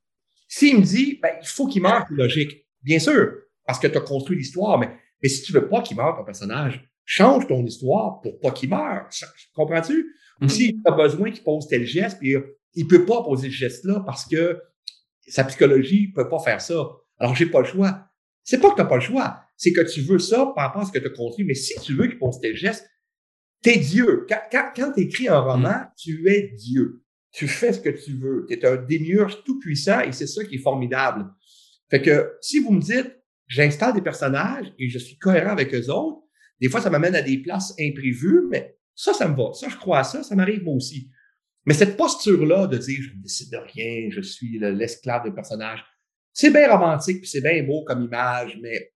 S'il 0.48 0.78
me 0.78 0.82
dit, 0.82 1.18
ben, 1.22 1.32
il 1.40 1.46
faut 1.46 1.66
qu'il 1.66 1.82
meure, 1.82 2.04
c'est 2.08 2.14
logique. 2.14 2.66
Bien 2.82 2.98
sûr, 2.98 3.32
parce 3.66 3.78
que 3.78 3.86
tu 3.86 3.98
as 3.98 4.00
construit 4.00 4.36
l'histoire, 4.36 4.78
mais, 4.78 4.90
mais 5.22 5.28
si 5.28 5.42
tu 5.42 5.52
veux 5.52 5.68
pas 5.68 5.82
qu'il 5.82 5.96
meure, 5.96 6.16
ton 6.16 6.24
personnage, 6.24 6.88
change 7.04 7.46
ton 7.46 7.64
histoire 7.64 8.20
pour 8.20 8.40
pas 8.40 8.50
qu'il 8.50 8.70
meure. 8.70 9.08
Comprends-tu? 9.54 10.14
Mm-hmm. 10.40 10.48
Si 10.48 10.72
tu 10.72 10.80
as 10.86 10.92
besoin 10.92 11.30
qu'il 11.30 11.44
pose 11.44 11.68
tel 11.68 11.84
geste, 11.86 12.18
puis 12.18 12.34
il 12.74 12.86
peut 12.86 13.04
pas 13.04 13.22
poser 13.22 13.48
ce 13.48 13.54
geste-là 13.54 14.02
parce 14.06 14.24
que 14.24 14.60
sa 15.26 15.44
psychologie 15.44 16.12
peut 16.12 16.28
pas 16.28 16.38
faire 16.38 16.60
ça. 16.60 16.86
Alors, 17.18 17.34
j'ai 17.34 17.46
pas 17.46 17.60
le 17.60 17.66
choix. 17.66 18.04
C'est 18.42 18.58
pas 18.58 18.70
que 18.70 18.76
tu 18.76 18.80
n'as 18.80 18.88
pas 18.88 18.94
le 18.94 19.02
choix, 19.02 19.42
c'est 19.58 19.72
que 19.72 19.82
tu 19.82 20.00
veux 20.00 20.18
ça 20.18 20.52
par 20.54 20.68
rapport 20.68 20.82
à 20.82 20.86
ce 20.86 20.92
que 20.92 20.98
tu 20.98 21.06
as 21.06 21.10
construit. 21.10 21.44
Mais 21.44 21.54
si 21.54 21.78
tu 21.80 21.94
veux 21.94 22.06
qu'il 22.06 22.18
pose 22.18 22.40
tel 22.40 22.56
geste, 22.56 22.88
tu 23.62 23.70
es 23.70 23.76
Dieu. 23.76 24.26
Quand, 24.28 24.70
quand, 24.74 24.92
tu 24.92 25.02
écris 25.02 25.28
un 25.28 25.40
roman, 25.40 25.68
mm-hmm. 25.68 25.90
tu 25.98 26.30
es 26.30 26.54
Dieu. 26.56 27.02
Tu 27.32 27.46
fais 27.46 27.72
ce 27.72 27.80
que 27.80 27.90
tu 27.90 28.14
veux. 28.14 28.46
Tu 28.48 28.54
es 28.54 28.66
un 28.66 28.76
démiurge 28.76 29.42
tout 29.44 29.58
puissant 29.58 30.00
et 30.00 30.12
c'est 30.12 30.26
ça 30.26 30.44
qui 30.44 30.56
est 30.56 30.62
formidable. 30.62 31.26
Fait 31.90 32.02
que 32.02 32.32
si 32.40 32.58
vous 32.58 32.72
me 32.72 32.80
dites, 32.80 33.16
j'installe 33.46 33.94
des 33.94 34.02
personnages 34.02 34.72
et 34.78 34.88
je 34.88 34.98
suis 34.98 35.18
cohérent 35.18 35.50
avec 35.50 35.74
eux 35.74 35.90
autres, 35.90 36.22
des 36.60 36.68
fois, 36.68 36.80
ça 36.80 36.90
m'amène 36.90 37.14
à 37.14 37.22
des 37.22 37.38
places 37.38 37.74
imprévues, 37.80 38.42
mais 38.50 38.76
ça, 38.94 39.12
ça 39.12 39.28
me 39.28 39.36
va. 39.36 39.52
Ça, 39.52 39.68
je 39.68 39.76
crois 39.76 40.00
à 40.00 40.04
ça. 40.04 40.22
Ça 40.22 40.34
m'arrive 40.34 40.64
moi 40.64 40.74
aussi. 40.74 41.10
Mais 41.64 41.74
cette 41.74 41.96
posture-là 41.96 42.66
de 42.66 42.78
dire 42.78 42.98
je 43.02 43.14
ne 43.14 43.22
décide 43.22 43.52
de 43.52 43.58
rien, 43.58 44.08
je 44.10 44.22
suis 44.22 44.58
l'esclave 44.58 45.24
des 45.24 45.32
personnages, 45.32 45.84
c'est 46.32 46.50
bien 46.50 46.70
romantique 46.70 47.20
puis 47.20 47.28
c'est 47.28 47.42
bien 47.42 47.62
beau 47.62 47.84
comme 47.84 48.02
image, 48.04 48.58
mais 48.62 48.92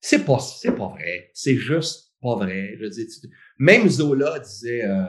c'est 0.00 0.24
pas, 0.24 0.38
c'est 0.38 0.72
pas 0.72 0.88
vrai. 0.88 1.30
C'est 1.34 1.56
juste 1.56 2.14
pas 2.22 2.36
vrai. 2.36 2.76
Je 2.80 2.86
dis, 2.86 3.06
même 3.58 3.88
Zola 3.88 4.38
disait, 4.38 4.84
euh, 4.84 5.04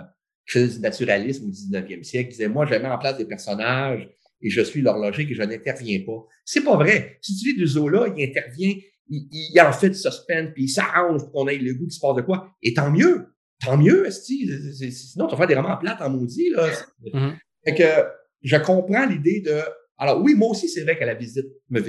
du 0.52 0.80
naturalisme 0.80 1.46
au 1.46 1.50
19e 1.50 2.04
siècle, 2.04 2.30
disait, 2.32 2.48
moi, 2.48 2.66
je 2.66 2.76
mets 2.76 2.90
en 2.90 2.98
place 2.98 3.18
des 3.18 3.26
personnages 3.26 4.10
et 4.42 4.50
je 4.50 4.62
suis 4.62 4.82
logique 4.82 5.32
et 5.32 5.36
je 5.36 5.44
n'interviens 5.44 6.02
pas. 6.06 6.26
C'est 6.44 6.64
pas 6.64 6.76
vrai. 6.76 7.18
Si 7.22 7.38
tu 7.38 7.50
lis 7.50 7.58
du 7.58 7.68
Zola, 7.68 8.08
il 8.16 8.24
intervient, 8.24 8.74
il, 9.10 9.28
il 9.32 9.62
en 9.62 9.72
fait 9.72 9.90
du 9.90 9.96
suspense, 9.96 10.50
puis 10.54 10.64
il 10.66 10.70
s'arrange 10.70 11.22
pour 11.22 11.32
qu'on 11.32 11.48
ait 11.48 11.58
le 11.58 11.74
goût 11.74 11.88
qui 11.88 11.96
se 11.96 12.00
passe 12.00 12.16
de 12.16 12.22
quoi. 12.22 12.50
Et 12.62 12.74
tant 12.74 12.92
mieux 12.92 13.28
tant 13.64 13.78
mieux, 13.78 14.10
sinon 14.10 15.28
tu 15.28 15.32
vas 15.32 15.38
faire 15.38 15.48
des 15.48 15.56
romans 15.56 15.78
plates 15.78 16.02
en 16.02 16.10
maudit. 16.10 16.50
Là. 16.50 16.70
Mm-hmm. 17.04 17.34
Fait 17.66 17.76
que 17.76 18.08
je 18.42 18.58
comprends 18.58 19.06
l'idée 19.06 19.42
de. 19.42 19.60
Alors 19.98 20.22
oui, 20.22 20.36
moi 20.36 20.50
aussi, 20.50 20.68
c'est 20.68 20.84
vrai 20.84 20.98
que 20.98 21.06
la 21.06 21.14
visite 21.14 21.46
me 21.70 21.82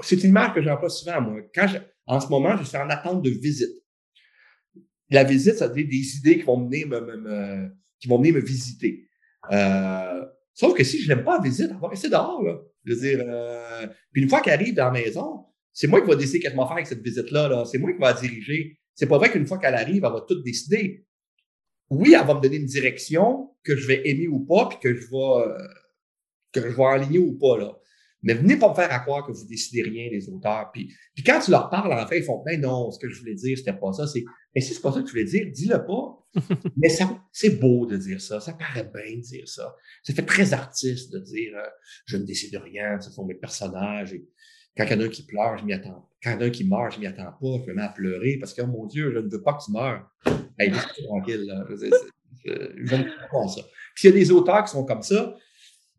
C'est 0.00 0.22
une 0.22 0.30
image 0.30 0.54
que 0.54 0.62
j'emploie 0.62 0.90
souvent, 0.90 1.20
moi. 1.20 1.40
Quand 1.54 1.66
en 2.06 2.20
ce 2.20 2.28
moment, 2.28 2.56
je 2.56 2.64
suis 2.64 2.76
en 2.76 2.90
attente 2.90 3.22
de 3.22 3.30
visite. 3.30 3.70
La 5.12 5.24
visite, 5.24 5.56
ça 5.56 5.68
dire 5.68 5.86
des 5.86 6.16
idées 6.16 6.38
qui 6.38 6.42
vont 6.42 6.56
mener 6.56 6.84
me, 6.84 7.70
qui 8.00 8.08
vont 8.08 8.18
venir 8.18 8.34
me 8.34 8.40
visiter. 8.40 9.08
Euh, 9.50 10.24
sauf 10.54 10.74
que 10.76 10.84
si 10.84 11.02
je 11.02 11.08
n'aime 11.08 11.24
pas 11.24 11.36
la 11.36 11.42
visite, 11.42 11.68
elle 11.70 11.80
va 11.80 11.88
rester 11.88 12.08
dehors. 12.08 12.42
Là. 12.42 12.60
Je 12.84 12.94
veux 12.94 13.00
dire, 13.00 13.24
euh, 13.26 13.86
puis 14.12 14.22
une 14.22 14.28
fois 14.28 14.40
qu'elle 14.40 14.54
arrive 14.54 14.74
dans 14.74 14.86
la 14.86 14.92
maison, 14.92 15.44
c'est 15.72 15.86
moi 15.86 16.00
qui 16.00 16.08
vais 16.08 16.16
décider 16.16 16.40
qu'est-ce 16.40 16.54
que 16.54 16.60
je 16.60 16.66
faire 16.66 16.72
avec 16.72 16.86
cette 16.86 17.02
visite-là. 17.02 17.48
-là, 17.48 17.64
c'est 17.64 17.78
moi 17.78 17.92
qui 17.92 17.98
vais 17.98 18.06
la 18.06 18.12
diriger. 18.14 18.78
C'est 18.94 19.06
pas 19.06 19.18
vrai 19.18 19.30
qu'une 19.30 19.46
fois 19.46 19.58
qu'elle 19.58 19.74
arrive, 19.74 20.04
elle 20.04 20.12
va 20.12 20.24
tout 20.26 20.42
décider. 20.42 21.06
Oui, 21.90 22.14
elle 22.18 22.26
va 22.26 22.34
me 22.34 22.40
donner 22.40 22.56
une 22.56 22.66
direction 22.66 23.50
que 23.64 23.76
je 23.76 23.86
vais 23.86 24.08
aimer 24.08 24.28
ou 24.28 24.40
pas, 24.40 24.68
puis 24.68 24.78
que 24.80 24.94
je 24.94 25.06
vais, 25.10 25.48
euh, 25.48 25.68
que 26.52 26.60
je 26.60 26.76
vais 26.76 26.84
aligner 26.84 27.18
ou 27.18 27.38
pas, 27.38 27.58
là. 27.58 27.78
Mais 28.22 28.34
venez 28.34 28.56
pas 28.56 28.70
me 28.70 28.74
faire 28.74 29.02
croire 29.02 29.26
que 29.26 29.32
vous 29.32 29.46
décidez 29.46 29.82
rien, 29.82 30.08
les 30.10 30.28
auteurs. 30.28 30.70
Puis, 30.72 30.92
puis 31.14 31.24
quand 31.24 31.40
tu 31.40 31.50
leur 31.50 31.68
parles, 31.70 31.92
en 31.92 32.06
fait, 32.06 32.18
ils 32.18 32.24
font, 32.24 32.42
ben 32.44 32.60
non, 32.60 32.90
ce 32.92 32.98
que 32.98 33.08
je 33.08 33.18
voulais 33.18 33.34
dire, 33.34 33.58
c'était 33.58 33.72
pas 33.72 33.92
ça. 33.92 34.06
C'est, 34.06 34.24
mais 34.54 34.60
si 34.60 34.74
c'est 34.74 34.80
pas 34.82 34.92
ça 34.92 35.00
que 35.00 35.06
tu 35.06 35.12
voulais 35.12 35.24
dire, 35.24 35.46
dis-le 35.52 35.84
pas. 35.84 36.18
mais 36.76 36.88
ça, 36.88 37.22
c'est 37.32 37.60
beau 37.60 37.86
de 37.86 37.96
dire 37.96 38.20
ça. 38.20 38.40
Ça 38.40 38.52
paraît 38.52 38.90
bien 38.92 39.16
de 39.16 39.22
dire 39.22 39.48
ça. 39.48 39.74
Ça 40.02 40.12
fait 40.14 40.24
très 40.24 40.52
artiste 40.52 41.12
de 41.12 41.18
dire, 41.18 41.52
euh, 41.56 41.68
je 42.06 42.16
ne 42.16 42.24
décide 42.24 42.52
de 42.52 42.58
rien, 42.58 43.00
ce 43.00 43.10
sont 43.10 43.24
mes 43.24 43.34
personnages. 43.34 44.12
Et, 44.12 44.28
quand 44.76 44.84
il 44.84 44.92
y 44.92 44.94
en 44.94 45.00
a 45.00 45.04
un 45.04 45.08
qui 45.08 45.24
pleure, 45.24 45.58
je 45.58 45.64
m'y 45.64 45.72
attends. 45.74 46.08
Quand 46.22 46.30
il 46.30 46.34
y 46.34 46.36
en 46.36 46.40
a 46.40 46.44
un 46.44 46.50
qui 46.50 46.64
meurt, 46.64 46.94
je 46.94 47.00
m'y 47.00 47.06
attends 47.06 47.32
pas. 47.32 47.62
Je 47.64 47.70
me 47.70 47.74
mets 47.74 47.82
à 47.82 47.88
pleurer 47.90 48.38
parce 48.38 48.54
que, 48.54 48.62
oh 48.62 48.66
mon 48.66 48.86
Dieu, 48.86 49.12
je 49.12 49.18
ne 49.18 49.28
veux 49.28 49.42
pas 49.42 49.54
que 49.54 49.64
tu 49.64 49.72
meurs. 49.72 50.10
Hey, 50.58 50.72
tranquille, 51.04 51.44
là. 51.46 51.66
Je, 51.68 51.76
je, 52.44 52.94
ne 52.94 53.02
veux 53.02 53.10
pas 53.30 53.48
ça. 53.48 53.62
Puis 53.94 54.08
il 54.08 54.10
y 54.10 54.12
a 54.14 54.18
des 54.18 54.30
auteurs 54.30 54.64
qui 54.64 54.70
sont 54.70 54.84
comme 54.84 55.02
ça, 55.02 55.36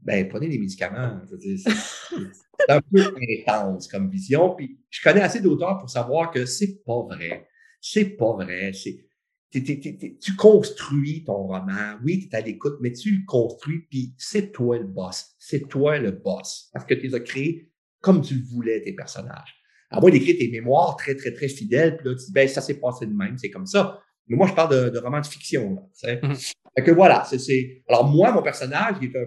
ben, 0.01 0.27
prenez 0.27 0.49
des 0.49 0.57
médicaments. 0.57 1.21
c'est 1.39 2.69
un 2.69 2.81
peu 2.81 3.15
intense 3.39 3.87
comme 3.87 4.09
vision. 4.09 4.55
Puis 4.55 4.79
je 4.89 5.01
connais 5.01 5.21
assez 5.21 5.39
d'auteurs 5.39 5.77
pour 5.79 5.89
savoir 5.89 6.31
que 6.31 6.45
c'est 6.45 6.83
pas 6.83 7.01
vrai. 7.03 7.47
C'est 7.85 8.15
pas 8.15 8.33
vrai. 8.33 8.71
C'est, 8.71 9.05
tu 9.51 10.35
construis 10.37 11.25
ton 11.25 11.47
roman. 11.47 11.97
Oui, 12.03 12.21
tu 12.21 12.29
es 12.29 12.35
à 12.35 12.41
l'écoute, 12.41 12.77
mais 12.79 12.93
tu 12.93 13.11
le 13.11 13.25
construis, 13.27 13.79
puis 13.89 14.15
c'est 14.17 14.53
toi 14.53 14.77
le 14.77 14.85
boss. 14.85 15.35
C'est 15.37 15.67
toi 15.67 15.99
le 15.99 16.11
boss. 16.11 16.69
Parce 16.71 16.85
que 16.85 16.93
tu 16.93 17.07
les 17.07 17.15
as 17.15 17.19
créés 17.19 17.69
comme 17.99 18.21
tu 18.21 18.35
le 18.35 18.43
voulais, 18.45 18.81
tes 18.81 18.93
personnages. 18.93 19.53
À 19.89 19.99
moins 19.99 20.11
d'écrire 20.11 20.37
tes 20.39 20.49
mémoires 20.49 20.95
très, 20.95 21.13
très, 21.15 21.33
très 21.33 21.49
fidèles, 21.49 21.97
puis 21.97 22.07
là, 22.07 22.15
tu 22.15 22.25
dis, 22.25 22.31
ben, 22.31 22.47
ça 22.47 22.61
s'est 22.61 22.79
passé 22.79 23.05
de 23.05 23.13
même, 23.13 23.37
c'est 23.37 23.51
comme 23.51 23.65
ça. 23.65 23.99
Mais 24.27 24.37
moi, 24.37 24.47
je 24.47 24.53
parle 24.53 24.71
de, 24.71 24.89
de 24.89 24.99
romans 24.99 25.19
de 25.21 25.25
fiction, 25.25 25.75
là, 25.75 26.15
mm-hmm. 26.15 26.83
que 26.83 26.91
voilà, 26.91 27.25
c'est, 27.25 27.83
alors 27.89 28.05
moi, 28.07 28.31
mon 28.31 28.41
personnage, 28.41 28.95
il 29.01 29.09
est 29.09 29.17
un, 29.17 29.25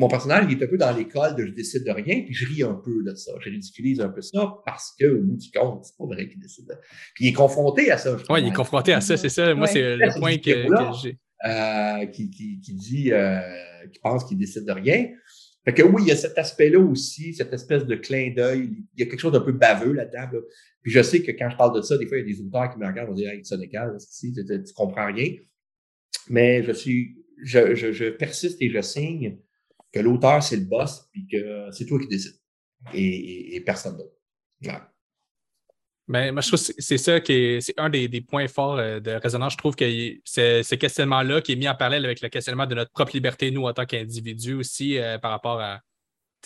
mon 0.00 0.08
personnage, 0.08 0.46
il 0.48 0.58
est 0.58 0.64
un 0.64 0.66
peu 0.66 0.78
dans 0.78 0.96
l'école 0.96 1.36
de 1.36 1.44
je 1.44 1.52
décide 1.52 1.84
de 1.84 1.90
rien, 1.90 2.22
puis 2.22 2.32
je 2.32 2.46
ris 2.46 2.62
un 2.62 2.72
peu 2.72 3.02
de 3.04 3.14
ça. 3.14 3.32
Je 3.38 3.50
ridiculise 3.50 4.00
un 4.00 4.08
peu 4.08 4.22
ça 4.22 4.54
parce 4.64 4.94
que, 4.98 5.04
au 5.04 5.22
bout 5.22 5.36
du 5.36 5.50
compte, 5.50 5.84
c'est 5.84 5.96
pas 5.98 6.06
vrai 6.06 6.26
qu'il 6.26 6.40
décide 6.40 6.66
de... 6.68 6.74
Puis 7.14 7.26
il 7.26 7.28
est 7.28 7.34
confronté 7.34 7.90
à 7.90 7.98
ça. 7.98 8.16
Oui, 8.30 8.40
il 8.40 8.48
est 8.48 8.52
confronté 8.52 8.94
à 8.94 9.02
ça, 9.02 9.18
c'est 9.18 9.28
ça. 9.28 9.54
Moi, 9.54 9.66
c'est 9.66 9.96
le 9.96 10.18
point 10.18 10.38
que, 10.38 10.66
j'ai. 11.02 11.18
Euh, 11.44 12.06
qui, 12.06 12.30
qui, 12.30 12.60
qui, 12.60 12.74
dit, 12.74 13.12
euh, 13.12 13.40
qui 13.92 13.98
pense 14.00 14.24
qu'il 14.24 14.38
décide 14.38 14.64
de 14.64 14.72
rien. 14.72 15.06
Fait 15.66 15.74
que 15.74 15.82
oui, 15.82 16.02
il 16.04 16.08
y 16.08 16.12
a 16.12 16.16
cet 16.16 16.38
aspect-là 16.38 16.78
aussi, 16.78 17.34
cette 17.34 17.52
espèce 17.52 17.84
de 17.84 17.94
clin 17.94 18.32
d'œil. 18.34 18.70
Il 18.96 19.00
y 19.00 19.02
a 19.02 19.06
quelque 19.06 19.20
chose 19.20 19.32
d'un 19.32 19.40
peu 19.40 19.52
baveux 19.52 19.92
là-dedans. 19.92 20.40
Puis 20.80 20.92
je 20.92 21.02
sais 21.02 21.22
que 21.22 21.32
quand 21.32 21.50
je 21.50 21.56
parle 21.56 21.76
de 21.76 21.82
ça, 21.82 21.98
des 21.98 22.06
fois, 22.06 22.16
il 22.16 22.26
y 22.26 22.32
a 22.32 22.34
des 22.34 22.40
auteurs 22.40 22.70
qui 22.70 22.78
me 22.78 22.86
regardent 22.86 23.08
et 23.08 23.10
vont 23.10 23.16
dire 23.16 23.30
Hey, 23.30 23.44
Sonécal, 23.44 23.98
tu, 24.18 24.32
tu 24.32 24.72
comprends 24.74 25.12
rien. 25.12 25.34
Mais 26.30 26.62
je 26.62 26.72
suis, 26.72 27.16
je, 27.42 27.74
je, 27.74 27.92
je 27.92 28.06
persiste 28.06 28.56
et 28.62 28.70
je 28.70 28.80
signe 28.80 29.38
que 29.92 30.00
l'auteur, 30.00 30.42
c'est 30.42 30.56
le 30.56 30.64
boss, 30.64 31.08
puis 31.12 31.26
que 31.26 31.70
c'est 31.72 31.86
toi 31.86 31.98
qui 31.98 32.08
décides. 32.08 32.38
Et, 32.94 33.62
personne 33.64 33.96
d'autre. 33.96 34.14
Ben, 36.08 36.32
moi, 36.32 36.40
je 36.40 36.48
trouve 36.48 36.66
que 36.66 36.72
c'est 36.78 36.98
ça 36.98 37.20
qui 37.20 37.32
est, 37.32 37.60
c'est 37.60 37.78
un 37.78 37.88
des, 37.88 38.20
points 38.20 38.48
forts 38.48 38.78
euh, 38.78 38.98
de 38.98 39.12
résonance. 39.12 39.52
Je 39.52 39.58
trouve 39.58 39.76
que 39.76 39.84
c'est 40.24 40.62
ce 40.62 40.74
questionnement-là 40.74 41.40
qui 41.40 41.52
est 41.52 41.56
mis 41.56 41.68
en 41.68 41.74
parallèle 41.74 42.04
avec 42.04 42.20
le 42.20 42.28
questionnement 42.28 42.66
de 42.66 42.74
notre 42.74 42.90
propre 42.90 43.12
liberté, 43.12 43.50
nous, 43.50 43.66
en 43.66 43.72
tant 43.72 43.86
qu'individus 43.86 44.54
aussi, 44.54 44.98
euh, 44.98 45.18
par 45.18 45.30
rapport 45.30 45.60
à 45.60 45.80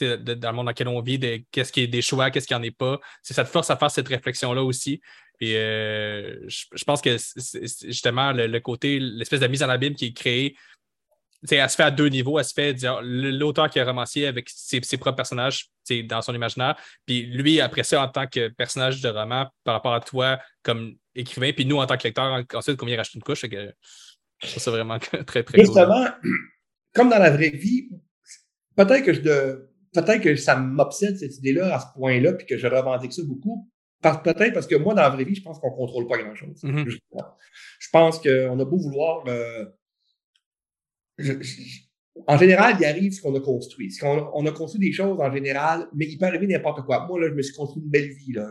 dans 0.00 0.50
le 0.50 0.52
monde 0.52 0.66
dans 0.66 0.72
lequel 0.72 0.88
on 0.88 1.00
vit, 1.00 1.46
qu'est-ce 1.52 1.72
qui 1.72 1.82
est 1.82 1.86
des 1.86 2.02
choix, 2.02 2.30
qu'est-ce 2.30 2.48
qui 2.48 2.54
en 2.54 2.62
est 2.62 2.76
pas. 2.76 2.98
C'est 3.22 3.32
ça 3.32 3.44
te 3.44 3.48
force 3.48 3.70
à 3.70 3.76
faire 3.76 3.92
cette 3.92 4.08
réflexion-là 4.08 4.62
aussi. 4.62 5.00
Et 5.40 5.56
euh, 5.56 6.48
je, 6.48 6.84
pense 6.84 7.00
que 7.00 7.16
c'est 7.18 7.86
justement 7.86 8.32
le, 8.32 8.58
côté, 8.60 8.98
l'espèce 8.98 9.40
de 9.40 9.46
mise 9.46 9.62
en 9.62 9.68
abîme 9.68 9.94
qui 9.94 10.06
est 10.06 10.12
créée 10.12 10.56
elle 11.50 11.70
se 11.70 11.76
fait 11.76 11.82
à 11.82 11.90
deux 11.90 12.08
niveaux. 12.08 12.38
Elle 12.38 12.44
se 12.44 12.54
fait 12.54 12.76
l'auteur 13.02 13.68
qui 13.70 13.78
est 13.78 13.82
romancier 13.82 14.26
avec 14.26 14.48
ses, 14.48 14.80
propres 14.96 15.16
personnages 15.16 15.68
dans 16.04 16.22
son 16.22 16.34
imaginaire, 16.34 16.76
puis 17.04 17.26
lui, 17.26 17.60
après 17.60 17.82
ça, 17.82 18.02
en 18.02 18.08
tant 18.08 18.26
que 18.26 18.48
personnage 18.48 19.02
de 19.02 19.08
roman, 19.08 19.46
par 19.64 19.74
rapport 19.74 19.92
à 19.92 20.00
toi 20.00 20.38
comme 20.62 20.94
écrivain, 21.14 21.52
puis 21.52 21.66
nous, 21.66 21.76
en 21.76 21.86
tant 21.86 21.96
que 21.96 22.04
lecteur, 22.04 22.42
ensuite, 22.54 22.76
qu'on 22.76 22.86
vient 22.86 22.96
racheter 22.96 23.18
une 23.18 23.22
couche. 23.22 23.42
Que, 23.42 23.72
je 24.42 24.48
trouve 24.48 24.62
ça 24.62 24.70
vraiment 24.70 24.98
très, 25.26 25.42
très 25.42 25.60
Justement, 25.60 26.06
comme 26.94 27.10
dans 27.10 27.18
la 27.18 27.30
vraie 27.30 27.50
vie, 27.50 27.90
peut-être 28.76 29.04
que 29.04 29.12
je 29.12 29.20
peut-être 29.94 30.22
que 30.22 30.34
ça 30.36 30.56
m'obsède 30.56 31.16
cette 31.18 31.38
idée-là 31.38 31.76
à 31.76 31.80
ce 31.80 31.86
point-là, 31.94 32.32
puis 32.32 32.46
que 32.46 32.58
je 32.58 32.66
revendique 32.66 33.12
ça 33.12 33.22
beaucoup. 33.24 33.70
Peut-être 34.02 34.52
parce 34.52 34.66
que 34.66 34.74
moi, 34.74 34.92
dans 34.92 35.02
la 35.02 35.08
vraie 35.08 35.24
vie, 35.24 35.34
je 35.34 35.42
pense 35.42 35.58
qu'on 35.58 35.70
ne 35.70 35.76
contrôle 35.76 36.06
pas 36.06 36.18
grand-chose. 36.18 36.62
Mm-hmm. 36.62 36.98
Je 37.78 37.88
pense 37.90 38.18
qu'on 38.18 38.60
a 38.60 38.64
beau 38.64 38.76
vouloir 38.76 39.24
euh, 39.28 39.64
en 42.26 42.38
général, 42.38 42.76
il 42.78 42.84
arrive 42.84 43.12
ce 43.12 43.20
qu'on 43.20 43.34
a 43.34 43.40
construit. 43.40 43.92
on, 44.02 44.46
a 44.46 44.52
construit 44.52 44.80
des 44.80 44.92
choses 44.92 45.20
en 45.20 45.32
général, 45.32 45.88
mais 45.94 46.06
il 46.06 46.16
peut 46.16 46.26
arriver 46.26 46.46
n'importe 46.46 46.84
quoi. 46.84 47.06
Moi, 47.06 47.20
là, 47.20 47.28
je 47.28 47.34
me 47.34 47.42
suis 47.42 47.54
construit 47.54 47.82
une 47.82 47.90
belle 47.90 48.08
vie. 48.08 48.32
Là. 48.32 48.48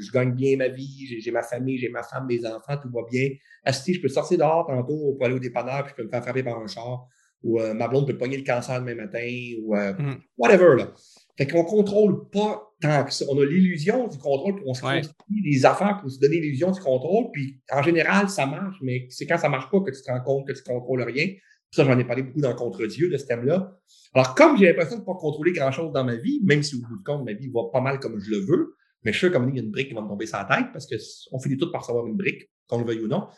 Je, 0.00 0.12
gagne 0.12 0.32
bien 0.32 0.56
ma 0.56 0.68
vie, 0.68 1.20
j'ai 1.20 1.30
ma 1.30 1.42
famille, 1.42 1.78
j'ai 1.78 1.88
ma 1.88 2.02
femme, 2.02 2.26
mes 2.26 2.44
enfants, 2.44 2.76
tout 2.82 2.90
va 2.90 3.02
bien. 3.10 3.30
si 3.72 3.94
je 3.94 4.00
peux 4.00 4.08
sortir 4.08 4.38
dehors 4.38 4.66
tantôt 4.66 5.14
pour 5.14 5.24
aller 5.24 5.34
au 5.34 5.38
dépanneur, 5.38 5.84
puis 5.84 5.92
je 5.92 6.02
peux 6.02 6.04
me 6.04 6.10
faire 6.10 6.22
frapper 6.22 6.42
par 6.42 6.58
un 6.58 6.66
char. 6.66 7.06
ou 7.42 7.60
euh, 7.60 7.74
ma 7.74 7.86
blonde 7.88 8.06
peut 8.06 8.18
pogner 8.18 8.36
le 8.36 8.44
cancer 8.44 8.80
demain 8.80 8.94
matin, 8.94 9.28
ou 9.62 9.74
mm. 9.76 10.20
whatever. 10.36 10.76
Là. 10.76 10.92
Fait 11.36 11.46
qu'on 11.46 11.64
contrôle 11.64 12.28
pas 12.30 12.72
tant 12.80 13.04
que 13.04 13.12
ça. 13.12 13.24
On 13.28 13.38
a 13.38 13.44
l'illusion 13.44 14.08
du 14.08 14.18
contrôle, 14.18 14.56
puis 14.56 14.64
on 14.66 14.74
se 14.74 14.84
ouais. 14.84 15.02
des 15.28 15.64
affaires 15.64 15.98
pour 16.00 16.10
se 16.10 16.18
donner 16.18 16.40
l'illusion 16.40 16.70
du 16.70 16.80
contrôle, 16.80 17.26
puis 17.32 17.60
en 17.70 17.82
général, 17.82 18.28
ça 18.28 18.46
marche, 18.46 18.76
mais 18.82 19.06
c'est 19.10 19.26
quand 19.26 19.38
ça 19.38 19.48
marche 19.48 19.70
pas 19.70 19.80
que 19.80 19.90
tu 19.90 20.02
te 20.02 20.10
rends 20.10 20.22
compte 20.22 20.46
que 20.46 20.52
tu 20.52 20.62
contrôles 20.62 21.02
rien. 21.02 21.28
Ça, 21.70 21.84
j'en 21.84 21.98
ai 21.98 22.04
parlé 22.04 22.22
beaucoup 22.22 22.40
dans 22.40 22.54
Contre-Dieu, 22.54 23.10
de 23.10 23.16
ce 23.16 23.26
thème-là. 23.26 23.78
Alors, 24.14 24.34
comme 24.34 24.56
j'ai 24.56 24.66
l'impression 24.66 24.96
de 24.96 25.00
ne 25.00 25.06
pas 25.06 25.14
contrôler 25.14 25.52
grand-chose 25.52 25.92
dans 25.92 26.04
ma 26.04 26.16
vie, 26.16 26.40
même 26.44 26.62
si 26.62 26.76
au 26.76 26.86
bout 26.86 26.98
de 26.98 27.02
compte, 27.02 27.24
ma 27.24 27.32
vie 27.32 27.48
va 27.48 27.62
pas 27.72 27.80
mal 27.80 28.00
comme 28.00 28.18
je 28.18 28.30
le 28.30 28.38
veux, 28.38 28.76
mais 29.04 29.12
je 29.12 29.18
suis 29.18 29.30
comme 29.30 29.48
il 29.50 29.56
y 29.56 29.60
a 29.60 29.62
une 29.62 29.70
brique 29.70 29.88
qui 29.88 29.94
va 29.94 30.00
me 30.00 30.08
tomber 30.08 30.26
sur 30.26 30.38
la 30.38 30.44
tête 30.44 30.66
parce 30.72 30.86
qu'on 30.86 31.38
finit 31.38 31.56
tout 31.56 31.70
par 31.70 31.84
savoir 31.84 32.06
une 32.06 32.16
brique, 32.16 32.50
qu'on 32.66 32.78
le 32.78 32.84
veuille 32.84 33.00
ou 33.00 33.08
non. 33.08 33.28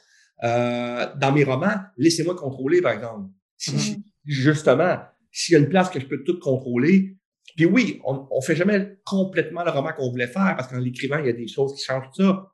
Euh, 0.44 1.06
dans 1.16 1.32
mes 1.32 1.44
romans, 1.44 1.76
laissez-moi 1.96 2.34
contrôler, 2.34 2.80
par 2.80 2.92
exemple. 2.92 3.28
Mm-hmm. 3.60 4.02
Justement, 4.24 4.98
s'il 5.32 5.54
y 5.54 5.56
a 5.56 5.58
une 5.58 5.68
place 5.68 5.90
que 5.90 6.00
je 6.00 6.06
peux 6.06 6.22
tout 6.22 6.38
contrôler, 6.38 7.16
puis 7.56 7.66
oui, 7.66 8.00
on 8.04 8.28
ne 8.34 8.40
fait 8.44 8.54
jamais 8.54 8.98
complètement 9.04 9.64
le 9.64 9.70
roman 9.70 9.92
qu'on 9.92 10.10
voulait 10.10 10.28
faire 10.28 10.54
parce 10.56 10.68
qu'en 10.68 10.78
l'écrivant, 10.78 11.18
il 11.18 11.26
y 11.26 11.30
a 11.30 11.32
des 11.32 11.48
choses 11.48 11.74
qui 11.74 11.84
changent 11.84 12.08
tout 12.14 12.22
ça. 12.22 12.46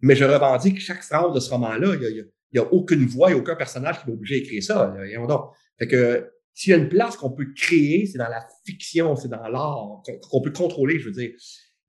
Mais 0.00 0.16
je 0.16 0.24
revendique 0.24 0.76
que 0.76 0.80
chaque 0.80 1.02
phrase 1.02 1.32
de 1.32 1.40
ce 1.40 1.50
roman-là, 1.50 1.94
il 1.94 2.26
n'y 2.54 2.60
a, 2.60 2.72
aucune 2.72 3.06
voix, 3.06 3.30
il 3.30 3.34
n'y 3.34 3.38
a 3.38 3.42
aucun 3.42 3.56
personnage 3.56 4.00
qui 4.00 4.06
va 4.06 4.12
obliger 4.12 4.40
d'écrire 4.40 4.62
ça. 4.62 4.94
Donc, 5.28 5.50
fait 5.78 5.86
que 5.86 6.30
s'il 6.54 6.72
y 6.72 6.74
a 6.74 6.78
une 6.78 6.88
place 6.88 7.16
qu'on 7.16 7.30
peut 7.30 7.52
créer, 7.54 8.06
c'est 8.06 8.18
dans 8.18 8.28
la 8.28 8.46
fiction, 8.66 9.16
c'est 9.16 9.28
dans 9.28 9.48
l'art, 9.48 10.02
qu'on 10.28 10.42
peut 10.42 10.52
contrôler, 10.52 10.98
je 10.98 11.06
veux 11.06 11.14
dire. 11.14 11.30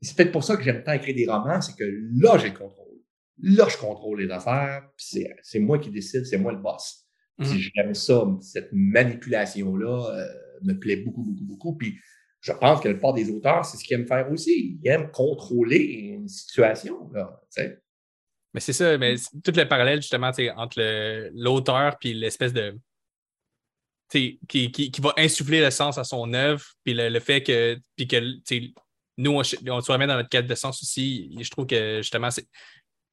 c'est 0.01 0.15
peut-être 0.15 0.31
pour 0.31 0.43
ça 0.43 0.55
que 0.55 0.63
j'aime 0.63 0.83
tant 0.83 0.93
écrire 0.93 1.15
des 1.15 1.27
romans, 1.27 1.61
c'est 1.61 1.75
que 1.75 1.83
là, 2.21 2.37
j'ai 2.37 2.49
le 2.49 2.57
contrôle. 2.57 2.87
Là, 3.43 3.67
je 3.69 3.77
contrôle 3.77 4.21
les 4.21 4.31
affaires, 4.31 4.87
c'est 4.97 5.59
moi 5.59 5.79
qui 5.79 5.89
décide, 5.89 6.25
c'est 6.25 6.37
moi 6.37 6.51
le 6.51 6.59
boss. 6.59 7.05
Mmh. 7.37 7.45
j'aime 7.45 7.93
ça, 7.95 8.23
cette 8.41 8.69
manipulation-là 8.71 10.15
euh, 10.15 10.25
me 10.61 10.73
plaît 10.73 10.97
beaucoup, 10.97 11.23
beaucoup, 11.23 11.43
beaucoup. 11.43 11.75
Puis 11.75 11.95
je 12.41 12.51
pense 12.51 12.81
que 12.81 12.89
le 12.89 12.99
part 12.99 13.13
des 13.13 13.29
auteurs, 13.31 13.65
c'est 13.65 13.77
ce 13.77 13.83
qu'ils 13.83 13.95
aiment 13.95 14.07
faire 14.07 14.31
aussi. 14.31 14.79
Ils 14.81 14.87
aiment 14.87 15.09
contrôler 15.11 15.77
une 15.77 16.27
situation. 16.27 17.09
Là, 17.13 17.41
mais 18.53 18.59
c'est 18.59 18.73
ça, 18.73 18.97
mais 18.97 19.15
tout 19.43 19.53
le 19.55 19.67
parallèle 19.67 20.01
justement 20.01 20.31
entre 20.57 21.29
l'auteur 21.33 21.97
puis 21.99 22.13
l'espèce 22.13 22.53
de. 22.53 22.77
Qui, 24.09 24.41
qui, 24.49 24.69
qui, 24.71 25.01
va 25.01 25.13
insuffler 25.15 25.61
le 25.61 25.71
sens 25.71 25.97
à 25.97 26.03
son 26.03 26.33
œuvre, 26.33 26.61
puis 26.83 26.93
le, 26.93 27.17
fait 27.21 27.43
que, 27.43 27.79
puis 27.95 28.09
que 28.09 28.17
nous, 29.17 29.31
on, 29.31 29.39
on 29.39 29.41
se 29.81 29.91
remet 29.91 30.05
dans 30.05 30.17
notre 30.17 30.27
cadre 30.27 30.49
de 30.49 30.55
sens 30.55 30.83
aussi. 30.83 31.33
Je 31.39 31.49
trouve 31.49 31.65
que 31.65 31.99
justement, 32.01 32.29
c'est 32.29 32.45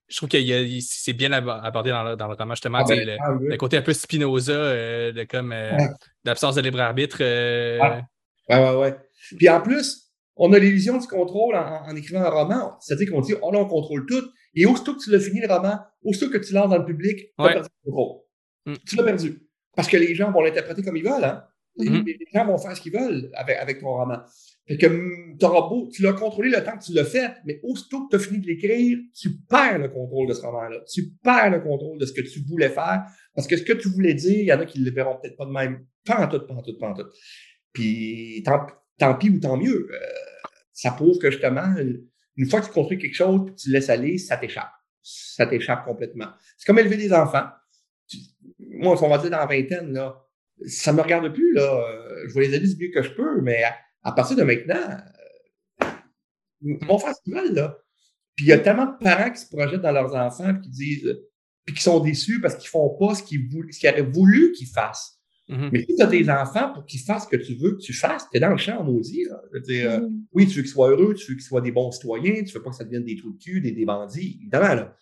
je 0.08 0.16
trouve 0.16 0.28
que 0.28 0.38
c'est 0.80 1.12
bien 1.12 1.32
abordé 1.32 1.90
dans 1.90 2.02
le, 2.02 2.16
dans 2.16 2.28
le 2.28 2.34
roman, 2.34 2.54
justement, 2.54 2.78
ah, 2.78 2.84
ben, 2.88 3.18
ah, 3.20 3.36
le, 3.38 3.56
côté 3.56 3.76
un 3.76 3.82
peu 3.82 3.92
Spinoza, 3.92 4.52
euh, 4.52 5.12
de 5.12 5.24
comme 5.24 5.52
euh, 5.52 5.76
l'absence 6.24 6.54
de 6.54 6.62
libre 6.62 6.80
arbitre. 6.80 7.18
Euh, 7.20 7.78
ouais, 8.48 8.58
ouais, 8.58 8.76
ouais. 8.76 8.96
Puis 9.36 9.48
en 9.50 9.60
plus, 9.60 10.10
on 10.36 10.52
a 10.54 10.58
l'illusion 10.58 10.96
du 10.96 11.06
contrôle 11.06 11.56
en, 11.56 11.94
écrivant 11.94 12.22
un 12.22 12.30
roman. 12.30 12.76
C'est-à-dire 12.80 13.10
qu'on 13.10 13.20
dit, 13.20 13.34
oh 13.42 13.52
là, 13.52 13.58
on 13.58 13.66
contrôle 13.66 14.06
tout. 14.06 14.24
Et 14.58 14.66
aussitôt 14.66 14.94
que 14.94 15.02
tu 15.02 15.10
l'as 15.10 15.20
fini 15.20 15.40
le 15.40 15.52
roman, 15.52 15.78
aussitôt 16.02 16.30
que 16.30 16.38
tu 16.38 16.52
lances 16.52 16.70
dans 16.70 16.78
le 16.78 16.84
public, 16.84 17.18
tu 17.18 17.32
as 17.38 17.48
perdu 17.48 17.68
le 17.84 17.90
contrôle. 17.90 18.20
Mm. 18.66 18.74
Tu 18.86 18.96
l'as 18.96 19.04
perdu. 19.04 19.48
Parce 19.76 19.88
que 19.88 19.96
les 19.96 20.14
gens 20.14 20.32
vont 20.32 20.40
l'interpréter 20.40 20.82
comme 20.82 20.96
ils 20.96 21.04
veulent. 21.04 21.24
Hein? 21.24 21.44
Mm-hmm. 21.78 22.04
Les, 22.04 22.18
gens 22.34 22.46
vont 22.46 22.58
faire 22.58 22.76
ce 22.76 22.80
qu'ils 22.80 22.92
veulent 22.92 23.30
avec, 23.34 23.56
avec 23.56 23.80
ton 23.80 23.88
roman. 23.88 24.18
Fait 24.66 24.76
que 24.76 24.86
mm, 24.86 25.36
beau, 25.38 25.88
tu 25.92 26.02
l'as 26.02 26.12
contrôlé 26.12 26.50
le 26.50 26.64
temps 26.64 26.76
que 26.76 26.84
tu 26.84 26.92
l'as 26.92 27.04
fait, 27.04 27.36
mais 27.44 27.60
aussitôt 27.62 28.06
que 28.06 28.10
tu 28.10 28.16
as 28.16 28.18
fini 28.18 28.40
de 28.40 28.46
l'écrire, 28.48 28.98
tu 29.14 29.30
perds 29.48 29.78
le 29.78 29.88
contrôle 29.88 30.28
de 30.28 30.34
ce 30.34 30.42
roman-là. 30.42 30.80
Tu 30.92 31.10
perds 31.22 31.50
le 31.50 31.60
contrôle 31.60 31.98
de 31.98 32.06
ce 32.06 32.12
que 32.12 32.22
tu 32.22 32.40
voulais 32.40 32.70
faire. 32.70 33.04
Parce 33.34 33.46
que 33.46 33.56
ce 33.56 33.62
que 33.62 33.74
tu 33.74 33.88
voulais 33.88 34.14
dire, 34.14 34.38
il 34.38 34.46
y 34.46 34.52
en 34.52 34.60
a 34.60 34.66
qui 34.66 34.80
ne 34.80 34.84
le 34.86 34.90
verront 34.90 35.18
peut-être 35.22 35.36
pas 35.36 35.46
de 35.46 35.52
même. 35.52 35.86
Pas 36.04 36.24
en 36.24 36.28
tout, 36.28 36.44
pas 36.44 36.54
en 36.54 36.62
tout, 36.62 36.76
pas 36.76 36.88
en 36.88 36.94
tout. 36.94 37.06
Puis 37.72 38.42
tant, 38.44 38.66
tant 38.98 39.14
pis 39.14 39.30
ou 39.30 39.38
tant 39.38 39.56
mieux. 39.56 39.88
Euh, 39.92 39.98
ça 40.72 40.90
prouve 40.90 41.18
que 41.18 41.30
justement, 41.30 41.74
une 42.38 42.48
fois 42.48 42.60
que 42.60 42.66
tu 42.66 42.72
construis 42.72 42.98
quelque 42.98 43.16
chose, 43.16 43.50
que 43.50 43.60
tu 43.60 43.70
laisses 43.70 43.90
aller, 43.90 44.16
ça 44.16 44.36
t'échappe. 44.36 44.70
Ça 45.02 45.46
t'échappe 45.46 45.84
complètement. 45.84 46.28
C'est 46.56 46.66
comme 46.66 46.78
élever 46.78 46.96
des 46.96 47.12
enfants. 47.12 47.46
moi, 48.58 48.96
on 49.02 49.08
va 49.08 49.18
dire 49.18 49.30
dans 49.30 49.38
la 49.38 49.46
vingtaine, 49.46 49.92
là, 49.92 50.24
ça 50.66 50.92
me 50.92 51.02
regarde 51.02 51.32
plus. 51.32 51.52
Là. 51.52 51.62
Euh, 51.62 52.28
je 52.28 52.34
vais 52.34 52.46
les 52.46 52.54
aider 52.54 52.74
du 52.74 52.84
mieux 52.84 52.92
que 52.92 53.02
je 53.02 53.10
peux, 53.10 53.40
mais 53.42 53.62
à, 54.02 54.12
partir 54.12 54.36
de 54.36 54.44
maintenant, 54.44 54.76
euh, 55.82 55.86
ils 56.62 56.86
vont 56.86 56.98
faire 56.98 57.14
ce 57.14 57.22
qu'ils 57.22 57.34
veulent. 57.34 57.54
Là. 57.54 57.76
Puis 58.36 58.46
il 58.46 58.48
y 58.48 58.52
a 58.52 58.58
tellement 58.58 58.86
de 58.86 58.98
parents 59.02 59.30
qui 59.30 59.40
se 59.40 59.48
projettent 59.48 59.82
dans 59.82 59.92
leurs 59.92 60.14
enfants 60.14 60.54
et 60.54 60.60
qui 60.60 60.70
disent, 60.70 61.18
puis 61.64 61.74
qui 61.74 61.82
sont 61.82 61.98
déçus 61.98 62.40
parce 62.40 62.54
qu'ils 62.54 62.70
font 62.70 62.96
pas 62.96 63.16
ce 63.16 63.22
qu'ils, 63.24 63.50
ce 63.72 63.80
qu'ils 63.80 63.90
auraient 63.90 64.02
voulu 64.02 64.52
qu'ils 64.52 64.68
fassent. 64.68 65.17
Mm-hmm. 65.48 65.70
Mais 65.72 65.80
si 65.80 65.96
tu 65.96 66.02
as 66.02 66.06
tes 66.06 66.30
enfants 66.30 66.72
pour 66.74 66.84
qu'ils 66.84 67.00
fassent 67.00 67.24
ce 67.24 67.28
que 67.28 67.42
tu 67.42 67.54
veux 67.54 67.72
que 67.72 67.80
tu 67.80 67.92
fasses, 67.92 68.26
tu 68.30 68.36
es 68.36 68.40
dans 68.40 68.50
le 68.50 68.58
champ 68.58 68.82
maudit. 68.84 69.24
Là. 69.24 69.40
Je 69.50 69.58
veux 69.58 69.64
dire, 69.64 69.90
euh, 69.90 70.00
mm-hmm. 70.00 70.22
oui, 70.32 70.46
tu 70.46 70.56
veux 70.56 70.62
qu'ils 70.62 70.70
soient 70.70 70.90
heureux, 70.90 71.14
tu 71.14 71.30
veux 71.30 71.36
qu'ils 71.36 71.46
soient 71.46 71.60
des 71.60 71.72
bons 71.72 71.90
citoyens, 71.90 72.44
tu 72.44 72.52
veux 72.52 72.62
pas 72.62 72.70
que 72.70 72.76
ça 72.76 72.84
devienne 72.84 73.04
des 73.04 73.16
trous 73.16 73.32
de 73.32 73.38
cul, 73.38 73.60
des, 73.60 73.72
des 73.72 73.84
bandits, 73.84 74.38
évidemment. 74.40 74.74
Là. 74.74 74.96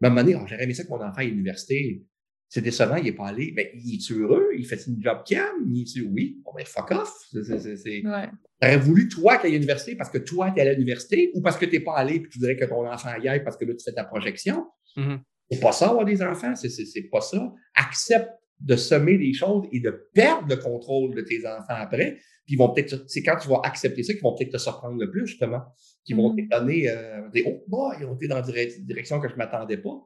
Mais 0.00 0.08
à 0.08 0.10
un 0.10 0.14
moment 0.14 0.24
donné, 0.24 0.36
oh, 0.36 0.46
j'aurais 0.46 0.64
aimé 0.64 0.74
ça 0.74 0.84
que 0.84 0.90
mon 0.90 0.96
enfant 0.96 1.16
à 1.16 1.24
l'université. 1.24 2.04
C'est 2.48 2.60
décevant, 2.60 2.94
il 2.96 3.04
n'est 3.04 3.12
pas 3.12 3.26
allé. 3.26 3.52
Mais 3.56 3.72
il 3.74 3.96
est 3.96 4.12
heureux? 4.12 4.50
Il 4.56 4.64
fait 4.64 4.80
une 4.86 5.02
job 5.02 5.18
cam? 5.26 5.50
Il 5.68 5.82
est 5.82 6.00
oui. 6.02 6.40
Bon, 6.44 6.52
ben, 6.56 6.64
fuck 6.64 6.92
off. 6.92 7.12
C'est, 7.32 8.06
ouais. 8.06 8.76
voulu, 8.76 9.08
toi, 9.08 9.44
ait 9.44 9.50
l'université 9.50 9.96
parce 9.96 10.10
que 10.10 10.18
toi, 10.18 10.52
tu 10.52 10.60
es 10.60 10.68
à 10.68 10.72
l'université 10.72 11.32
ou 11.34 11.40
parce 11.40 11.56
que 11.56 11.64
tu 11.64 11.72
n'es 11.72 11.80
pas 11.80 11.96
allé 11.96 12.14
et 12.14 12.22
tu 12.22 12.38
voudrais 12.38 12.56
que 12.56 12.64
ton 12.64 12.86
enfant 12.86 13.10
y 13.20 13.26
aille 13.26 13.42
parce 13.42 13.56
que 13.56 13.64
là, 13.64 13.74
tu 13.74 13.82
fais 13.82 13.92
ta 13.92 14.04
projection? 14.04 14.64
Mm-hmm. 14.96 15.18
C'est 15.50 15.60
pas 15.60 15.72
ça, 15.72 15.88
avoir 15.88 16.04
des 16.04 16.22
enfants. 16.22 16.54
C'est, 16.54 16.68
c'est 16.68 17.08
pas 17.10 17.20
ça. 17.20 17.52
Accepte 17.74 18.30
de 18.60 18.76
semer 18.76 19.18
des 19.18 19.32
choses 19.32 19.66
et 19.72 19.80
de 19.80 20.08
perdre 20.14 20.48
le 20.48 20.56
contrôle 20.56 21.14
de 21.14 21.20
tes 21.20 21.46
enfants 21.46 21.74
après. 21.76 22.18
Puis 22.46 22.56
vont 22.56 22.72
peut-être, 22.72 23.04
c'est 23.08 23.22
quand 23.22 23.36
tu 23.36 23.48
vas 23.48 23.60
accepter 23.64 24.02
ça 24.02 24.12
qu'ils 24.12 24.22
vont 24.22 24.34
peut-être 24.34 24.52
te 24.52 24.58
surprendre 24.58 24.98
le 24.98 25.10
plus, 25.10 25.26
justement. 25.26 25.62
Qui 26.04 26.14
vont 26.14 26.32
mm. 26.32 26.36
te 26.36 26.56
donner 26.56 26.88
euh, 26.88 27.28
des 27.32 27.44
oh 27.46 27.64
boy, 27.66 27.96
ils 28.00 28.06
ont 28.06 28.14
été 28.14 28.28
dans 28.28 28.42
une 28.42 28.86
direction 28.86 29.20
que 29.20 29.28
je 29.28 29.32
ne 29.32 29.38
m'attendais 29.38 29.76
pas. 29.76 30.04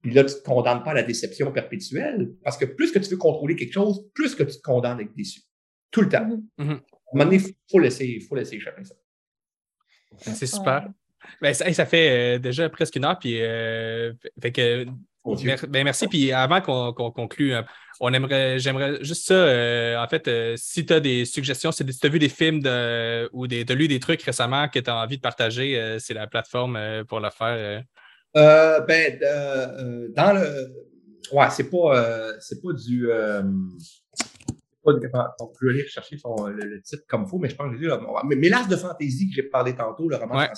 Puis 0.00 0.12
là, 0.12 0.24
tu 0.24 0.34
ne 0.34 0.38
te 0.38 0.44
condamnes 0.44 0.82
pas 0.82 0.92
à 0.92 0.94
la 0.94 1.02
déception 1.02 1.52
perpétuelle. 1.52 2.32
Parce 2.42 2.56
que 2.56 2.64
plus 2.64 2.92
que 2.92 2.98
tu 2.98 3.10
veux 3.10 3.16
contrôler 3.16 3.56
quelque 3.56 3.72
chose, 3.72 4.08
plus 4.14 4.34
que 4.34 4.44
tu 4.44 4.56
te 4.56 4.62
condamnes 4.62 4.98
à 4.98 5.02
être 5.02 5.14
déçu. 5.16 5.40
Tout 5.90 6.02
le 6.02 6.08
temps. 6.08 6.26
Mm-hmm. 6.58 6.60
À 6.60 6.62
un 6.62 6.78
moment 7.12 7.24
donné, 7.24 7.36
il 7.36 7.54
faut 7.70 7.78
laisser, 7.78 8.20
faut 8.20 8.36
laisser 8.36 8.56
échapper 8.56 8.84
ça. 8.84 8.94
C'est 10.18 10.46
super. 10.46 10.88
Ben, 11.40 11.54
ça, 11.54 11.72
ça, 11.72 11.86
fait 11.86 12.36
euh, 12.36 12.38
déjà 12.38 12.68
presque 12.68 12.96
une 12.96 13.04
heure, 13.04 13.18
puis 13.18 13.40
euh, 13.40 14.12
fait 14.40 14.52
que 14.52 14.86
ben, 15.24 15.84
merci. 15.84 16.08
Puis 16.08 16.32
avant 16.32 16.60
qu'on 16.60 16.92
conclue, 16.92 17.54
euh, 17.54 17.62
on 18.00 18.12
aimerait, 18.12 18.58
j'aimerais 18.58 19.02
juste 19.04 19.26
ça. 19.26 19.34
Euh, 19.34 19.96
en 19.96 20.08
fait, 20.08 20.26
euh, 20.28 20.54
si 20.56 20.84
tu 20.84 20.92
as 20.92 21.00
des 21.00 21.24
suggestions, 21.24 21.70
si 21.72 21.84
tu 21.84 22.06
as 22.06 22.08
vu 22.08 22.18
des 22.18 22.28
films 22.28 22.60
de, 22.60 23.28
ou 23.32 23.46
des, 23.46 23.64
as 23.68 23.74
lu 23.74 23.88
des 23.88 24.00
trucs 24.00 24.22
récemment 24.22 24.68
que 24.68 24.78
tu 24.78 24.90
as 24.90 24.96
envie 24.96 25.16
de 25.16 25.22
partager, 25.22 25.98
c'est 26.00 26.14
la 26.14 26.26
plateforme 26.26 27.04
pour 27.08 27.20
le 27.20 27.30
faire. 27.30 27.84
ben, 28.34 29.18
dans 30.14 30.32
le. 30.32 30.72
Ouais, 31.32 31.46
c'est 31.50 31.70
pas, 31.70 32.32
c'est 32.40 32.60
pas 32.60 32.72
du. 32.72 33.08
on 34.84 35.46
peut 35.58 35.70
aller 35.70 35.86
chercher 35.86 36.16
le, 36.16 36.82
titre 36.82 37.04
comme 37.08 37.22
il 37.22 37.28
faut, 37.28 37.38
mais 37.38 37.48
je 37.48 37.54
pense 37.54 37.70
que 37.70 37.78
j'ai 37.78 37.86
lu. 37.86 37.92
Mélasse 38.36 38.68
de 38.68 38.76
fantaisie 38.76 39.28
que 39.28 39.36
j'ai 39.36 39.44
parlé 39.44 39.74
tantôt, 39.74 40.08
le 40.08 40.16
roman 40.16 40.42
de 40.42 40.48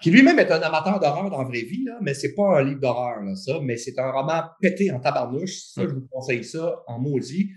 qui 0.00 0.10
lui-même 0.10 0.38
est 0.38 0.50
un 0.50 0.60
amateur 0.60 1.00
d'horreur 1.00 1.30
dans 1.30 1.38
la 1.38 1.48
vraie 1.48 1.62
vie, 1.62 1.84
là, 1.84 1.98
mais 2.02 2.14
c'est 2.14 2.34
pas 2.34 2.58
un 2.58 2.62
livre 2.62 2.80
d'horreur, 2.80 3.22
ça, 3.36 3.58
mais 3.62 3.76
c'est 3.76 3.98
un 3.98 4.10
roman 4.10 4.42
pété 4.60 4.90
en 4.90 5.00
tabarnouche. 5.00 5.56
Ça, 5.72 5.82
je 5.82 5.94
vous 5.94 6.06
conseille 6.10 6.44
ça 6.44 6.82
en 6.86 6.98
maudit. 6.98 7.50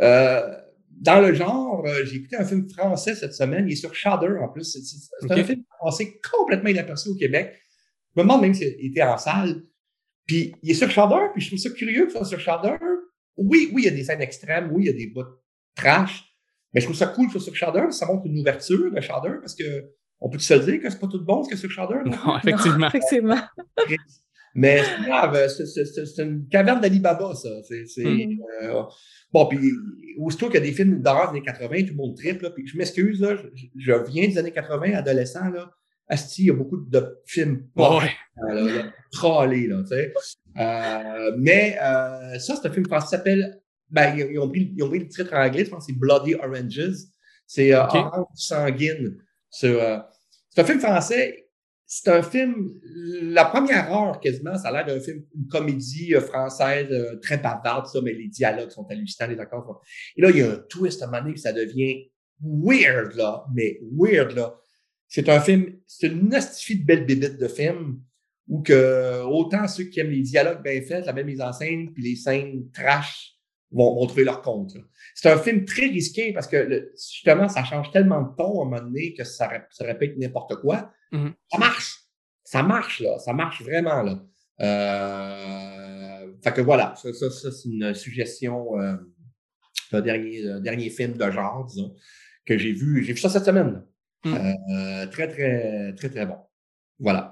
Euh, 0.00 0.42
dans 0.90 1.20
le 1.20 1.34
genre, 1.34 1.84
euh, 1.86 2.04
j'ai 2.04 2.16
écouté 2.16 2.36
un 2.36 2.44
film 2.44 2.68
français 2.68 3.14
cette 3.14 3.34
semaine, 3.34 3.66
il 3.68 3.72
est 3.72 3.76
sur 3.76 3.94
Shudder 3.94 4.38
en 4.40 4.48
plus. 4.48 4.76
C'est 5.20 5.30
un 5.32 5.44
film 5.44 5.64
français 5.78 6.20
complètement 6.30 6.70
inaperçu 6.70 7.10
au 7.10 7.14
Québec. 7.14 7.58
Je 8.14 8.20
me 8.20 8.24
demande 8.26 8.42
même 8.42 8.54
s'il 8.54 8.74
était 8.78 9.02
en 9.02 9.18
salle. 9.18 9.62
Puis 10.26 10.54
il 10.62 10.70
est 10.70 10.74
sur 10.74 10.90
Shudder, 10.90 11.30
puis 11.32 11.42
je 11.42 11.48
trouve 11.48 11.58
ça 11.58 11.70
curieux 11.70 12.06
que 12.06 12.12
ce 12.12 12.18
soit 12.18 12.26
sur 12.26 12.40
Shudder. 12.40 12.76
Oui, 13.36 13.70
oui, 13.72 13.82
il 13.82 13.84
y 13.86 13.88
a 13.88 13.90
des 13.90 14.04
scènes 14.04 14.20
extrêmes, 14.20 14.70
oui, 14.72 14.84
il 14.84 14.86
y 14.86 14.90
a 14.90 14.92
des 14.92 15.08
bouts 15.08 15.24
trash, 15.74 16.24
mais 16.72 16.80
je 16.80 16.86
trouve 16.86 16.96
ça 16.96 17.06
cool 17.06 17.26
que 17.26 17.32
ce 17.32 17.38
soit 17.38 17.54
sur 17.54 17.66
Shudder. 17.66 17.90
Ça 17.90 18.06
montre 18.06 18.26
une 18.26 18.38
ouverture 18.38 18.92
de 18.92 19.00
Shudder 19.00 19.38
parce 19.40 19.54
que 19.54 19.64
on 20.22 20.28
peut 20.28 20.38
se 20.38 20.54
le 20.54 20.60
dire 20.60 20.80
que 20.80 20.88
c'est 20.88 21.00
pas 21.00 21.08
tout 21.08 21.22
bon 21.22 21.42
ce 21.42 21.50
que 21.50 21.56
c'est 21.56 21.68
sur 21.68 21.70
Shudder? 21.70 21.98
Non, 22.06 22.38
effectivement. 22.38 22.86
effectivement. 22.86 23.40
Mais 24.54 24.82
c'est 24.84 25.06
grave, 25.06 25.48
c'est 25.48 26.22
une 26.22 26.46
caverne 26.48 26.80
d'Alibaba, 26.80 27.34
ça. 27.34 27.48
C'est, 27.64 27.84
mm-hmm. 27.84 28.38
euh, 28.62 28.82
bon, 29.32 29.46
puis 29.46 29.58
aussitôt 30.18 30.46
qu'il 30.46 30.56
y 30.56 30.62
a 30.62 30.66
des 30.66 30.72
films 30.72 31.00
d'horreur 31.00 31.32
des 31.32 31.38
années 31.38 31.46
80, 31.46 31.82
tout 31.82 31.88
le 31.88 31.94
monde 31.94 32.16
triple, 32.16 32.52
puis 32.54 32.66
je 32.66 32.76
m'excuse, 32.76 33.20
là, 33.20 33.36
je, 33.76 33.92
viens 34.10 34.28
des 34.28 34.38
années 34.38 34.52
80, 34.52 34.94
adolescent, 34.94 35.48
là. 35.50 35.70
Asti, 36.08 36.42
il 36.42 36.46
y 36.48 36.50
a 36.50 36.54
beaucoup 36.54 36.76
de 36.76 37.22
films 37.24 37.68
pas 37.74 37.98
ouais. 37.98 38.10
là, 38.54 38.92
trollés, 39.10 39.66
là, 39.68 39.82
tu 39.82 39.88
sais. 39.88 40.12
Euh, 40.58 41.32
mais 41.38 41.78
euh, 41.80 42.38
ça, 42.38 42.56
c'est 42.56 42.68
un 42.68 42.72
film 42.72 42.86
qui 42.86 43.06
s'appelle, 43.06 43.62
ben, 43.88 44.14
ils, 44.16 44.38
ont 44.38 44.48
pris, 44.48 44.74
ils 44.76 44.82
ont 44.82 44.88
pris 44.88 44.98
le 44.98 45.08
titre 45.08 45.32
en 45.32 45.42
anglais, 45.42 45.64
je 45.64 45.70
pense 45.70 45.86
que 45.86 45.92
c'est 45.92 45.98
Bloody 45.98 46.34
Oranges. 46.34 46.96
C'est 47.46 47.74
euh, 47.74 47.82
Orange 47.84 48.26
sanguine. 48.34 49.16
C'est 49.52 50.60
un 50.60 50.64
film 50.64 50.80
français. 50.80 51.48
c'est 51.86 52.10
un 52.10 52.22
film, 52.22 52.70
la 53.20 53.44
première 53.44 53.92
heure 53.92 54.18
quasiment, 54.18 54.56
ça 54.56 54.68
a 54.68 54.72
l'air 54.72 54.86
d'un 54.86 54.98
film, 54.98 55.24
une 55.36 55.46
comédie 55.46 56.14
euh, 56.14 56.22
française 56.22 56.88
euh, 56.90 57.16
très 57.20 57.36
bavarde, 57.36 57.86
ça, 57.86 58.00
mais 58.02 58.14
les 58.14 58.28
dialogues 58.28 58.70
sont 58.70 58.86
hallucinants, 58.88 59.28
les 59.28 59.38
accords 59.38 59.66
sont... 59.66 59.76
Et 60.16 60.22
là, 60.22 60.30
il 60.30 60.38
y 60.38 60.42
a 60.42 60.52
un 60.52 60.56
twist 60.70 61.02
à 61.02 61.04
un 61.04 61.10
moment 61.10 61.22
donné, 61.24 61.36
ça 61.36 61.52
devient 61.52 62.10
weird, 62.40 63.14
là, 63.14 63.44
mais 63.54 63.78
weird, 63.92 64.32
là. 64.32 64.58
C'est 65.06 65.28
un 65.28 65.40
film, 65.40 65.80
c'est 65.86 66.06
une 66.06 66.32
astifiée 66.34 66.76
de 66.76 66.86
belle 66.86 67.04
bébête 67.04 67.38
de 67.38 67.46
film 67.46 68.00
où 68.48 68.62
que 68.62 69.22
autant 69.24 69.68
ceux 69.68 69.84
qui 69.84 70.00
aiment 70.00 70.10
les 70.10 70.22
dialogues 70.22 70.62
bien 70.62 70.80
faits, 70.80 71.04
la 71.04 71.12
même 71.12 71.26
mise 71.26 71.42
en 71.42 71.52
scène, 71.52 71.92
puis 71.92 72.02
les 72.02 72.16
scènes 72.16 72.70
trash 72.72 73.31
vont, 73.72 73.94
vont 73.94 74.06
trouver 74.06 74.24
leur 74.24 74.42
compte. 74.42 74.76
C'est 75.14 75.30
un 75.30 75.38
film 75.38 75.64
très 75.64 75.86
risqué 75.86 76.32
parce 76.32 76.46
que 76.46 76.92
justement, 76.94 77.48
ça 77.48 77.64
change 77.64 77.90
tellement 77.90 78.22
de 78.22 78.36
ton 78.36 78.60
à 78.60 78.62
un 78.62 78.68
moment 78.68 78.82
donné 78.82 79.14
que 79.14 79.24
ça, 79.24 79.50
ça 79.70 79.84
répète 79.84 80.16
n'importe 80.18 80.56
quoi. 80.56 80.90
Mm-hmm. 81.12 81.32
Ça 81.50 81.58
marche. 81.58 81.98
Ça 82.44 82.62
marche, 82.62 83.00
là. 83.00 83.18
Ça 83.18 83.32
marche 83.32 83.62
vraiment, 83.62 84.02
là. 84.02 84.22
Euh, 84.60 86.32
fait 86.42 86.52
que 86.52 86.60
voilà, 86.60 86.94
ça, 86.96 87.12
ça, 87.12 87.30
c'est 87.30 87.68
une 87.68 87.94
suggestion 87.94 88.78
euh, 88.78 88.94
d'un 89.90 90.00
dernier, 90.00 90.60
dernier 90.60 90.90
film 90.90 91.14
de 91.14 91.30
genre, 91.30 91.64
disons, 91.64 91.94
que 92.44 92.58
j'ai 92.58 92.72
vu. 92.72 93.02
J'ai 93.04 93.12
vu 93.12 93.18
ça 93.18 93.28
cette 93.28 93.44
semaine. 93.44 93.82
Mm. 94.24 94.34
Euh, 94.34 95.06
très, 95.06 95.28
très, 95.28 95.94
très, 95.94 96.10
très 96.10 96.26
bon. 96.26 96.36
Voilà. 96.98 97.31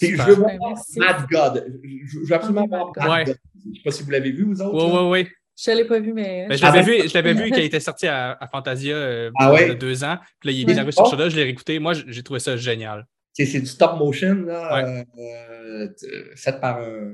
Je 0.00 0.22
veux 0.22 0.34
voir 0.34 0.50
Mad 0.96 1.26
God. 1.30 1.80
Je, 1.82 2.18
veux 2.18 2.34
absolument 2.34 2.66
voir 2.66 2.92
Mad 2.96 3.26
God. 3.26 3.36
Je 3.64 3.68
ne 3.68 3.74
sais 3.74 3.80
pas 3.84 3.90
si 3.90 4.02
vous 4.02 4.10
l'avez 4.10 4.30
vu, 4.30 4.44
vous 4.44 4.60
autres. 4.60 4.74
Oui, 4.74 4.92
oui, 4.92 5.24
oui. 5.24 5.28
Je 5.64 5.70
ne 5.70 5.76
l'ai 5.76 5.84
pas 5.84 6.00
vu, 6.00 6.12
mais. 6.12 6.48
je 6.50 6.62
l'avais 6.62 6.82
vu, 6.82 6.96
je 7.08 7.14
l'avais 7.14 7.34
vu 7.34 7.50
quand 7.50 7.58
il 7.58 7.64
était 7.64 7.80
sorti 7.80 8.06
à, 8.06 8.38
Fantasia 8.50 8.94
euh, 8.94 9.30
ah 9.38 9.52
il 9.60 9.68
y 9.68 9.70
a 9.70 9.74
deux 9.74 10.02
ans. 10.02 10.18
Puis 10.40 10.50
là, 10.50 10.56
il 10.56 10.70
est 10.70 10.76
arrivé 10.76 10.92
sur 10.92 11.06
ce 11.06 11.16
là 11.16 11.28
je 11.28 11.36
l'ai 11.36 11.44
réécouté. 11.44 11.78
Moi, 11.78 11.92
j'ai 11.94 12.22
trouvé 12.22 12.40
ça 12.40 12.56
génial. 12.56 13.06
C'est 13.34 13.60
du 13.60 13.66
stop 13.66 13.98
motion, 13.98 14.44
là, 14.46 15.04
euh, 15.18 15.88
fait 16.36 16.60
par 16.60 16.78
un. 16.80 17.12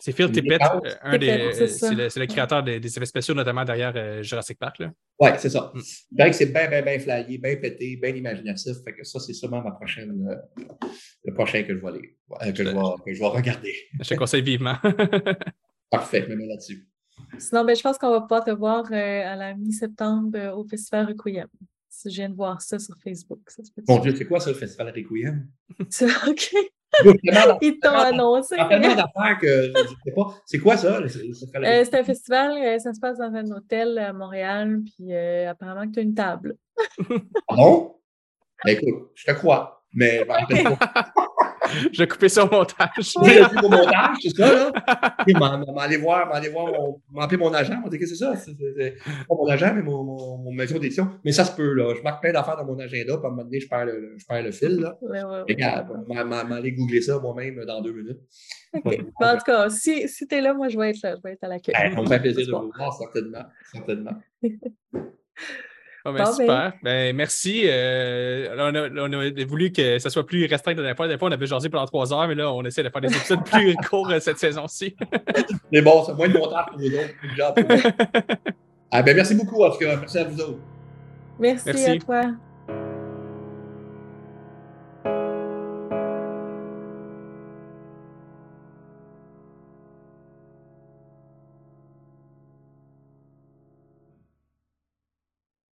C'est 0.00 0.12
Phil 0.12 0.32
Tippett, 0.32 0.60
euh, 0.62 0.94
un 1.02 1.18
des, 1.18 1.66
c'est 1.68 2.18
le, 2.18 2.26
créateur 2.26 2.62
des, 2.62 2.78
effets 2.84 3.06
spéciaux, 3.06 3.34
notamment 3.34 3.64
derrière 3.64 4.22
Jurassic 4.22 4.58
Park. 4.58 4.82
Oui, 5.20 5.30
c'est 5.38 5.50
ça. 5.50 5.72
Mm. 5.74 6.24
Que 6.24 6.32
c'est 6.32 6.46
bien, 6.46 6.68
bien, 6.68 6.82
bien 6.82 6.98
flyé, 6.98 7.38
bien 7.38 7.56
pété, 7.56 7.96
bien 7.96 8.14
imaginatif. 8.14 8.76
Fait 8.82 8.94
que 8.94 9.04
ça, 9.04 9.20
c'est 9.20 9.34
sûrement 9.34 9.62
ma 9.62 9.72
prochaine, 9.72 10.40
le 11.24 11.34
prochain 11.34 11.62
que 11.62 11.74
je 11.76 11.80
vais, 11.80 11.88
aller, 11.88 12.16
que, 12.52 12.56
je 12.56 12.62
vais, 12.62 12.72
que 13.04 13.14
je 13.14 13.20
vais 13.20 13.26
regarder. 13.26 13.74
Je 14.00 14.08
te 14.08 14.14
conseille 14.14 14.42
vivement. 14.42 14.76
Parfait, 15.90 16.24
je 16.26 16.30
me 16.30 16.36
mets 16.36 16.46
là-dessus. 16.46 16.86
Sinon, 17.38 17.64
ben, 17.64 17.76
je 17.76 17.82
pense 17.82 17.98
qu'on 17.98 18.10
va 18.10 18.20
pouvoir 18.20 18.44
te 18.44 18.50
voir 18.50 18.84
euh, 18.92 19.22
à 19.24 19.36
la 19.36 19.54
mi-septembre 19.54 20.38
euh, 20.38 20.54
au 20.54 20.64
Festival 20.64 21.06
Requiem. 21.06 21.48
je 22.04 22.10
viens 22.10 22.30
de 22.30 22.34
voir 22.34 22.60
ça 22.62 22.78
sur 22.78 22.96
Facebook. 23.02 23.40
Mon 23.88 23.98
Dieu, 23.98 24.14
c'est 24.16 24.24
quoi 24.24 24.40
ça, 24.40 24.50
le 24.50 24.56
Festival 24.56 24.88
Requiem? 24.88 25.48
OK. 26.28 26.54
Ils 27.62 27.78
t'ont 27.80 27.90
annoncé. 27.90 28.56
Tellement 28.56 28.94
d'affaires 28.94 29.38
que 29.40 29.72
je 29.74 29.82
ne 29.82 29.86
sais 30.04 30.12
pas. 30.14 30.34
C'est 30.44 30.58
quoi 30.58 30.76
ça? 30.76 30.98
Euh, 30.98 31.08
c'est 31.84 31.94
un 31.94 32.04
festival, 32.04 32.80
ça 32.80 32.92
se 32.92 33.00
passe 33.00 33.18
dans 33.18 33.34
un 33.34 33.50
hôtel 33.50 33.98
à 33.98 34.12
Montréal, 34.12 34.80
puis 34.84 35.14
apparemment 35.14 35.86
que 35.86 35.92
tu 35.92 36.00
as 36.00 36.02
une 36.02 36.14
table. 36.14 36.56
ah 37.48 37.56
bon? 37.56 37.96
Ben, 38.64 38.72
écoute, 38.72 39.10
je 39.14 39.24
te 39.24 39.32
crois, 39.32 39.84
mais 39.94 40.24
je 40.50 40.54
vais 41.98 42.08
couper 42.08 42.28
ça 42.28 42.44
au 42.44 42.50
montage. 42.50 43.14
Oui, 43.22 43.32
au 43.62 43.68
montage, 43.68 44.16
c'est 44.22 44.36
ça, 44.36 44.52
là. 44.52 44.72
Puis, 45.24 45.34
m'aller 45.34 45.96
voir, 45.96 46.28
m'aller 46.28 46.48
voir, 46.48 46.70
m'appeler 47.12 47.38
mon 47.38 47.52
agent, 47.52 47.78
m'en 47.80 47.88
dire 47.88 48.00
que 48.00 48.06
c'est 48.06 48.16
ça. 48.16 48.34
C'est 48.36 48.54
pas 48.54 49.34
mon 49.34 49.46
agent, 49.48 49.74
mais 49.74 49.82
mon, 49.82 50.04
mon, 50.04 50.38
mon 50.38 50.52
maison 50.52 50.78
d'édition. 50.78 51.08
Mais 51.24 51.32
ça 51.32 51.44
se 51.44 51.54
peut, 51.54 51.72
là. 51.74 51.94
Je 51.96 52.02
marque 52.02 52.22
plein 52.22 52.32
d'affaires 52.32 52.56
dans 52.56 52.64
mon 52.64 52.78
agenda, 52.78 53.16
puis 53.16 53.24
à 53.24 53.28
un 53.28 53.30
moment 53.30 53.44
donné, 53.44 53.60
je 53.60 53.68
perds 53.68 53.86
le, 53.86 54.14
je 54.16 54.26
perds 54.26 54.42
le 54.42 54.52
fil, 54.52 54.80
là. 54.80 54.98
Ouais, 55.02 55.22
ouais, 55.22 55.42
Regarde, 55.48 56.48
m'aller 56.48 56.72
googler 56.72 57.00
ça 57.00 57.18
moi-même 57.18 57.64
dans 57.64 57.80
deux 57.80 57.92
minutes. 57.92 58.20
OK. 58.74 58.98
en 59.20 59.36
tout 59.36 59.44
cas, 59.44 59.68
si, 59.70 60.08
si 60.08 60.26
tu 60.26 60.34
es 60.34 60.40
là, 60.40 60.54
moi, 60.54 60.68
je 60.68 60.78
vais 60.78 60.90
être 60.90 61.02
là. 61.02 61.16
Je 61.16 61.22
vais 61.22 61.32
être 61.32 61.44
à 61.44 61.48
l'accueil. 61.48 61.74
ça 61.74 62.00
me 62.00 62.06
fait 62.06 62.20
plaisir 62.20 62.46
de 62.46 62.52
vous 62.52 62.72
voir, 62.76 62.92
certainement. 62.94 63.44
Certainement. 63.72 64.16
Oh, 66.04 66.12
ben, 66.12 66.24
super. 66.26 66.72
Ben, 66.82 67.14
merci. 67.14 67.62
Euh, 67.66 68.54
on, 68.58 69.12
a, 69.12 69.44
voulu 69.44 69.70
que 69.70 69.98
ça 69.98 70.08
soit 70.08 70.26
plus 70.26 70.46
restreint 70.46 70.72
que 70.72 70.78
la 70.78 70.82
dernière 70.82 70.96
fois. 70.96 71.08
Des 71.08 71.18
fois, 71.18 71.28
on 71.28 71.32
avait 71.32 71.46
jasé 71.46 71.68
pendant 71.68 71.86
trois 71.86 72.12
heures, 72.12 72.26
mais 72.26 72.34
là, 72.34 72.52
on 72.52 72.64
essaie 72.64 72.82
de 72.82 72.88
faire 72.88 73.02
des 73.02 73.14
épisodes 73.14 73.44
plus 73.44 73.74
courts 73.88 74.10
euh, 74.10 74.20
cette 74.20 74.38
saison-ci. 74.38 74.96
mais 75.72 75.82
bon, 75.82 76.02
c'est 76.04 76.14
moins 76.14 76.28
de 76.28 76.38
montage 76.38 76.66
pour 76.70 76.78
vous 76.78 76.86
autres. 76.86 78.14
ah, 78.90 79.02
ben, 79.02 79.14
merci 79.14 79.34
beaucoup, 79.34 79.62
en 79.62 79.70
tout 79.70 79.78
cas. 79.78 79.96
Merci 79.96 80.18
à 80.18 80.24
vous 80.24 80.40
autres. 80.40 80.60
merci. 81.38 81.86
à 81.86 81.98
toi. 81.98 82.22